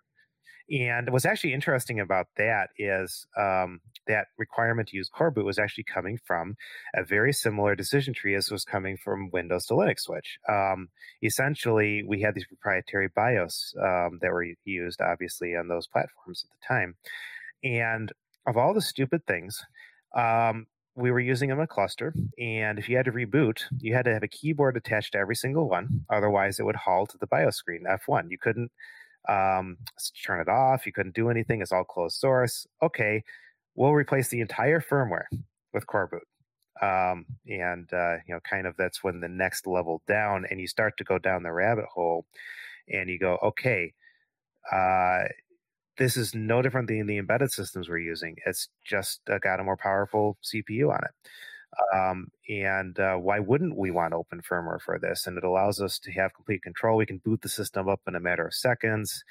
And 0.71 1.11
what's 1.11 1.25
actually 1.25 1.55
interesting 1.55 2.01
about 2.01 2.27
that 2.37 2.71
is 2.79 3.27
um, 3.39 3.81
that 4.07 4.27
requirement 4.37 4.89
to 4.89 4.97
use 4.97 5.09
coreboot 5.09 5.45
was 5.45 5.59
actually 5.59 5.85
coming 5.85 6.19
from 6.25 6.57
a 6.95 7.05
very 7.05 7.33
similar 7.33 7.75
decision 7.75 8.13
tree 8.13 8.35
as 8.35 8.51
was 8.51 8.65
coming 8.65 8.99
from 9.03 9.31
Windows 9.31 9.67
to 9.67 9.75
Linux 9.75 10.01
switch. 10.01 10.39
Um, 10.49 10.89
essentially, 11.23 12.05
we 12.07 12.21
had 12.21 12.35
these 12.35 12.47
proprietary 12.47 13.09
BIOS 13.15 13.75
um, 13.81 14.19
that 14.21 14.31
were 14.31 14.47
used, 14.65 15.01
obviously, 15.01 15.57
on 15.57 15.69
those 15.69 15.87
platforms 15.87 16.45
at 16.45 16.51
the 16.51 16.67
time. 16.67 16.97
And 17.65 18.13
of 18.47 18.57
all 18.57 18.75
the 18.75 18.83
stupid 18.83 19.27
things, 19.27 19.65
um, 20.15 20.67
we 20.95 21.11
were 21.13 21.21
using 21.21 21.49
them 21.49 21.59
in 21.59 21.65
a 21.65 21.69
cluster, 21.69 22.13
and 22.39 22.77
if 22.79 22.89
you 22.89 22.97
had 22.97 23.05
to 23.05 23.13
reboot, 23.13 23.63
you 23.79 23.95
had 23.95 24.05
to 24.07 24.13
have 24.13 24.25
a 24.25 24.29
keyboard 24.29 24.77
attached 24.77 25.13
to 25.13 25.19
every 25.19 25.37
single 25.37 25.69
one. 25.69 26.05
Otherwise, 26.11 26.59
it 26.59 26.65
would 26.65 26.75
halt 26.75 27.15
the 27.21 27.27
BIOS 27.27 27.57
screen 27.57 27.85
F1. 27.89 28.31
You 28.31 28.39
couldn't 28.39 28.73
um, 29.29 29.77
turn 30.25 30.41
it 30.41 30.49
off. 30.49 30.87
You 30.87 30.93
couldn't 30.93 31.15
do 31.15 31.31
anything. 31.31 31.61
It's 31.63 31.73
all 31.73 31.85
closed 31.85 32.19
source. 32.19 32.67
Okay, 32.83 33.23
we'll 33.75 33.93
replace 33.93 34.29
the 34.29 34.41
entire 34.41 34.81
firmware 34.81 35.27
with 35.73 35.87
coreboot. 35.87 36.21
Um, 36.81 37.27
and 37.49 37.93
uh, 37.93 38.17
you 38.27 38.35
know, 38.35 38.41
kind 38.49 38.67
of 38.67 38.77
that's 38.77 39.03
when 39.03 39.21
the 39.21 39.29
next 39.29 39.67
level 39.67 40.03
down, 40.07 40.47
and 40.51 40.61
you 40.61 40.69
start 40.69 40.97
to 40.99 41.05
go 41.05 41.19
down 41.19 41.43
the 41.43 41.53
rabbit 41.53 41.87
hole, 41.87 42.27
and 42.89 43.09
you 43.09 43.19
go, 43.19 43.39
okay, 43.43 43.93
uh, 44.73 45.25
this 45.97 46.17
is 46.17 46.35
no 46.35 46.63
different 46.63 46.89
than 46.89 47.07
the 47.07 47.19
embedded 47.19 47.51
systems 47.51 47.89
we're 47.89 47.99
using. 47.99 48.37
It's 48.47 48.69
just 48.85 49.21
uh, 49.29 49.39
got 49.39 49.61
a 49.61 49.65
more 49.65 49.77
powerful 49.77 50.39
CPU 50.45 50.91
on 50.91 51.01
it. 51.05 51.31
Um, 51.95 52.29
and 52.49 52.99
uh, 52.99 53.17
why 53.17 53.39
wouldn't 53.39 53.77
we 53.77 53.91
want 53.91 54.15
open 54.15 54.41
firmware 54.41 54.81
for 54.81 54.99
this? 54.99 55.27
And 55.27 55.37
it 55.37 55.45
allows 55.45 55.81
us 55.81 55.99
to 56.01 56.13
have 56.13 56.35
complete 56.35 56.63
control. 56.63 56.97
We 56.97 57.07
can 57.07 57.19
boot 57.19 57.43
the 57.43 57.49
system 57.49 57.89
up 57.89 58.01
in 58.07 58.15
a 58.15 58.21
matter 58.21 58.47
of 58.47 58.55
seconds. 58.55 59.23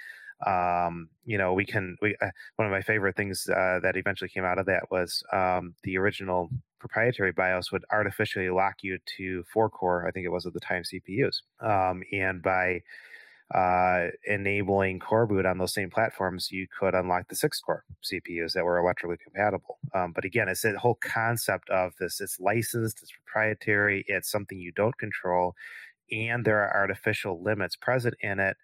Um, 0.45 1.09
you 1.25 1.37
know, 1.37 1.53
we 1.53 1.65
can. 1.65 1.97
We 2.01 2.15
uh, 2.21 2.29
one 2.57 2.67
of 2.67 2.71
my 2.71 2.81
favorite 2.81 3.15
things 3.15 3.49
uh, 3.49 3.79
that 3.81 3.97
eventually 3.97 4.29
came 4.29 4.45
out 4.45 4.59
of 4.59 4.67
that 4.67 4.83
was 4.91 5.23
um, 5.33 5.73
the 5.83 5.97
original 5.97 6.49
proprietary 6.79 7.31
BIOS 7.31 7.71
would 7.71 7.83
artificially 7.91 8.49
lock 8.49 8.75
you 8.83 8.99
to 9.17 9.43
four 9.51 9.67
core. 9.69 10.07
I 10.07 10.11
think 10.11 10.25
it 10.25 10.31
was 10.31 10.45
at 10.45 10.53
the 10.53 10.59
time 10.59 10.83
CPUs. 10.83 11.41
Um, 11.59 12.03
and 12.13 12.41
by 12.43 12.81
uh, 13.53 14.07
enabling 14.25 14.99
coreboot 14.99 15.49
on 15.49 15.57
those 15.57 15.73
same 15.73 15.89
platforms, 15.89 16.51
you 16.51 16.67
could 16.79 16.93
unlock 16.93 17.29
the 17.29 17.35
six 17.35 17.59
core 17.61 17.83
CPUs 18.03 18.53
that 18.53 18.65
were 18.65 18.77
electrically 18.77 19.17
compatible. 19.23 19.79
Um, 19.93 20.11
but 20.13 20.25
again, 20.25 20.49
it's 20.49 20.61
the 20.61 20.77
whole 20.77 20.97
concept 21.01 21.69
of 21.69 21.93
this 21.99 22.19
it's 22.19 22.39
licensed, 22.39 22.99
it's 23.01 23.11
proprietary, 23.11 24.03
it's 24.07 24.29
something 24.29 24.59
you 24.59 24.73
don't 24.73 24.97
control, 24.97 25.55
and 26.11 26.43
there 26.43 26.59
are 26.61 26.75
artificial 26.75 27.41
limits 27.41 27.77
present 27.77 28.15
in 28.19 28.39
it, 28.39 28.57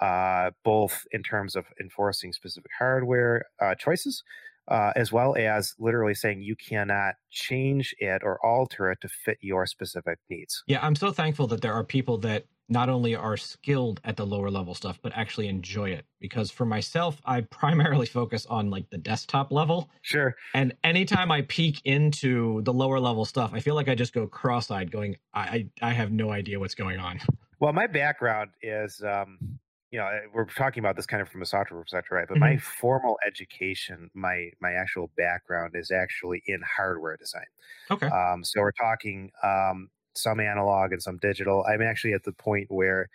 uh, 0.00 0.52
both 0.64 1.04
in 1.10 1.24
terms 1.24 1.56
of 1.56 1.66
enforcing 1.80 2.32
specific 2.32 2.70
hardware 2.78 3.46
uh, 3.60 3.74
choices. 3.74 4.22
Uh, 4.68 4.92
as 4.96 5.10
well 5.10 5.34
as 5.36 5.74
literally 5.78 6.14
saying 6.14 6.42
you 6.42 6.54
cannot 6.54 7.14
change 7.30 7.94
it 7.98 8.22
or 8.22 8.38
alter 8.44 8.90
it 8.90 8.98
to 9.00 9.08
fit 9.08 9.38
your 9.40 9.66
specific 9.66 10.18
needs. 10.28 10.62
Yeah, 10.66 10.80
I'm 10.82 10.94
so 10.94 11.10
thankful 11.10 11.46
that 11.46 11.62
there 11.62 11.72
are 11.72 11.84
people 11.84 12.18
that 12.18 12.44
not 12.68 12.88
only 12.88 13.14
are 13.14 13.36
skilled 13.36 14.00
at 14.04 14.16
the 14.16 14.26
lower 14.26 14.50
level 14.50 14.74
stuff 14.74 14.98
but 15.02 15.12
actually 15.16 15.48
enjoy 15.48 15.90
it. 15.90 16.04
Because 16.20 16.50
for 16.50 16.64
myself 16.64 17.20
i 17.24 17.40
primarily 17.50 18.06
focus 18.06 18.46
on 18.46 18.70
like 18.70 18.88
the 18.90 18.98
desktop 18.98 19.50
level. 19.50 19.90
Sure. 20.02 20.36
And 20.54 20.74
anytime 20.84 21.30
i 21.30 21.42
peek 21.42 21.80
into 21.84 22.62
the 22.62 22.72
lower 22.72 23.00
level 23.00 23.24
stuff 23.24 23.50
i 23.54 23.60
feel 23.60 23.74
like 23.74 23.88
i 23.88 23.94
just 23.94 24.12
go 24.12 24.26
cross-eyed 24.26 24.90
going 24.90 25.16
i 25.34 25.66
i, 25.80 25.92
have 25.92 26.12
no 26.12 26.30
idea 26.30 26.60
what's 26.60 26.74
going 26.74 26.98
on. 26.98 27.20
Well 27.60 27.72
my 27.72 27.88
background 27.88 28.50
is 28.62 29.02
um 29.02 29.58
you 29.90 29.98
know 29.98 30.08
we're 30.34 30.44
talking 30.44 30.82
about 30.82 30.96
this 30.96 31.06
kind 31.06 31.22
of 31.22 31.28
from 31.28 31.42
a 31.42 31.46
software 31.46 31.80
perspective 31.80 32.12
right 32.12 32.28
but 32.28 32.34
mm-hmm. 32.34 32.54
my 32.54 32.58
formal 32.58 33.18
education 33.26 34.10
my 34.14 34.50
my 34.60 34.72
actual 34.72 35.10
background 35.16 35.72
is 35.74 35.90
actually 35.90 36.42
in 36.46 36.60
hardware 36.76 37.16
design 37.16 37.46
okay 37.90 38.06
um 38.08 38.44
so 38.44 38.60
we're 38.60 38.72
talking 38.72 39.30
um 39.42 39.88
some 40.18 40.40
analog 40.40 40.92
and 40.92 41.02
some 41.02 41.18
digital. 41.18 41.64
I'm 41.68 41.82
actually 41.82 42.12
at 42.12 42.24
the 42.24 42.32
point 42.32 42.66
where 42.70 43.08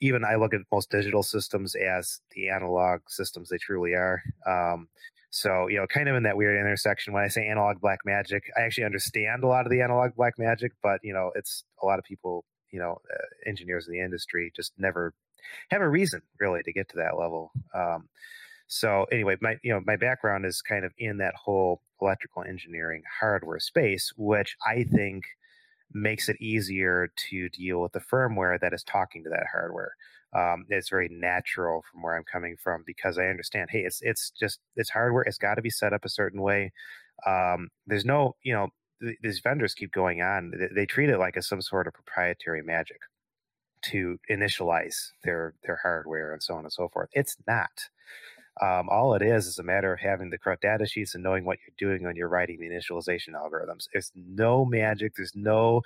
even 0.00 0.24
I 0.24 0.36
look 0.36 0.54
at 0.54 0.62
most 0.72 0.90
digital 0.90 1.22
systems 1.22 1.74
as 1.74 2.20
the 2.34 2.48
analog 2.48 3.00
systems 3.08 3.50
they 3.50 3.58
truly 3.58 3.92
are. 3.92 4.22
Um, 4.46 4.88
so, 5.30 5.66
you 5.66 5.76
know, 5.76 5.86
kind 5.86 6.08
of 6.08 6.16
in 6.16 6.22
that 6.22 6.38
weird 6.38 6.58
intersection 6.58 7.12
when 7.12 7.22
I 7.22 7.28
say 7.28 7.46
analog 7.46 7.80
black 7.80 8.00
magic, 8.06 8.44
I 8.56 8.62
actually 8.62 8.84
understand 8.84 9.44
a 9.44 9.46
lot 9.46 9.66
of 9.66 9.70
the 9.70 9.82
analog 9.82 10.14
black 10.16 10.38
magic, 10.38 10.72
but, 10.82 11.00
you 11.02 11.12
know, 11.12 11.32
it's 11.34 11.64
a 11.82 11.86
lot 11.86 11.98
of 11.98 12.04
people, 12.06 12.46
you 12.70 12.78
know, 12.78 12.98
uh, 13.12 13.48
engineers 13.48 13.86
in 13.86 13.92
the 13.92 14.00
industry 14.00 14.50
just 14.56 14.72
never 14.78 15.12
have 15.70 15.80
a 15.80 15.88
reason 15.88 16.22
really 16.40 16.62
to 16.62 16.72
get 16.72 16.88
to 16.90 16.96
that 16.96 17.18
level. 17.18 17.52
Um, 17.74 18.08
so 18.68 19.06
anyway, 19.10 19.36
my 19.40 19.56
you 19.62 19.72
know 19.72 19.80
my 19.86 19.96
background 19.96 20.44
is 20.44 20.60
kind 20.62 20.84
of 20.84 20.92
in 20.98 21.18
that 21.18 21.34
whole 21.34 21.82
electrical 22.00 22.44
engineering 22.44 23.02
hardware 23.20 23.58
space, 23.58 24.12
which 24.16 24.56
I 24.66 24.84
think 24.84 25.24
makes 25.92 26.28
it 26.28 26.40
easier 26.40 27.10
to 27.30 27.48
deal 27.48 27.80
with 27.80 27.92
the 27.92 28.00
firmware 28.00 28.60
that 28.60 28.74
is 28.74 28.84
talking 28.84 29.24
to 29.24 29.30
that 29.30 29.46
hardware. 29.50 29.92
Um, 30.36 30.66
it's 30.68 30.90
very 30.90 31.08
natural 31.10 31.82
from 31.90 32.02
where 32.02 32.14
I'm 32.14 32.24
coming 32.30 32.56
from 32.62 32.84
because 32.86 33.18
I 33.18 33.26
understand, 33.26 33.70
hey, 33.70 33.80
it's 33.80 34.00
it's 34.02 34.30
just 34.30 34.60
it's 34.76 34.90
hardware. 34.90 35.22
It's 35.22 35.38
got 35.38 35.54
to 35.54 35.62
be 35.62 35.70
set 35.70 35.94
up 35.94 36.04
a 36.04 36.10
certain 36.10 36.42
way. 36.42 36.72
Um, 37.26 37.68
there's 37.86 38.04
no, 38.04 38.36
you 38.42 38.52
know, 38.52 38.68
th- 39.00 39.16
these 39.22 39.40
vendors 39.40 39.74
keep 39.74 39.92
going 39.92 40.20
on. 40.20 40.52
They, 40.56 40.68
they 40.74 40.86
treat 40.86 41.08
it 41.08 41.18
like 41.18 41.36
a 41.36 41.42
some 41.42 41.62
sort 41.62 41.86
of 41.86 41.94
proprietary 41.94 42.62
magic 42.62 42.98
to 43.82 44.18
initialize 44.30 45.10
their 45.24 45.54
their 45.64 45.78
hardware 45.82 46.32
and 46.32 46.42
so 46.42 46.54
on 46.54 46.64
and 46.64 46.72
so 46.72 46.88
forth. 46.88 47.10
It's 47.12 47.36
not. 47.46 47.70
Um, 48.60 48.88
all 48.88 49.14
it 49.14 49.22
is 49.22 49.46
is 49.46 49.58
a 49.58 49.62
matter 49.62 49.92
of 49.92 50.00
having 50.00 50.30
the 50.30 50.38
correct 50.38 50.62
data 50.62 50.84
sheets 50.84 51.14
and 51.14 51.22
knowing 51.22 51.44
what 51.44 51.58
you're 51.64 51.90
doing 51.90 52.04
when 52.04 52.16
you're 52.16 52.28
writing 52.28 52.58
the 52.58 52.68
initialization 52.68 53.34
algorithms. 53.34 53.86
There's 53.92 54.10
no 54.16 54.64
magic. 54.64 55.14
There's 55.14 55.36
no 55.36 55.82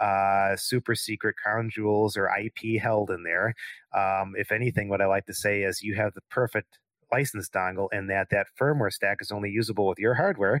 uh, 0.00 0.56
super 0.56 0.94
secret 0.94 1.36
crown 1.36 1.70
jewels 1.70 2.16
or 2.16 2.30
IP 2.38 2.80
held 2.80 3.10
in 3.10 3.22
there. 3.24 3.54
Um, 3.92 4.34
if 4.36 4.52
anything, 4.52 4.88
what 4.88 5.00
I 5.00 5.06
like 5.06 5.26
to 5.26 5.34
say 5.34 5.62
is 5.62 5.82
you 5.82 5.94
have 5.94 6.14
the 6.14 6.22
perfect 6.30 6.78
license 7.16 7.48
dongle 7.48 7.88
and 7.92 8.08
that 8.10 8.28
that 8.30 8.46
firmware 8.60 8.92
stack 8.92 9.18
is 9.20 9.30
only 9.30 9.50
usable 9.50 9.86
with 9.88 9.98
your 9.98 10.14
hardware 10.14 10.60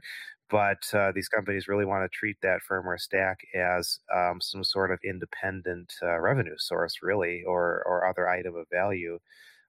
but 0.50 0.82
uh, 0.92 1.10
these 1.14 1.28
companies 1.28 1.68
really 1.68 1.84
want 1.86 2.02
to 2.04 2.18
treat 2.18 2.36
that 2.42 2.60
firmware 2.70 3.00
stack 3.00 3.38
as 3.54 3.98
um, 4.14 4.40
some 4.40 4.62
sort 4.62 4.90
of 4.92 4.98
independent 5.04 5.92
uh, 6.02 6.18
revenue 6.20 6.56
source 6.58 6.96
really 7.02 7.42
or 7.46 7.82
or 7.86 8.06
other 8.08 8.28
item 8.28 8.54
of 8.56 8.66
value 8.72 9.18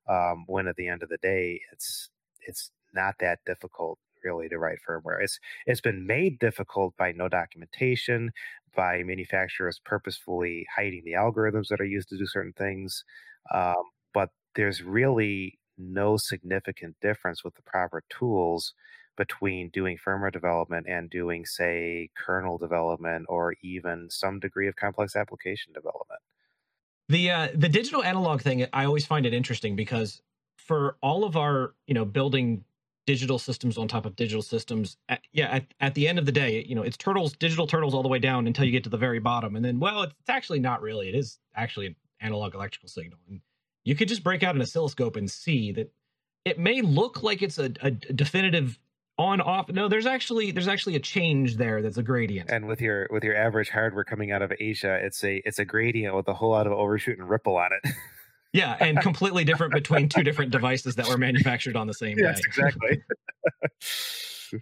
um, 0.10 0.44
when 0.48 0.68
at 0.68 0.76
the 0.76 0.88
end 0.88 1.04
of 1.04 1.10
the 1.10 1.18
day 1.18 1.60
it's 1.72 2.10
it's 2.48 2.72
not 2.94 3.16
that 3.20 3.40
difficult 3.46 4.00
really 4.24 4.50
to 4.50 4.58
write 4.58 4.80
firmware. 4.88 5.22
It's 5.24 5.40
it's 5.68 5.82
been 5.82 6.08
made 6.08 6.40
difficult 6.40 6.96
by 6.98 7.12
no 7.12 7.30
documentation 7.30 8.32
by 8.76 9.04
manufacturers 9.04 9.80
purposefully 9.86 10.66
hiding 10.76 11.04
the 11.06 11.14
algorithms 11.14 11.68
that 11.70 11.80
are 11.82 11.86
used 11.86 12.10
to 12.10 12.18
do 12.18 12.26
certain 12.28 12.54
things 12.54 13.04
um, 13.54 13.84
but 14.14 14.30
there's 14.56 14.82
really 14.82 15.58
no 15.78 16.18
significant 16.18 16.96
difference 17.02 17.44
with 17.44 17.56
the 17.56 17.62
proper 17.62 18.04
tools 18.10 18.74
between 19.18 19.70
doing 19.70 19.98
firmware 19.98 20.32
development 20.32 20.88
and 20.90 21.10
doing 21.10 21.46
say 21.46 22.10
kernel 22.18 22.58
development 22.58 23.26
or 23.30 23.56
even 23.64 24.10
some 24.10 24.40
degree 24.40 24.68
of 24.68 24.76
complex 24.76 25.16
application 25.16 25.72
development. 25.74 26.20
The 27.08 27.32
uh, 27.32 27.48
the 27.54 27.70
digital 27.70 28.04
analog 28.04 28.42
thing, 28.42 28.66
I 28.74 28.86
always 28.86 29.06
find 29.06 29.26
it 29.26 29.34
interesting 29.34 29.76
because 29.76 30.22
for 30.58 30.98
all 31.02 31.24
of 31.24 31.38
our, 31.38 31.76
you 31.88 31.94
know, 31.94 32.06
building 32.06 32.64
digital 33.06 33.38
systems 33.38 33.78
on 33.78 33.88
top 33.88 34.06
of 34.06 34.16
digital 34.16 34.42
systems, 34.42 34.98
at, 35.10 35.22
yeah, 35.32 35.48
at, 35.48 35.66
at 35.80 35.94
the 35.94 36.08
end 36.08 36.18
of 36.18 36.26
the 36.26 36.32
day, 36.32 36.66
you 36.68 36.74
know, 36.74 36.82
it's 36.82 36.98
turtles, 36.98 37.34
digital 37.34 37.68
turtles 37.68 37.94
all 37.94 38.02
the 38.02 38.10
way 38.10 38.18
down 38.18 38.48
until 38.48 38.66
you 38.66 38.72
get 38.72 38.84
to 38.84 38.90
the 38.90 38.98
very 38.98 39.20
bottom, 39.20 39.56
and 39.56 39.64
then, 39.64 39.80
well, 39.80 40.02
it's, 40.02 40.14
it's 40.20 40.30
actually 40.30 40.60
not 40.60 40.82
really. 40.82 41.08
It 41.08 41.16
is 41.16 41.40
actually 41.56 41.86
an 41.88 41.96
analog 42.20 42.56
electrical 42.56 42.90
signal, 42.90 43.20
and 43.30 43.42
you 43.86 43.96
could 43.96 44.10
just 44.10 44.24
break 44.24 44.44
out 44.44 44.56
an 44.56 44.62
oscilloscope 44.62 45.16
and 45.16 45.32
see 45.32 45.72
that 45.72 45.92
it 46.44 46.60
may 46.60 46.82
look 46.82 47.24
like 47.24 47.42
it's 47.42 47.58
a, 47.58 47.72
a 47.82 47.92
definitive 47.92 48.78
on 49.18 49.40
off. 49.40 49.70
No 49.70 49.88
there's 49.88 50.06
actually 50.06 50.52
there's 50.52 50.68
actually 50.68 50.96
a 50.96 51.00
change 51.00 51.56
there 51.56 51.82
that's 51.82 51.98
a 51.98 52.04
gradient. 52.04 52.50
And 52.50 52.68
with 52.68 52.82
your 52.82 53.08
with 53.12 53.24
your 53.24 53.36
average 53.36 53.70
hardware 53.70 54.04
coming 54.04 54.32
out 54.32 54.42
of 54.42 54.52
asia 54.60 55.00
it's 55.02 55.24
a 55.24 55.42
it's 55.46 55.60
a 55.60 55.64
gradient 55.66 56.16
with 56.16 56.28
a 56.28 56.34
whole 56.34 56.50
lot 56.50 56.68
of 56.68 56.74
overshoot 56.74 57.18
and 57.18 57.30
ripple 57.30 57.56
on 57.56 57.70
it. 57.72 57.94
Yeah 58.54 58.78
and 58.80 59.02
completely 59.02 59.44
different 59.44 59.74
between 59.74 60.08
two 60.08 60.24
different 60.24 60.50
devices 60.50 60.96
that 60.96 61.10
were 61.10 61.18
manufactured 61.18 61.76
on 61.76 61.88
the 61.88 61.94
same 61.94 62.18
yes, 62.18 62.38
day. 62.38 62.44
exactly. 62.48 63.04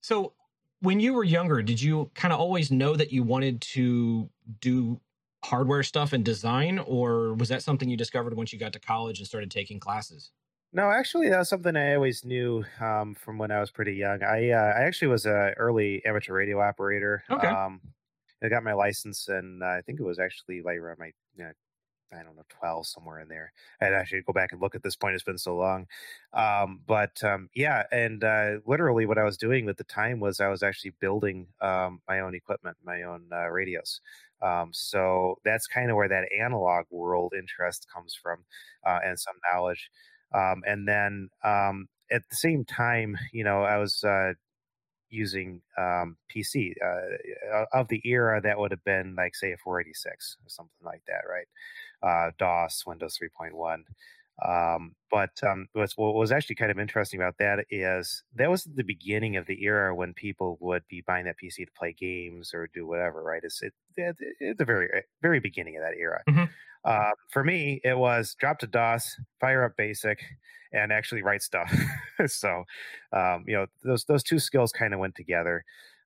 So 0.00 0.32
when 0.80 1.00
you 1.00 1.12
were 1.12 1.24
younger 1.24 1.60
did 1.60 1.82
you 1.82 2.10
kind 2.14 2.32
of 2.32 2.40
always 2.40 2.70
know 2.70 2.96
that 2.96 3.12
you 3.12 3.22
wanted 3.22 3.60
to 3.60 4.30
do 4.60 4.98
hardware 5.44 5.82
stuff 5.82 6.12
and 6.12 6.24
design 6.24 6.78
or 6.80 7.34
was 7.34 7.48
that 7.48 7.62
something 7.62 7.88
you 7.88 7.96
discovered 7.96 8.34
once 8.36 8.52
you 8.52 8.58
got 8.58 8.72
to 8.72 8.80
college 8.80 9.18
and 9.18 9.26
started 9.26 9.50
taking 9.50 9.80
classes 9.80 10.32
no, 10.72 10.90
actually, 10.90 11.30
that 11.30 11.38
was 11.38 11.48
something 11.48 11.76
I 11.76 11.94
always 11.94 12.24
knew 12.26 12.64
um, 12.80 13.14
from 13.14 13.38
when 13.38 13.50
I 13.50 13.58
was 13.60 13.70
pretty 13.70 13.94
young. 13.94 14.22
I 14.22 14.50
uh, 14.50 14.74
I 14.76 14.82
actually 14.82 15.08
was 15.08 15.24
an 15.24 15.54
early 15.56 16.04
amateur 16.04 16.34
radio 16.34 16.60
operator. 16.60 17.24
Okay. 17.30 17.56
Um, 17.56 17.80
I 18.42 18.48
got 18.50 18.62
my 18.62 18.74
license, 18.74 19.28
and 19.28 19.62
uh, 19.62 19.66
I 19.66 19.80
think 19.82 19.98
it 19.98 20.04
was 20.04 20.18
actually 20.18 20.60
like 20.62 20.76
around 20.78 20.98
my, 20.98 21.12
you 21.34 21.44
know, 21.44 21.52
I 22.12 22.22
don't 22.22 22.36
know, 22.36 22.44
twelve 22.50 22.86
somewhere 22.86 23.20
in 23.20 23.28
there. 23.28 23.52
I'd 23.80 23.94
actually 23.94 24.22
go 24.22 24.32
back 24.34 24.52
and 24.52 24.60
look 24.60 24.74
at 24.74 24.82
this 24.82 24.96
point. 24.96 25.14
It's 25.14 25.24
been 25.24 25.38
so 25.38 25.56
long, 25.56 25.86
um, 26.34 26.82
but 26.86 27.22
um, 27.24 27.50
yeah, 27.54 27.84
and 27.92 28.24
uh, 28.24 28.60
literally 28.66 29.06
what 29.06 29.18
I 29.18 29.24
was 29.24 29.38
doing 29.38 29.68
at 29.70 29.78
the 29.78 29.84
time 29.84 30.20
was 30.20 30.40
I 30.40 30.48
was 30.48 30.62
actually 30.62 30.92
building 31.00 31.48
um, 31.62 32.02
my 32.08 32.20
own 32.20 32.34
equipment, 32.34 32.78
my 32.84 33.02
own 33.04 33.30
uh, 33.32 33.48
radios. 33.48 34.00
Um, 34.42 34.70
so 34.72 35.36
that's 35.44 35.66
kind 35.66 35.90
of 35.90 35.96
where 35.96 36.08
that 36.08 36.28
analog 36.40 36.86
world 36.90 37.32
interest 37.36 37.86
comes 37.92 38.14
from, 38.20 38.44
uh, 38.86 38.98
and 39.04 39.18
some 39.18 39.34
knowledge. 39.52 39.90
Um, 40.34 40.62
and 40.66 40.86
then 40.86 41.28
um, 41.44 41.88
at 42.10 42.22
the 42.30 42.36
same 42.36 42.64
time, 42.64 43.16
you 43.32 43.44
know, 43.44 43.62
I 43.62 43.78
was 43.78 44.02
uh, 44.04 44.32
using 45.10 45.62
um, 45.78 46.16
PC 46.28 46.74
uh, 46.84 47.64
of 47.72 47.88
the 47.88 48.00
era 48.04 48.40
that 48.42 48.58
would 48.58 48.70
have 48.70 48.84
been 48.84 49.14
like, 49.16 49.34
say, 49.34 49.52
a 49.52 49.56
486 49.56 50.36
or 50.44 50.48
something 50.48 50.84
like 50.84 51.02
that, 51.08 51.22
right? 51.28 51.46
Uh, 52.02 52.30
DOS, 52.38 52.84
Windows 52.86 53.16
3.1. 53.18 53.84
Um, 54.46 54.94
but 55.10 55.30
um, 55.42 55.66
what's, 55.72 55.96
what 55.96 56.14
was 56.14 56.30
actually 56.30 56.56
kind 56.56 56.70
of 56.70 56.78
interesting 56.78 57.20
about 57.20 57.38
that 57.38 57.64
is 57.70 58.22
that 58.36 58.50
was 58.50 58.64
the 58.64 58.84
beginning 58.84 59.36
of 59.36 59.46
the 59.46 59.64
era 59.64 59.94
when 59.94 60.14
people 60.14 60.58
would 60.60 60.82
be 60.88 61.02
buying 61.06 61.24
that 61.24 61.36
PC 61.42 61.66
to 61.66 61.72
play 61.76 61.92
games 61.92 62.52
or 62.54 62.68
do 62.72 62.86
whatever, 62.86 63.22
right? 63.22 63.42
It's 63.42 63.62
it, 63.62 63.72
it, 63.96 64.16
it 64.38 64.58
the 64.58 64.64
very 64.64 64.88
very 65.22 65.40
beginning 65.40 65.76
of 65.76 65.82
that 65.82 65.96
era. 65.98 66.22
Mm-hmm. 66.28 66.44
Uh, 66.84 67.10
for 67.28 67.42
me, 67.42 67.80
it 67.84 67.98
was 67.98 68.36
drop 68.38 68.58
to 68.60 68.66
DOS, 68.66 69.16
fire 69.40 69.64
up 69.64 69.76
BASIC, 69.76 70.20
and 70.72 70.92
actually 70.92 71.22
write 71.22 71.42
stuff. 71.42 71.72
so, 72.26 72.64
um, 73.12 73.44
you 73.46 73.54
know, 73.54 73.66
those 73.82 74.04
those 74.04 74.22
two 74.22 74.38
skills 74.38 74.72
kind 74.72 74.94
of 74.94 75.00
went 75.00 75.14
together. 75.14 75.64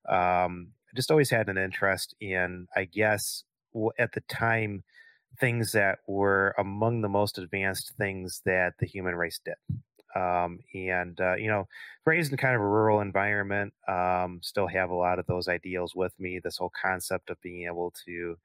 Um, 0.08 0.68
I 0.90 0.96
just 0.96 1.10
always 1.10 1.30
had 1.30 1.48
an 1.48 1.58
interest 1.58 2.14
in, 2.20 2.66
I 2.76 2.84
guess, 2.84 3.44
at 3.98 4.12
the 4.12 4.22
time, 4.22 4.84
things 5.40 5.72
that 5.72 5.98
were 6.06 6.54
among 6.58 7.00
the 7.00 7.08
most 7.08 7.38
advanced 7.38 7.92
things 7.98 8.42
that 8.44 8.74
the 8.78 8.86
human 8.86 9.14
race 9.14 9.40
did. 9.44 9.54
Um, 10.14 10.58
and 10.74 11.18
uh, 11.20 11.36
you 11.36 11.48
know, 11.48 11.66
raised 12.04 12.32
in 12.32 12.36
kind 12.36 12.54
of 12.54 12.60
a 12.60 12.66
rural 12.66 13.00
environment, 13.00 13.72
um, 13.88 14.40
still 14.42 14.66
have 14.66 14.90
a 14.90 14.94
lot 14.94 15.18
of 15.18 15.26
those 15.26 15.48
ideals 15.48 15.94
with 15.94 16.12
me. 16.18 16.38
This 16.38 16.58
whole 16.58 16.72
concept 16.80 17.30
of 17.30 17.40
being 17.40 17.66
able 17.66 17.94
to 18.04 18.36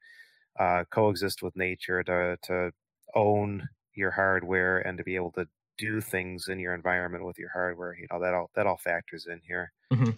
uh, 0.58 0.84
coexist 0.90 1.42
with 1.42 1.54
nature, 1.56 2.02
to 2.04 2.38
to 2.44 2.72
own 3.14 3.68
your 3.94 4.10
hardware, 4.10 4.78
and 4.78 4.96
to 4.96 5.04
be 5.04 5.14
able 5.14 5.32
to 5.32 5.46
do 5.76 6.00
things 6.00 6.48
in 6.48 6.58
your 6.58 6.74
environment 6.74 7.24
with 7.24 7.38
your 7.38 7.50
hardware. 7.50 7.94
You 7.94 8.06
know 8.10 8.20
that 8.20 8.32
all 8.32 8.50
that 8.54 8.66
all 8.66 8.78
factors 8.78 9.26
in 9.26 9.40
here. 9.46 9.72
Mm-hmm. 9.92 10.10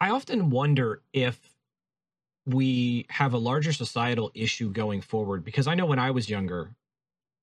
I 0.00 0.10
often 0.10 0.50
wonder 0.50 1.02
if 1.12 1.55
we 2.46 3.06
have 3.10 3.34
a 3.34 3.38
larger 3.38 3.72
societal 3.72 4.30
issue 4.34 4.70
going 4.70 5.00
forward 5.00 5.44
because 5.44 5.66
I 5.66 5.74
know 5.74 5.86
when 5.86 5.98
I 5.98 6.12
was 6.12 6.30
younger, 6.30 6.70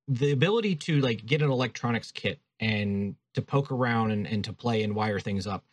the 0.08 0.32
ability 0.32 0.76
to 0.76 1.00
like 1.02 1.26
get 1.26 1.42
an 1.42 1.50
electronics 1.50 2.12
kit 2.12 2.40
and 2.60 3.16
to 3.34 3.42
poke 3.42 3.72
around 3.72 4.12
and, 4.12 4.26
and 4.26 4.44
to 4.46 4.54
play 4.54 4.84
and 4.84 4.96
wire 4.96 5.20
things 5.20 5.46
up, 5.46 5.64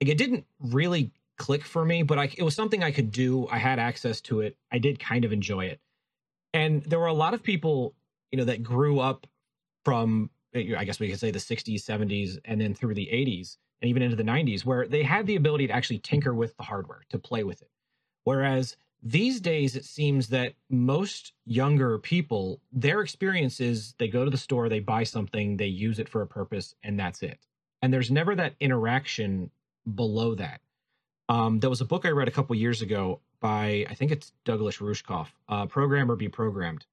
like, 0.00 0.10
it 0.10 0.18
didn't 0.18 0.46
really 0.60 1.10
click 1.38 1.64
for 1.64 1.84
me, 1.84 2.02
but 2.02 2.18
I, 2.18 2.30
it 2.36 2.42
was 2.42 2.54
something 2.54 2.82
I 2.82 2.92
could 2.92 3.10
do. 3.10 3.48
I 3.48 3.58
had 3.58 3.78
access 3.78 4.20
to 4.22 4.40
it. 4.40 4.56
I 4.70 4.78
did 4.78 5.00
kind 5.00 5.24
of 5.24 5.32
enjoy 5.32 5.66
it. 5.66 5.80
And 6.54 6.82
there 6.82 6.98
were 6.98 7.06
a 7.06 7.12
lot 7.12 7.34
of 7.34 7.42
people, 7.42 7.94
you 8.30 8.38
know, 8.38 8.44
that 8.44 8.62
grew 8.62 9.00
up 9.00 9.26
from, 9.84 10.30
I 10.54 10.84
guess 10.84 11.00
we 11.00 11.08
could 11.08 11.18
say 11.18 11.30
the 11.30 11.38
60s, 11.38 11.82
70s, 11.82 12.38
and 12.44 12.60
then 12.60 12.74
through 12.74 12.94
the 12.94 13.08
80s 13.12 13.56
and 13.80 13.88
even 13.88 14.02
into 14.02 14.16
the 14.16 14.22
90s, 14.22 14.64
where 14.64 14.86
they 14.86 15.02
had 15.02 15.26
the 15.26 15.34
ability 15.34 15.66
to 15.66 15.72
actually 15.72 15.98
tinker 15.98 16.32
with 16.34 16.56
the 16.56 16.62
hardware, 16.62 17.02
to 17.08 17.18
play 17.18 17.42
with 17.42 17.62
it. 17.62 17.70
Whereas 18.24 18.76
these 19.02 19.40
days, 19.40 19.74
it 19.74 19.84
seems 19.84 20.28
that 20.28 20.54
most 20.70 21.32
younger 21.44 21.98
people, 21.98 22.60
their 22.72 23.00
experience 23.00 23.60
is 23.60 23.94
they 23.98 24.08
go 24.08 24.24
to 24.24 24.30
the 24.30 24.36
store, 24.36 24.68
they 24.68 24.78
buy 24.80 25.02
something, 25.02 25.56
they 25.56 25.66
use 25.66 25.98
it 25.98 26.08
for 26.08 26.22
a 26.22 26.26
purpose, 26.26 26.74
and 26.84 26.98
that's 26.98 27.22
it. 27.22 27.38
And 27.80 27.92
there's 27.92 28.12
never 28.12 28.36
that 28.36 28.54
interaction 28.60 29.50
below 29.92 30.36
that. 30.36 30.60
Um, 31.28 31.58
there 31.58 31.70
was 31.70 31.80
a 31.80 31.84
book 31.84 32.06
I 32.06 32.10
read 32.10 32.28
a 32.28 32.32
couple 32.32 32.54
years 32.54 32.80
ago 32.80 33.20
by 33.40 33.86
I 33.90 33.94
think 33.94 34.12
it's 34.12 34.32
Douglas 34.44 34.76
Rushkoff, 34.76 35.28
uh, 35.48 35.66
"Program 35.66 36.10
or 36.10 36.14
Be 36.16 36.28
Programmed," 36.28 36.86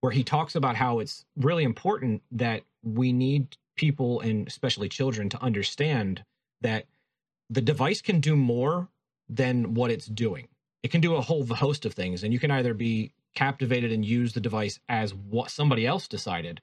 where 0.00 0.12
he 0.12 0.22
talks 0.22 0.54
about 0.54 0.76
how 0.76 1.00
it's 1.00 1.24
really 1.36 1.64
important 1.64 2.22
that 2.30 2.62
we 2.84 3.12
need 3.12 3.56
people 3.76 4.20
and 4.20 4.46
especially 4.46 4.88
children 4.88 5.28
to 5.30 5.42
understand 5.42 6.24
that 6.60 6.86
the 7.48 7.60
device 7.60 8.00
can 8.00 8.20
do 8.20 8.36
more 8.36 8.88
than 9.28 9.74
what 9.74 9.90
it's 9.90 10.06
doing. 10.06 10.46
It 10.82 10.90
can 10.90 11.00
do 11.00 11.14
a 11.14 11.20
whole 11.20 11.44
host 11.46 11.84
of 11.84 11.94
things, 11.94 12.22
and 12.22 12.32
you 12.32 12.38
can 12.38 12.50
either 12.50 12.74
be 12.74 13.12
captivated 13.34 13.92
and 13.92 14.04
use 14.04 14.32
the 14.32 14.40
device 14.40 14.80
as 14.88 15.14
what 15.14 15.50
somebody 15.50 15.86
else 15.86 16.08
decided, 16.08 16.60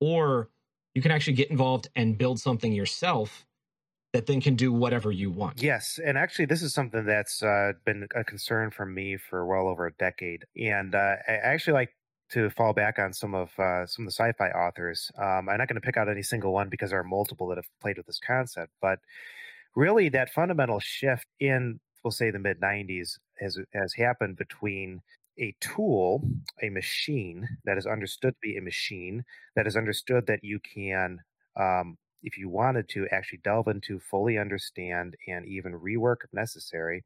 or 0.00 0.48
you 0.94 1.02
can 1.02 1.10
actually 1.10 1.34
get 1.34 1.50
involved 1.50 1.88
and 1.96 2.16
build 2.16 2.40
something 2.40 2.72
yourself 2.72 3.46
that 4.12 4.26
then 4.26 4.40
can 4.40 4.56
do 4.56 4.72
whatever 4.72 5.12
you 5.12 5.30
want. 5.30 5.62
Yes, 5.62 6.00
and 6.04 6.16
actually, 6.16 6.46
this 6.46 6.62
is 6.62 6.72
something 6.72 7.04
that's 7.04 7.42
uh, 7.42 7.72
been 7.84 8.08
a 8.14 8.24
concern 8.24 8.70
for 8.70 8.86
me 8.86 9.16
for 9.16 9.46
well 9.46 9.68
over 9.68 9.86
a 9.86 9.92
decade, 9.92 10.44
and 10.56 10.94
uh, 10.94 11.16
I 11.28 11.32
actually 11.32 11.74
like 11.74 11.94
to 12.30 12.50
fall 12.50 12.72
back 12.72 12.98
on 12.98 13.12
some 13.12 13.34
of 13.34 13.58
uh, 13.58 13.86
some 13.86 14.04
of 14.04 14.08
the 14.08 14.12
sci-fi 14.12 14.48
authors. 14.50 15.10
Um, 15.18 15.48
I'm 15.48 15.58
not 15.58 15.68
going 15.68 15.80
to 15.80 15.80
pick 15.80 15.96
out 15.96 16.08
any 16.08 16.22
single 16.22 16.52
one 16.52 16.68
because 16.68 16.90
there 16.90 17.00
are 17.00 17.04
multiple 17.04 17.48
that 17.48 17.58
have 17.58 17.68
played 17.80 17.96
with 17.96 18.06
this 18.06 18.20
concept, 18.24 18.72
but 18.80 19.00
really, 19.74 20.08
that 20.10 20.30
fundamental 20.30 20.80
shift 20.80 21.26
in 21.38 21.80
we'll 22.04 22.10
say 22.10 22.30
the 22.30 22.38
mid 22.38 22.60
90s 22.60 23.18
has 23.40 23.58
has 23.72 23.94
happened 23.94 24.36
between 24.36 25.00
a 25.38 25.54
tool, 25.60 26.22
a 26.62 26.68
machine 26.70 27.46
that 27.64 27.78
is 27.78 27.86
understood 27.86 28.34
to 28.34 28.40
be 28.42 28.56
a 28.56 28.62
machine 28.62 29.24
that 29.54 29.66
is 29.66 29.76
understood 29.76 30.26
that 30.26 30.42
you 30.42 30.58
can 30.60 31.20
um, 31.56 31.96
if 32.22 32.36
you 32.36 32.48
wanted 32.48 32.88
to 32.90 33.06
actually 33.12 33.40
delve 33.44 33.68
into, 33.68 33.98
fully 34.00 34.38
understand, 34.38 35.16
and 35.28 35.46
even 35.46 35.72
rework 35.72 36.16
if 36.24 36.32
necessary, 36.32 37.04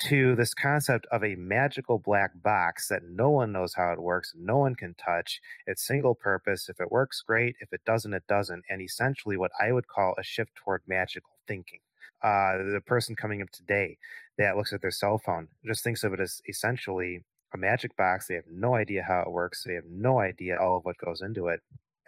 to 0.00 0.34
this 0.34 0.54
concept 0.54 1.06
of 1.12 1.22
a 1.24 1.36
magical 1.36 1.98
black 1.98 2.30
box 2.42 2.88
that 2.88 3.02
no 3.04 3.30
one 3.30 3.52
knows 3.52 3.74
how 3.74 3.92
it 3.92 4.02
works, 4.02 4.32
no 4.36 4.58
one 4.58 4.74
can 4.74 4.94
touch. 4.94 5.40
It's 5.66 5.86
single 5.86 6.14
purpose. 6.14 6.68
If 6.68 6.80
it 6.80 6.90
works, 6.90 7.22
great. 7.22 7.56
If 7.60 7.72
it 7.72 7.80
doesn't, 7.86 8.12
it 8.12 8.24
doesn't. 8.28 8.64
And 8.68 8.82
essentially, 8.82 9.36
what 9.36 9.52
I 9.60 9.72
would 9.72 9.86
call 9.88 10.14
a 10.18 10.24
shift 10.24 10.54
toward 10.56 10.82
magical 10.86 11.38
thinking. 11.46 11.80
Uh, 12.24 12.58
the 12.72 12.82
person 12.86 13.14
coming 13.16 13.42
up 13.42 13.50
today 13.50 13.98
that 14.38 14.56
looks 14.56 14.72
at 14.72 14.82
their 14.82 14.90
cell 14.90 15.18
phone 15.18 15.48
just 15.64 15.84
thinks 15.84 16.04
of 16.04 16.14
it 16.14 16.20
as 16.20 16.40
essentially 16.48 17.22
a 17.54 17.58
magic 17.58 17.96
box. 17.96 18.26
They 18.28 18.34
have 18.34 18.48
no 18.50 18.74
idea 18.74 19.04
how 19.06 19.20
it 19.20 19.30
works. 19.30 19.64
They 19.64 19.74
have 19.74 19.84
no 19.90 20.20
idea 20.20 20.58
all 20.58 20.78
of 20.78 20.84
what 20.84 20.98
goes 20.98 21.22
into 21.22 21.48
it. 21.48 21.60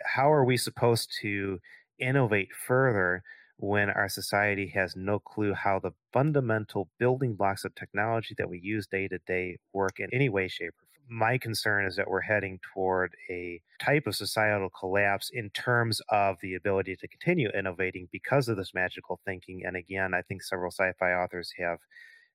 How 0.04 0.32
are 0.32 0.44
we 0.44 0.56
supposed 0.56 1.12
to 1.22 1.60
innovate 1.98 2.50
further 2.66 3.22
when 3.58 3.90
our 3.90 4.08
society 4.08 4.68
has 4.74 4.96
no 4.96 5.18
clue 5.18 5.54
how 5.54 5.78
the 5.80 5.92
fundamental 6.12 6.90
building 6.98 7.34
blocks 7.34 7.64
of 7.64 7.74
technology 7.74 8.34
that 8.38 8.48
we 8.50 8.60
use 8.60 8.86
day 8.86 9.08
to 9.08 9.18
day 9.26 9.58
work 9.72 10.00
in 10.00 10.08
any 10.12 10.28
way, 10.28 10.48
shape, 10.48 10.74
or. 10.80 10.85
My 11.08 11.38
concern 11.38 11.86
is 11.86 11.96
that 11.96 12.08
we're 12.08 12.20
heading 12.20 12.58
toward 12.74 13.14
a 13.30 13.60
type 13.80 14.06
of 14.06 14.16
societal 14.16 14.70
collapse 14.70 15.30
in 15.32 15.50
terms 15.50 16.00
of 16.08 16.36
the 16.42 16.54
ability 16.54 16.96
to 16.96 17.08
continue 17.08 17.48
innovating 17.50 18.08
because 18.10 18.48
of 18.48 18.56
this 18.56 18.74
magical 18.74 19.20
thinking. 19.24 19.62
And 19.64 19.76
again, 19.76 20.14
I 20.14 20.22
think 20.22 20.42
several 20.42 20.70
sci-fi 20.70 21.12
authors 21.12 21.52
have 21.58 21.78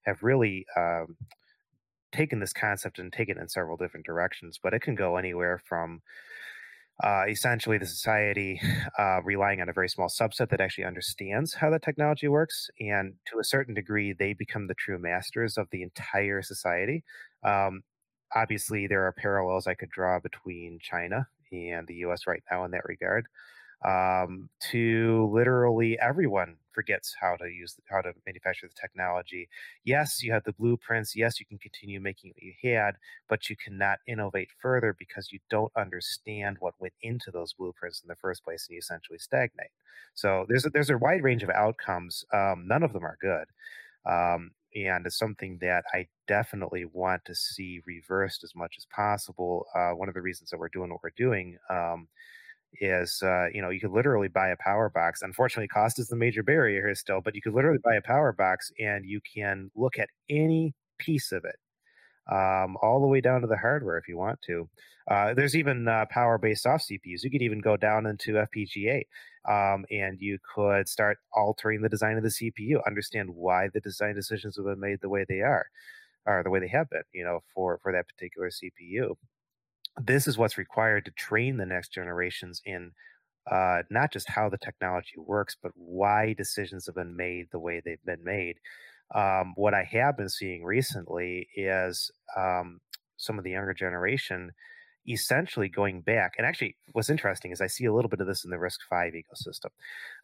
have 0.06 0.24
really 0.24 0.66
um, 0.78 1.16
taken 2.12 2.40
this 2.40 2.54
concept 2.54 3.00
and 3.00 3.12
taken 3.12 3.38
it 3.38 3.42
in 3.42 3.50
several 3.50 3.78
different 3.78 4.06
directions. 4.06 4.60
But 4.62 4.74
it 4.74 4.82
can 4.82 4.96
go 4.96 5.18
anywhere 5.18 5.62
from 5.64 6.02
uh, 7.04 7.24
essentially 7.28 7.78
the 7.78 7.86
society 7.86 8.62
uh, 9.00 9.22
relying 9.24 9.62
on 9.62 9.70
a 9.70 9.74
very 9.74 9.90
small 9.90 10.08
subset 10.08 10.50
that 10.50 10.62
actually 10.62 10.86
understands 10.86 11.56
how 11.56 11.70
the 11.70 11.80
technology 11.80 12.28
works. 12.28 12.70
And 12.80 13.14
to 13.28 13.40
a 13.40 13.44
certain 13.44 13.74
degree, 13.74 14.14
they 14.14 14.34
become 14.34 14.68
the 14.68 14.76
true 14.76 15.00
masters 15.00 15.58
of 15.58 15.68
the 15.72 15.82
entire 15.84 16.42
society. 16.42 17.04
Um, 17.44 17.82
obviously, 18.36 18.88
there 18.88 19.06
are 19.06 19.12
parallels 19.14 19.68
I 19.68 19.74
could 19.76 19.90
draw 19.90 20.20
between 20.20 20.80
China 20.82 21.28
and 21.52 21.88
the 21.88 21.96
US 21.96 22.28
right 22.28 22.44
now 22.50 22.64
in 22.66 22.72
that 22.72 22.86
regard 22.86 23.26
um, 23.86 24.50
to 24.72 25.30
literally 25.34 26.00
everyone 26.00 26.58
forgets 26.74 27.16
how 27.20 27.36
to 27.36 27.46
use 27.50 27.76
how 27.90 28.02
to 28.02 28.14
manufacture 28.26 28.68
the 28.68 28.80
technology. 28.80 29.50
Yes, 29.84 30.24
you 30.24 30.32
have 30.32 30.44
the 30.44 30.54
blueprints. 30.54 31.16
Yes, 31.16 31.40
you 31.40 31.46
can 31.46 31.58
continue 31.58 32.00
making 32.00 32.32
what 32.32 32.44
you 32.44 32.54
had, 32.76 32.96
but 33.28 33.50
you 33.50 33.56
cannot 33.58 34.00
innovate 34.08 34.50
further 34.62 34.96
because 34.98 35.32
you 35.32 35.40
don't 35.50 35.72
understand 35.76 36.58
what 36.60 36.76
went 36.80 36.94
into 37.02 37.32
those 37.32 37.54
blueprints 37.54 38.02
in 38.04 38.08
the 38.08 38.16
first 38.16 38.44
place, 38.44 38.68
and 38.68 38.76
you 38.76 38.80
essentially 38.80 39.20
stagnate. 39.20 39.72
So 40.14 40.46
there's 40.48 40.66
a, 40.66 40.70
there's 40.70 40.90
a 40.92 40.98
wide 40.98 41.24
range 41.24 41.44
of 41.44 41.50
outcomes. 41.50 42.24
Um, 42.34 42.66
none 42.68 42.84
of 42.84 42.94
them 42.94 43.04
are 43.04 43.18
good. 43.20 43.46
Um, 44.06 44.52
and 44.76 45.06
it's 45.06 45.18
something 45.18 45.58
that 45.62 45.84
I 45.94 46.08
definitely 46.28 46.86
want 46.86 47.26
to 47.26 47.36
see 47.36 47.82
reversed 47.86 48.44
as 48.44 48.54
much 48.56 48.76
as 48.78 48.86
possible. 48.94 49.66
Uh, 49.76 49.92
one 49.92 50.08
of 50.10 50.16
the 50.16 50.22
reasons 50.22 50.50
that 50.50 50.60
we're 50.60 50.70
doing 50.70 50.90
what 50.92 51.00
we're 51.04 51.12
doing 51.18 51.58
um, 51.70 52.08
is 52.80 53.22
uh, 53.24 53.48
you 53.54 53.62
know 53.62 53.70
you 53.70 53.80
could 53.80 53.92
literally 53.92 54.28
buy 54.28 54.50
a 54.50 54.58
power 54.58 54.90
box 54.90 55.22
unfortunately 55.22 55.68
cost 55.68 56.00
is 56.00 56.08
the 56.08 56.16
major 56.16 56.44
barrier 56.44 56.82
here 56.86 56.96
still 56.96 57.22
but 57.22 57.36
you 57.36 57.42
could 57.42 57.54
literally 57.54 57.80
buy 57.84 57.96
a 57.96 58.02
power 58.02 58.32
box 58.32 58.72
and 58.80 59.06
you 59.06 59.20
can 59.36 59.70
look 59.76 60.00
at 60.00 60.10
any 60.30 60.74
piece 60.98 61.32
of 61.32 61.44
it 61.46 61.56
um, 62.30 62.78
all 62.82 63.00
the 63.02 63.08
way 63.08 63.22
down 63.22 63.42
to 63.42 63.48
the 63.48 63.58
hardware 63.58 63.98
if 63.98 64.08
you 64.08 64.18
want 64.18 64.42
to. 64.42 64.70
Uh, 65.10 65.34
there's 65.34 65.56
even 65.56 65.88
uh, 65.88 66.06
power 66.12 66.38
based 66.38 66.68
off 66.68 66.84
cpus 66.84 67.24
you 67.24 67.32
could 67.32 67.42
even 67.42 67.60
go 67.60 67.76
down 67.76 68.06
into 68.06 68.34
fpga 68.34 69.02
um, 69.50 69.84
and 69.90 70.22
you 70.22 70.38
could 70.54 70.88
start 70.88 71.18
altering 71.34 71.82
the 71.82 71.90
design 71.90 72.18
of 72.18 72.24
the 72.24 72.30
cpu 72.30 72.80
understand 72.86 73.28
why 73.34 73.68
the 73.74 73.82
design 73.82 74.14
decisions 74.14 74.56
have 74.56 74.66
been 74.66 74.80
made 74.80 75.00
the 75.02 75.10
way 75.10 75.26
they 75.28 75.42
are 75.42 75.66
or 76.28 76.44
the 76.44 76.52
way 76.52 76.60
they 76.60 76.68
have 76.68 76.88
been 76.92 77.02
you 77.14 77.24
know 77.24 77.40
for 77.54 77.80
for 77.82 77.92
that 77.92 78.08
particular 78.08 78.50
cpu 78.50 79.16
this 80.00 80.28
is 80.28 80.38
what's 80.38 80.58
required 80.58 81.04
to 81.04 81.12
train 81.12 81.58
the 81.58 81.66
next 81.66 81.92
generations 81.92 82.62
in 82.64 82.92
uh, 83.50 83.82
not 83.90 84.12
just 84.12 84.30
how 84.30 84.50
the 84.50 84.58
technology 84.58 85.16
works, 85.18 85.58
but 85.62 85.72
why 85.76 86.34
decisions 86.34 86.86
have 86.86 86.96
been 86.96 87.16
made 87.16 87.48
the 87.52 87.60
way 87.60 87.82
they've 87.84 88.04
been 88.06 88.24
made. 88.24 88.58
Um, 89.14 89.54
what 89.56 89.74
I 89.74 89.84
have 89.84 90.18
been 90.18 90.30
seeing 90.30 90.64
recently 90.64 91.48
is 91.56 92.12
um, 92.38 92.80
some 93.18 93.38
of 93.38 93.44
the 93.44 93.52
younger 93.52 93.74
generation 93.74 94.52
essentially 95.10 95.68
going 95.68 96.02
back. 96.02 96.34
And 96.38 96.46
actually, 96.46 96.76
what's 96.92 97.10
interesting 97.10 97.52
is 97.52 97.60
I 97.60 97.68
see 97.68 97.86
a 97.86 97.94
little 97.94 98.10
bit 98.10 98.22
of 98.22 98.28
this 98.28 98.46
in 98.46 98.52
the 98.52 98.58
RISC-V 98.58 99.24
ecosystem. 99.24 99.72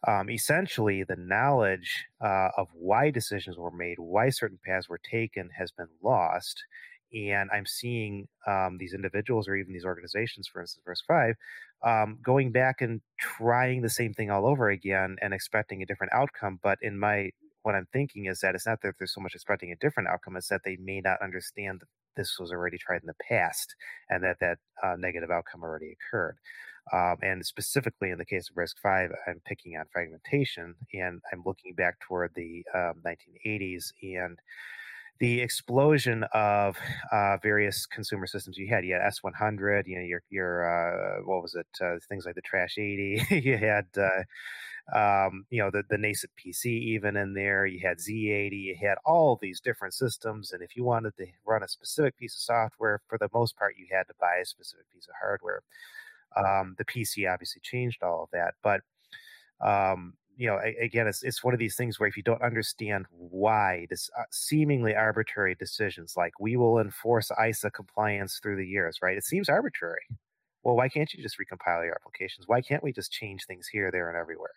Um, 0.06 0.30
essentially, 0.30 1.02
the 1.02 1.16
knowledge 1.16 2.06
uh, 2.24 2.50
of 2.56 2.68
why 2.72 3.10
decisions 3.10 3.58
were 3.58 3.72
made, 3.72 3.98
why 3.98 4.30
certain 4.30 4.58
paths 4.64 4.88
were 4.88 5.00
taken, 5.10 5.50
has 5.58 5.72
been 5.72 5.88
lost 6.02 6.62
and 7.12 7.48
I'm 7.52 7.66
seeing 7.66 8.28
um, 8.46 8.76
these 8.78 8.92
individuals 8.92 9.48
or 9.48 9.56
even 9.56 9.72
these 9.72 9.84
organizations, 9.84 10.46
for 10.46 10.60
instance, 10.60 10.84
RISC-V, 10.86 11.34
um, 11.88 12.18
going 12.22 12.52
back 12.52 12.80
and 12.80 13.00
trying 13.18 13.82
the 13.82 13.88
same 13.88 14.12
thing 14.12 14.30
all 14.30 14.46
over 14.46 14.68
again 14.68 15.16
and 15.22 15.32
expecting 15.32 15.82
a 15.82 15.86
different 15.86 16.12
outcome. 16.12 16.58
But 16.62 16.78
in 16.82 16.98
my 16.98 17.30
what 17.62 17.74
I'm 17.74 17.86
thinking 17.92 18.26
is 18.26 18.40
that 18.40 18.54
it's 18.54 18.66
not 18.66 18.80
that 18.82 18.94
there's 18.98 19.14
so 19.14 19.20
much 19.20 19.34
expecting 19.34 19.72
a 19.72 19.76
different 19.76 20.08
outcome; 20.08 20.36
it's 20.36 20.48
that 20.48 20.62
they 20.64 20.76
may 20.76 21.00
not 21.00 21.22
understand 21.22 21.80
that 21.80 21.88
this 22.16 22.38
was 22.38 22.50
already 22.50 22.78
tried 22.78 23.02
in 23.02 23.06
the 23.06 23.14
past 23.28 23.74
and 24.10 24.22
that 24.24 24.38
that 24.40 24.58
uh, 24.82 24.96
negative 24.98 25.30
outcome 25.30 25.62
already 25.62 25.92
occurred. 25.92 26.36
Um, 26.92 27.16
and 27.22 27.44
specifically 27.44 28.10
in 28.10 28.18
the 28.18 28.24
case 28.24 28.48
of 28.48 28.56
RISC-V, 28.56 29.14
I'm 29.26 29.40
picking 29.44 29.76
on 29.76 29.84
fragmentation 29.92 30.74
and 30.94 31.20
I'm 31.32 31.42
looking 31.44 31.74
back 31.74 32.00
toward 32.00 32.32
the 32.34 32.64
um, 32.74 32.94
1980s 33.04 33.92
and 34.02 34.38
the 35.20 35.40
explosion 35.40 36.24
of 36.32 36.76
uh, 37.12 37.36
various 37.42 37.86
consumer 37.86 38.26
systems 38.26 38.56
you 38.56 38.68
had. 38.68 38.84
You 38.84 38.94
had 38.94 39.02
S100, 39.02 39.86
you 39.86 39.96
know, 39.96 40.04
your 40.04 40.22
your 40.30 40.64
uh, 40.64 41.22
what 41.24 41.42
was 41.42 41.54
it? 41.54 41.66
Uh, 41.80 41.96
things 42.08 42.24
like 42.24 42.36
the 42.36 42.40
Trash 42.42 42.78
80. 42.78 43.22
you 43.42 43.58
had 43.58 43.86
uh, 43.96 44.22
um, 44.94 45.44
you 45.50 45.62
know 45.62 45.70
the 45.70 45.82
the 45.90 45.98
nascent 45.98 46.32
PC 46.36 46.66
even 46.66 47.16
in 47.16 47.34
there. 47.34 47.66
You 47.66 47.80
had 47.86 47.98
Z80. 47.98 48.52
You 48.52 48.76
had 48.80 48.98
all 49.04 49.38
these 49.40 49.60
different 49.60 49.94
systems, 49.94 50.52
and 50.52 50.62
if 50.62 50.76
you 50.76 50.84
wanted 50.84 51.16
to 51.18 51.26
run 51.46 51.62
a 51.62 51.68
specific 51.68 52.16
piece 52.18 52.34
of 52.34 52.40
software, 52.40 53.00
for 53.08 53.18
the 53.18 53.28
most 53.34 53.56
part, 53.56 53.76
you 53.78 53.86
had 53.90 54.06
to 54.08 54.14
buy 54.20 54.36
a 54.42 54.46
specific 54.46 54.86
piece 54.92 55.06
of 55.08 55.14
hardware. 55.20 55.62
Um, 56.36 56.74
the 56.78 56.84
PC 56.84 57.32
obviously 57.32 57.60
changed 57.62 58.02
all 58.02 58.24
of 58.24 58.30
that, 58.32 58.54
but 58.62 58.82
um, 59.60 60.14
you 60.36 60.46
know, 60.46 60.60
again, 60.80 61.08
it's 61.08 61.22
it's 61.24 61.42
one 61.42 61.52
of 61.54 61.58
these 61.60 61.76
things 61.76 61.98
where 61.98 62.08
if 62.08 62.16
you 62.16 62.22
don't 62.22 62.42
understand 62.42 63.06
why 63.10 63.86
this 63.90 64.08
uh, 64.18 64.22
seemingly 64.30 64.94
arbitrary 64.94 65.56
decisions, 65.56 66.14
like 66.16 66.32
we 66.40 66.56
will 66.56 66.78
enforce 66.78 67.30
ISA 67.44 67.70
compliance 67.72 68.38
through 68.40 68.56
the 68.56 68.66
years, 68.66 68.98
right? 69.02 69.16
It 69.16 69.24
seems 69.24 69.48
arbitrary. 69.48 70.06
Well, 70.62 70.76
why 70.76 70.88
can't 70.88 71.12
you 71.12 71.22
just 71.22 71.38
recompile 71.38 71.84
your 71.84 71.94
applications? 71.94 72.46
Why 72.46 72.60
can't 72.60 72.84
we 72.84 72.92
just 72.92 73.12
change 73.12 73.46
things 73.46 73.68
here, 73.68 73.90
there, 73.90 74.08
and 74.10 74.18
everywhere? 74.18 74.52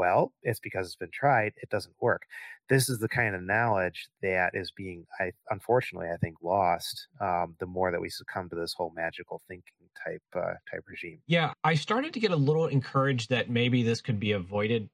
Well, 0.00 0.32
it's 0.42 0.60
because 0.60 0.86
it's 0.86 0.96
been 0.96 1.10
tried. 1.12 1.52
It 1.58 1.68
doesn't 1.68 1.94
work. 2.00 2.22
This 2.70 2.88
is 2.88 3.00
the 3.00 3.08
kind 3.08 3.34
of 3.34 3.42
knowledge 3.42 4.08
that 4.22 4.52
is 4.54 4.70
being, 4.70 5.04
I, 5.20 5.32
unfortunately, 5.50 6.08
I 6.08 6.16
think, 6.16 6.36
lost 6.42 7.08
um, 7.20 7.54
the 7.60 7.66
more 7.66 7.90
that 7.90 8.00
we 8.00 8.08
succumb 8.08 8.48
to 8.48 8.56
this 8.56 8.72
whole 8.72 8.94
magical 8.96 9.42
thinking 9.46 9.90
type 10.02 10.22
uh, 10.34 10.54
type 10.70 10.84
regime. 10.86 11.18
Yeah, 11.26 11.52
I 11.64 11.74
started 11.74 12.14
to 12.14 12.20
get 12.20 12.30
a 12.30 12.36
little 12.36 12.66
encouraged 12.68 13.28
that 13.28 13.50
maybe 13.50 13.82
this 13.82 14.00
could 14.00 14.18
be 14.18 14.32
avoided 14.32 14.88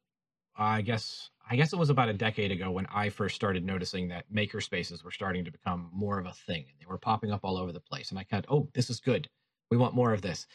I 0.57 0.81
guess 0.81 1.31
I 1.49 1.55
guess 1.55 1.73
it 1.73 1.79
was 1.79 1.91
about 1.91 2.09
a 2.09 2.15
decade 2.15 2.51
ago 2.51 2.73
when 2.73 2.87
I 2.87 3.09
first 3.09 3.37
started 3.37 3.65
noticing 3.65 4.09
that 4.09 4.25
maker 4.29 4.61
spaces 4.61 5.05
were 5.05 5.13
starting 5.13 5.45
to 5.45 5.53
become 5.53 5.89
more 5.93 6.19
of 6.19 6.27
a 6.27 6.33
thing. 6.33 6.65
And 6.69 6.81
they 6.81 6.87
were 6.89 6.99
popping 6.99 7.31
up 7.31 7.43
all 7.45 7.57
over 7.57 7.71
the 7.71 7.79
place, 7.79 8.11
and 8.11 8.19
I 8.19 8.27
of, 8.33 8.47
oh, 8.49 8.69
this 8.75 8.91
is 8.91 8.99
good. 8.99 9.29
We 9.71 9.77
want 9.77 9.95
more 9.95 10.13
of 10.13 10.23
this. 10.23 10.47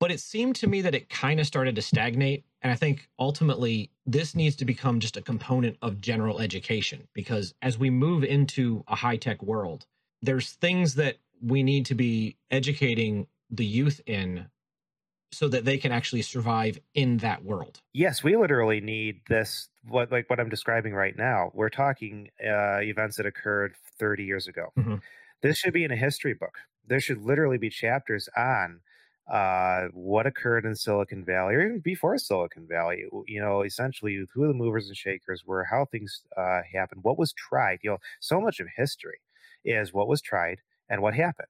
But 0.00 0.10
it 0.10 0.18
seemed 0.18 0.56
to 0.56 0.66
me 0.66 0.80
that 0.80 0.94
it 0.94 1.10
kind 1.10 1.38
of 1.38 1.46
started 1.46 1.76
to 1.76 1.82
stagnate. 1.82 2.44
And 2.62 2.72
I 2.72 2.74
think 2.74 3.08
ultimately 3.18 3.90
this 4.06 4.34
needs 4.34 4.56
to 4.56 4.64
become 4.64 4.98
just 4.98 5.18
a 5.18 5.22
component 5.22 5.76
of 5.82 6.00
general 6.00 6.40
education 6.40 7.06
because 7.14 7.54
as 7.62 7.78
we 7.78 7.90
move 7.90 8.24
into 8.24 8.82
a 8.88 8.96
high 8.96 9.16
tech 9.16 9.42
world, 9.42 9.86
there's 10.22 10.52
things 10.52 10.94
that 10.96 11.18
we 11.42 11.62
need 11.62 11.86
to 11.86 11.94
be 11.94 12.36
educating 12.50 13.26
the 13.50 13.64
youth 13.64 14.00
in 14.06 14.46
so 15.32 15.48
that 15.48 15.64
they 15.64 15.78
can 15.78 15.92
actually 15.92 16.22
survive 16.22 16.78
in 16.94 17.18
that 17.18 17.44
world. 17.44 17.80
Yes, 17.92 18.24
we 18.24 18.36
literally 18.36 18.80
need 18.80 19.20
this 19.28 19.68
what 19.86 20.10
like 20.10 20.28
what 20.28 20.40
I'm 20.40 20.48
describing 20.48 20.92
right 20.92 21.16
now. 21.16 21.50
We're 21.54 21.70
talking 21.70 22.30
uh, 22.44 22.80
events 22.80 23.16
that 23.16 23.26
occurred 23.26 23.74
30 23.98 24.24
years 24.24 24.48
ago. 24.48 24.72
Mm-hmm. 24.78 24.96
This 25.42 25.58
should 25.58 25.72
be 25.72 25.84
in 25.84 25.92
a 25.92 25.96
history 25.96 26.34
book. 26.34 26.58
There 26.86 27.00
should 27.00 27.22
literally 27.22 27.58
be 27.58 27.70
chapters 27.70 28.28
on 28.36 28.80
uh, 29.30 29.86
what 29.92 30.26
occurred 30.26 30.64
in 30.64 30.74
Silicon 30.74 31.24
Valley 31.24 31.54
or 31.54 31.62
even 31.62 31.78
before 31.80 32.18
Silicon 32.18 32.66
Valley. 32.66 33.04
You 33.26 33.40
know, 33.40 33.62
essentially 33.62 34.24
who 34.32 34.48
the 34.48 34.54
movers 34.54 34.88
and 34.88 34.96
shakers 34.96 35.44
were, 35.46 35.64
how 35.64 35.84
things 35.86 36.22
uh, 36.36 36.60
happened, 36.72 37.04
what 37.04 37.18
was 37.18 37.32
tried. 37.32 37.78
You 37.82 37.90
know, 37.90 37.98
so 38.20 38.40
much 38.40 38.60
of 38.60 38.66
history 38.76 39.20
is 39.64 39.92
what 39.92 40.08
was 40.08 40.20
tried 40.20 40.60
and 40.88 41.00
what 41.00 41.14
happened. 41.14 41.48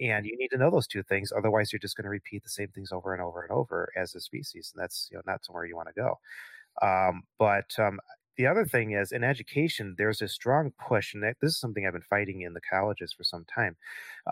And 0.00 0.24
you 0.24 0.36
need 0.38 0.48
to 0.48 0.58
know 0.58 0.70
those 0.70 0.86
two 0.86 1.02
things. 1.02 1.32
Otherwise, 1.36 1.72
you're 1.72 1.80
just 1.80 1.96
going 1.96 2.04
to 2.04 2.10
repeat 2.10 2.44
the 2.44 2.48
same 2.48 2.68
things 2.68 2.92
over 2.92 3.12
and 3.12 3.22
over 3.22 3.42
and 3.42 3.50
over 3.50 3.90
as 3.96 4.14
a 4.14 4.20
species. 4.20 4.72
And 4.74 4.82
that's, 4.82 5.08
you 5.10 5.16
know, 5.16 5.22
not 5.26 5.44
somewhere 5.44 5.66
you 5.66 5.76
want 5.76 5.88
to 5.88 6.00
go. 6.00 6.18
Um, 6.80 7.24
but 7.38 7.70
um, 7.78 7.98
the 8.38 8.46
other 8.46 8.64
thing 8.64 8.92
is 8.92 9.10
in 9.10 9.24
education, 9.24 9.96
there's 9.98 10.22
a 10.22 10.28
strong 10.28 10.72
push, 10.88 11.12
and 11.12 11.22
this 11.22 11.34
is 11.42 11.58
something 11.58 11.84
I've 11.84 11.92
been 11.92 12.02
fighting 12.02 12.42
in 12.42 12.54
the 12.54 12.60
colleges 12.60 13.12
for 13.12 13.24
some 13.24 13.44
time. 13.44 13.76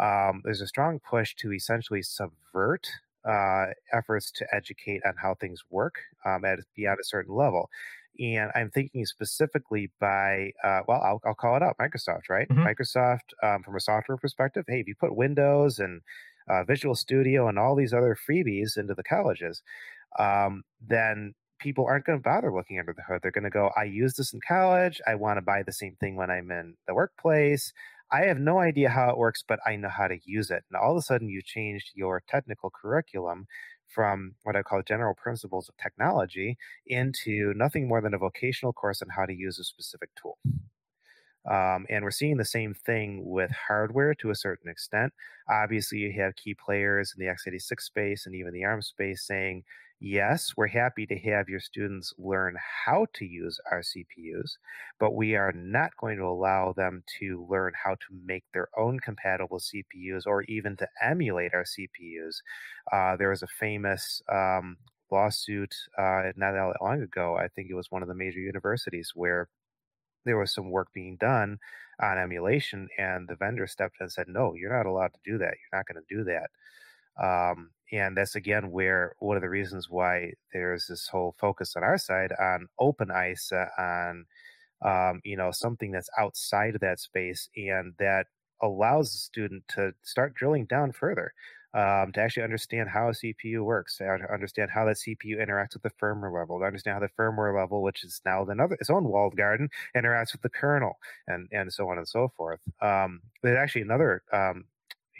Um, 0.01 0.43
there's 0.45 0.61
a 0.61 0.69
strong 0.69 1.01
push 1.01 1.35
to 1.37 1.53
essentially 1.53 2.03
subvert 2.03 2.89
uh, 3.29 3.67
efforts 3.93 4.31
to 4.31 4.47
educate 4.55 5.03
on 5.05 5.15
how 5.21 5.35
things 5.35 5.65
work 5.71 5.97
um, 6.25 6.45
at 6.45 6.61
beyond 6.77 6.99
a 7.01 7.05
certain 7.05 7.35
level. 7.35 7.69
And 8.21 8.51
I'm 8.55 8.71
thinking 8.71 9.05
specifically 9.05 9.91
by, 10.01 10.53
uh, 10.63 10.81
well, 10.87 11.03
I'll, 11.03 11.21
I'll, 11.27 11.35
call 11.35 11.57
it 11.57 11.63
out 11.63 11.77
Microsoft, 11.79 12.31
right? 12.31 12.49
Mm-hmm. 12.49 12.65
Microsoft, 12.65 13.35
um, 13.43 13.65
from 13.65 13.75
a 13.75 13.81
software 13.81 14.17
perspective, 14.17 14.65
hey, 14.69 14.81
if 14.81 14.87
you 14.87 14.95
put 14.95 15.17
Windows 15.17 15.81
and 15.81 16.01
uh, 16.49 16.63
Visual 16.65 16.95
Studio 16.95 17.49
and 17.49 17.59
all 17.59 17.75
these 17.75 17.93
other 17.93 18.17
freebies 18.17 18.79
into 18.79 18.95
the 18.95 19.03
colleges, 19.03 19.63
um, 20.19 20.63
then 20.81 21.35
people 21.59 21.87
aren't 21.87 22.05
going 22.05 22.19
to 22.19 22.23
bother 22.23 22.53
looking 22.53 22.79
under 22.79 22.93
the 22.93 23.03
hood. 23.03 23.21
They're 23.23 23.31
going 23.31 23.45
to 23.45 23.51
go, 23.51 23.71
I 23.77 23.85
use 23.85 24.15
this 24.15 24.33
in 24.33 24.41
college. 24.47 25.01
I 25.07 25.15
want 25.15 25.39
to 25.39 25.43
buy 25.43 25.63
the 25.63 25.73
same 25.73 25.97
thing 26.01 26.17
when 26.17 26.31
I'm 26.31 26.51
in 26.51 26.77
the 26.87 26.95
workplace. 26.95 27.73
I 28.11 28.27
have 28.27 28.39
no 28.39 28.61
idea 28.61 28.89
how 28.89 29.11
it 29.11 29.19
works, 29.19 29.43
but 29.47 29.59
I 29.67 29.77
know 29.77 29.89
how 29.89 30.07
to 30.07 30.19
use 30.25 30.51
it. 30.51 30.63
And 30.71 30.81
all 30.81 30.93
of 30.93 30.97
a 30.97 31.03
sudden, 31.03 31.29
you 31.29 31.43
changed 31.45 31.91
your 31.95 32.23
technical 32.29 32.71
curriculum 32.71 33.47
from 33.89 34.35
what 34.43 34.57
I 34.57 34.63
call 34.63 34.83
general 34.83 35.15
principles 35.15 35.69
of 35.69 35.77
technology 35.77 36.57
into 36.87 37.53
nothing 37.57 37.89
more 37.89 38.01
than 38.01 38.15
a 38.15 38.19
vocational 38.19 38.73
course 38.73 39.03
on 39.03 39.09
how 39.17 39.27
to 39.27 39.35
use 39.35 39.59
a 39.59 39.65
specific 39.65 40.11
tool. 40.21 40.39
Um, 41.51 41.87
and 41.89 42.03
we're 42.03 42.11
seeing 42.11 42.39
the 42.39 42.45
same 42.45 42.75
thing 42.75 43.23
with 43.25 43.51
hardware 43.69 44.15
to 44.17 44.31
a 44.31 44.35
certain 44.35 44.69
extent. 44.69 45.13
Obviously, 45.49 45.99
you 45.99 46.13
have 46.21 46.35
key 46.35 46.55
players 46.55 47.15
in 47.17 47.25
the 47.25 47.33
x86 47.33 47.81
space 47.81 48.27
and 48.27 48.35
even 48.35 48.53
the 48.53 48.65
ARM 48.65 48.83
space 48.83 49.25
saying, 49.25 49.63
yes, 50.01 50.53
we're 50.57 50.67
happy 50.69 51.07
to 51.07 51.19
have 51.19 51.49
your 51.49 51.61
students 51.61 52.13
learn 52.19 52.57
how 52.85 53.07
to 53.15 53.25
use 53.25 53.59
our 53.71 53.83
CPUs, 53.83 54.59
but 54.99 55.15
we 55.15 55.35
are 55.37 55.53
not 55.53 55.97
going 55.97 56.19
to 56.19 56.25
allow 56.25 56.73
them 56.73 57.03
to 57.19 57.47
learn 57.49 57.73
how 57.85 57.95
to 57.95 58.07
make 58.25 58.45
their 58.53 58.69
own 58.79 59.01
compatible 59.01 59.59
CPUs 59.61 60.27
or 60.27 60.43
even 60.45 60.77
to 60.79 60.89
emulate 61.03 61.55
our 61.55 61.65
CPUs. 61.65 62.43
Uh, 62.93 63.17
there 63.17 63.31
was 63.31 63.43
a 63.43 63.47
famous 63.47 64.23
um, 64.33 64.77
lawsuit 65.11 65.75
uh, 65.99 66.33
not 66.37 66.53
that 66.53 66.75
long 66.83 67.03
ago. 67.03 67.37
I 67.37 67.49
think 67.49 67.71
it 67.71 67.75
was 67.75 67.91
one 67.91 68.03
of 68.03 68.09
the 68.09 68.15
major 68.15 68.41
universities 68.41 69.13
where 69.15 69.49
there 70.25 70.39
was 70.39 70.53
some 70.53 70.71
work 70.71 70.89
being 70.93 71.17
done 71.17 71.59
on 72.01 72.19
emulation, 72.19 72.89
and 72.99 73.29
the 73.29 73.37
vendor 73.37 73.67
stepped 73.67 73.97
in 74.01 74.05
and 74.05 74.13
said, 74.13 74.29
"No, 74.29 74.55
you're 74.55 74.73
not 74.77 74.87
allowed 74.87 75.15
to 75.15 75.21
do 75.25 75.39
that. 75.39 75.55
You're 75.61 75.79
not 75.79 75.87
going 75.87 76.03
to 76.05 76.15
do 76.17 76.25
that." 76.25 76.51
Um, 77.23 77.71
and 77.93 78.17
that's 78.17 78.35
again 78.37 78.71
where 78.71 79.15
one 79.21 79.37
of 79.37 79.43
the 79.43 79.49
reasons 79.49 79.89
why 79.89 80.33
there's 80.53 80.87
this 80.89 81.09
whole 81.09 81.35
focus 81.39 81.75
on 81.77 81.83
our 81.83 81.99
side 81.99 82.33
on 82.41 82.69
open 82.79 83.11
ISA, 83.11 83.69
on 83.79 84.27
um, 84.85 85.21
you 85.25 85.37
know 85.37 85.51
something 85.53 85.93
that's 85.93 86.11
outside 86.19 86.75
of 86.75 86.81
that 86.83 87.01
space, 87.01 87.49
and 87.57 87.95
that 87.99 88.27
allows 88.63 89.13
the 89.13 89.19
student 89.19 89.65
to 89.69 89.93
start 90.03 90.35
drilling 90.35 90.65
down 90.67 90.93
further 90.93 91.33
um, 91.77 92.11
to 92.13 92.21
actually 92.21 92.43
understand 92.43 92.89
how 92.89 93.09
a 93.09 93.13
CPU 93.13 93.63
works, 93.63 93.99
to 93.99 94.07
understand 94.33 94.71
how 94.71 94.87
that 94.87 94.97
CPU 94.97 95.37
interacts 95.39 95.75
with 95.75 95.83
the 95.83 95.91
firmware 95.91 96.33
level, 96.33 96.59
to 96.59 96.65
understand 96.65 96.95
how 96.95 97.01
the 97.01 97.23
firmware 97.23 97.55
level, 97.55 97.83
which 97.83 98.03
is 98.03 98.23
now 98.25 98.45
another 98.47 98.77
its 98.81 98.89
own 98.89 99.05
walled 99.05 99.37
garden, 99.37 99.69
interacts 99.95 100.33
with 100.33 100.41
the 100.41 100.49
kernel, 100.49 100.99
and 101.27 101.49
and 101.53 101.71
so 101.71 101.89
on 101.91 101.99
and 101.99 102.09
so 102.09 102.33
forth. 102.35 102.61
Um, 102.81 103.21
there's 103.43 103.59
actually 103.59 103.83
another, 103.83 104.23
um, 104.33 104.65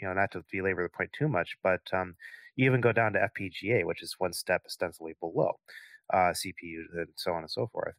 you 0.01 0.07
know, 0.07 0.13
not 0.15 0.31
to 0.31 0.43
belabor 0.51 0.81
the 0.81 0.89
point 0.89 1.11
too 1.13 1.27
much, 1.27 1.57
but 1.61 1.81
um, 1.93 2.15
you 2.57 2.65
even 2.65 2.81
go 2.81 2.91
down 2.91 3.13
to 3.13 3.29
FPGA, 3.39 3.85
which 3.85 4.03
is 4.03 4.15
one 4.17 4.33
step 4.33 4.63
ostensibly 4.65 5.13
below 5.21 5.53
uh, 6.13 6.33
CPU, 6.33 6.83
and 6.95 7.07
so 7.15 7.31
on 7.31 7.43
and 7.43 7.51
so 7.51 7.67
forth. 7.67 7.95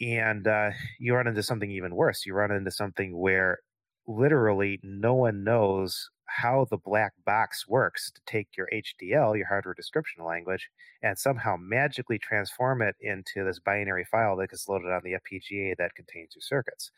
And 0.00 0.46
uh, 0.46 0.70
you 0.98 1.14
run 1.14 1.26
into 1.26 1.42
something 1.42 1.70
even 1.70 1.94
worse. 1.94 2.26
You 2.26 2.34
run 2.34 2.50
into 2.50 2.70
something 2.70 3.16
where 3.16 3.60
literally 4.06 4.80
no 4.82 5.14
one 5.14 5.44
knows 5.44 6.10
how 6.26 6.66
the 6.70 6.78
black 6.78 7.12
box 7.24 7.66
works 7.68 8.10
to 8.10 8.20
take 8.26 8.48
your 8.56 8.68
HDL, 8.72 9.36
your 9.36 9.46
hardware 9.46 9.74
description 9.74 10.24
language, 10.24 10.68
and 11.02 11.18
somehow 11.18 11.56
magically 11.58 12.18
transform 12.18 12.82
it 12.82 12.94
into 13.00 13.44
this 13.44 13.58
binary 13.58 14.04
file 14.04 14.36
that 14.36 14.50
gets 14.50 14.68
loaded 14.68 14.90
on 14.90 15.02
the 15.04 15.12
FPGA 15.12 15.76
that 15.76 15.94
contains 15.94 16.34
your 16.34 16.42
circuits. 16.42 16.90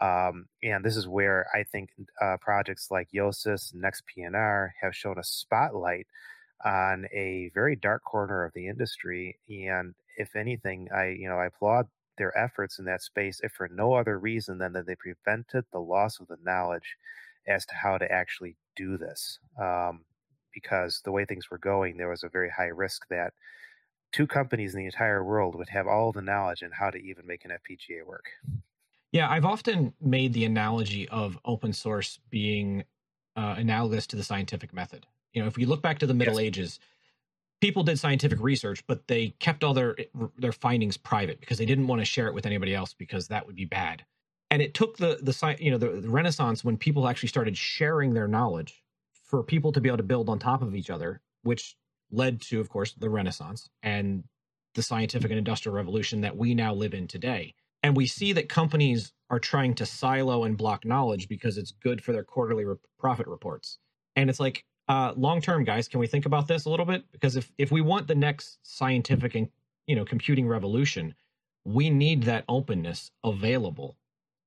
Um, 0.00 0.46
and 0.62 0.84
this 0.84 0.96
is 0.96 1.08
where 1.08 1.46
I 1.54 1.64
think 1.64 1.90
uh, 2.20 2.36
projects 2.40 2.90
like 2.90 3.08
Yosys 3.14 3.72
and 3.72 3.82
NextPNR 3.82 4.70
have 4.80 4.94
shown 4.94 5.18
a 5.18 5.24
spotlight 5.24 6.06
on 6.64 7.06
a 7.12 7.50
very 7.54 7.76
dark 7.76 8.04
corner 8.04 8.44
of 8.44 8.52
the 8.54 8.68
industry. 8.68 9.38
And 9.48 9.94
if 10.16 10.36
anything, 10.36 10.88
I 10.94 11.08
you 11.18 11.28
know 11.28 11.38
I 11.38 11.46
applaud 11.46 11.86
their 12.16 12.36
efforts 12.36 12.78
in 12.78 12.84
that 12.86 13.02
space, 13.02 13.40
if 13.42 13.52
for 13.52 13.68
no 13.68 13.94
other 13.94 14.18
reason 14.18 14.58
than 14.58 14.72
that 14.72 14.86
they 14.86 14.96
prevented 14.96 15.64
the 15.72 15.78
loss 15.78 16.20
of 16.20 16.28
the 16.28 16.38
knowledge 16.42 16.96
as 17.46 17.64
to 17.66 17.74
how 17.74 17.98
to 17.98 18.10
actually 18.10 18.56
do 18.76 18.98
this. 18.98 19.38
Um, 19.60 20.04
because 20.52 21.00
the 21.04 21.12
way 21.12 21.24
things 21.24 21.50
were 21.50 21.58
going, 21.58 21.96
there 21.96 22.08
was 22.08 22.24
a 22.24 22.28
very 22.28 22.50
high 22.50 22.64
risk 22.66 23.06
that 23.10 23.32
two 24.12 24.26
companies 24.26 24.74
in 24.74 24.80
the 24.80 24.86
entire 24.86 25.22
world 25.22 25.54
would 25.54 25.68
have 25.68 25.86
all 25.86 26.12
the 26.12 26.22
knowledge 26.22 26.62
on 26.62 26.70
how 26.72 26.90
to 26.90 26.98
even 26.98 27.26
make 27.26 27.44
an 27.44 27.52
FPGA 27.52 28.04
work. 28.04 28.24
Yeah, 29.12 29.30
I've 29.30 29.44
often 29.44 29.94
made 30.00 30.32
the 30.32 30.44
analogy 30.44 31.08
of 31.08 31.38
open 31.44 31.72
source 31.72 32.18
being 32.30 32.84
uh, 33.36 33.54
analogous 33.56 34.06
to 34.08 34.16
the 34.16 34.24
scientific 34.24 34.72
method. 34.72 35.06
You 35.32 35.42
know, 35.42 35.48
if 35.48 35.56
we 35.56 35.64
look 35.64 35.82
back 35.82 35.98
to 36.00 36.06
the 36.06 36.14
Middle 36.14 36.34
yes. 36.34 36.46
Ages, 36.46 36.80
people 37.60 37.82
did 37.82 37.98
scientific 37.98 38.40
research, 38.40 38.84
but 38.86 39.06
they 39.08 39.30
kept 39.38 39.64
all 39.64 39.74
their 39.74 39.96
their 40.36 40.52
findings 40.52 40.96
private 40.96 41.40
because 41.40 41.58
they 41.58 41.66
didn't 41.66 41.86
want 41.86 42.00
to 42.00 42.04
share 42.04 42.26
it 42.26 42.34
with 42.34 42.46
anybody 42.46 42.74
else 42.74 42.94
because 42.94 43.28
that 43.28 43.46
would 43.46 43.56
be 43.56 43.64
bad. 43.64 44.04
And 44.50 44.62
it 44.62 44.74
took 44.74 44.96
the 44.96 45.18
the 45.22 45.56
you 45.58 45.70
know 45.70 45.78
the, 45.78 46.00
the 46.00 46.10
Renaissance 46.10 46.64
when 46.64 46.76
people 46.76 47.08
actually 47.08 47.28
started 47.28 47.56
sharing 47.56 48.14
their 48.14 48.28
knowledge 48.28 48.82
for 49.12 49.42
people 49.42 49.72
to 49.72 49.80
be 49.80 49.88
able 49.88 49.98
to 49.98 50.02
build 50.02 50.28
on 50.28 50.38
top 50.38 50.62
of 50.62 50.74
each 50.74 50.90
other, 50.90 51.20
which 51.42 51.76
led 52.10 52.40
to, 52.40 52.60
of 52.60 52.68
course, 52.68 52.94
the 52.94 53.10
Renaissance 53.10 53.68
and 53.82 54.24
the 54.74 54.82
scientific 54.82 55.30
and 55.30 55.38
industrial 55.38 55.76
revolution 55.76 56.22
that 56.22 56.36
we 56.36 56.54
now 56.54 56.72
live 56.72 56.94
in 56.94 57.06
today. 57.06 57.54
And 57.88 57.96
we 57.96 58.06
see 58.06 58.34
that 58.34 58.50
companies 58.50 59.14
are 59.30 59.38
trying 59.38 59.74
to 59.76 59.86
silo 59.86 60.44
and 60.44 60.58
block 60.58 60.84
knowledge 60.84 61.26
because 61.26 61.56
it's 61.56 61.70
good 61.70 62.04
for 62.04 62.12
their 62.12 62.22
quarterly 62.22 62.66
re- 62.66 62.76
profit 62.98 63.26
reports. 63.26 63.78
And 64.14 64.28
it's 64.28 64.38
like, 64.38 64.66
uh, 64.88 65.14
long 65.16 65.40
term, 65.40 65.64
guys, 65.64 65.88
can 65.88 65.98
we 65.98 66.06
think 66.06 66.26
about 66.26 66.48
this 66.48 66.66
a 66.66 66.68
little 66.68 66.84
bit? 66.84 67.10
Because 67.12 67.34
if 67.34 67.50
if 67.56 67.72
we 67.72 67.80
want 67.80 68.06
the 68.06 68.14
next 68.14 68.58
scientific 68.62 69.34
and 69.34 69.48
you 69.86 69.96
know 69.96 70.04
computing 70.04 70.46
revolution, 70.46 71.14
we 71.64 71.88
need 71.88 72.24
that 72.24 72.44
openness 72.46 73.10
available. 73.24 73.96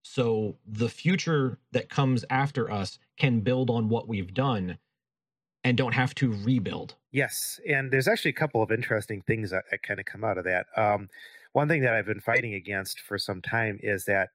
So 0.03 0.57
the 0.67 0.89
future 0.89 1.57
that 1.71 1.89
comes 1.89 2.23
after 2.29 2.69
us 2.69 2.99
can 3.17 3.39
build 3.39 3.71
on 3.71 3.89
what 3.89 4.07
we've 4.07 4.35
done 4.35 4.77
and 5.63 5.75
don't 5.75 5.95
have 5.95 6.13
to 6.15 6.31
rebuild. 6.43 6.93
Yes, 7.11 7.59
and 7.67 7.89
there's 7.89 8.07
actually 8.07 8.29
a 8.29 8.35
couple 8.35 8.61
of 8.61 8.71
interesting 8.71 9.23
things 9.23 9.49
that, 9.49 9.63
that 9.71 9.81
kind 9.81 9.99
of 9.99 10.05
come 10.05 10.23
out 10.23 10.37
of 10.37 10.43
that. 10.43 10.67
Um, 10.77 11.09
one 11.53 11.67
thing 11.67 11.81
that 11.81 11.93
I've 11.93 12.05
been 12.05 12.21
fighting 12.21 12.53
against 12.53 12.99
for 12.99 13.17
some 13.17 13.41
time 13.41 13.79
is 13.81 14.05
that, 14.05 14.29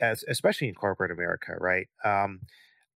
as 0.00 0.24
especially 0.28 0.68
in 0.68 0.74
corporate 0.74 1.10
America, 1.12 1.54
right? 1.60 1.88
Um, 2.04 2.40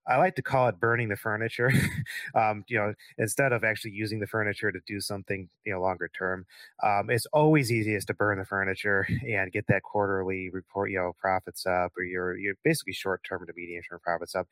I 0.06 0.16
like 0.16 0.34
to 0.36 0.42
call 0.42 0.68
it 0.68 0.80
burning 0.80 1.08
the 1.10 1.16
furniture. 1.16 1.70
um, 2.34 2.64
you 2.68 2.76
know, 2.76 2.94
instead 3.18 3.52
of 3.52 3.64
actually 3.64 3.92
using 3.92 4.20
the 4.20 4.26
furniture 4.26 4.72
to 4.72 4.80
do 4.86 5.00
something, 5.00 5.48
you 5.64 5.72
know, 5.72 5.80
longer 5.80 6.08
term, 6.16 6.44
um, 6.82 7.08
it's 7.10 7.26
always 7.26 7.70
easiest 7.70 8.08
to 8.08 8.14
burn 8.14 8.38
the 8.38 8.44
furniture 8.44 9.06
and 9.28 9.52
get 9.52 9.66
that 9.68 9.82
quarterly 9.84 10.50
report, 10.50 10.90
you 10.90 10.98
know, 10.98 11.12
profits 11.20 11.66
up, 11.66 11.92
or 11.96 12.02
your 12.04 12.36
your 12.36 12.54
basically 12.64 12.92
short 12.94 13.22
term 13.28 13.46
to 13.46 13.52
medium 13.56 13.82
term 13.88 14.00
profits 14.02 14.34
up. 14.34 14.48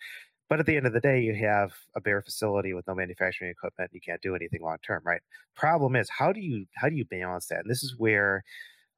but 0.48 0.58
at 0.60 0.66
the 0.66 0.76
end 0.76 0.86
of 0.86 0.92
the 0.92 1.00
day, 1.00 1.20
you 1.20 1.34
have 1.34 1.72
a 1.94 2.00
bare 2.00 2.20
facility 2.22 2.74
with 2.74 2.86
no 2.88 2.94
manufacturing 2.94 3.50
equipment. 3.50 3.90
You 3.94 4.00
can't 4.00 4.20
do 4.20 4.34
anything 4.34 4.62
long 4.62 4.78
term, 4.84 5.02
right? 5.04 5.20
Problem 5.54 5.94
is, 5.96 6.08
how 6.10 6.32
do 6.32 6.40
you 6.40 6.66
how 6.74 6.88
do 6.88 6.96
you 6.96 7.04
balance 7.04 7.46
that? 7.48 7.60
And 7.60 7.70
this 7.70 7.84
is 7.84 7.94
where 7.96 8.42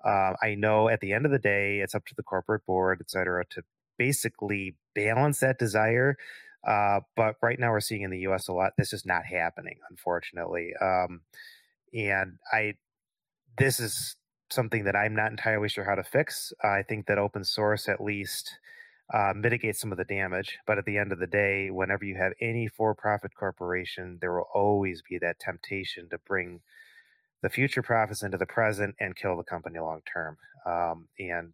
uh, 0.05 0.35
I 0.43 0.55
know 0.57 0.89
at 0.89 1.01
the 1.01 1.13
end 1.13 1.27
of 1.27 1.33
the 1.33 1.39
day, 1.39 1.81
it's 1.81 1.95
up 1.95 2.07
to 2.07 2.15
the 2.15 2.23
corporate 2.23 2.67
board, 2.67 2.99
et 3.01 3.11
cetera, 3.11 3.45
to 3.51 3.63
basically 3.99 4.77
balance 4.95 5.41
that 5.41 5.59
desire. 5.59 6.17
Uh, 6.67 7.01
but 7.17 7.37
right 7.43 7.59
now, 7.59 7.71
we're 7.71 7.81
seeing 7.81 8.03
in 8.03 8.11
the 8.11 8.21
U.S. 8.21 8.49
a 8.49 8.53
lot. 8.53 8.73
This 8.79 8.93
is 8.93 9.05
not 9.05 9.25
happening, 9.25 9.79
unfortunately. 9.91 10.73
Um, 10.81 11.23
and 11.93 12.39
I, 12.53 12.75
this 13.59 13.81
is 13.81 14.17
something 14.51 14.85
that 14.85 14.97
I'm 14.97 15.15
not 15.15 15.31
entirely 15.31 15.69
sure 15.69 15.85
how 15.85 15.95
to 15.95 16.05
fix. 16.05 16.53
I 16.63 16.83
think 16.83 17.07
that 17.07 17.19
open 17.19 17.45
source 17.45 17.89
at 17.89 18.01
least 18.01 18.59
uh, 19.13 19.33
some 19.73 19.93
of 19.93 19.99
the 19.99 20.05
damage. 20.05 20.59
But 20.67 20.79
at 20.79 20.85
the 20.85 20.99
end 20.99 21.13
of 21.13 21.19
the 21.19 21.27
day, 21.27 21.71
whenever 21.71 22.05
you 22.05 22.17
have 22.17 22.33
any 22.41 22.69
for 22.69 22.95
profit 22.95 23.33
corporation, 23.35 24.19
there 24.21 24.33
will 24.33 24.49
always 24.55 25.03
be 25.09 25.19
that 25.19 25.41
temptation 25.41 26.09
to 26.11 26.19
bring 26.19 26.61
the 27.43 27.51
future 27.51 27.83
profits 27.83 28.23
into 28.23 28.39
the 28.39 28.47
present 28.47 28.95
and 29.01 29.17
kill 29.17 29.37
the 29.37 29.45
company 29.45 29.79
long 29.79 30.03
term. 30.13 30.39
Um, 30.67 31.09
and 31.19 31.53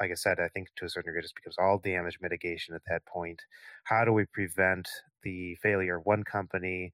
like 0.00 0.10
I 0.10 0.14
said, 0.14 0.40
I 0.40 0.48
think 0.48 0.68
to 0.76 0.86
a 0.86 0.88
certain 0.88 1.10
degree, 1.10 1.20
it 1.20 1.24
just 1.24 1.36
becomes 1.36 1.56
all 1.58 1.78
damage 1.78 2.18
mitigation 2.20 2.74
at 2.74 2.82
that 2.88 3.04
point. 3.06 3.42
How 3.84 4.04
do 4.04 4.12
we 4.12 4.26
prevent 4.26 4.88
the 5.22 5.56
failure 5.56 5.96
of 5.98 6.06
one 6.06 6.24
company? 6.24 6.92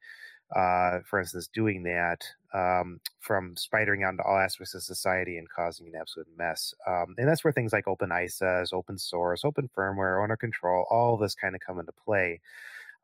uh, 0.54 1.00
for 1.06 1.20
instance, 1.20 1.46
doing 1.46 1.84
that 1.84 2.26
um, 2.52 3.00
from 3.20 3.54
spidering 3.54 4.04
out 4.04 4.10
into 4.10 4.24
all 4.24 4.36
aspects 4.36 4.74
of 4.74 4.82
society 4.82 5.38
and 5.38 5.48
causing 5.48 5.86
an 5.86 5.94
absolute 5.94 6.26
mess. 6.36 6.74
Um, 6.86 7.14
and 7.18 7.28
that's 7.28 7.44
where 7.44 7.52
things 7.52 7.72
like 7.72 7.86
open 7.86 8.10
ISAs, 8.10 8.72
open 8.72 8.98
source, 8.98 9.44
open 9.44 9.68
firmware, 9.76 10.22
owner 10.22 10.36
control, 10.36 10.86
all 10.90 11.16
this 11.16 11.36
kind 11.36 11.54
of 11.54 11.60
come 11.60 11.78
into 11.78 11.92
play. 11.92 12.40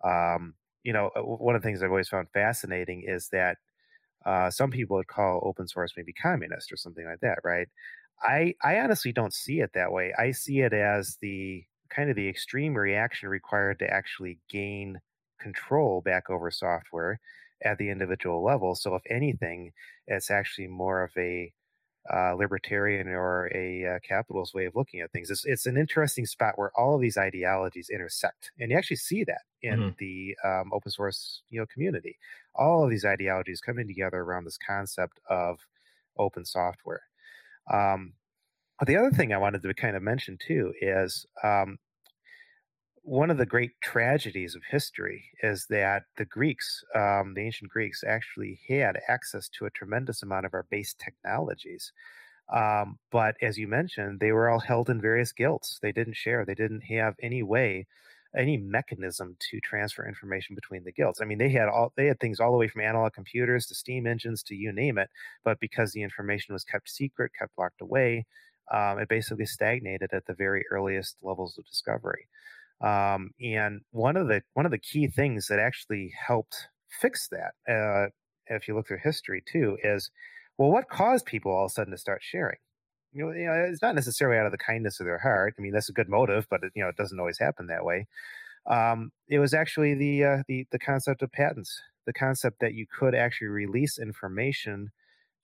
Um, 0.05 0.55
you 0.85 0.93
know, 0.93 1.11
uh, 1.17 1.23
one 1.23 1.57
of 1.57 1.63
the 1.63 1.67
things 1.67 1.83
I've 1.83 1.91
always 1.91 2.09
found 2.09 2.31
fascinating 2.33 3.03
is 3.07 3.29
that 3.31 3.59
uh, 4.27 4.51
some 4.51 4.71
people 4.73 4.97
would 4.99 5.09
call 5.09 5.43
open 5.45 5.69
source 5.69 5.95
maybe 5.97 6.13
communist 6.15 6.73
or 6.73 6.77
something 6.77 7.07
like 7.07 7.21
that, 7.23 7.39
right? 7.45 7.69
I 8.23 8.55
I 8.63 8.79
honestly 8.81 9.13
don't 9.13 9.35
see 9.35 9.61
it 9.61 9.73
that 9.75 9.93
way. 9.93 10.13
I 10.19 10.33
see 10.33 10.61
it 10.61 10.73
as 10.73 11.19
the 11.21 11.65
kind 11.91 12.11
of 12.11 12.17
the 12.17 12.29
extreme 12.29 12.75
reaction 12.75 13.29
required 13.29 13.79
to 13.81 13.91
actually 13.91 14.41
gain 14.49 15.01
control 15.41 16.01
back 16.03 16.31
over 16.31 16.51
software 16.51 17.21
at 17.65 17.79
the 17.79 17.91
individual 17.91 18.43
level. 18.45 18.75
So, 18.75 18.95
if 18.97 19.03
anything, 19.11 19.73
it's 20.07 20.31
actually 20.31 20.69
more 20.69 21.03
of 21.05 21.13
a 21.17 21.53
uh, 22.13 22.35
libertarian 22.35 23.09
or 23.09 23.51
a 23.55 23.87
uh, 23.87 23.99
capitalist 24.07 24.55
way 24.55 24.67
of 24.67 24.75
looking 24.75 25.01
at 25.01 25.11
things. 25.13 25.31
It's, 25.31 25.45
it's 25.45 25.67
an 25.67 25.77
interesting 25.77 26.27
spot 26.27 26.55
where 26.57 26.71
all 26.77 26.95
of 26.95 27.01
these 27.01 27.17
ideologies 27.17 27.91
intersect, 27.91 28.51
and 28.59 28.71
you 28.71 28.77
actually 28.77 28.97
see 28.99 29.25
that 29.25 29.43
in 29.63 29.81
mm-hmm. 29.81 29.89
the 29.99 30.37
um, 30.45 30.73
open 30.73 30.91
source 30.91 31.43
you 31.51 31.61
know 31.61 31.67
community. 31.73 32.17
All 32.55 32.85
of 32.85 32.91
these 32.91 33.05
ideologies 33.05 33.61
coming 33.61 33.87
together 33.87 34.19
around 34.19 34.45
this 34.45 34.59
concept 34.59 35.21
of 35.29 35.59
open 36.19 36.45
software. 36.45 37.03
Um, 37.73 38.13
but 38.79 38.89
the 38.89 38.97
other 38.97 39.11
thing 39.11 39.33
I 39.33 39.39
wanted 39.39 39.63
to 39.63 39.75
kind 39.75 39.97
of 39.97 40.03
mention 40.03 40.39
too 40.47 40.73
is 40.81 41.27
um, 41.43 41.79
one 43.07 43.31
of 43.31 43.39
the 43.39 43.47
great 43.47 43.81
tragedies 43.81 44.57
of 44.57 44.63
history 44.69 45.31
is 45.43 45.67
that 45.71 46.05
the 46.17 46.25
Greeks, 46.25 46.83
um, 46.95 47.35
the 47.35 47.43
ancient 47.43 47.71
Greeks, 47.71 48.03
actually 48.05 48.61
had 48.69 48.99
access 49.09 49.49
to 49.51 49.65
a 49.65 49.71
tremendous 49.71 50.23
amount 50.23 50.45
of 50.45 50.55
our 50.55 50.67
base 50.71 50.95
technologies. 50.95 51.93
Um, 52.53 52.99
but 53.13 53.37
as 53.43 53.59
you 53.59 53.69
mentioned, 53.69 54.21
they 54.21 54.33
were 54.33 54.49
all 54.49 54.61
held 54.61 54.91
in 54.91 55.01
various 55.01 55.33
guilds. 55.33 55.79
They 55.83 55.93
didn't 55.93 56.17
share. 56.17 56.45
They 56.45 56.55
didn't 56.55 56.83
have 56.83 57.15
any 57.23 57.43
way, 57.45 57.87
any 58.37 58.57
mechanism 58.57 59.37
to 59.51 59.61
transfer 59.61 60.07
information 60.07 60.55
between 60.57 60.85
the 60.85 60.93
guilds. 60.93 61.21
I 61.21 61.27
mean, 61.27 61.39
they 61.39 61.51
had 61.51 61.69
all 61.69 61.93
they 61.97 62.07
had 62.07 62.21
things 62.21 62.41
all 62.41 62.53
the 62.53 62.59
way 62.59 62.69
from 62.69 62.83
analog 62.83 63.13
computers 63.15 63.67
to 63.67 63.75
steam 63.77 64.07
engines 64.07 64.43
to 64.45 64.57
you 64.57 64.73
name 64.73 64.99
it. 64.99 65.11
But 65.45 65.61
because 65.61 65.93
the 65.93 66.03
information 66.03 66.55
was 66.55 66.65
kept 66.65 66.91
secret, 66.91 67.33
kept 67.39 67.59
locked 67.59 67.81
away, 67.81 68.27
um, 68.73 68.99
it 68.99 69.09
basically 69.09 69.47
stagnated 69.47 70.11
at 70.13 70.27
the 70.27 70.35
very 70.35 70.65
earliest 70.71 71.17
levels 71.23 71.57
of 71.59 71.67
discovery. 71.67 72.29
Um, 72.81 73.31
and 73.41 73.81
one 73.91 74.17
of 74.17 74.29
the 74.29 74.43
one 74.55 74.67
of 74.67 74.73
the 74.73 74.79
key 74.79 75.09
things 75.09 75.47
that 75.49 75.59
actually 75.59 76.13
helped 76.27 76.69
fix 77.01 77.29
that, 77.29 77.55
uh, 77.73 78.09
if 78.49 78.69
you 78.69 78.75
look 78.75 78.89
through 78.89 78.99
history 79.03 79.43
too, 79.51 79.79
is 79.83 80.11
well, 80.59 80.71
what 80.71 80.89
caused 80.89 81.27
people 81.27 81.53
all 81.53 81.65
of 81.65 81.71
a 81.71 81.73
sudden 81.73 81.93
to 81.93 81.99
start 81.99 82.23
sharing? 82.23 82.59
You 83.13 83.27
know, 83.27 83.33
you 83.33 83.47
know, 83.47 83.67
it's 83.71 83.83
not 83.83 83.95
necessarily 83.95 84.39
out 84.39 84.47
of 84.47 84.53
the 84.53 84.59
kindness 84.59 85.01
of 85.01 85.07
their 85.07 85.19
heart. 85.19 85.55
I 85.59 85.63
mean, 85.63 85.73
that's 85.73 85.89
a 85.89 85.93
good 85.93 86.09
motive, 86.09 86.47
but 86.51 86.63
it, 86.63 86.73
you 86.75 86.83
know, 86.83 86.89
it 86.89 86.97
doesn't 86.97 87.19
always 87.19 87.39
happen 87.39 87.67
that 87.69 87.85
way. 87.85 88.07
Um, 88.67 89.13
it 89.29 89.39
was 89.39 89.55
actually 89.55 89.95
the 89.95 90.25
uh, 90.25 90.43
the 90.49 90.67
the 90.73 90.79
concept 90.79 91.23
of 91.23 91.33
patents, 91.33 91.81
the 92.07 92.13
concept 92.13 92.61
that 92.61 92.75
you 92.75 92.87
could 92.87 93.15
actually 93.15 93.49
release 93.49 93.99
information 93.99 94.91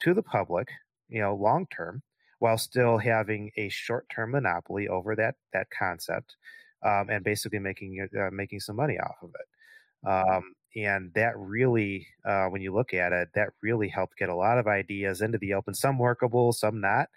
to 0.00 0.14
the 0.14 0.22
public, 0.22 0.68
you 1.08 1.20
know, 1.20 1.34
long 1.34 1.66
term, 1.74 2.02
while 2.40 2.58
still 2.58 2.98
having 2.98 3.50
a 3.56 3.68
short 3.70 4.06
term 4.14 4.32
monopoly 4.32 4.88
over 4.88 5.16
that 5.16 5.36
that 5.52 5.68
concept 5.70 6.36
um, 6.84 7.10
and 7.10 7.24
basically 7.24 7.58
making 7.58 8.06
uh, 8.18 8.30
making 8.32 8.60
some 8.60 8.76
money 8.76 8.98
off 8.98 9.16
of 9.22 9.30
it. 9.34 10.08
Um, 10.08 10.54
and 10.74 11.12
that 11.14 11.36
really, 11.36 12.06
uh, 12.24 12.46
when 12.46 12.62
you 12.62 12.72
look 12.72 12.94
at 12.94 13.12
it, 13.12 13.28
that 13.34 13.50
really 13.62 13.88
helped 13.88 14.16
get 14.16 14.30
a 14.30 14.34
lot 14.34 14.58
of 14.58 14.66
ideas 14.66 15.20
into 15.20 15.38
the 15.38 15.54
open. 15.54 15.74
Some 15.74 15.98
workable, 15.98 16.52
some 16.52 16.80
not. 16.80 17.08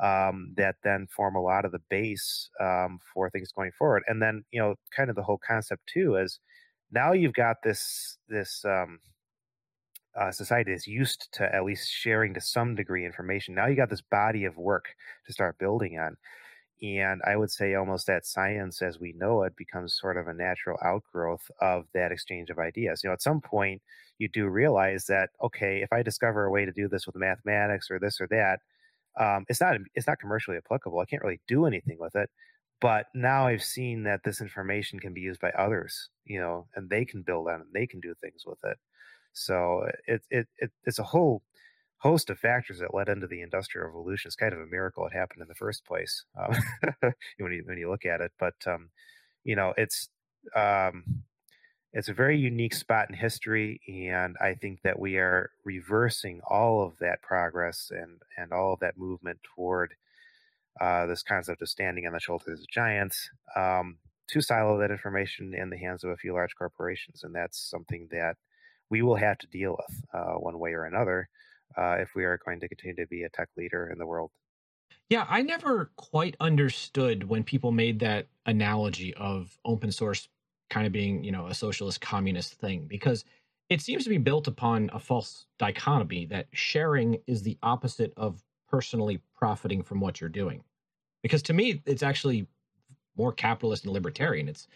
Um, 0.00 0.54
that 0.56 0.76
then 0.84 1.08
form 1.08 1.34
a 1.34 1.42
lot 1.42 1.64
of 1.64 1.72
the 1.72 1.80
base 1.90 2.50
um, 2.60 3.00
for 3.12 3.28
things 3.30 3.50
going 3.50 3.72
forward. 3.76 4.04
And 4.06 4.22
then 4.22 4.44
you 4.52 4.60
know, 4.60 4.76
kind 4.94 5.10
of 5.10 5.16
the 5.16 5.24
whole 5.24 5.40
concept 5.44 5.82
too 5.92 6.16
is 6.16 6.38
now 6.92 7.12
you've 7.12 7.34
got 7.34 7.56
this 7.64 8.18
this 8.28 8.64
um, 8.64 9.00
uh, 10.18 10.30
society 10.32 10.72
is 10.72 10.86
used 10.86 11.28
to 11.32 11.54
at 11.54 11.64
least 11.64 11.90
sharing 11.90 12.34
to 12.34 12.40
some 12.40 12.74
degree 12.74 13.04
information. 13.04 13.54
Now 13.54 13.66
you 13.66 13.76
got 13.76 13.90
this 13.90 14.00
body 14.00 14.44
of 14.44 14.56
work 14.56 14.86
to 15.26 15.32
start 15.32 15.58
building 15.58 15.98
on. 15.98 16.16
And 16.82 17.20
I 17.26 17.36
would 17.36 17.50
say 17.50 17.74
almost 17.74 18.06
that 18.06 18.26
science 18.26 18.82
as 18.82 19.00
we 19.00 19.12
know 19.12 19.42
it 19.42 19.56
becomes 19.56 19.98
sort 19.98 20.16
of 20.16 20.28
a 20.28 20.34
natural 20.34 20.78
outgrowth 20.84 21.50
of 21.60 21.86
that 21.94 22.12
exchange 22.12 22.50
of 22.50 22.58
ideas. 22.58 23.02
You 23.02 23.10
know, 23.10 23.14
at 23.14 23.22
some 23.22 23.40
point, 23.40 23.82
you 24.18 24.28
do 24.28 24.48
realize 24.48 25.06
that, 25.06 25.30
okay, 25.42 25.82
if 25.82 25.92
I 25.92 26.02
discover 26.02 26.44
a 26.44 26.50
way 26.50 26.64
to 26.64 26.72
do 26.72 26.88
this 26.88 27.06
with 27.06 27.16
mathematics 27.16 27.90
or 27.90 27.98
this 27.98 28.20
or 28.20 28.28
that, 28.28 28.60
um, 29.18 29.44
it's 29.48 29.60
not 29.60 29.76
it's 29.94 30.06
not 30.06 30.20
commercially 30.20 30.56
applicable. 30.56 31.00
I 31.00 31.04
can't 31.06 31.22
really 31.22 31.40
do 31.48 31.66
anything 31.66 31.98
with 31.98 32.14
it. 32.16 32.30
But 32.80 33.06
now 33.14 33.48
I've 33.48 33.64
seen 33.64 34.04
that 34.04 34.22
this 34.24 34.40
information 34.40 35.00
can 35.00 35.12
be 35.14 35.20
used 35.20 35.40
by 35.40 35.50
others, 35.52 36.10
you 36.24 36.40
know, 36.40 36.68
and 36.76 36.88
they 36.90 37.04
can 37.04 37.22
build 37.22 37.48
on 37.48 37.60
it, 37.60 37.66
and 37.66 37.72
they 37.74 37.86
can 37.88 38.00
do 38.00 38.14
things 38.20 38.44
with 38.46 38.58
it. 38.64 38.78
So 39.32 39.88
it, 40.06 40.22
it, 40.30 40.48
it 40.58 40.70
it's 40.84 40.98
a 41.00 41.04
whole 41.04 41.42
host 41.98 42.30
of 42.30 42.38
factors 42.38 42.78
that 42.78 42.94
led 42.94 43.08
into 43.08 43.26
the 43.26 43.42
industrial 43.42 43.88
revolution. 43.88 44.28
It's 44.28 44.36
kind 44.36 44.52
of 44.52 44.60
a 44.60 44.66
miracle 44.66 45.06
it 45.06 45.12
happened 45.12 45.42
in 45.42 45.48
the 45.48 45.54
first 45.54 45.84
place 45.84 46.24
um, 46.38 46.56
when 47.38 47.52
you 47.52 47.62
when 47.64 47.78
you 47.78 47.90
look 47.90 48.06
at 48.06 48.20
it. 48.20 48.32
But 48.38 48.54
um, 48.66 48.90
you 49.44 49.56
know, 49.56 49.74
it's 49.76 50.08
um, 50.54 51.22
it's 51.92 52.08
a 52.08 52.14
very 52.14 52.38
unique 52.38 52.74
spot 52.74 53.08
in 53.08 53.16
history, 53.16 53.80
and 53.88 54.36
I 54.40 54.54
think 54.54 54.82
that 54.82 54.98
we 54.98 55.16
are 55.16 55.50
reversing 55.64 56.40
all 56.48 56.82
of 56.82 56.98
that 56.98 57.22
progress 57.22 57.90
and 57.90 58.22
and 58.36 58.52
all 58.52 58.72
of 58.72 58.80
that 58.80 58.98
movement 58.98 59.38
toward 59.54 59.94
uh, 60.80 61.06
this 61.06 61.22
concept 61.22 61.62
of 61.62 61.68
standing 61.68 62.06
on 62.06 62.12
the 62.12 62.20
shoulders 62.20 62.60
of 62.60 62.68
giants 62.68 63.28
um, 63.56 63.98
to 64.28 64.40
silo 64.40 64.78
that 64.78 64.92
information 64.92 65.54
in 65.54 65.70
the 65.70 65.78
hands 65.78 66.04
of 66.04 66.10
a 66.10 66.16
few 66.16 66.32
large 66.32 66.54
corporations, 66.56 67.24
and 67.24 67.34
that's 67.34 67.58
something 67.58 68.06
that 68.12 68.36
we 68.90 69.02
will 69.02 69.16
have 69.16 69.38
to 69.38 69.46
deal 69.48 69.76
with 69.76 70.02
uh, 70.14 70.34
one 70.34 70.58
way 70.58 70.72
or 70.72 70.84
another 70.84 71.28
uh, 71.76 71.96
if 71.98 72.14
we 72.14 72.24
are 72.24 72.38
going 72.44 72.60
to 72.60 72.68
continue 72.68 72.96
to 72.96 73.06
be 73.06 73.22
a 73.22 73.28
tech 73.30 73.48
leader 73.56 73.88
in 73.90 73.98
the 73.98 74.06
world. 74.06 74.30
Yeah, 75.10 75.26
I 75.28 75.42
never 75.42 75.90
quite 75.96 76.36
understood 76.40 77.28
when 77.28 77.42
people 77.42 77.72
made 77.72 78.00
that 78.00 78.26
analogy 78.46 79.14
of 79.14 79.58
open 79.64 79.90
source 79.90 80.28
kind 80.70 80.86
of 80.86 80.92
being, 80.92 81.24
you 81.24 81.32
know, 81.32 81.46
a 81.46 81.54
socialist 81.54 82.00
communist 82.00 82.54
thing 82.54 82.86
because 82.86 83.24
it 83.70 83.80
seems 83.80 84.04
to 84.04 84.10
be 84.10 84.18
built 84.18 84.46
upon 84.46 84.90
a 84.92 84.98
false 84.98 85.46
dichotomy 85.58 86.26
that 86.26 86.46
sharing 86.52 87.18
is 87.26 87.42
the 87.42 87.58
opposite 87.62 88.12
of 88.16 88.42
personally 88.68 89.20
profiting 89.36 89.82
from 89.82 90.00
what 90.00 90.20
you're 90.20 90.30
doing. 90.30 90.62
Because 91.22 91.42
to 91.44 91.52
me, 91.52 91.82
it's 91.86 92.02
actually 92.02 92.46
more 93.16 93.32
capitalist 93.32 93.84
and 93.84 93.92
libertarian. 93.92 94.48
It's 94.48 94.68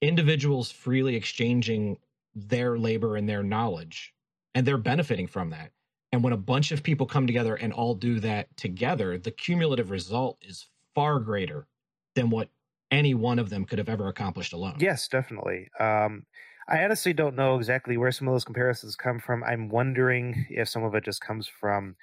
individuals 0.00 0.70
freely 0.70 1.16
exchanging 1.16 1.98
their 2.34 2.78
labor 2.78 3.16
and 3.16 3.28
their 3.28 3.42
knowledge, 3.42 4.14
and 4.54 4.66
they're 4.66 4.76
benefiting 4.78 5.26
from 5.26 5.50
that. 5.50 5.70
And 6.16 6.24
when 6.24 6.32
a 6.32 6.38
bunch 6.38 6.72
of 6.72 6.82
people 6.82 7.04
come 7.04 7.26
together 7.26 7.56
and 7.56 7.74
all 7.74 7.94
do 7.94 8.20
that 8.20 8.56
together, 8.56 9.18
the 9.18 9.30
cumulative 9.30 9.90
result 9.90 10.38
is 10.40 10.66
far 10.94 11.20
greater 11.20 11.66
than 12.14 12.30
what 12.30 12.48
any 12.90 13.12
one 13.12 13.38
of 13.38 13.50
them 13.50 13.66
could 13.66 13.76
have 13.76 13.90
ever 13.90 14.08
accomplished 14.08 14.54
alone. 14.54 14.76
Yes, 14.78 15.08
definitely. 15.08 15.68
Um, 15.78 16.24
I 16.68 16.82
honestly 16.82 17.12
don't 17.12 17.36
know 17.36 17.56
exactly 17.56 17.98
where 17.98 18.10
some 18.12 18.28
of 18.28 18.32
those 18.32 18.46
comparisons 18.46 18.96
come 18.96 19.20
from. 19.20 19.44
I'm 19.44 19.68
wondering 19.68 20.46
if 20.48 20.70
some 20.70 20.84
of 20.84 20.94
it 20.94 21.04
just 21.04 21.20
comes 21.20 21.46
from 21.46 21.96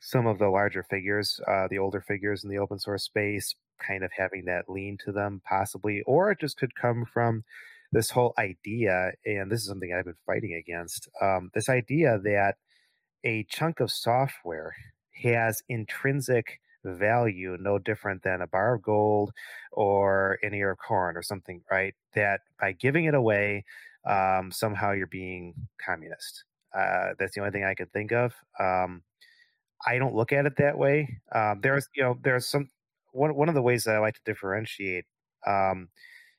some 0.00 0.26
of 0.26 0.40
the 0.40 0.48
larger 0.48 0.82
figures, 0.82 1.38
uh, 1.46 1.68
the 1.70 1.78
older 1.78 2.00
figures 2.00 2.42
in 2.42 2.50
the 2.50 2.58
open 2.58 2.80
source 2.80 3.04
space, 3.04 3.54
kind 3.78 4.02
of 4.02 4.10
having 4.18 4.46
that 4.46 4.68
lean 4.68 4.98
to 5.04 5.12
them, 5.12 5.42
possibly, 5.48 6.02
or 6.08 6.32
it 6.32 6.40
just 6.40 6.56
could 6.56 6.74
come 6.74 7.04
from 7.04 7.44
this 7.92 8.10
whole 8.10 8.34
idea, 8.36 9.12
and 9.24 9.48
this 9.48 9.60
is 9.60 9.68
something 9.68 9.94
I've 9.96 10.06
been 10.06 10.14
fighting 10.26 10.54
against. 10.54 11.08
Um, 11.22 11.52
this 11.54 11.68
idea 11.68 12.18
that 12.24 12.56
a 13.24 13.44
chunk 13.44 13.80
of 13.80 13.90
software 13.90 14.74
has 15.22 15.62
intrinsic 15.68 16.60
value 16.84 17.56
no 17.60 17.78
different 17.78 18.22
than 18.22 18.42
a 18.42 18.46
bar 18.46 18.74
of 18.74 18.82
gold 18.82 19.32
or 19.72 20.38
an 20.42 20.54
ear 20.54 20.72
of 20.72 20.78
corn 20.78 21.16
or 21.16 21.22
something, 21.22 21.62
right? 21.70 21.94
That 22.14 22.40
by 22.60 22.72
giving 22.72 23.06
it 23.06 23.14
away, 23.14 23.64
um, 24.06 24.52
somehow 24.52 24.92
you're 24.92 25.06
being 25.06 25.54
communist. 25.84 26.44
Uh, 26.74 27.14
that's 27.18 27.34
the 27.34 27.40
only 27.40 27.52
thing 27.52 27.64
I 27.64 27.74
could 27.74 27.92
think 27.92 28.12
of. 28.12 28.34
Um, 28.60 29.02
I 29.86 29.98
don't 29.98 30.14
look 30.14 30.32
at 30.32 30.46
it 30.46 30.56
that 30.58 30.76
way. 30.76 31.20
Um, 31.32 31.60
there's, 31.62 31.88
you 31.94 32.02
know, 32.02 32.18
there's 32.22 32.46
some 32.46 32.70
one 33.12 33.34
one 33.34 33.48
of 33.48 33.54
the 33.54 33.62
ways 33.62 33.84
that 33.84 33.94
I 33.94 33.98
like 33.98 34.14
to 34.14 34.20
differentiate 34.24 35.04
um, 35.46 35.88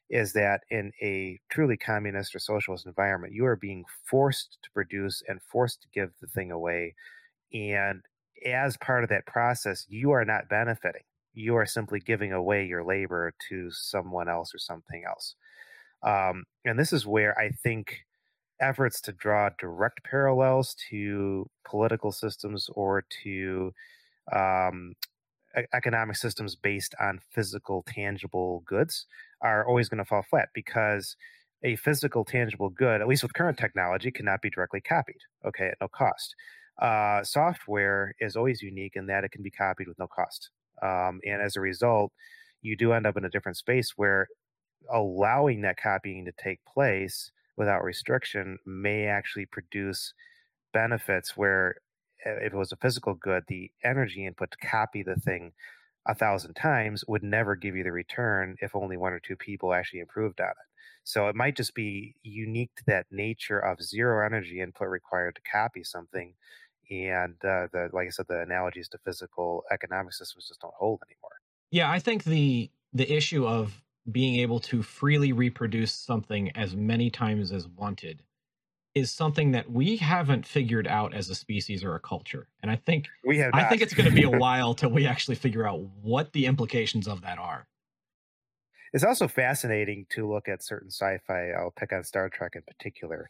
is 0.09 0.33
that 0.33 0.61
in 0.69 0.91
a 1.01 1.39
truly 1.49 1.77
communist 1.77 2.35
or 2.35 2.39
socialist 2.39 2.85
environment, 2.85 3.33
you 3.33 3.45
are 3.45 3.55
being 3.55 3.83
forced 4.05 4.59
to 4.63 4.71
produce 4.71 5.23
and 5.27 5.41
forced 5.41 5.81
to 5.81 5.87
give 5.93 6.11
the 6.21 6.27
thing 6.27 6.51
away, 6.51 6.93
and 7.53 8.01
as 8.45 8.77
part 8.77 9.03
of 9.03 9.09
that 9.09 9.25
process, 9.25 9.85
you 9.87 10.11
are 10.11 10.25
not 10.25 10.49
benefiting. 10.49 11.03
You 11.33 11.55
are 11.55 11.65
simply 11.65 11.99
giving 11.99 12.31
away 12.31 12.65
your 12.65 12.83
labor 12.83 13.33
to 13.49 13.71
someone 13.71 14.29
else 14.29 14.53
or 14.53 14.57
something 14.59 15.03
else. 15.05 15.35
Um, 16.03 16.43
and 16.63 16.77
this 16.77 16.93
is 16.93 17.05
where 17.05 17.37
I 17.39 17.49
think 17.49 18.05
efforts 18.61 19.01
to 19.01 19.11
draw 19.11 19.49
direct 19.57 20.03
parallels 20.03 20.75
to 20.89 21.49
political 21.65 22.11
systems 22.11 22.69
or 22.73 23.05
to 23.23 23.73
um, 24.31 24.93
economic 25.73 26.15
systems 26.15 26.55
based 26.55 26.95
on 26.99 27.19
physical, 27.31 27.83
tangible 27.87 28.63
goods 28.65 29.05
are 29.41 29.67
always 29.67 29.89
going 29.89 29.99
to 29.99 30.05
fall 30.05 30.23
flat 30.29 30.49
because 30.53 31.15
a 31.63 31.75
physical, 31.77 32.23
tangible 32.23 32.69
good, 32.69 33.01
at 33.01 33.07
least 33.07 33.23
with 33.23 33.33
current 33.33 33.57
technology, 33.57 34.11
cannot 34.11 34.41
be 34.41 34.49
directly 34.49 34.81
copied, 34.81 35.19
okay, 35.45 35.67
at 35.67 35.77
no 35.81 35.87
cost. 35.87 36.35
Uh, 36.81 37.23
software 37.23 38.13
is 38.19 38.35
always 38.35 38.61
unique 38.61 38.93
in 38.95 39.07
that 39.07 39.23
it 39.23 39.31
can 39.31 39.41
be 39.41 39.49
copied 39.49 39.87
with 39.87 39.97
no 39.97 40.07
cost. 40.07 40.49
Um, 40.81 41.19
and 41.25 41.41
as 41.41 41.55
a 41.55 41.61
result, 41.61 42.11
you 42.61 42.75
do 42.75 42.91
end 42.91 43.07
up 43.07 43.17
in 43.17 43.25
a 43.25 43.29
different 43.29 43.57
space 43.57 43.93
where 43.95 44.27
allowing 44.93 45.61
that 45.61 45.77
copying 45.77 46.25
to 46.25 46.31
take 46.37 46.59
place 46.65 47.31
without 47.57 47.83
restriction 47.83 48.57
may 48.65 49.05
actually 49.05 49.45
produce 49.45 50.13
benefits 50.73 51.37
where 51.37 51.75
if 52.25 52.53
it 52.53 52.57
was 52.57 52.71
a 52.71 52.77
physical 52.77 53.13
good, 53.13 53.43
the 53.47 53.71
energy 53.83 54.25
input 54.25 54.51
to 54.51 54.57
copy 54.57 55.03
the 55.03 55.15
thing 55.15 55.53
a 56.05 56.15
thousand 56.15 56.53
times 56.53 57.03
would 57.07 57.23
never 57.23 57.55
give 57.55 57.75
you 57.75 57.83
the 57.83 57.91
return 57.91 58.55
if 58.61 58.75
only 58.75 58.97
one 58.97 59.13
or 59.13 59.19
two 59.19 59.35
people 59.35 59.73
actually 59.73 59.99
improved 59.99 60.39
on 60.39 60.49
it. 60.49 60.67
So 61.03 61.27
it 61.27 61.35
might 61.35 61.55
just 61.55 61.75
be 61.75 62.15
unique 62.23 62.71
to 62.77 62.83
that 62.87 63.05
nature 63.11 63.59
of 63.59 63.81
zero 63.81 64.25
energy 64.25 64.59
input 64.61 64.87
required 64.87 65.35
to 65.35 65.41
copy 65.41 65.83
something. 65.83 66.33
And 66.89 67.33
uh, 67.43 67.67
the 67.71 67.89
like 67.93 68.07
I 68.07 68.09
said, 68.09 68.25
the 68.27 68.41
analogies 68.41 68.89
to 68.89 68.99
physical 68.99 69.63
economic 69.71 70.13
systems 70.13 70.47
just 70.47 70.61
don't 70.61 70.73
hold 70.77 71.01
anymore. 71.07 71.39
Yeah, 71.71 71.91
I 71.91 71.99
think 71.99 72.23
the 72.23 72.71
the 72.93 73.11
issue 73.11 73.45
of 73.47 73.81
being 74.11 74.39
able 74.39 74.59
to 74.59 74.83
freely 74.83 75.33
reproduce 75.33 75.91
something 75.91 76.51
as 76.55 76.75
many 76.75 77.09
times 77.09 77.51
as 77.51 77.67
wanted 77.67 78.21
is 78.95 79.11
something 79.11 79.51
that 79.51 79.69
we 79.69 79.97
haven't 79.97 80.47
figured 80.47 80.87
out 80.87 81.13
as 81.13 81.29
a 81.29 81.35
species 81.35 81.83
or 81.83 81.95
a 81.95 81.99
culture. 81.99 82.47
And 82.63 82.71
I 82.71 82.77
think 82.77 83.07
we 83.25 83.37
have 83.39 83.51
I 83.53 83.65
think 83.65 83.81
it's 83.81 83.93
going 83.93 84.09
to 84.09 84.15
be 84.15 84.23
a 84.23 84.29
while 84.39 84.73
till 84.73 84.89
we 84.89 85.05
actually 85.05 85.35
figure 85.35 85.67
out 85.67 85.81
what 86.01 86.31
the 86.31 86.45
implications 86.45 87.07
of 87.07 87.21
that 87.21 87.37
are. 87.37 87.67
It's 88.93 89.03
also 89.03 89.27
fascinating 89.27 90.05
to 90.11 90.31
look 90.31 90.47
at 90.47 90.63
certain 90.63 90.89
sci-fi. 90.89 91.49
I'll 91.51 91.73
pick 91.77 91.91
on 91.91 92.05
Star 92.05 92.29
Trek 92.29 92.53
in 92.55 92.61
particular. 92.61 93.29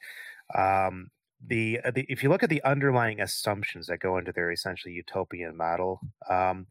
Um, 0.55 1.09
the, 1.45 1.80
uh, 1.84 1.89
the, 1.89 2.05
if 2.07 2.22
you 2.22 2.30
look 2.30 2.43
at 2.43 2.49
the 2.49 2.63
underlying 2.63 3.20
assumptions 3.20 3.88
that 3.88 3.99
go 3.99 4.18
into 4.18 4.32
their 4.32 4.51
essentially 4.51 4.93
utopian 4.93 5.57
model, 5.57 5.99
um, 6.30 6.68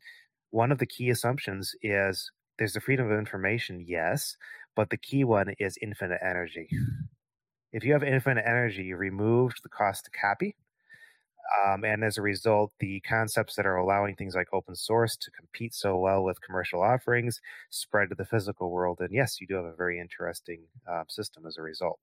one 0.51 0.71
of 0.71 0.79
the 0.79 0.87
key 0.87 1.11
assumptions 1.11 1.75
is 1.83 2.31
there's 2.57 2.75
the 2.75 2.81
freedom 2.81 3.11
of 3.11 3.19
information, 3.19 3.85
yes, 3.85 4.37
but 4.77 4.91
the 4.91 4.97
key 4.97 5.25
one 5.25 5.55
is 5.59 5.77
infinite 5.83 6.21
energy. 6.23 6.69
If 7.75 7.83
you 7.83 7.93
have 7.93 8.05
infinite 8.05 8.45
energy, 8.47 8.85
you 8.85 8.97
removed 8.97 9.61
the 9.65 9.69
cost 9.69 10.05
to 10.05 10.11
copy. 10.13 10.55
Um, 11.67 11.85
and 11.85 12.05
as 12.05 12.17
a 12.17 12.23
result, 12.23 12.73
the 12.79 13.01
concepts 13.01 13.57
that 13.57 13.67
are 13.67 13.77
allowing 13.77 14.15
things 14.15 14.37
like 14.37 14.47
open 14.53 14.77
source 14.77 15.17
to 15.17 15.31
compete 15.33 15.75
so 15.75 15.99
well 15.99 16.23
with 16.23 16.41
commercial 16.41 16.81
offerings 16.81 17.41
spread 17.71 18.11
to 18.11 18.15
the 18.15 18.25
physical 18.25 18.71
world. 18.71 18.99
And 19.01 19.11
yes, 19.13 19.41
you 19.41 19.49
do 19.49 19.57
have 19.57 19.65
a 19.65 19.75
very 19.75 19.99
interesting 19.99 20.61
uh, 20.91 21.03
system 21.09 21.47
as 21.47 21.57
a 21.59 21.63
result. 21.63 21.99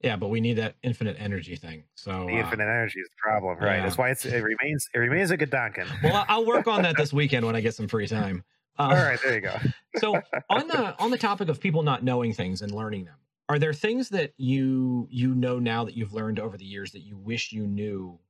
Yeah, 0.00 0.16
but 0.16 0.28
we 0.28 0.40
need 0.40 0.54
that 0.54 0.76
infinite 0.82 1.16
energy 1.18 1.54
thing. 1.54 1.84
So 1.94 2.24
the 2.26 2.36
uh, 2.36 2.44
infinite 2.44 2.64
energy 2.64 3.00
is 3.00 3.08
the 3.08 3.16
problem, 3.20 3.58
right? 3.58 3.76
Yeah. 3.76 3.82
That's 3.82 3.98
why 3.98 4.08
it's 4.08 4.24
it 4.24 4.42
remains 4.42 4.88
it 4.94 4.98
remains 4.98 5.30
a 5.32 5.36
good 5.36 5.50
Donkin. 5.50 5.86
well, 6.02 6.24
I'll 6.28 6.46
work 6.46 6.66
on 6.66 6.82
that 6.82 6.96
this 6.96 7.12
weekend 7.20 7.44
when 7.44 7.54
I 7.56 7.60
get 7.60 7.74
some 7.74 7.88
free 7.88 8.06
time. 8.06 8.42
Um, 8.78 8.90
All 8.90 8.96
right, 8.96 9.18
there 9.22 9.34
you 9.34 9.40
go. 9.40 9.56
so 9.98 10.14
on 10.48 10.68
the 10.68 10.98
on 11.02 11.10
the 11.10 11.18
topic 11.18 11.48
of 11.48 11.60
people 11.60 11.82
not 11.82 12.02
knowing 12.04 12.32
things 12.32 12.62
and 12.62 12.72
learning 12.72 13.04
them, 13.04 13.16
are 13.48 13.58
there 13.58 13.72
things 13.72 14.10
that 14.10 14.34
you 14.36 15.06
you 15.10 15.34
know 15.34 15.58
now 15.58 15.84
that 15.84 15.96
you've 15.96 16.12
learned 16.12 16.38
over 16.38 16.56
the 16.56 16.64
years 16.64 16.92
that 16.92 17.00
you 17.00 17.16
wish 17.16 17.52
you 17.52 17.66
knew 17.66 18.20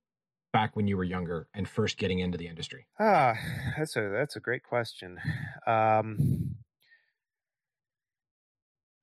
back 0.53 0.77
when 0.77 0.89
you 0.89 0.97
were 0.97 1.05
younger 1.05 1.49
and 1.55 1.69
first 1.69 1.99
getting 1.99 2.21
into 2.21 2.39
the 2.39 2.49
industry? 2.49 2.89
Ah, 2.99 3.35
that's 3.77 3.97
a 3.97 4.09
that's 4.11 4.37
a 4.37 4.41
great 4.41 4.63
question. 4.63 5.19
Um, 5.67 6.59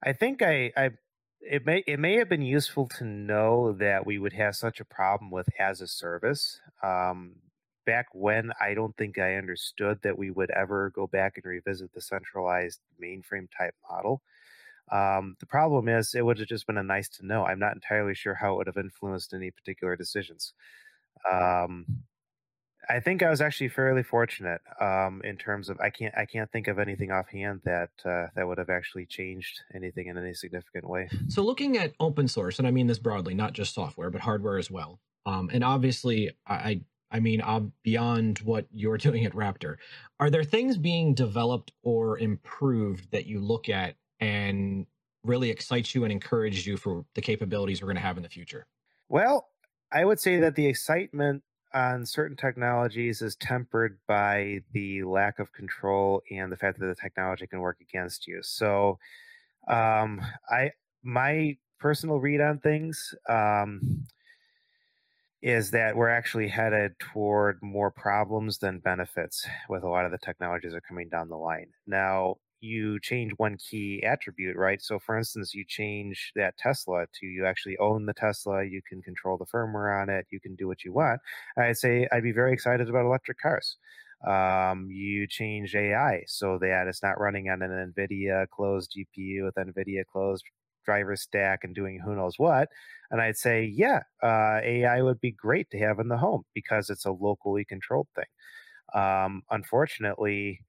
I 0.03 0.13
think 0.13 0.41
I 0.41 0.71
I 0.75 0.91
it 1.41 1.65
may 1.65 1.83
it 1.87 1.99
may 1.99 2.15
have 2.17 2.29
been 2.29 2.41
useful 2.41 2.87
to 2.89 3.03
know 3.05 3.73
that 3.73 4.05
we 4.05 4.17
would 4.19 4.33
have 4.33 4.55
such 4.55 4.79
a 4.79 4.85
problem 4.85 5.31
with 5.31 5.49
as 5.59 5.81
a 5.81 5.87
service. 5.87 6.59
Um, 6.83 7.41
back 7.85 8.07
when 8.13 8.51
I 8.59 8.73
don't 8.73 8.97
think 8.97 9.17
I 9.19 9.35
understood 9.35 10.01
that 10.01 10.17
we 10.17 10.31
would 10.31 10.49
ever 10.51 10.89
go 10.89 11.05
back 11.07 11.37
and 11.37 11.45
revisit 11.45 11.93
the 11.93 12.01
centralized 12.01 12.81
mainframe 13.01 13.47
type 13.55 13.75
model. 13.89 14.21
Um, 14.91 15.35
the 15.39 15.45
problem 15.45 15.87
is, 15.87 16.13
it 16.13 16.25
would 16.25 16.39
have 16.39 16.47
just 16.47 16.67
been 16.67 16.77
a 16.77 16.83
nice 16.83 17.09
to 17.09 17.25
know. 17.25 17.43
I'm 17.43 17.59
not 17.59 17.73
entirely 17.73 18.13
sure 18.13 18.35
how 18.35 18.53
it 18.53 18.57
would 18.57 18.67
have 18.67 18.77
influenced 18.77 19.33
any 19.33 19.51
particular 19.51 19.95
decisions. 19.95 20.53
Um, 21.29 21.85
I 22.89 22.99
think 22.99 23.23
I 23.23 23.29
was 23.29 23.41
actually 23.41 23.69
fairly 23.69 24.03
fortunate 24.03 24.61
um, 24.79 25.21
in 25.23 25.37
terms 25.37 25.69
of 25.69 25.79
I 25.79 25.89
can't 25.89 26.13
I 26.15 26.25
can't 26.25 26.51
think 26.51 26.67
of 26.67 26.79
anything 26.79 27.11
offhand 27.11 27.61
that 27.65 27.89
uh, 28.05 28.27
that 28.35 28.47
would 28.47 28.57
have 28.57 28.69
actually 28.69 29.05
changed 29.05 29.61
anything 29.73 30.07
in 30.07 30.17
any 30.17 30.33
significant 30.33 30.87
way. 30.87 31.09
So 31.27 31.43
looking 31.43 31.77
at 31.77 31.93
open 31.99 32.27
source, 32.27 32.59
and 32.59 32.67
I 32.67 32.71
mean 32.71 32.87
this 32.87 32.99
broadly, 32.99 33.33
not 33.33 33.53
just 33.53 33.73
software 33.73 34.09
but 34.09 34.21
hardware 34.21 34.57
as 34.57 34.69
well. 34.69 34.99
Um, 35.25 35.49
and 35.51 35.63
obviously, 35.63 36.31
I 36.47 36.81
I 37.11 37.19
mean, 37.19 37.41
uh, 37.41 37.61
beyond 37.83 38.39
what 38.39 38.67
you're 38.71 38.97
doing 39.07 39.25
at 39.25 39.33
Raptor, 39.33 39.77
are 40.19 40.29
there 40.29 40.43
things 40.43 40.77
being 40.77 41.13
developed 41.13 41.71
or 41.83 42.19
improved 42.19 43.11
that 43.11 43.25
you 43.25 43.39
look 43.39 43.69
at 43.69 43.95
and 44.19 44.85
really 45.23 45.49
excites 45.49 45.95
you 45.95 46.03
and 46.03 46.11
encourages 46.11 46.65
you 46.65 46.77
for 46.77 47.05
the 47.15 47.21
capabilities 47.21 47.81
we're 47.81 47.87
going 47.87 47.95
to 47.95 48.01
have 48.01 48.17
in 48.17 48.23
the 48.23 48.29
future? 48.29 48.67
Well, 49.09 49.49
I 49.91 50.05
would 50.05 50.19
say 50.19 50.39
that 50.39 50.55
the 50.55 50.67
excitement 50.67 51.43
on 51.73 52.05
certain 52.05 52.37
technologies 52.37 53.21
is 53.21 53.35
tempered 53.35 53.99
by 54.07 54.61
the 54.71 55.03
lack 55.03 55.39
of 55.39 55.51
control 55.51 56.21
and 56.31 56.51
the 56.51 56.57
fact 56.57 56.79
that 56.79 56.85
the 56.85 56.95
technology 56.95 57.47
can 57.47 57.59
work 57.59 57.77
against 57.81 58.27
you. 58.27 58.39
So, 58.41 58.97
um, 59.67 60.21
I 60.49 60.71
my 61.03 61.57
personal 61.79 62.19
read 62.19 62.41
on 62.41 62.59
things 62.59 63.13
um, 63.27 64.07
is 65.41 65.71
that 65.71 65.95
we're 65.95 66.09
actually 66.09 66.47
headed 66.47 66.97
toward 66.99 67.61
more 67.61 67.91
problems 67.91 68.57
than 68.59 68.79
benefits 68.79 69.45
with 69.69 69.83
a 69.83 69.87
lot 69.87 70.05
of 70.05 70.11
the 70.11 70.17
technologies 70.17 70.71
that 70.71 70.77
are 70.77 70.81
coming 70.81 71.09
down 71.09 71.29
the 71.29 71.35
line. 71.35 71.67
Now, 71.85 72.37
you 72.61 72.99
change 73.01 73.31
one 73.37 73.57
key 73.57 74.03
attribute, 74.03 74.55
right? 74.57 74.81
So, 74.81 74.99
for 74.99 75.17
instance, 75.17 75.53
you 75.53 75.65
change 75.67 76.31
that 76.35 76.57
Tesla 76.57 77.05
to 77.19 77.25
you 77.25 77.45
actually 77.45 77.77
own 77.77 78.05
the 78.05 78.13
Tesla, 78.13 78.63
you 78.63 78.81
can 78.87 79.01
control 79.01 79.37
the 79.37 79.45
firmware 79.45 80.01
on 80.01 80.09
it, 80.09 80.27
you 80.31 80.39
can 80.39 80.55
do 80.55 80.67
what 80.67 80.83
you 80.83 80.93
want. 80.93 81.21
I'd 81.57 81.77
say 81.77 82.07
I'd 82.11 82.23
be 82.23 82.31
very 82.31 82.53
excited 82.53 82.89
about 82.89 83.05
electric 83.05 83.39
cars. 83.39 83.77
Um, 84.25 84.89
you 84.89 85.27
change 85.27 85.75
AI 85.75 86.23
so 86.27 86.57
that 86.59 86.87
it's 86.87 87.03
not 87.03 87.19
running 87.19 87.49
on 87.49 87.61
an 87.61 87.93
NVIDIA 87.95 88.49
closed 88.49 88.95
GPU 88.97 89.43
with 89.43 89.55
NVIDIA 89.55 90.05
closed 90.05 90.43
driver 90.85 91.15
stack 91.15 91.63
and 91.63 91.75
doing 91.75 91.99
who 91.99 92.15
knows 92.15 92.35
what. 92.37 92.69
And 93.11 93.21
I'd 93.21 93.37
say, 93.37 93.65
yeah, 93.65 94.01
uh, 94.23 94.59
AI 94.63 95.01
would 95.01 95.19
be 95.21 95.31
great 95.31 95.69
to 95.71 95.79
have 95.79 95.99
in 95.99 96.07
the 96.07 96.17
home 96.17 96.43
because 96.53 96.89
it's 96.89 97.05
a 97.05 97.11
locally 97.11 97.65
controlled 97.65 98.07
thing. 98.15 98.25
Um, 98.99 99.43
unfortunately, 99.51 100.61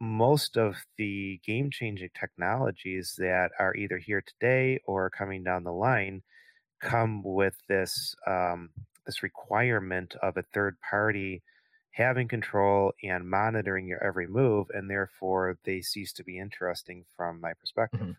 most 0.00 0.56
of 0.56 0.76
the 0.96 1.40
game 1.44 1.70
changing 1.70 2.10
technologies 2.18 3.14
that 3.18 3.50
are 3.58 3.74
either 3.74 3.98
here 3.98 4.22
today 4.22 4.80
or 4.86 5.10
coming 5.10 5.42
down 5.42 5.64
the 5.64 5.72
line 5.72 6.22
come 6.80 7.22
with 7.24 7.54
this 7.68 8.14
um, 8.26 8.70
this 9.06 9.22
requirement 9.22 10.14
of 10.22 10.36
a 10.36 10.44
third 10.54 10.76
party 10.88 11.42
having 11.90 12.28
control 12.28 12.92
and 13.02 13.28
monitoring 13.28 13.88
your 13.88 14.02
every 14.04 14.26
move 14.28 14.68
and 14.72 14.88
therefore 14.88 15.58
they 15.64 15.80
cease 15.80 16.12
to 16.12 16.22
be 16.22 16.38
interesting 16.38 17.04
from 17.16 17.40
my 17.40 17.52
perspective 17.54 18.00
mm-hmm. 18.00 18.12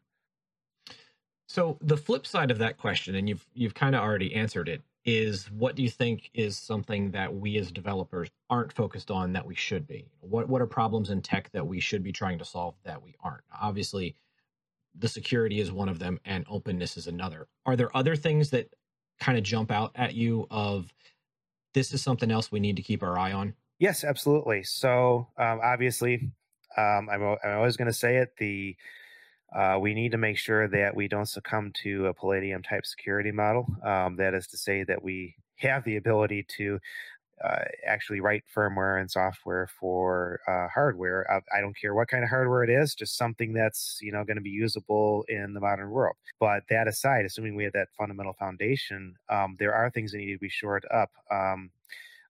So 1.49 1.80
the 1.82 1.97
flip 1.97 2.27
side 2.27 2.51
of 2.51 2.59
that 2.59 2.77
question, 2.77 3.15
and 3.15 3.27
you've 3.27 3.43
you've 3.55 3.73
kind 3.73 3.95
of 3.95 4.01
already 4.01 4.36
answered 4.36 4.69
it, 4.69 4.84
is 5.06 5.50
what 5.52 5.76
do 5.76 5.84
you 5.84 5.89
think 5.89 6.30
is 6.34 6.58
something 6.58 7.12
that 7.12 7.34
we 7.34 7.58
as 7.58 7.72
developers 7.72 8.30
aren't 8.50 8.74
focused 8.74 9.10
on 9.10 9.34
that 9.34 9.45
we 9.45 9.56
should 9.56 9.88
be? 9.88 10.06
What 10.20 10.50
what 10.50 10.62
are 10.62 10.68
problems 10.68 11.10
in 11.10 11.22
tech 11.22 11.52
that 11.52 11.66
we 11.66 11.80
should 11.80 12.04
be 12.04 12.12
trying 12.12 12.39
to 12.39 12.45
solve 12.45 12.76
that 12.84 13.02
we 13.02 13.16
aren't? 13.22 13.43
Obviously, 13.62 14.16
the 14.97 15.08
security 15.08 15.60
is 15.60 15.72
one 15.72 15.89
of 15.89 16.00
them 16.00 16.20
and 16.26 16.45
openness 16.50 16.97
is 16.97 17.08
another. 17.08 17.47
Are 17.66 17.76
there 17.76 17.95
other 17.95 18.16
things 18.16 18.50
that 18.52 18.74
kind 19.20 19.38
of 19.38 19.43
jump 19.43 19.72
out 19.72 19.91
at 19.95 20.16
you 20.16 20.47
of 20.50 20.93
this 21.74 21.93
is 21.93 22.02
something 22.02 22.32
else 22.32 22.52
we 22.52 22.60
need 22.60 22.76
to 22.78 22.82
keep 22.82 23.04
our 23.04 23.18
eye 23.18 23.32
on? 23.32 23.54
Yes, 23.80 24.04
absolutely. 24.04 24.64
So 24.64 25.28
um, 25.38 25.60
obviously, 25.64 26.32
um, 26.78 27.10
I'm, 27.10 27.24
I'm 27.24 27.58
always 27.58 27.78
going 27.78 27.88
to 27.88 27.93
say 27.93 28.18
it. 28.18 28.36
The 28.38 28.76
uh, 29.56 29.78
we 29.80 29.93
need 29.93 30.12
to 30.12 30.18
make 30.18 30.38
sure 30.38 30.68
that 30.68 30.95
we 30.95 31.08
don't 31.08 31.26
succumb 31.26 31.72
to 31.84 32.08
a 32.08 32.14
Palladium 32.14 32.62
type 32.62 32.86
security 32.86 33.32
model. 33.32 33.66
Um, 33.84 34.16
that 34.18 34.34
is 34.34 34.47
to 34.47 34.58
say 34.58 34.84
that 34.84 35.02
we 35.02 35.36
have 35.58 35.84
the 35.84 35.97
ability 35.97 36.45
to 36.58 36.80
uh, 37.43 37.64
actually 37.86 38.20
write 38.20 38.43
firmware 38.54 39.00
and 39.00 39.10
software 39.10 39.68
for 39.80 40.41
uh, 40.47 40.68
hardware. 40.74 41.26
I, 41.32 41.58
I, 41.58 41.62
don't 41.62 41.76
care 41.78 41.93
what 41.93 42.10
kind 42.10 42.24
of 42.24 42.30
hardware 42.30 42.66
it 42.66 42.70
is, 42.70 42.93
just 42.93 43.18
something 43.18 43.54
that's 43.54 43.97
you 44.02 44.12
know 44.12 44.26
going 44.26 44.36
to 44.36 44.41
be 44.41 44.50
usable 44.50 45.24
in 45.30 45.54
the 45.54 45.62
modern 45.62 45.89
world. 45.89 46.18
But 46.39 46.64
that 46.70 46.89
aside, 46.89 47.24
assuming 47.26 47.56
we 47.56 47.64
have 47.64 47.74
that 47.74 47.88
fundamental 47.97 48.34
foundation, 48.34 49.16
um, 49.30 49.56
there 49.58 49.74
are 49.74 49.89
things 49.89 50.12
that 50.12 50.18
need 50.18 50.34
to 50.34 50.39
be 50.39 50.50
shored 50.50 50.86
up. 50.93 51.12
Um, 51.32 51.72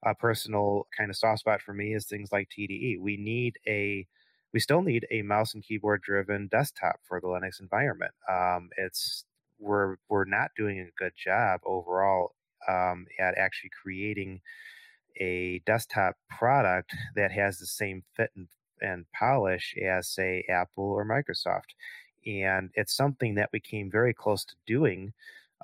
a 0.04 0.16
personal 0.16 0.88
kind 0.96 1.10
of 1.10 1.18
soft 1.18 1.40
spot 1.40 1.62
for 1.62 1.74
me 1.74 1.94
is 1.94 2.06
things 2.06 2.32
like 2.32 2.50
TDE. 2.50 3.00
We 3.00 3.18
need 3.18 3.58
a 3.68 4.06
we 4.54 4.60
still 4.60 4.82
need 4.82 5.06
a 5.12 5.22
mouse 5.22 5.54
and 5.54 5.64
keyboard 5.64 6.02
driven 6.02 6.47
desktop 6.47 7.00
for 7.08 7.20
the 7.22 7.28
Linux 7.28 7.60
environment. 7.60 8.14
Um, 8.30 8.70
it's 8.78 9.26
we're 9.60 9.97
we're 10.10 10.26
not 10.26 10.52
doing 10.58 10.80
a 10.80 11.02
good 11.02 11.14
job 11.16 11.62
overall 11.66 12.36
um, 12.68 13.06
at 13.20 13.38
actually 13.38 13.72
creating 13.82 14.41
a 15.20 15.62
desktop 15.66 16.16
product 16.30 16.95
that 17.16 17.32
has 17.32 17.60
the 17.60 17.66
same 17.66 18.04
fit 18.16 18.32
and, 18.36 18.47
and 18.82 19.06
polish 19.18 19.76
as 19.84 20.08
say 20.08 20.45
Apple 20.50 20.86
or 20.86 21.06
Microsoft. 21.06 21.76
And 22.26 22.70
it's 22.76 22.95
something 22.95 23.36
that 23.36 23.50
we 23.52 23.60
came 23.60 23.89
very 23.91 24.14
close 24.14 24.45
to 24.45 24.56
doing 24.66 25.14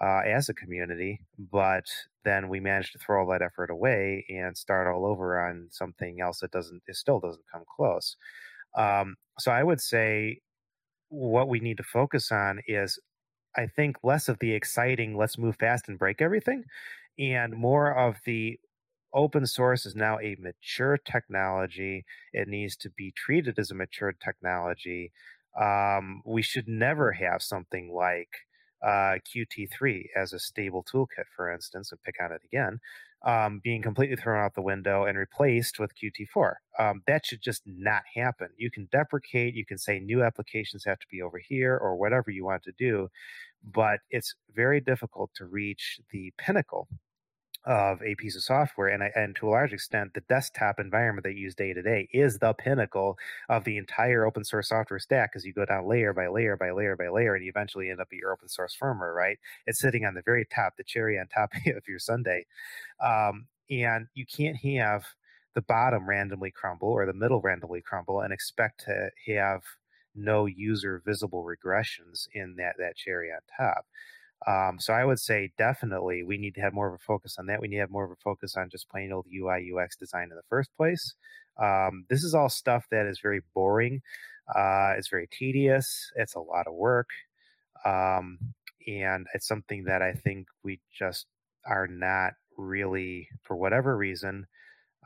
uh, 0.02 0.22
as 0.26 0.50
a 0.50 0.54
community, 0.54 1.22
but 1.52 1.86
then 2.24 2.50
we 2.50 2.60
managed 2.60 2.92
to 2.94 3.00
throw 3.00 3.22
all 3.22 3.32
that 3.32 3.42
effort 3.42 3.70
away 3.70 4.26
and 4.30 4.58
start 4.58 4.88
all 4.88 5.06
over 5.06 5.40
on 5.48 5.68
something 5.72 6.20
else 6.22 6.40
that 6.40 6.52
doesn't, 6.52 6.82
it 6.88 6.96
still 6.96 7.20
doesn't 7.20 7.46
come 7.52 7.64
close. 7.76 8.18
Um, 8.78 9.16
so 9.40 9.52
I 9.52 9.64
would 9.64 9.82
say 9.82 10.40
what 11.10 11.50
we 11.50 11.60
need 11.60 11.78
to 11.78 11.84
focus 11.84 12.32
on 12.32 12.62
is, 12.68 13.00
I 13.58 13.68
think, 13.68 13.98
less 14.04 14.30
of 14.30 14.40
the 14.40 14.54
exciting, 14.54 15.18
let's 15.18 15.38
move 15.38 15.58
fast 15.58 15.90
and 15.90 16.00
break 16.00 16.22
everything, 16.22 16.66
and 17.20 17.56
more 17.56 17.94
of 17.98 18.18
the 18.26 18.60
open 19.14 19.46
source 19.48 19.86
is 19.86 19.96
now 19.96 20.20
a 20.20 20.38
mature 20.40 20.98
technology. 20.98 22.06
It 22.34 22.48
needs 22.50 22.76
to 22.78 22.90
be 22.92 23.14
treated 23.16 23.60
as 23.60 23.72
a 23.72 23.76
mature 23.76 24.14
technology. 24.14 25.12
Um, 25.60 26.22
we 26.26 26.42
should 26.42 26.68
never 26.68 27.14
have 27.14 27.42
something 27.44 27.92
like 27.94 28.30
uh, 28.86 29.18
Qt3 29.26 30.06
as 30.16 30.32
a 30.32 30.40
stable 30.40 30.84
toolkit, 30.84 31.26
for 31.36 31.52
instance, 31.52 31.92
and 31.92 32.02
pick 32.04 32.16
on 32.22 32.32
it 32.32 32.42
again, 32.46 32.80
um, 33.26 33.60
being 33.64 33.82
completely 33.82 34.16
thrown 34.16 34.44
out 34.44 34.54
the 34.54 34.62
window 34.62 35.06
and 35.06 35.18
replaced 35.18 35.80
with 35.80 35.92
Qt4. 35.96 36.54
Um, 36.78 37.02
that 37.08 37.26
should 37.26 37.42
just 37.42 37.64
not 37.66 38.04
happen. 38.14 38.50
You 38.58 38.70
can 38.70 38.88
deprecate, 38.92 39.56
you 39.56 39.66
can 39.66 39.80
say 39.80 40.00
new 40.00 40.24
applications 40.24 40.86
have 40.86 41.00
to 41.00 41.08
be 41.12 41.22
over 41.22 41.40
here 41.40 41.76
or 41.76 41.96
whatever 41.96 42.30
you 42.30 42.46
want 42.46 42.64
to 42.64 42.74
do, 42.78 43.10
but 43.64 44.00
it's 44.12 44.36
very 44.54 44.80
difficult 44.80 45.32
to 45.36 45.46
reach 45.46 46.00
the 46.12 46.32
pinnacle 46.38 46.88
of 47.66 48.02
a 48.04 48.16
piece 48.16 48.36
of 48.36 48.44
software 48.44 48.88
and, 48.88 49.04
and 49.16 49.36
to 49.36 49.48
a 49.48 49.50
large 49.50 49.74
extent 49.74 50.14
the 50.14 50.22
desktop 50.22 50.80
environment 50.80 51.24
that 51.24 51.34
you 51.34 51.42
use 51.42 51.56
day 51.56 51.74
to 51.74 51.82
day 51.82 52.08
is 52.14 52.38
the 52.40 52.54
pinnacle 52.54 53.18
of 53.50 53.64
the 53.64 53.78
entire 53.78 54.26
open 54.26 54.44
source 54.44 54.70
software 54.70 55.00
stack 55.00 55.32
as 55.36 55.44
you 55.46 55.52
go 55.54 55.66
down 55.66 55.88
layer 55.88 56.14
by 56.14 56.28
layer 56.28 56.56
by 56.56 56.72
layer 56.72 56.96
by 56.96 57.10
layer 57.10 57.34
and 57.36 57.44
you 57.44 57.50
eventually 57.50 57.90
end 57.90 58.00
up 58.00 58.08
at 58.12 58.18
your 58.18 58.32
open 58.32 58.48
source 58.48 58.78
firmware 58.80 59.16
right? 59.16 59.40
It's 59.66 59.80
sitting 59.80 60.06
on 60.06 60.14
the 60.14 60.22
very 60.24 60.46
top 60.46 60.78
the 60.78 60.84
cherry 60.84 61.20
on 61.20 61.28
top 61.28 61.52
of 61.68 61.88
your 61.88 62.00
sundae 62.00 62.46
um, 63.00 63.48
and 63.70 64.08
you 64.14 64.26
can't 64.26 64.58
have 64.58 65.06
the 65.54 65.62
bottom 65.62 66.08
randomly 66.08 66.52
crumble 66.52 66.90
or 66.90 67.06
the 67.06 67.14
middle 67.14 67.42
randomly 67.42 67.82
crumble 67.82 68.22
and 68.22 68.34
expect 68.34 68.84
to 68.86 69.10
have 69.28 69.64
no 70.14 70.46
user 70.46 71.02
visible 71.06 71.44
regressions 71.44 72.28
in 72.34 72.56
that 72.56 72.76
that 72.78 72.96
cherry 72.96 73.32
on 73.32 73.40
top 73.58 73.86
um, 74.48 74.78
so 74.80 74.94
I 74.94 75.06
would 75.06 75.20
say 75.20 75.52
definitely 75.58 76.24
we 76.24 76.38
need 76.38 76.56
to 76.56 76.62
have 76.62 76.74
more 76.74 76.88
of 76.88 76.94
a 76.94 77.04
focus 77.04 77.38
on 77.40 77.48
that. 77.48 77.62
We 77.62 77.68
need 77.68 77.78
to 77.78 77.82
have 77.82 77.90
more 77.90 78.06
of 78.06 78.12
a 78.12 78.16
focus 78.24 78.56
on 78.56 78.70
just 78.70 78.90
plain 78.90 79.12
old 79.12 79.26
UI 79.34 79.72
UX 79.72 79.96
design 79.96 80.30
in 80.30 80.36
the 80.36 80.44
first 80.50 80.70
place. 80.78 81.16
Um, 81.62 82.06
this 82.10 82.24
is 82.24 82.36
all 82.36 82.50
stuff 82.50 82.86
that 82.92 83.08
is 83.08 83.20
very 83.22 83.42
boring. 83.54 84.02
Uh, 84.54 84.94
it's 84.98 85.08
very 85.08 85.28
tedious. 85.32 86.12
It's 86.16 86.36
a 86.36 86.40
lot 86.40 86.68
of 86.68 86.74
work. 86.76 87.10
Um, 87.86 88.38
and 88.88 89.26
it's 89.34 89.48
something 89.48 89.84
that 89.86 90.02
I 90.02 90.14
think 90.14 90.48
we 90.64 90.80
just 90.94 91.26
are 91.66 91.88
not 91.88 92.34
really, 92.58 93.28
for 93.42 93.56
whatever 93.56 93.98
reason, 93.98 94.46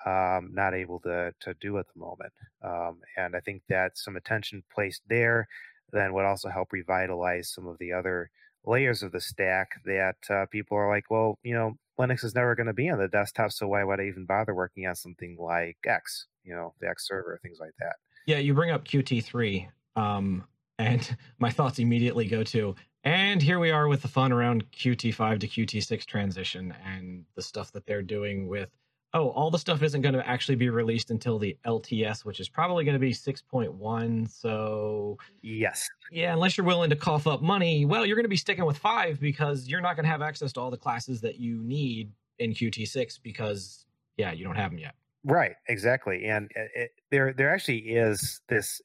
um, 0.05 0.51
not 0.53 0.73
able 0.73 0.99
to 1.01 1.34
to 1.41 1.53
do 1.55 1.77
at 1.77 1.86
the 1.93 1.99
moment. 1.99 2.34
Um, 2.63 2.99
and 3.17 3.36
I 3.36 3.39
think 3.41 3.63
that 3.69 3.97
some 3.97 4.15
attention 4.15 4.63
placed 4.73 5.01
there 5.07 5.47
then 5.91 6.13
would 6.13 6.25
also 6.25 6.49
help 6.49 6.71
revitalize 6.71 7.49
some 7.49 7.67
of 7.67 7.77
the 7.80 7.91
other 7.91 8.30
layers 8.66 9.03
of 9.03 9.12
the 9.12 9.22
stack 9.22 9.70
that 9.86 10.18
uh, 10.30 10.45
people 10.51 10.78
are 10.78 10.89
like, 10.89 11.05
well, 11.10 11.38
you 11.43 11.53
know, 11.53 11.74
Linux 11.99 12.24
is 12.24 12.36
never 12.36 12.55
going 12.55 12.68
to 12.68 12.74
be 12.74 12.89
on 12.89 12.99
the 12.99 13.07
desktop, 13.07 13.51
so 13.51 13.68
why 13.68 13.84
would 13.84 13.99
I 13.99 14.05
even 14.05 14.26
bother 14.26 14.55
working 14.55 14.88
on 14.88 14.95
something 14.95 15.38
like 15.39 15.78
X, 15.86 16.28
you 16.43 16.55
know, 16.55 16.74
the 16.80 16.88
X 16.88 17.07
server, 17.07 17.39
things 17.43 17.57
like 17.60 17.74
that. 17.80 17.95
Yeah, 18.26 18.38
you 18.38 18.53
bring 18.53 18.72
up 18.72 18.86
Qt3, 18.86 19.68
um, 19.95 20.45
and 20.80 21.18
my 21.39 21.49
thoughts 21.49 21.80
immediately 21.80 22.28
go 22.28 22.43
to, 22.43 22.76
and 23.03 23.41
here 23.41 23.60
we 23.60 23.72
are 23.72 23.88
with 23.88 24.01
the 24.01 24.07
fun 24.07 24.32
around 24.32 24.70
Qt5 24.72 25.39
to 25.39 25.47
Qt6 25.47 26.05
transition 26.05 26.74
and 26.86 27.26
the 27.36 27.41
stuff 27.41 27.72
that 27.72 27.86
they're 27.86 28.01
doing 28.01 28.47
with 28.47 28.70
oh, 29.14 29.30
all 29.30 29.49
the 29.49 29.57
stuff 29.57 29.82
isn't 29.82 30.01
going 30.01 30.14
to 30.14 30.28
actually 30.28 30.55
be 30.55 30.70
released 30.70 31.10
until 31.10 31.39
the 31.39 31.57
LTS, 31.66 32.26
which 32.26 32.39
is 32.39 32.47
probably 32.47 32.84
going 32.84 32.93
to 32.93 32.99
be 32.99 33.12
6.1. 33.12 34.30
So, 34.30 35.18
yes. 35.41 35.89
Yeah, 36.12 36.34
unless 36.34 36.57
you're 36.57 36.66
willing 36.66 36.91
to 36.91 36.95
cough 36.95 37.26
up 37.26 37.41
money, 37.41 37.86
well, 37.86 38.05
you're 38.05 38.16
going 38.16 38.26
to 38.26 38.30
be 38.30 38.38
sticking 38.38 38.66
with 38.66 38.78
five 38.78 39.20
because 39.20 39.68
you're 39.68 39.82
not 39.82 39.95
going 39.95 40.03
to 40.03 40.12
have 40.12 40.22
access 40.22 40.53
to 40.53 40.62
all 40.62 40.70
the 40.70 40.78
classes 40.78 41.22
that 41.22 41.39
you 41.39 41.57
need 41.64 42.12
in 42.38 42.51
Qt6 42.51 43.20
because, 43.24 43.86
yeah, 44.18 44.32
you 44.32 44.43
don't 44.43 44.55
have 44.55 44.72
them 44.72 44.80
yet. 44.80 44.93
Right, 45.24 45.55
exactly. 45.68 46.26
And 46.26 46.51
it, 46.55 46.72
it, 46.76 46.91
there, 47.10 47.34
there 47.34 47.53
actually 47.53 47.80
is 47.80 48.41
this. 48.47 48.82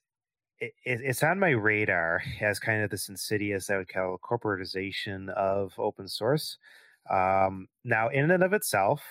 It, 0.59 0.73
it's 0.85 1.23
on 1.23 1.39
my 1.39 1.51
radar 1.51 2.23
as 2.41 2.59
kind 2.59 2.83
of 2.83 2.91
this 2.91 3.09
insidious, 3.09 3.69
I 3.69 3.77
would 3.77 3.89
call 3.89 4.19
corporatization 4.19 5.29
of 5.31 5.73
open 5.79 6.09
source. 6.09 6.57
Um, 7.11 7.69
now, 7.85 8.09
in 8.09 8.31
and 8.31 8.43
of 8.43 8.55
itself, 8.55 9.03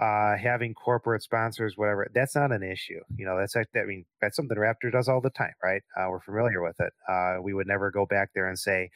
uh, 0.00 0.36
having 0.36 0.74
corporate 0.74 1.22
sponsors, 1.22 1.76
whatever, 1.76 2.08
that's 2.14 2.34
not 2.34 2.52
an 2.52 2.62
issue. 2.62 3.00
You 3.16 3.26
know, 3.26 3.38
that's 3.38 3.56
I 3.56 3.64
mean, 3.84 4.04
that's 4.20 4.36
something 4.36 4.56
Raptor 4.56 4.92
does 4.92 5.08
all 5.08 5.20
the 5.20 5.30
time, 5.30 5.54
right? 5.62 5.82
Uh, 5.96 6.06
we're 6.10 6.20
familiar 6.20 6.62
with 6.62 6.80
it. 6.80 6.92
Uh, 7.08 7.36
we 7.42 7.54
would 7.54 7.66
never 7.66 7.90
go 7.90 8.06
back 8.06 8.30
there 8.34 8.48
and 8.48 8.58
say, 8.58 8.90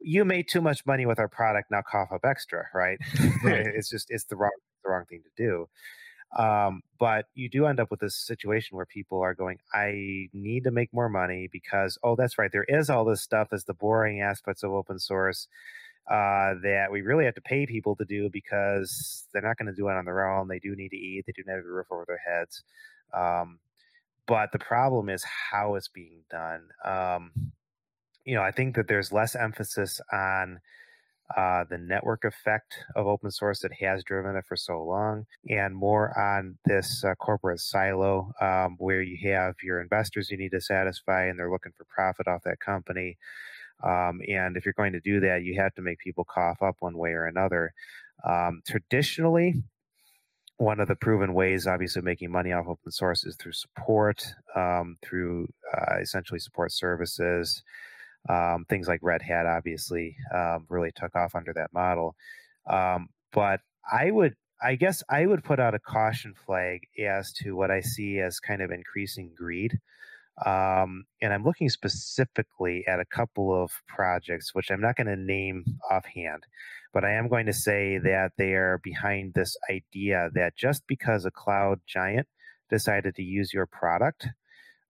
"You 0.00 0.24
made 0.24 0.48
too 0.48 0.60
much 0.60 0.84
money 0.86 1.06
with 1.06 1.18
our 1.18 1.28
product, 1.28 1.70
now 1.70 1.82
cough 1.88 2.12
up 2.12 2.24
extra," 2.24 2.66
right? 2.74 2.98
right. 3.44 3.66
it's 3.66 3.88
just 3.88 4.10
it's 4.10 4.24
the 4.24 4.36
wrong 4.36 4.50
the 4.84 4.90
wrong 4.90 5.04
thing 5.08 5.22
to 5.22 5.42
do. 5.42 5.68
Um, 6.36 6.82
but 6.98 7.26
you 7.34 7.48
do 7.48 7.66
end 7.66 7.80
up 7.80 7.90
with 7.90 8.00
this 8.00 8.14
situation 8.14 8.76
where 8.76 8.84
people 8.84 9.20
are 9.20 9.34
going, 9.34 9.58
I 9.72 10.28
need 10.34 10.64
to 10.64 10.70
make 10.70 10.92
more 10.92 11.08
money 11.08 11.48
because, 11.50 11.98
oh, 12.02 12.16
that's 12.16 12.36
right, 12.36 12.52
there 12.52 12.66
is 12.68 12.90
all 12.90 13.06
this 13.06 13.22
stuff 13.22 13.48
as 13.52 13.64
the 13.64 13.72
boring 13.72 14.20
aspects 14.20 14.62
of 14.62 14.72
open 14.72 14.98
source 14.98 15.48
uh, 16.10 16.54
that 16.62 16.86
we 16.90 17.02
really 17.02 17.24
have 17.24 17.34
to 17.34 17.40
pay 17.40 17.66
people 17.66 17.94
to 17.96 18.04
do 18.04 18.30
because 18.32 19.26
they're 19.32 19.42
not 19.42 19.58
going 19.58 19.66
to 19.66 19.74
do 19.74 19.88
it 19.88 19.96
on 19.96 20.04
their 20.04 20.28
own. 20.28 20.48
They 20.48 20.58
do 20.58 20.74
need 20.74 20.90
to 20.90 20.96
eat. 20.96 21.24
They 21.26 21.32
do 21.32 21.42
need 21.46 21.58
a 21.58 21.62
roof 21.62 21.86
over 21.90 22.04
their 22.06 22.20
heads. 22.26 22.62
Um, 23.12 23.58
but 24.26 24.52
the 24.52 24.58
problem 24.58 25.08
is 25.08 25.24
how 25.24 25.74
it's 25.74 25.88
being 25.88 26.20
done. 26.30 26.68
Um, 26.84 27.32
you 28.24 28.34
know, 28.34 28.42
I 28.42 28.50
think 28.50 28.76
that 28.76 28.88
there's 28.88 29.12
less 29.12 29.34
emphasis 29.34 30.00
on 30.12 30.60
uh, 31.36 31.64
the 31.68 31.78
network 31.78 32.24
effect 32.24 32.74
of 32.96 33.06
open 33.06 33.30
source 33.30 33.60
that 33.60 33.72
has 33.72 34.02
driven 34.04 34.36
it 34.36 34.44
for 34.46 34.56
so 34.56 34.82
long, 34.82 35.26
and 35.48 35.74
more 35.74 36.18
on 36.18 36.56
this 36.64 37.04
uh, 37.04 37.14
corporate 37.16 37.60
silo 37.60 38.32
um, 38.40 38.76
where 38.78 39.02
you 39.02 39.30
have 39.30 39.54
your 39.62 39.80
investors 39.80 40.30
you 40.30 40.38
need 40.38 40.52
to 40.52 40.60
satisfy, 40.60 41.26
and 41.26 41.38
they're 41.38 41.50
looking 41.50 41.72
for 41.76 41.84
profit 41.84 42.26
off 42.26 42.42
that 42.44 42.60
company. 42.60 43.18
Um, 43.82 44.20
and 44.28 44.56
if 44.56 44.64
you're 44.64 44.74
going 44.76 44.92
to 44.92 45.00
do 45.00 45.20
that, 45.20 45.42
you 45.42 45.60
have 45.60 45.74
to 45.74 45.82
make 45.82 45.98
people 45.98 46.24
cough 46.24 46.62
up 46.62 46.76
one 46.80 46.96
way 46.96 47.10
or 47.10 47.26
another. 47.26 47.72
Um, 48.28 48.62
traditionally, 48.66 49.62
one 50.56 50.80
of 50.80 50.88
the 50.88 50.96
proven 50.96 51.34
ways, 51.34 51.66
obviously, 51.66 52.02
making 52.02 52.32
money 52.32 52.52
off 52.52 52.66
open 52.66 52.90
source 52.90 53.24
is 53.24 53.36
through 53.36 53.52
support, 53.52 54.26
um, 54.56 54.96
through 55.02 55.48
uh, 55.76 55.96
essentially 56.00 56.40
support 56.40 56.72
services. 56.72 57.62
Um, 58.28 58.66
things 58.68 58.88
like 58.88 59.00
Red 59.02 59.22
Hat 59.22 59.46
obviously 59.46 60.16
um, 60.34 60.66
really 60.68 60.90
took 60.94 61.14
off 61.14 61.36
under 61.36 61.52
that 61.54 61.72
model. 61.72 62.16
Um, 62.68 63.08
but 63.32 63.60
I 63.90 64.10
would, 64.10 64.34
I 64.60 64.74
guess, 64.74 65.02
I 65.08 65.26
would 65.26 65.44
put 65.44 65.60
out 65.60 65.74
a 65.74 65.78
caution 65.78 66.34
flag 66.44 66.80
as 66.98 67.32
to 67.34 67.54
what 67.54 67.70
I 67.70 67.80
see 67.80 68.18
as 68.18 68.40
kind 68.40 68.60
of 68.60 68.72
increasing 68.72 69.30
greed. 69.36 69.78
Um, 70.46 71.04
and 71.20 71.32
I'm 71.32 71.44
looking 71.44 71.68
specifically 71.68 72.84
at 72.86 73.00
a 73.00 73.04
couple 73.04 73.52
of 73.52 73.70
projects, 73.88 74.54
which 74.54 74.70
I'm 74.70 74.80
not 74.80 74.96
going 74.96 75.08
to 75.08 75.16
name 75.16 75.64
offhand, 75.90 76.44
but 76.92 77.04
I 77.04 77.12
am 77.12 77.28
going 77.28 77.46
to 77.46 77.52
say 77.52 77.98
that 77.98 78.32
they 78.38 78.54
are 78.54 78.80
behind 78.82 79.34
this 79.34 79.56
idea 79.70 80.30
that 80.34 80.56
just 80.56 80.86
because 80.86 81.24
a 81.24 81.30
cloud 81.30 81.80
giant 81.86 82.28
decided 82.70 83.14
to 83.16 83.22
use 83.22 83.52
your 83.52 83.66
product, 83.66 84.28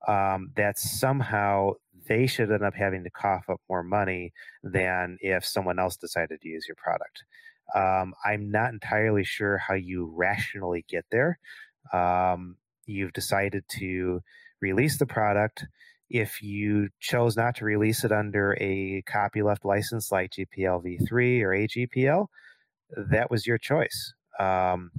um, 0.07 0.53
that 0.57 0.79
somehow 0.79 1.73
they 2.09 2.27
should 2.27 2.51
end 2.51 2.63
up 2.63 2.75
having 2.75 3.05
to 3.05 3.11
cough 3.11 3.45
up 3.49 3.61
more 3.69 3.83
money 3.83 4.33
than 4.63 5.19
if 5.21 5.45
someone 5.45 5.79
else 5.79 5.97
decided 5.97 6.41
to 6.41 6.49
use 6.49 6.67
your 6.69 6.77
product. 6.77 7.25
Um, 7.75 8.15
I'm 8.25 8.51
not 8.51 8.73
entirely 8.73 9.25
sure 9.25 9.59
how 9.59 9.75
you 9.75 10.13
rationally 10.15 10.85
get 10.89 11.05
there. 11.11 11.39
Um, 11.93 12.57
you've 12.87 13.13
decided 13.13 13.65
to 13.79 14.23
release 14.61 14.99
the 14.99 15.07
product. 15.07 15.67
If 16.11 16.43
you 16.43 16.89
chose 17.01 17.37
not 17.37 17.57
to 17.57 17.65
release 17.65 18.05
it 18.05 18.13
under 18.13 18.57
a 18.61 19.03
copyleft 19.03 19.65
license 19.65 20.11
like 20.11 20.33
GPL 20.33 20.83
v3 20.83 21.43
or 21.43 21.51
AGPL, 21.51 22.27
that 22.97 23.31
was 23.31 23.47
your 23.47 23.59
choice. 23.59 24.15
Um, 24.41 24.91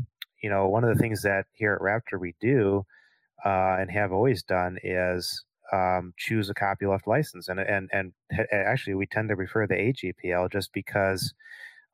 you 0.41 0.49
know, 0.49 0.67
one 0.67 0.83
of 0.83 0.95
the 0.95 1.01
things 1.01 1.23
that 1.23 1.45
here 1.53 1.73
at 1.73 1.81
Raptor 1.81 2.19
we 2.19 2.35
do 2.39 2.85
uh, 3.45 3.77
and 3.79 3.89
have 3.91 4.11
always 4.11 4.43
done 4.43 4.77
is 4.83 5.43
um, 5.73 6.13
choose 6.17 6.49
a 6.49 6.53
copyleft 6.53 7.07
license, 7.07 7.47
and 7.47 7.59
and 7.59 7.89
and 7.91 8.13
actually 8.51 8.95
we 8.95 9.05
tend 9.05 9.29
to 9.29 9.35
prefer 9.35 9.67
the 9.67 9.75
AGPL 9.75 10.51
just 10.51 10.71
because 10.73 11.33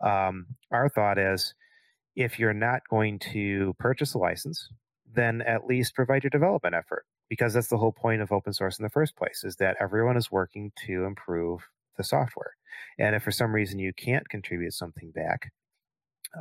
um, 0.01 0.45
our 0.71 0.89
thought 0.89 1.17
is 1.17 1.53
if 2.15 2.39
you're 2.39 2.53
not 2.53 2.81
going 2.89 3.19
to 3.19 3.75
purchase 3.79 4.13
a 4.13 4.17
license, 4.17 4.69
then 5.13 5.41
at 5.41 5.65
least 5.65 5.95
provide 5.95 6.23
your 6.23 6.29
development 6.29 6.75
effort 6.75 7.05
because 7.29 7.53
that's 7.53 7.67
the 7.67 7.77
whole 7.77 7.91
point 7.91 8.21
of 8.21 8.31
open 8.31 8.53
source 8.53 8.79
in 8.79 8.83
the 8.83 8.89
first 8.89 9.15
place 9.15 9.43
is 9.43 9.55
that 9.57 9.77
everyone 9.79 10.17
is 10.17 10.31
working 10.31 10.71
to 10.85 11.05
improve 11.05 11.61
the 11.97 12.03
software. 12.03 12.55
And 12.99 13.15
if 13.15 13.23
for 13.23 13.31
some 13.31 13.53
reason 13.53 13.79
you 13.79 13.93
can't 13.93 14.27
contribute 14.29 14.73
something 14.73 15.11
back, 15.11 15.51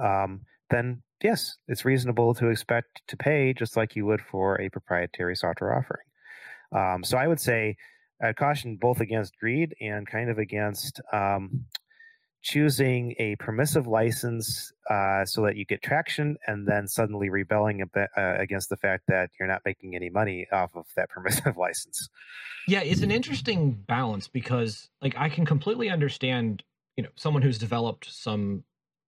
um, 0.01 0.41
then 0.71 1.03
yes, 1.23 1.57
it's 1.69 1.85
reasonable 1.85 2.35
to 2.35 2.49
expect 2.49 3.03
to 3.09 3.17
pay 3.17 3.53
just 3.53 3.77
like 3.77 3.97
you 3.97 4.07
would 4.07 4.21
for 4.21 4.61
a 4.61 4.69
proprietary 4.69 5.37
software 5.37 5.77
offering. 5.77 6.07
Um, 6.73 7.05
so 7.05 7.17
I 7.17 7.29
would 7.29 7.41
say 7.41 7.77
I 8.23 8.33
caution 8.33 8.77
both 8.77 9.01
against 9.01 9.39
greed 9.39 9.75
and 9.81 10.07
kind 10.07 10.31
of 10.31 10.39
against 10.39 11.01
um, 11.13 11.65
choosing 12.45 13.15
a 13.19 13.35
permissive 13.37 13.87
license 13.87 14.71
uh, 14.91 15.25
so 15.25 15.43
that 15.43 15.57
you 15.57 15.65
get 15.65 15.83
traction 15.83 16.37
and 16.47 16.69
then 16.69 16.87
suddenly 16.87 17.31
rebelling 17.31 17.83
bit, 17.95 18.11
uh, 18.17 18.35
against 18.39 18.69
the 18.69 18.77
fact 18.77 19.05
that 19.09 19.31
you're 19.41 19.49
not 19.49 19.63
making 19.65 19.97
any 19.97 20.11
money 20.11 20.47
off 20.53 20.71
of 20.77 20.85
that 20.95 21.09
permissive 21.15 21.57
license. 21.57 22.09
Yeah 22.69 22.83
it's 22.83 23.01
an 23.03 23.11
interesting 23.11 23.73
balance 23.73 24.29
because 24.29 24.89
like 25.03 25.15
i 25.17 25.29
can 25.29 25.45
completely 25.45 25.91
understand 25.91 26.63
you 26.97 27.03
know 27.03 27.11
someone 27.17 27.43
who's 27.43 27.59
developed 27.59 28.11
some 28.11 28.65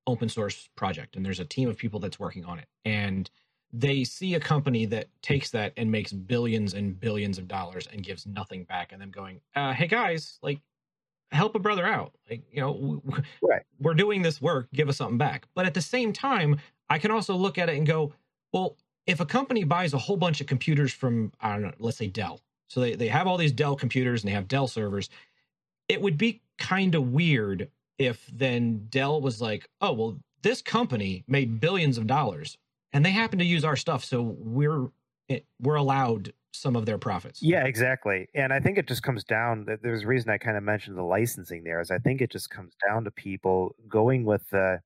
open 0.07 0.29
source 0.29 0.69
project 0.77 1.17
and 1.17 1.25
there's 1.25 1.41
a 1.41 1.45
team 1.45 1.69
of 1.69 1.77
people 1.77 2.01
that's 2.01 2.19
working 2.19 2.45
on 2.45 2.59
it 2.59 2.67
and 2.85 3.31
they 3.73 4.05
see 4.05 4.35
a 4.35 4.41
company 4.41 4.87
that 4.87 5.09
takes 5.21 5.51
that 5.51 5.73
and 5.77 5.91
makes 5.91 6.13
billions 6.13 6.75
and 6.75 6.99
billions 7.01 7.39
of 7.39 7.49
dollars 7.49 7.87
and 7.93 8.03
gives 8.03 8.27
nothing 8.27 8.65
back 8.65 8.93
and 8.93 9.01
them 9.01 9.11
going 9.11 9.41
uh, 9.55 9.73
hey 9.73 9.87
guys 9.87 10.39
like 10.43 10.61
help 11.32 11.55
a 11.55 11.59
brother 11.59 11.86
out. 11.86 12.12
Like, 12.31 12.43
you 12.51 12.61
know, 12.61 13.03
right. 13.43 13.62
we're 13.81 13.94
doing 13.94 14.23
this 14.23 14.40
work, 14.40 14.69
give 14.73 14.89
us 14.89 14.98
something 14.98 15.19
back. 15.19 15.47
But 15.55 15.66
at 15.66 15.74
the 15.74 15.82
same 15.82 16.12
time, 16.12 16.59
I 16.89 16.98
can 16.98 17.11
also 17.11 17.35
look 17.35 17.59
at 17.59 17.69
it 17.69 17.77
and 17.77 17.86
go, 17.86 18.12
well, 18.53 18.77
if 19.07 19.20
a 19.20 19.27
company 19.27 19.65
buys 19.65 19.94
a 19.94 19.98
whole 19.98 20.16
bunch 20.16 20.40
of 20.40 20.47
computers 20.47 20.93
from, 20.93 21.32
I 21.40 21.53
don't 21.53 21.62
know, 21.62 21.73
let's 21.78 21.97
say 21.97 22.09
Dell. 22.09 22.40
So 22.69 22.81
they, 22.81 22.94
they 22.94 23.09
have 23.09 23.27
all 23.27 23.36
these 23.36 23.53
Dell 23.53 23.77
computers 23.77 24.23
and 24.23 24.31
they 24.31 24.35
have 24.35 24.48
Dell 24.48 24.66
servers. 24.66 25.09
It 25.89 26.01
would 26.01 26.19
be 26.19 26.43
kind 26.59 26.94
of 26.94 27.12
weird 27.12 27.70
if 27.98 28.27
then 28.32 28.86
Dell 28.90 29.20
was 29.20 29.40
like, 29.40 29.69
oh, 29.81 29.93
well, 29.93 30.19
this 30.43 30.62
company 30.62 31.24
made 31.28 31.61
billions 31.61 31.98
of 31.98 32.07
dollars 32.07 32.59
and 32.93 33.05
they 33.05 33.11
happen 33.11 33.39
to 33.39 33.44
use 33.44 33.65
our 33.65 33.77
stuff. 33.77 34.05
So 34.05 34.23
we're, 34.23 34.89
eh, 35.28 35.40
we're 35.61 35.77
allowed 35.77 36.32
some 36.57 36.77
of 36.77 36.87
their 36.87 36.99
profits. 36.99 37.43
Yeah, 37.43 37.65
exactly. 37.65 38.28
And 38.35 38.53
I 38.53 38.61
think 38.61 38.78
it 38.78 38.87
just 38.87 39.03
comes 39.03 39.24
down 39.24 39.65
that 39.66 39.83
there's 39.83 40.03
a 40.03 40.07
reason 40.07 40.31
I 40.31 40.39
kind 40.39 40.57
of 40.57 40.62
mentioned 40.62 40.97
the 40.97 41.03
licensing 41.03 41.65
there 41.65 41.81
is 41.81 41.91
I 41.91 41.99
think 41.99 42.20
it 42.20 42.31
just 42.31 42.51
comes 42.51 42.74
down 42.87 43.05
to 43.05 43.11
people 43.11 43.74
going 43.89 44.24
with 44.24 44.49
the, 44.51 44.81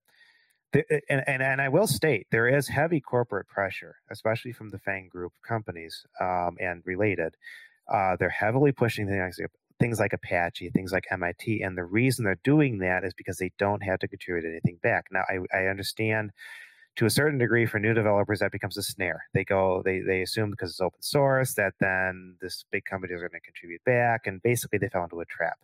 the 0.73 0.85
and, 1.09 1.23
and 1.27 1.43
and 1.43 1.61
I 1.61 1.69
will 1.69 1.87
state 1.87 2.27
there 2.31 2.49
is 2.49 2.69
heavy 2.69 3.01
corporate 3.01 3.49
pressure, 3.49 3.97
especially 4.11 4.53
from 4.53 4.71
the 4.71 4.79
FANG 4.79 5.09
group 5.09 5.33
companies 5.47 6.05
um, 6.21 6.57
and 6.61 6.83
related. 6.85 7.37
Uh, 7.93 8.17
they're 8.17 8.31
heavily 8.31 8.71
pushing 8.71 9.09
things 9.09 9.39
like, 9.41 9.51
things 9.81 9.99
like 9.99 10.13
Apache, 10.13 10.71
things 10.71 10.93
like 10.93 11.07
MIT, 11.11 11.63
and 11.63 11.77
the 11.77 11.85
reason 11.85 12.25
they're 12.25 12.39
doing 12.45 12.79
that 12.79 13.03
is 13.03 13.15
because 13.15 13.39
they 13.39 13.51
don't 13.59 13.83
have 13.83 13.99
to 13.99 14.07
contribute 14.09 14.49
anything 14.49 14.79
back. 14.83 15.07
Now, 15.11 15.25
I, 15.29 15.39
I 15.57 15.67
understand 15.67 16.31
to 16.97 17.07
a 17.07 17.11
certain 17.11 17.39
degree 17.39 17.67
for 17.67 17.79
new 17.79 17.95
developers 17.95 18.41
that 18.41 18.53
becomes 18.53 18.77
a 18.77 18.83
snare. 18.83 19.25
They 19.35 19.45
go 19.45 19.83
they 19.85 20.01
they 20.01 20.23
assume 20.23 20.51
because 20.51 20.71
it's 20.71 20.81
open 20.81 21.03
source 21.03 21.55
that 21.55 21.75
then 21.81 22.37
this 22.41 22.65
big 22.71 22.85
company 22.85 23.15
is 23.15 23.21
going 23.21 23.31
to 23.31 23.41
contribute 23.41 23.83
back 23.85 24.27
and 24.27 24.43
basically 24.43 24.79
they 24.79 24.89
fell 24.89 25.05
into 25.05 25.21
a 25.21 25.25
trap. 25.27 25.59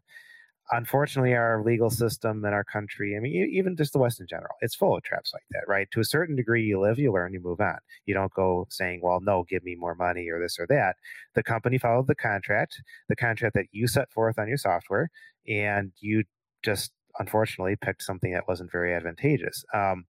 Unfortunately 0.73 1.35
our 1.35 1.63
legal 1.63 1.91
system 1.91 2.45
in 2.45 2.53
our 2.53 2.65
country 2.65 3.17
i 3.17 3.21
mean 3.21 3.51
even 3.53 3.77
just 3.77 3.93
the 3.93 4.01
west 4.01 4.21
in 4.21 4.27
general 4.27 4.57
it's 4.61 4.75
full 4.75 4.97
of 4.97 5.03
traps 5.05 5.33
like 5.33 5.45
that 5.51 5.63
right? 5.69 5.89
To 5.93 6.01
a 6.01 6.05
certain 6.05 6.37
degree 6.37 6.65
you 6.65 6.81
live 6.81 6.99
you 6.99 7.13
learn 7.13 7.33
you 7.33 7.41
move 7.41 7.61
on. 7.61 7.79
You 8.07 8.15
don't 8.15 8.33
go 8.33 8.67
saying 8.71 9.01
well 9.03 9.21
no 9.21 9.45
give 9.49 9.65
me 9.65 9.75
more 9.77 9.95
money 9.95 10.29
or 10.29 10.41
this 10.41 10.59
or 10.59 10.67
that. 10.69 10.97
The 11.35 11.43
company 11.43 11.79
followed 11.79 12.07
the 12.09 12.15
contract 12.15 12.81
the 13.09 13.17
contract 13.17 13.55
that 13.55 13.67
you 13.73 13.87
set 13.89 14.11
forth 14.11 14.39
on 14.39 14.49
your 14.49 14.59
software 14.59 15.11
and 15.47 15.93
you 16.01 16.25
just 16.65 16.93
unfortunately 17.19 17.77
picked 17.77 18.03
something 18.03 18.33
that 18.33 18.49
wasn't 18.49 18.73
very 18.73 18.95
advantageous. 18.95 19.65
Um, 19.73 20.05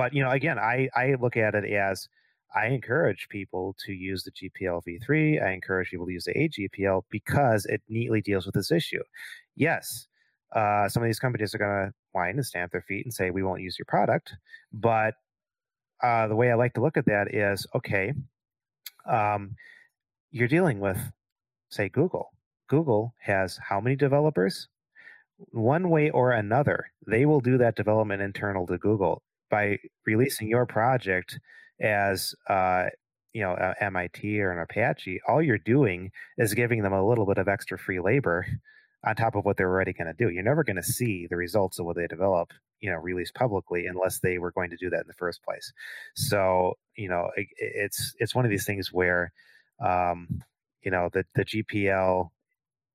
but 0.00 0.14
you 0.14 0.22
know, 0.22 0.30
again, 0.30 0.58
I 0.58 0.88
I 0.96 1.16
look 1.20 1.36
at 1.36 1.54
it 1.54 1.70
as 1.70 2.08
I 2.56 2.68
encourage 2.68 3.28
people 3.28 3.76
to 3.84 3.92
use 3.92 4.24
the 4.24 4.30
GPL 4.30 4.80
v3. 4.88 5.44
I 5.44 5.50
encourage 5.52 5.90
people 5.90 6.06
to 6.06 6.12
use 6.12 6.24
the 6.24 6.32
AGPL 6.32 7.02
because 7.10 7.66
it 7.66 7.82
neatly 7.86 8.22
deals 8.22 8.46
with 8.46 8.54
this 8.54 8.72
issue. 8.72 9.02
Yes, 9.56 10.06
uh, 10.56 10.88
some 10.88 11.02
of 11.02 11.06
these 11.06 11.18
companies 11.18 11.54
are 11.54 11.58
going 11.58 11.88
to 11.88 11.92
whine 12.12 12.36
and 12.36 12.46
stamp 12.46 12.72
their 12.72 12.80
feet 12.80 13.04
and 13.04 13.12
say 13.12 13.30
we 13.30 13.42
won't 13.42 13.60
use 13.60 13.78
your 13.78 13.84
product, 13.84 14.32
but 14.72 15.16
uh, 16.02 16.28
the 16.28 16.34
way 16.34 16.50
I 16.50 16.54
like 16.54 16.72
to 16.74 16.80
look 16.80 16.96
at 16.96 17.04
that 17.04 17.34
is 17.34 17.66
okay. 17.74 18.14
Um, 19.06 19.54
you're 20.30 20.48
dealing 20.48 20.80
with, 20.80 20.98
say, 21.68 21.90
Google. 21.90 22.30
Google 22.68 23.12
has 23.18 23.58
how 23.68 23.82
many 23.82 23.96
developers? 23.96 24.66
One 25.50 25.90
way 25.90 26.08
or 26.08 26.32
another, 26.32 26.86
they 27.06 27.26
will 27.26 27.40
do 27.40 27.58
that 27.58 27.76
development 27.76 28.22
internal 28.22 28.66
to 28.68 28.78
Google 28.78 29.22
by 29.50 29.78
releasing 30.06 30.48
your 30.48 30.66
project 30.66 31.38
as 31.80 32.34
uh, 32.48 32.86
you 33.32 33.42
know 33.42 33.74
MIT 33.80 34.40
or 34.40 34.52
an 34.52 34.58
Apache, 34.58 35.20
all 35.28 35.42
you're 35.42 35.58
doing 35.58 36.10
is 36.38 36.54
giving 36.54 36.82
them 36.82 36.92
a 36.92 37.06
little 37.06 37.26
bit 37.26 37.38
of 37.38 37.48
extra 37.48 37.78
free 37.78 38.00
labor 38.00 38.46
on 39.04 39.16
top 39.16 39.34
of 39.34 39.44
what 39.44 39.56
they're 39.56 39.70
already 39.70 39.92
going 39.92 40.06
to 40.06 40.12
do. 40.14 40.30
You're 40.30 40.42
never 40.42 40.64
going 40.64 40.76
to 40.76 40.82
see 40.82 41.26
the 41.28 41.36
results 41.36 41.78
of 41.78 41.86
what 41.86 41.96
they 41.96 42.06
develop, 42.06 42.52
you 42.80 42.90
know, 42.90 42.98
released 42.98 43.34
publicly 43.34 43.86
unless 43.86 44.18
they 44.18 44.38
were 44.38 44.52
going 44.52 44.70
to 44.70 44.76
do 44.76 44.90
that 44.90 45.00
in 45.00 45.06
the 45.06 45.14
first 45.14 45.42
place. 45.42 45.72
So, 46.14 46.74
you 46.96 47.08
know, 47.08 47.30
it, 47.36 47.48
it's 47.56 48.14
it's 48.18 48.34
one 48.34 48.44
of 48.44 48.50
these 48.50 48.66
things 48.66 48.92
where, 48.92 49.32
um, 49.84 50.42
you 50.82 50.90
know, 50.90 51.08
the 51.12 51.24
the 51.34 51.44
GPL 51.44 52.28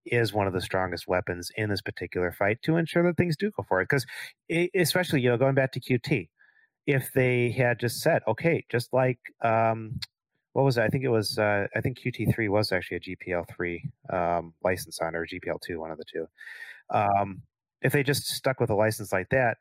is 0.06 0.34
one 0.34 0.46
of 0.48 0.54
the 0.54 0.62
strongest 0.62 1.08
weapons 1.08 1.50
in 1.56 1.70
this 1.70 1.82
particular 1.82 2.32
fight 2.32 2.62
to 2.64 2.78
ensure 2.78 3.04
that 3.04 3.18
things 3.18 3.36
do 3.36 3.52
go 3.52 3.64
forward. 3.64 3.88
Because, 3.90 4.06
especially, 4.76 5.22
you 5.22 5.30
know, 5.30 5.38
going 5.38 5.56
back 5.56 5.72
to 5.72 5.80
Qt, 5.80 6.30
if 6.88 7.12
they 7.14 7.52
had 7.52 7.80
just 7.80 8.02
said, 8.02 8.22
okay, 8.28 8.66
just 8.70 8.94
like 8.94 9.20
um, 9.42 10.00
what 10.54 10.64
was 10.64 10.78
it? 10.78 10.84
I 10.84 10.88
think 10.88 11.04
it 11.04 11.10
was 11.10 11.38
uh, 11.38 11.68
I 11.76 11.82
think 11.82 12.00
Qt3 12.00 12.50
was 12.50 12.72
actually 12.72 12.98
a 12.98 13.00
GPL3 13.02 13.82
um, 14.14 14.54
license 14.64 15.00
on 15.00 15.16
or 15.16 15.26
GPL2, 15.26 15.78
one 15.78 15.92
of 15.92 15.98
the 15.98 16.06
two. 16.06 16.28
Um, 16.90 17.42
if 17.82 17.92
they 17.92 18.04
just 18.04 18.28
stuck 18.28 18.60
with 18.60 18.70
a 18.70 18.76
license 18.76 19.12
like 19.12 19.30
that, 19.30 19.58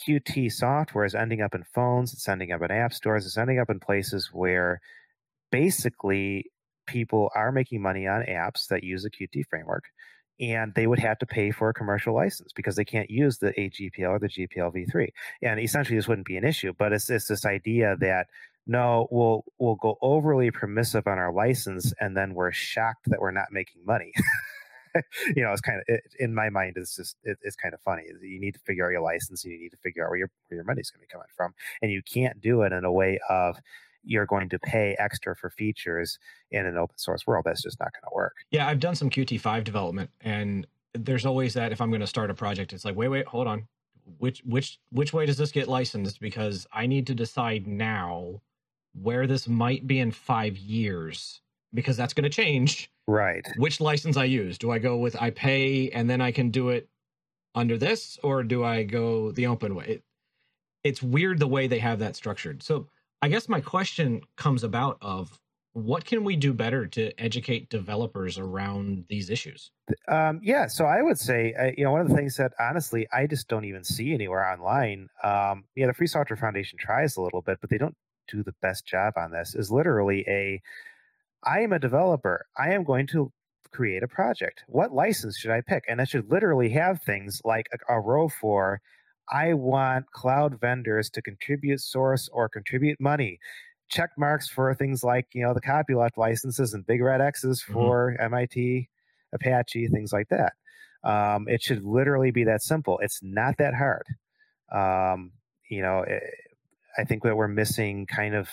Qt 0.00 0.50
software 0.52 1.04
is 1.04 1.14
ending 1.14 1.42
up 1.42 1.54
in 1.54 1.64
phones, 1.64 2.12
it's 2.12 2.28
ending 2.28 2.52
up 2.52 2.62
in 2.62 2.70
app 2.70 2.92
stores, 2.92 3.26
it's 3.26 3.36
ending 3.36 3.58
up 3.58 3.68
in 3.68 3.78
places 3.78 4.30
where 4.32 4.80
basically 5.50 6.46
people 6.86 7.30
are 7.34 7.52
making 7.52 7.82
money 7.82 8.06
on 8.06 8.22
apps 8.22 8.68
that 8.68 8.84
use 8.84 9.02
the 9.02 9.10
Qt 9.10 9.44
framework 9.50 9.84
and 10.40 10.74
they 10.74 10.86
would 10.86 10.98
have 10.98 11.18
to 11.18 11.26
pay 11.26 11.50
for 11.50 11.68
a 11.68 11.74
commercial 11.74 12.14
license 12.14 12.52
because 12.54 12.76
they 12.76 12.84
can't 12.84 13.10
use 13.10 13.38
the 13.38 13.52
AGPL 13.52 14.10
or 14.10 14.18
the 14.18 14.28
GPL 14.28 14.74
v3. 14.74 15.08
And 15.42 15.60
essentially, 15.60 15.96
this 15.96 16.08
wouldn't 16.08 16.26
be 16.26 16.36
an 16.36 16.44
issue, 16.44 16.72
but 16.78 16.92
it's, 16.92 17.08
it's 17.10 17.28
this 17.28 17.44
idea 17.44 17.96
that 18.00 18.26
no, 18.66 19.08
we'll 19.10 19.44
we'll 19.58 19.74
go 19.74 19.98
overly 20.02 20.50
permissive 20.50 21.06
on 21.06 21.18
our 21.18 21.32
license, 21.32 21.92
and 22.00 22.16
then 22.16 22.34
we're 22.34 22.52
shocked 22.52 23.10
that 23.10 23.20
we're 23.20 23.32
not 23.32 23.48
making 23.50 23.84
money. 23.84 24.12
you 25.34 25.42
know, 25.42 25.50
it's 25.50 25.60
kind 25.60 25.78
of 25.78 25.84
it, 25.88 26.02
in 26.20 26.34
my 26.34 26.48
mind. 26.48 26.74
It's 26.76 26.94
just 26.94 27.16
it, 27.24 27.38
it's 27.42 27.56
kind 27.56 27.74
of 27.74 27.80
funny. 27.80 28.04
You 28.22 28.40
need 28.40 28.54
to 28.54 28.60
figure 28.60 28.86
out 28.86 28.92
your 28.92 29.02
license. 29.02 29.44
and 29.44 29.52
You 29.52 29.58
need 29.58 29.70
to 29.70 29.78
figure 29.78 30.04
out 30.04 30.10
where 30.10 30.18
your 30.18 30.30
where 30.48 30.56
your 30.56 30.64
money's 30.64 30.90
going 30.90 31.00
to 31.00 31.08
be 31.08 31.12
coming 31.12 31.26
from, 31.36 31.54
and 31.80 31.90
you 31.90 32.02
can't 32.02 32.40
do 32.40 32.62
it 32.62 32.72
in 32.72 32.84
a 32.84 32.92
way 32.92 33.18
of 33.28 33.56
you're 34.04 34.26
going 34.26 34.48
to 34.48 34.58
pay 34.58 34.96
extra 34.98 35.36
for 35.36 35.50
features 35.50 36.18
in 36.50 36.66
an 36.66 36.76
open 36.76 36.98
source 36.98 37.26
world. 37.26 37.44
That's 37.46 37.62
just 37.62 37.78
not 37.80 37.92
going 37.92 38.10
to 38.10 38.14
work. 38.14 38.34
Yeah, 38.50 38.66
I've 38.66 38.80
done 38.80 38.94
some 38.94 39.10
Qt5 39.10 39.64
development, 39.64 40.10
and 40.20 40.66
there's 40.94 41.26
always 41.26 41.54
that 41.54 41.72
if 41.72 41.80
I'm 41.80 41.90
going 41.90 42.00
to 42.00 42.06
start 42.06 42.30
a 42.30 42.34
project, 42.34 42.72
it's 42.72 42.84
like, 42.84 42.96
wait, 42.96 43.08
wait, 43.08 43.26
hold 43.26 43.46
on, 43.46 43.66
which 44.18 44.42
which 44.44 44.78
which 44.90 45.12
way 45.12 45.26
does 45.26 45.36
this 45.36 45.52
get 45.52 45.68
licensed? 45.68 46.20
Because 46.20 46.66
I 46.72 46.86
need 46.86 47.06
to 47.08 47.14
decide 47.14 47.66
now 47.66 48.40
where 49.00 49.26
this 49.26 49.48
might 49.48 49.86
be 49.86 50.00
in 50.00 50.10
five 50.10 50.56
years 50.58 51.40
because 51.72 51.96
that's 51.96 52.12
going 52.12 52.24
to 52.24 52.30
change. 52.30 52.90
Right. 53.06 53.46
Which 53.56 53.80
license 53.80 54.16
I 54.16 54.24
use? 54.24 54.58
Do 54.58 54.70
I 54.70 54.78
go 54.78 54.96
with 54.96 55.20
I 55.20 55.30
pay 55.30 55.90
and 55.90 56.08
then 56.08 56.20
I 56.20 56.30
can 56.30 56.50
do 56.50 56.68
it 56.68 56.88
under 57.54 57.76
this, 57.76 58.18
or 58.22 58.42
do 58.42 58.64
I 58.64 58.82
go 58.82 59.32
the 59.32 59.46
open 59.46 59.74
way? 59.74 59.84
It, 59.86 60.02
it's 60.84 61.02
weird 61.02 61.38
the 61.38 61.46
way 61.46 61.66
they 61.66 61.78
have 61.78 62.00
that 62.00 62.16
structured. 62.16 62.62
So 62.62 62.88
I 63.22 63.28
guess 63.28 63.48
my 63.48 63.60
question 63.60 64.20
comes 64.36 64.64
about 64.64 64.98
of 65.00 65.38
what 65.74 66.04
can 66.04 66.24
we 66.24 66.36
do 66.36 66.52
better 66.52 66.86
to 66.86 67.18
educate 67.18 67.70
developers 67.70 68.36
around 68.36 69.04
these 69.08 69.30
issues? 69.30 69.70
Um, 70.08 70.40
yeah, 70.42 70.66
so 70.66 70.84
I 70.84 71.00
would 71.00 71.18
say, 71.18 71.54
uh, 71.54 71.70
you 71.78 71.84
know, 71.84 71.92
one 71.92 72.00
of 72.00 72.08
the 72.08 72.14
things 72.14 72.36
that 72.36 72.52
honestly 72.60 73.06
I 73.12 73.26
just 73.26 73.48
don't 73.48 73.64
even 73.64 73.84
see 73.84 74.12
anywhere 74.12 74.44
online. 74.44 75.08
Um, 75.22 75.64
yeah, 75.76 75.86
the 75.86 75.94
Free 75.94 76.08
Software 76.08 76.36
Foundation 76.36 76.78
tries 76.78 77.16
a 77.16 77.22
little 77.22 77.42
bit, 77.42 77.58
but 77.60 77.70
they 77.70 77.78
don't 77.78 77.96
do 78.28 78.42
the 78.42 78.54
best 78.60 78.86
job 78.86 79.14
on 79.16 79.30
this. 79.30 79.54
Is 79.54 79.70
literally 79.70 80.24
a, 80.28 80.60
I 81.44 81.60
am 81.60 81.72
a 81.72 81.78
developer. 81.78 82.46
I 82.58 82.72
am 82.72 82.84
going 82.84 83.06
to 83.08 83.32
create 83.70 84.02
a 84.02 84.08
project. 84.08 84.64
What 84.66 84.92
license 84.92 85.38
should 85.38 85.52
I 85.52 85.62
pick? 85.62 85.84
And 85.88 86.00
I 86.00 86.04
should 86.04 86.30
literally 86.30 86.70
have 86.70 87.00
things 87.02 87.40
like 87.44 87.68
a, 87.72 87.94
a 87.94 88.00
row 88.00 88.28
for 88.28 88.80
I 89.32 89.54
want 89.54 90.10
cloud 90.12 90.60
vendors 90.60 91.08
to 91.10 91.22
contribute 91.22 91.80
source 91.80 92.28
or 92.32 92.48
contribute 92.48 93.00
money. 93.00 93.40
Check 93.88 94.10
marks 94.18 94.48
for 94.48 94.74
things 94.74 95.02
like, 95.02 95.26
you 95.32 95.42
know, 95.42 95.54
the 95.54 95.60
copyleft 95.60 96.18
licenses 96.18 96.74
and 96.74 96.86
big 96.86 97.00
red 97.00 97.22
X's 97.22 97.62
mm-hmm. 97.62 97.72
for 97.72 98.12
mm-hmm. 98.12 98.24
MIT, 98.26 98.88
Apache, 99.32 99.88
things 99.88 100.12
like 100.12 100.28
that. 100.28 100.52
Um, 101.02 101.48
it 101.48 101.62
should 101.62 101.82
literally 101.82 102.30
be 102.30 102.44
that 102.44 102.62
simple. 102.62 102.98
It's 103.02 103.20
not 103.22 103.56
that 103.56 103.74
hard. 103.74 104.06
Um, 104.70 105.32
you 105.68 105.82
know, 105.82 106.02
it, 106.02 106.22
eh, 106.22 107.00
I 107.00 107.04
think 107.04 107.22
that 107.22 107.34
we're 107.34 107.48
missing 107.48 108.04
kind 108.04 108.34
of 108.34 108.50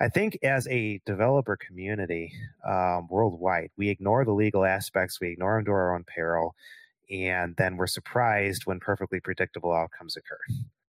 I 0.00 0.08
think 0.08 0.38
as 0.42 0.66
a 0.68 1.00
developer 1.06 1.56
community 1.56 2.32
um, 2.66 3.06
worldwide, 3.08 3.70
we 3.76 3.90
ignore 3.90 4.24
the 4.24 4.32
legal 4.32 4.64
aspects, 4.64 5.20
we 5.20 5.30
ignore 5.30 5.56
them 5.56 5.66
to 5.66 5.70
our 5.70 5.94
own 5.94 6.04
peril, 6.04 6.54
and 7.10 7.54
then 7.56 7.76
we're 7.76 7.86
surprised 7.86 8.66
when 8.66 8.80
perfectly 8.80 9.20
predictable 9.20 9.72
outcomes 9.72 10.16
occur. 10.16 10.38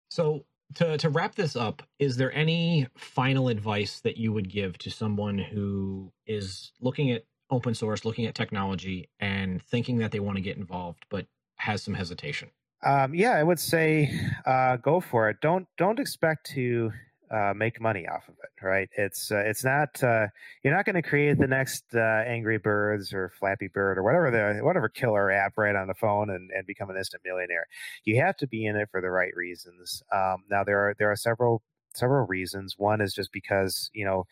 So, 0.09 0.45
to, 0.77 0.97
to 0.99 1.11
wrap 1.11 1.35
this 1.35 1.57
up, 1.57 1.83
is 1.99 2.17
there 2.17 2.33
any 2.33 2.89
final 2.97 3.49
advice 3.49 4.01
that 4.01 4.17
you 4.17 4.33
would 4.33 4.51
give 4.51 4.79
to 4.79 4.91
someone 4.91 5.39
who 5.39 6.13
is 6.27 6.73
looking 6.81 7.11
at 7.11 7.25
open 7.51 7.75
source, 7.75 8.05
looking 8.05 8.27
at 8.27 8.35
technology, 8.35 9.09
and 9.21 9.63
thinking 9.63 9.99
that 9.99 10.11
they 10.11 10.21
want 10.21 10.37
to 10.37 10.43
get 10.43 10.57
involved, 10.57 11.05
but 11.11 11.27
has 11.57 11.83
some 11.83 11.95
hesitation? 11.95 12.51
Um, 12.85 13.15
yeah, 13.15 13.33
I 13.33 13.43
would 13.43 13.59
say 13.59 14.11
uh, 14.45 14.77
go 14.77 15.01
for 15.01 15.31
it. 15.31 15.39
Don't 15.41 15.67
don't 15.79 15.99
expect 15.99 16.47
to 16.55 16.93
uh, 17.31 17.53
make 17.55 17.81
money 17.81 18.07
off 18.07 18.29
of 18.29 18.35
it, 18.43 18.65
right? 18.65 18.89
It's 18.97 19.31
uh, 19.31 19.43
it's 19.45 19.65
not 19.65 20.03
uh, 20.03 20.27
you're 20.63 20.75
not 20.75 20.85
going 20.85 20.97
to 20.97 21.03
create 21.03 21.39
the 21.39 21.47
next 21.47 21.85
uh, 21.95 22.23
Angry 22.27 22.59
Birds 22.59 23.13
or 23.13 23.33
Flappy 23.39 23.69
Bird 23.69 23.99
or 23.99 24.03
whatever 24.03 24.31
the 24.31 24.65
whatever 24.65 24.89
killer 24.89 25.31
app 25.31 25.55
right 25.57 25.75
on 25.75 25.89
the 25.89 25.95
phone 25.95 26.31
and, 26.31 26.51
and 26.51 26.67
become 26.67 26.91
an 26.91 26.97
instant 26.97 27.23
millionaire. 27.25 27.67
You 28.05 28.21
have 28.21 28.37
to 28.39 28.47
be 28.47 28.67
in 28.67 28.77
it 28.77 28.89
for 28.91 29.01
the 29.01 29.11
right 29.11 29.35
reasons. 29.35 30.03
Um, 30.13 30.45
now 30.51 30.65
there 30.65 30.79
are 30.81 30.95
there 30.99 31.11
are 31.11 31.17
several 31.17 31.63
several 31.95 32.27
reasons. 32.27 32.75
One 32.77 33.01
is 33.01 33.15
just 33.15 33.33
because 33.33 33.91
you 33.95 34.05
know 34.05 34.25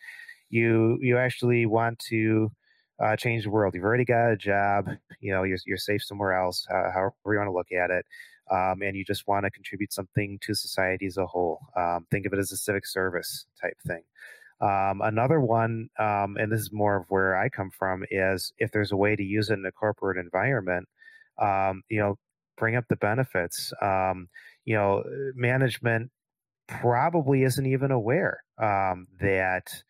you 0.49 0.97
you 1.01 1.17
actually 1.17 1.65
want 1.65 1.99
to 2.09 2.51
uh, 3.03 3.15
change 3.15 3.43
the 3.43 3.49
world. 3.49 3.73
You've 3.73 3.83
already 3.83 4.05
got 4.05 4.31
a 4.31 4.37
job. 4.37 4.87
You 5.19 5.33
know 5.33 5.43
you're 5.43 5.59
you're 5.65 5.77
safe 5.77 6.03
somewhere 6.03 6.33
else. 6.33 6.65
Uh, 6.69 6.91
however 6.91 7.13
you 7.27 7.37
want 7.37 7.47
to 7.47 7.53
look 7.53 7.71
at 7.71 7.89
it 7.89 8.05
um, 8.51 8.81
and 8.81 8.95
you 8.95 9.03
just 9.05 9.27
want 9.27 9.45
to 9.45 9.51
contribute 9.51 9.93
something 9.93 10.39
to 10.41 10.53
society 10.53 11.05
as 11.05 11.17
a 11.17 11.25
whole. 11.25 11.59
Um, 11.77 12.05
think 12.11 12.25
of 12.25 12.33
it 12.33 12.39
as 12.39 12.51
a 12.51 12.57
civic 12.57 12.85
service 12.85 13.45
type 13.61 13.77
thing. 13.85 14.03
Um, 14.61 15.01
another 15.01 15.39
one, 15.41 15.89
um, 15.99 16.37
and 16.37 16.51
this 16.51 16.61
is 16.61 16.71
more 16.71 16.97
of 16.97 17.05
where 17.09 17.35
I 17.35 17.49
come 17.49 17.69
from, 17.71 18.05
is 18.09 18.53
if 18.57 18.71
there's 18.71 18.91
a 18.91 18.97
way 18.97 19.15
to 19.15 19.23
use 19.23 19.49
it 19.49 19.59
in 19.59 19.65
a 19.65 19.71
corporate 19.71 20.17
environment, 20.17 20.87
um, 21.41 21.81
you 21.89 21.99
know, 21.99 22.17
bring 22.57 22.75
up 22.75 22.85
the 22.87 22.95
benefits. 22.95 23.73
Um, 23.81 24.29
you 24.65 24.75
know, 24.75 25.03
management 25.35 26.11
probably 26.67 27.43
isn't 27.43 27.65
even 27.65 27.91
aware 27.91 28.43
that 28.57 29.83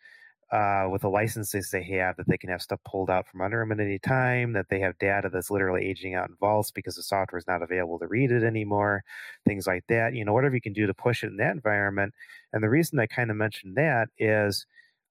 uh, 0.54 0.88
with 0.92 1.02
the 1.02 1.10
licenses 1.10 1.72
they 1.72 1.82
have 1.82 2.16
that 2.16 2.28
they 2.28 2.38
can 2.38 2.50
have 2.50 2.62
stuff 2.62 2.80
pulled 2.86 3.10
out 3.10 3.28
from 3.28 3.42
under 3.42 3.60
them 3.60 3.72
at 3.72 3.80
any 3.80 3.98
time, 3.98 4.54
that 4.54 4.68
they 4.70 4.80
have 4.80 4.96
data 5.00 5.28
that's 5.34 5.50
literally 5.50 5.84
aging 5.84 6.14
out 6.14 6.30
in 6.30 6.36
vaults 6.40 6.70
because 6.70 6.96
the 6.96 7.02
software 7.02 7.40
is 7.40 7.48
not 7.48 7.64
available 7.64 7.98
to 7.98 8.08
read 8.08 8.32
it 8.32 8.44
anymore, 8.44 9.04
things 9.48 9.66
like 9.66 9.84
that. 9.90 10.14
You 10.14 10.24
know, 10.24 10.32
whatever 10.32 10.54
you 10.54 10.62
can 10.62 10.74
do 10.74 10.86
to 10.86 10.94
push 10.94 11.24
it 11.24 11.28
in 11.32 11.38
that 11.38 11.54
environment. 11.54 12.14
And 12.54 12.64
the 12.64 12.70
reason 12.70 13.00
I 13.00 13.08
kind 13.08 13.32
of 13.32 13.36
mentioned 13.38 13.78
that 13.78 14.10
is, 14.20 14.68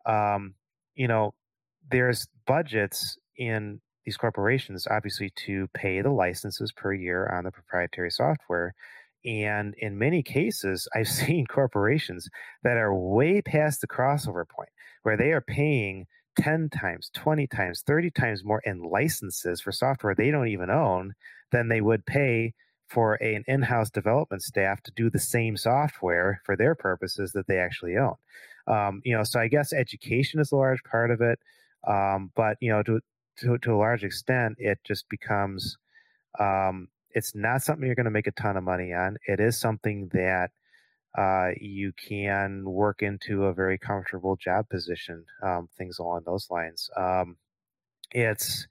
um, 0.06 0.54
you 0.94 1.08
know, 1.08 1.34
there's 1.90 2.28
budgets 2.46 3.18
in 3.36 3.80
these 4.04 4.16
corporations, 4.16 4.86
obviously, 4.88 5.32
to 5.46 5.66
pay 5.74 6.02
the 6.02 6.10
licenses 6.10 6.70
per 6.70 6.92
year 6.92 7.28
on 7.28 7.42
the 7.42 7.50
proprietary 7.50 8.12
software. 8.12 8.74
And 9.24 9.74
in 9.78 9.98
many 9.98 10.22
cases, 10.22 10.88
I've 10.94 11.08
seen 11.22 11.46
corporations 11.46 12.28
that 12.62 12.76
are 12.76 12.94
way 12.94 13.42
past 13.42 13.80
the 13.80 13.88
crossover 13.88 14.48
point 14.48 14.70
where 15.02 15.16
they 15.16 15.32
are 15.32 15.40
paying 15.40 16.06
10 16.36 16.70
times, 16.70 17.10
20 17.14 17.46
times, 17.46 17.82
30 17.82 18.10
times 18.10 18.44
more 18.44 18.62
in 18.64 18.82
licenses 18.82 19.60
for 19.60 19.72
software 19.72 20.14
they 20.14 20.30
don't 20.30 20.48
even 20.48 20.70
own 20.70 21.14
than 21.50 21.68
they 21.68 21.80
would 21.80 22.06
pay 22.06 22.54
for 22.88 23.14
an 23.14 23.42
in-house 23.46 23.90
development 23.90 24.42
staff 24.42 24.82
to 24.82 24.92
do 24.92 25.08
the 25.08 25.18
same 25.18 25.56
software 25.56 26.40
for 26.44 26.56
their 26.56 26.74
purposes 26.74 27.32
that 27.32 27.46
they 27.46 27.58
actually 27.58 27.96
own. 27.96 28.14
Um, 28.66 29.00
you 29.04 29.16
know, 29.16 29.24
so 29.24 29.40
I 29.40 29.48
guess 29.48 29.72
education 29.72 30.40
is 30.40 30.52
a 30.52 30.56
large 30.56 30.82
part 30.84 31.10
of 31.10 31.20
it, 31.20 31.38
um, 31.86 32.30
but 32.36 32.56
you 32.60 32.70
know, 32.70 32.82
to, 32.84 33.00
to 33.38 33.58
to 33.58 33.74
a 33.74 33.76
large 33.76 34.04
extent, 34.04 34.56
it 34.58 34.78
just 34.84 35.08
becomes 35.08 35.78
um, 36.38 36.88
it's 37.14 37.34
not 37.34 37.62
something 37.62 37.86
you're 37.86 37.94
going 37.94 38.04
to 38.04 38.10
make 38.10 38.26
a 38.26 38.32
ton 38.32 38.56
of 38.56 38.64
money 38.64 38.92
on. 38.92 39.16
It 39.26 39.40
is 39.40 39.58
something 39.58 40.08
that 40.12 40.50
uh, 41.16 41.50
you 41.60 41.92
can 41.92 42.64
work 42.64 43.02
into 43.02 43.44
a 43.44 43.52
very 43.52 43.78
comfortable 43.78 44.36
job 44.36 44.68
position, 44.68 45.24
um, 45.42 45.68
things 45.76 45.98
along 45.98 46.22
those 46.24 46.48
lines. 46.50 46.88
Um, 46.96 47.36
it's 48.12 48.66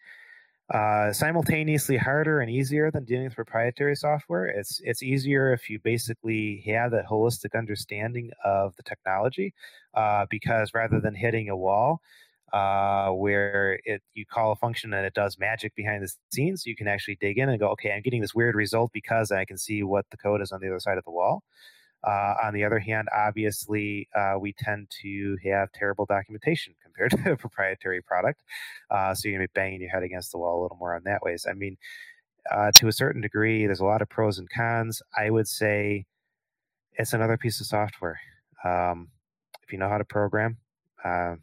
uh, 0.74 1.12
simultaneously 1.12 1.98
harder 1.98 2.40
and 2.40 2.50
easier 2.50 2.90
than 2.92 3.04
dealing 3.04 3.26
with 3.26 3.36
proprietary 3.36 3.96
software. 3.96 4.46
It's 4.46 4.80
it's 4.84 5.04
easier 5.04 5.54
if 5.54 5.70
you 5.70 5.80
basically 5.80 6.64
have 6.68 6.92
that 6.92 7.06
holistic 7.06 7.58
understanding 7.58 8.32
of 8.46 8.76
the 8.78 8.84
technology, 8.84 9.54
uh, 9.94 10.26
because 10.30 10.74
rather 10.74 11.00
than 11.02 11.14
hitting 11.14 11.50
a 11.50 11.58
wall, 11.58 12.02
uh, 12.54 13.10
where 13.10 13.80
it 13.86 14.02
you 14.14 14.26
call 14.26 14.52
a 14.52 14.56
function 14.56 14.94
and 14.94 15.06
it 15.06 15.14
does 15.14 15.38
magic 15.40 15.74
behind 15.76 16.04
the 16.04 16.14
scenes. 16.32 16.66
You 16.66 16.76
can 16.76 16.88
actually 16.88 17.18
dig 17.22 17.38
in 17.38 17.50
and 17.50 17.60
go, 17.60 17.70
okay, 17.70 17.92
I'm 17.92 18.02
getting 18.02 18.22
this 18.22 18.36
weird 18.36 18.56
result 18.56 18.92
because 18.94 19.32
I 19.32 19.46
can 19.46 19.58
see 19.58 19.84
what 19.84 20.06
the 20.12 20.18
code 20.18 20.42
is 20.42 20.52
on 20.52 20.60
the 20.62 20.68
other 20.68 20.80
side 20.80 20.98
of 20.98 21.06
the 21.06 21.12
wall. 21.12 21.44
Uh, 22.04 22.34
on 22.44 22.54
the 22.54 22.64
other 22.64 22.80
hand, 22.80 23.08
obviously, 23.16 24.10
uh, 24.16 24.34
we 24.40 24.54
tend 24.54 24.88
to 25.04 25.38
have 25.44 25.72
terrible 25.72 26.06
documentation 26.06 26.74
compared 26.84 27.12
to 27.12 27.34
a 27.34 27.38
proprietary 27.38 28.02
product. 28.02 28.42
Uh, 28.90 29.14
so 29.14 29.28
you're 29.28 29.38
going 29.38 29.48
to 29.48 29.52
be 29.54 29.60
banging 29.60 29.82
your 29.82 29.92
head 29.92 30.04
against 30.04 30.32
the 30.32 30.38
wall 30.38 30.60
a 30.60 30.64
little 30.64 30.78
more 30.78 30.96
on 30.96 31.04
that 31.04 31.22
ways. 31.22 31.46
I 31.48 31.54
mean, 31.54 31.78
uh, 32.50 32.72
to 32.78 32.88
a 32.88 32.92
certain 32.92 33.22
degree, 33.22 33.68
there's 33.68 33.82
a 33.82 33.86
lot 33.86 34.02
of 34.02 34.10
pros 34.10 34.40
and 34.40 34.50
cons. 34.50 35.02
I 35.16 35.30
would 35.30 35.48
say 35.48 36.06
it's 36.94 37.14
another 37.14 37.38
piece 37.38 37.62
of 37.62 37.68
software. 37.68 38.20
Um, 38.64 39.10
if 39.64 39.72
you 39.72 39.78
know 39.78 39.90
how 39.90 40.00
to 40.00 40.06
program, 40.06 40.58
uh, 41.06 41.36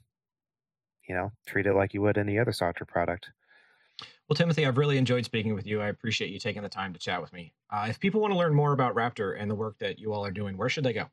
you 1.09 1.15
know, 1.15 1.33
treat 1.47 1.67
it 1.67 1.75
like 1.75 1.95
you 1.95 2.03
would 2.03 2.19
any 2.19 2.39
other 2.39 2.53
software 2.53 2.87
product. 2.87 3.31
Well, 4.29 4.37
Timothy, 4.37 4.67
I've 4.67 4.77
really 4.77 4.99
enjoyed 4.99 5.25
speaking 5.25 5.55
with 5.55 5.67
you. 5.67 5.81
I 5.81 5.89
appreciate 5.89 6.31
you 6.31 6.39
taking 6.39 6.63
the 6.63 6.69
time 6.69 6.93
to 6.93 6.99
chat 6.99 7.21
with 7.21 7.33
me. 7.33 7.55
Uh, 7.71 7.87
if 7.89 7.99
people 7.99 8.21
want 8.21 8.33
to 8.33 8.39
learn 8.39 8.55
more 8.55 8.73
about 8.73 8.95
Raptor 8.95 9.41
and 9.41 9.51
the 9.51 9.55
work 9.55 9.79
that 9.79 9.99
you 9.99 10.13
all 10.13 10.25
are 10.25 10.31
doing, 10.31 10.57
where 10.59 10.69
should 10.69 10.85
they 10.85 10.93
go? 10.93 11.07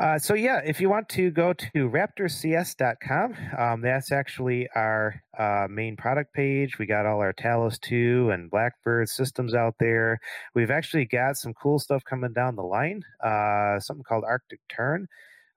Uh, 0.00 0.16
so 0.16 0.34
yeah, 0.34 0.60
if 0.64 0.80
you 0.80 0.88
want 0.88 1.08
to 1.08 1.28
go 1.28 1.52
to 1.52 1.90
raptorcs.com, 1.90 3.34
um, 3.58 3.80
that's 3.80 4.12
actually 4.12 4.68
our 4.76 5.20
uh, 5.36 5.66
main 5.68 5.96
product 5.96 6.32
page. 6.32 6.78
We 6.78 6.86
got 6.86 7.04
all 7.04 7.18
our 7.18 7.32
Talos 7.32 7.80
2 7.80 8.30
and 8.30 8.48
Blackbird 8.48 9.08
systems 9.08 9.54
out 9.54 9.74
there. 9.80 10.20
We've 10.54 10.70
actually 10.70 11.06
got 11.06 11.36
some 11.36 11.52
cool 11.52 11.80
stuff 11.80 12.04
coming 12.04 12.32
down 12.32 12.54
the 12.54 12.62
line. 12.62 13.02
Uh, 13.24 13.80
something 13.80 14.04
called 14.04 14.22
Arctic 14.24 14.60
Tern, 14.68 15.08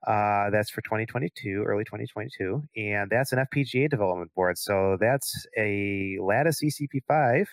Uh, 0.06 0.50
that's 0.50 0.70
for 0.70 0.80
2022, 0.82 1.62
early 1.64 1.84
2022, 1.84 2.62
and 2.76 3.08
that's 3.10 3.32
an 3.32 3.38
FPGA 3.38 3.88
development 3.88 4.32
board. 4.34 4.58
So 4.58 4.96
that's 5.00 5.46
a 5.56 6.18
Lattice 6.20 6.62
ECP5. 6.62 7.46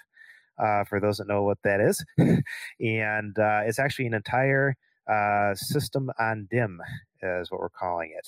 Uh, 0.57 0.83
for 0.83 0.99
those 0.99 1.17
that 1.17 1.27
know 1.27 1.43
what 1.43 1.57
that 1.63 1.79
is, 1.79 2.03
and 2.81 3.39
uh, 3.39 3.61
it's 3.63 3.79
actually 3.79 4.05
an 4.07 4.13
entire 4.13 4.75
uh, 5.09 5.55
system 5.55 6.11
on 6.19 6.49
DIMM, 6.51 6.79
is 7.23 7.49
what 7.49 7.61
we're 7.61 7.69
calling 7.69 8.13
it. 8.17 8.27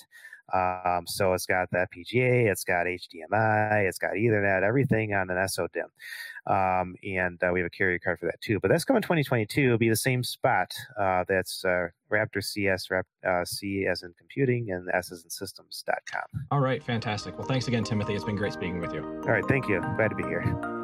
Um, 0.52 1.04
so 1.06 1.32
it's 1.32 1.46
got 1.46 1.70
the 1.70 1.86
FPGA, 1.92 2.50
it's 2.50 2.64
got 2.64 2.86
HDMI, 2.86 3.88
it's 3.88 3.98
got 3.98 4.12
Ethernet, 4.12 4.62
everything 4.62 5.14
on 5.14 5.30
an 5.30 5.36
SODIMM. 5.36 5.88
Um, 6.46 6.96
and 7.04 7.42
uh, 7.42 7.50
we 7.52 7.60
have 7.60 7.66
a 7.66 7.70
carrier 7.70 7.98
card 7.98 8.18
for 8.18 8.26
that 8.26 8.40
too. 8.40 8.58
But 8.60 8.70
that's 8.70 8.84
coming 8.84 9.02
2022. 9.02 9.64
It'll 9.64 9.78
be 9.78 9.88
the 9.88 9.96
same 9.96 10.22
spot. 10.22 10.74
Uh, 10.98 11.24
that's 11.28 11.64
uh, 11.64 11.88
Raptor 12.10 12.42
CS, 12.42 12.90
Rap, 12.90 13.06
uh, 13.26 13.44
C 13.44 13.86
as 13.86 14.02
in 14.02 14.12
computing, 14.18 14.70
and 14.70 14.88
S 14.92 15.12
as 15.12 15.24
in 15.24 15.30
systems.com. 15.30 16.44
All 16.50 16.60
right, 16.60 16.82
fantastic. 16.82 17.38
Well, 17.38 17.46
thanks 17.46 17.68
again, 17.68 17.84
Timothy. 17.84 18.14
It's 18.14 18.24
been 18.24 18.36
great 18.36 18.52
speaking 18.52 18.80
with 18.80 18.92
you. 18.92 19.02
All 19.02 19.32
right, 19.32 19.46
thank 19.46 19.68
you. 19.68 19.80
Glad 19.96 20.08
to 20.08 20.16
be 20.16 20.24
here. 20.24 20.81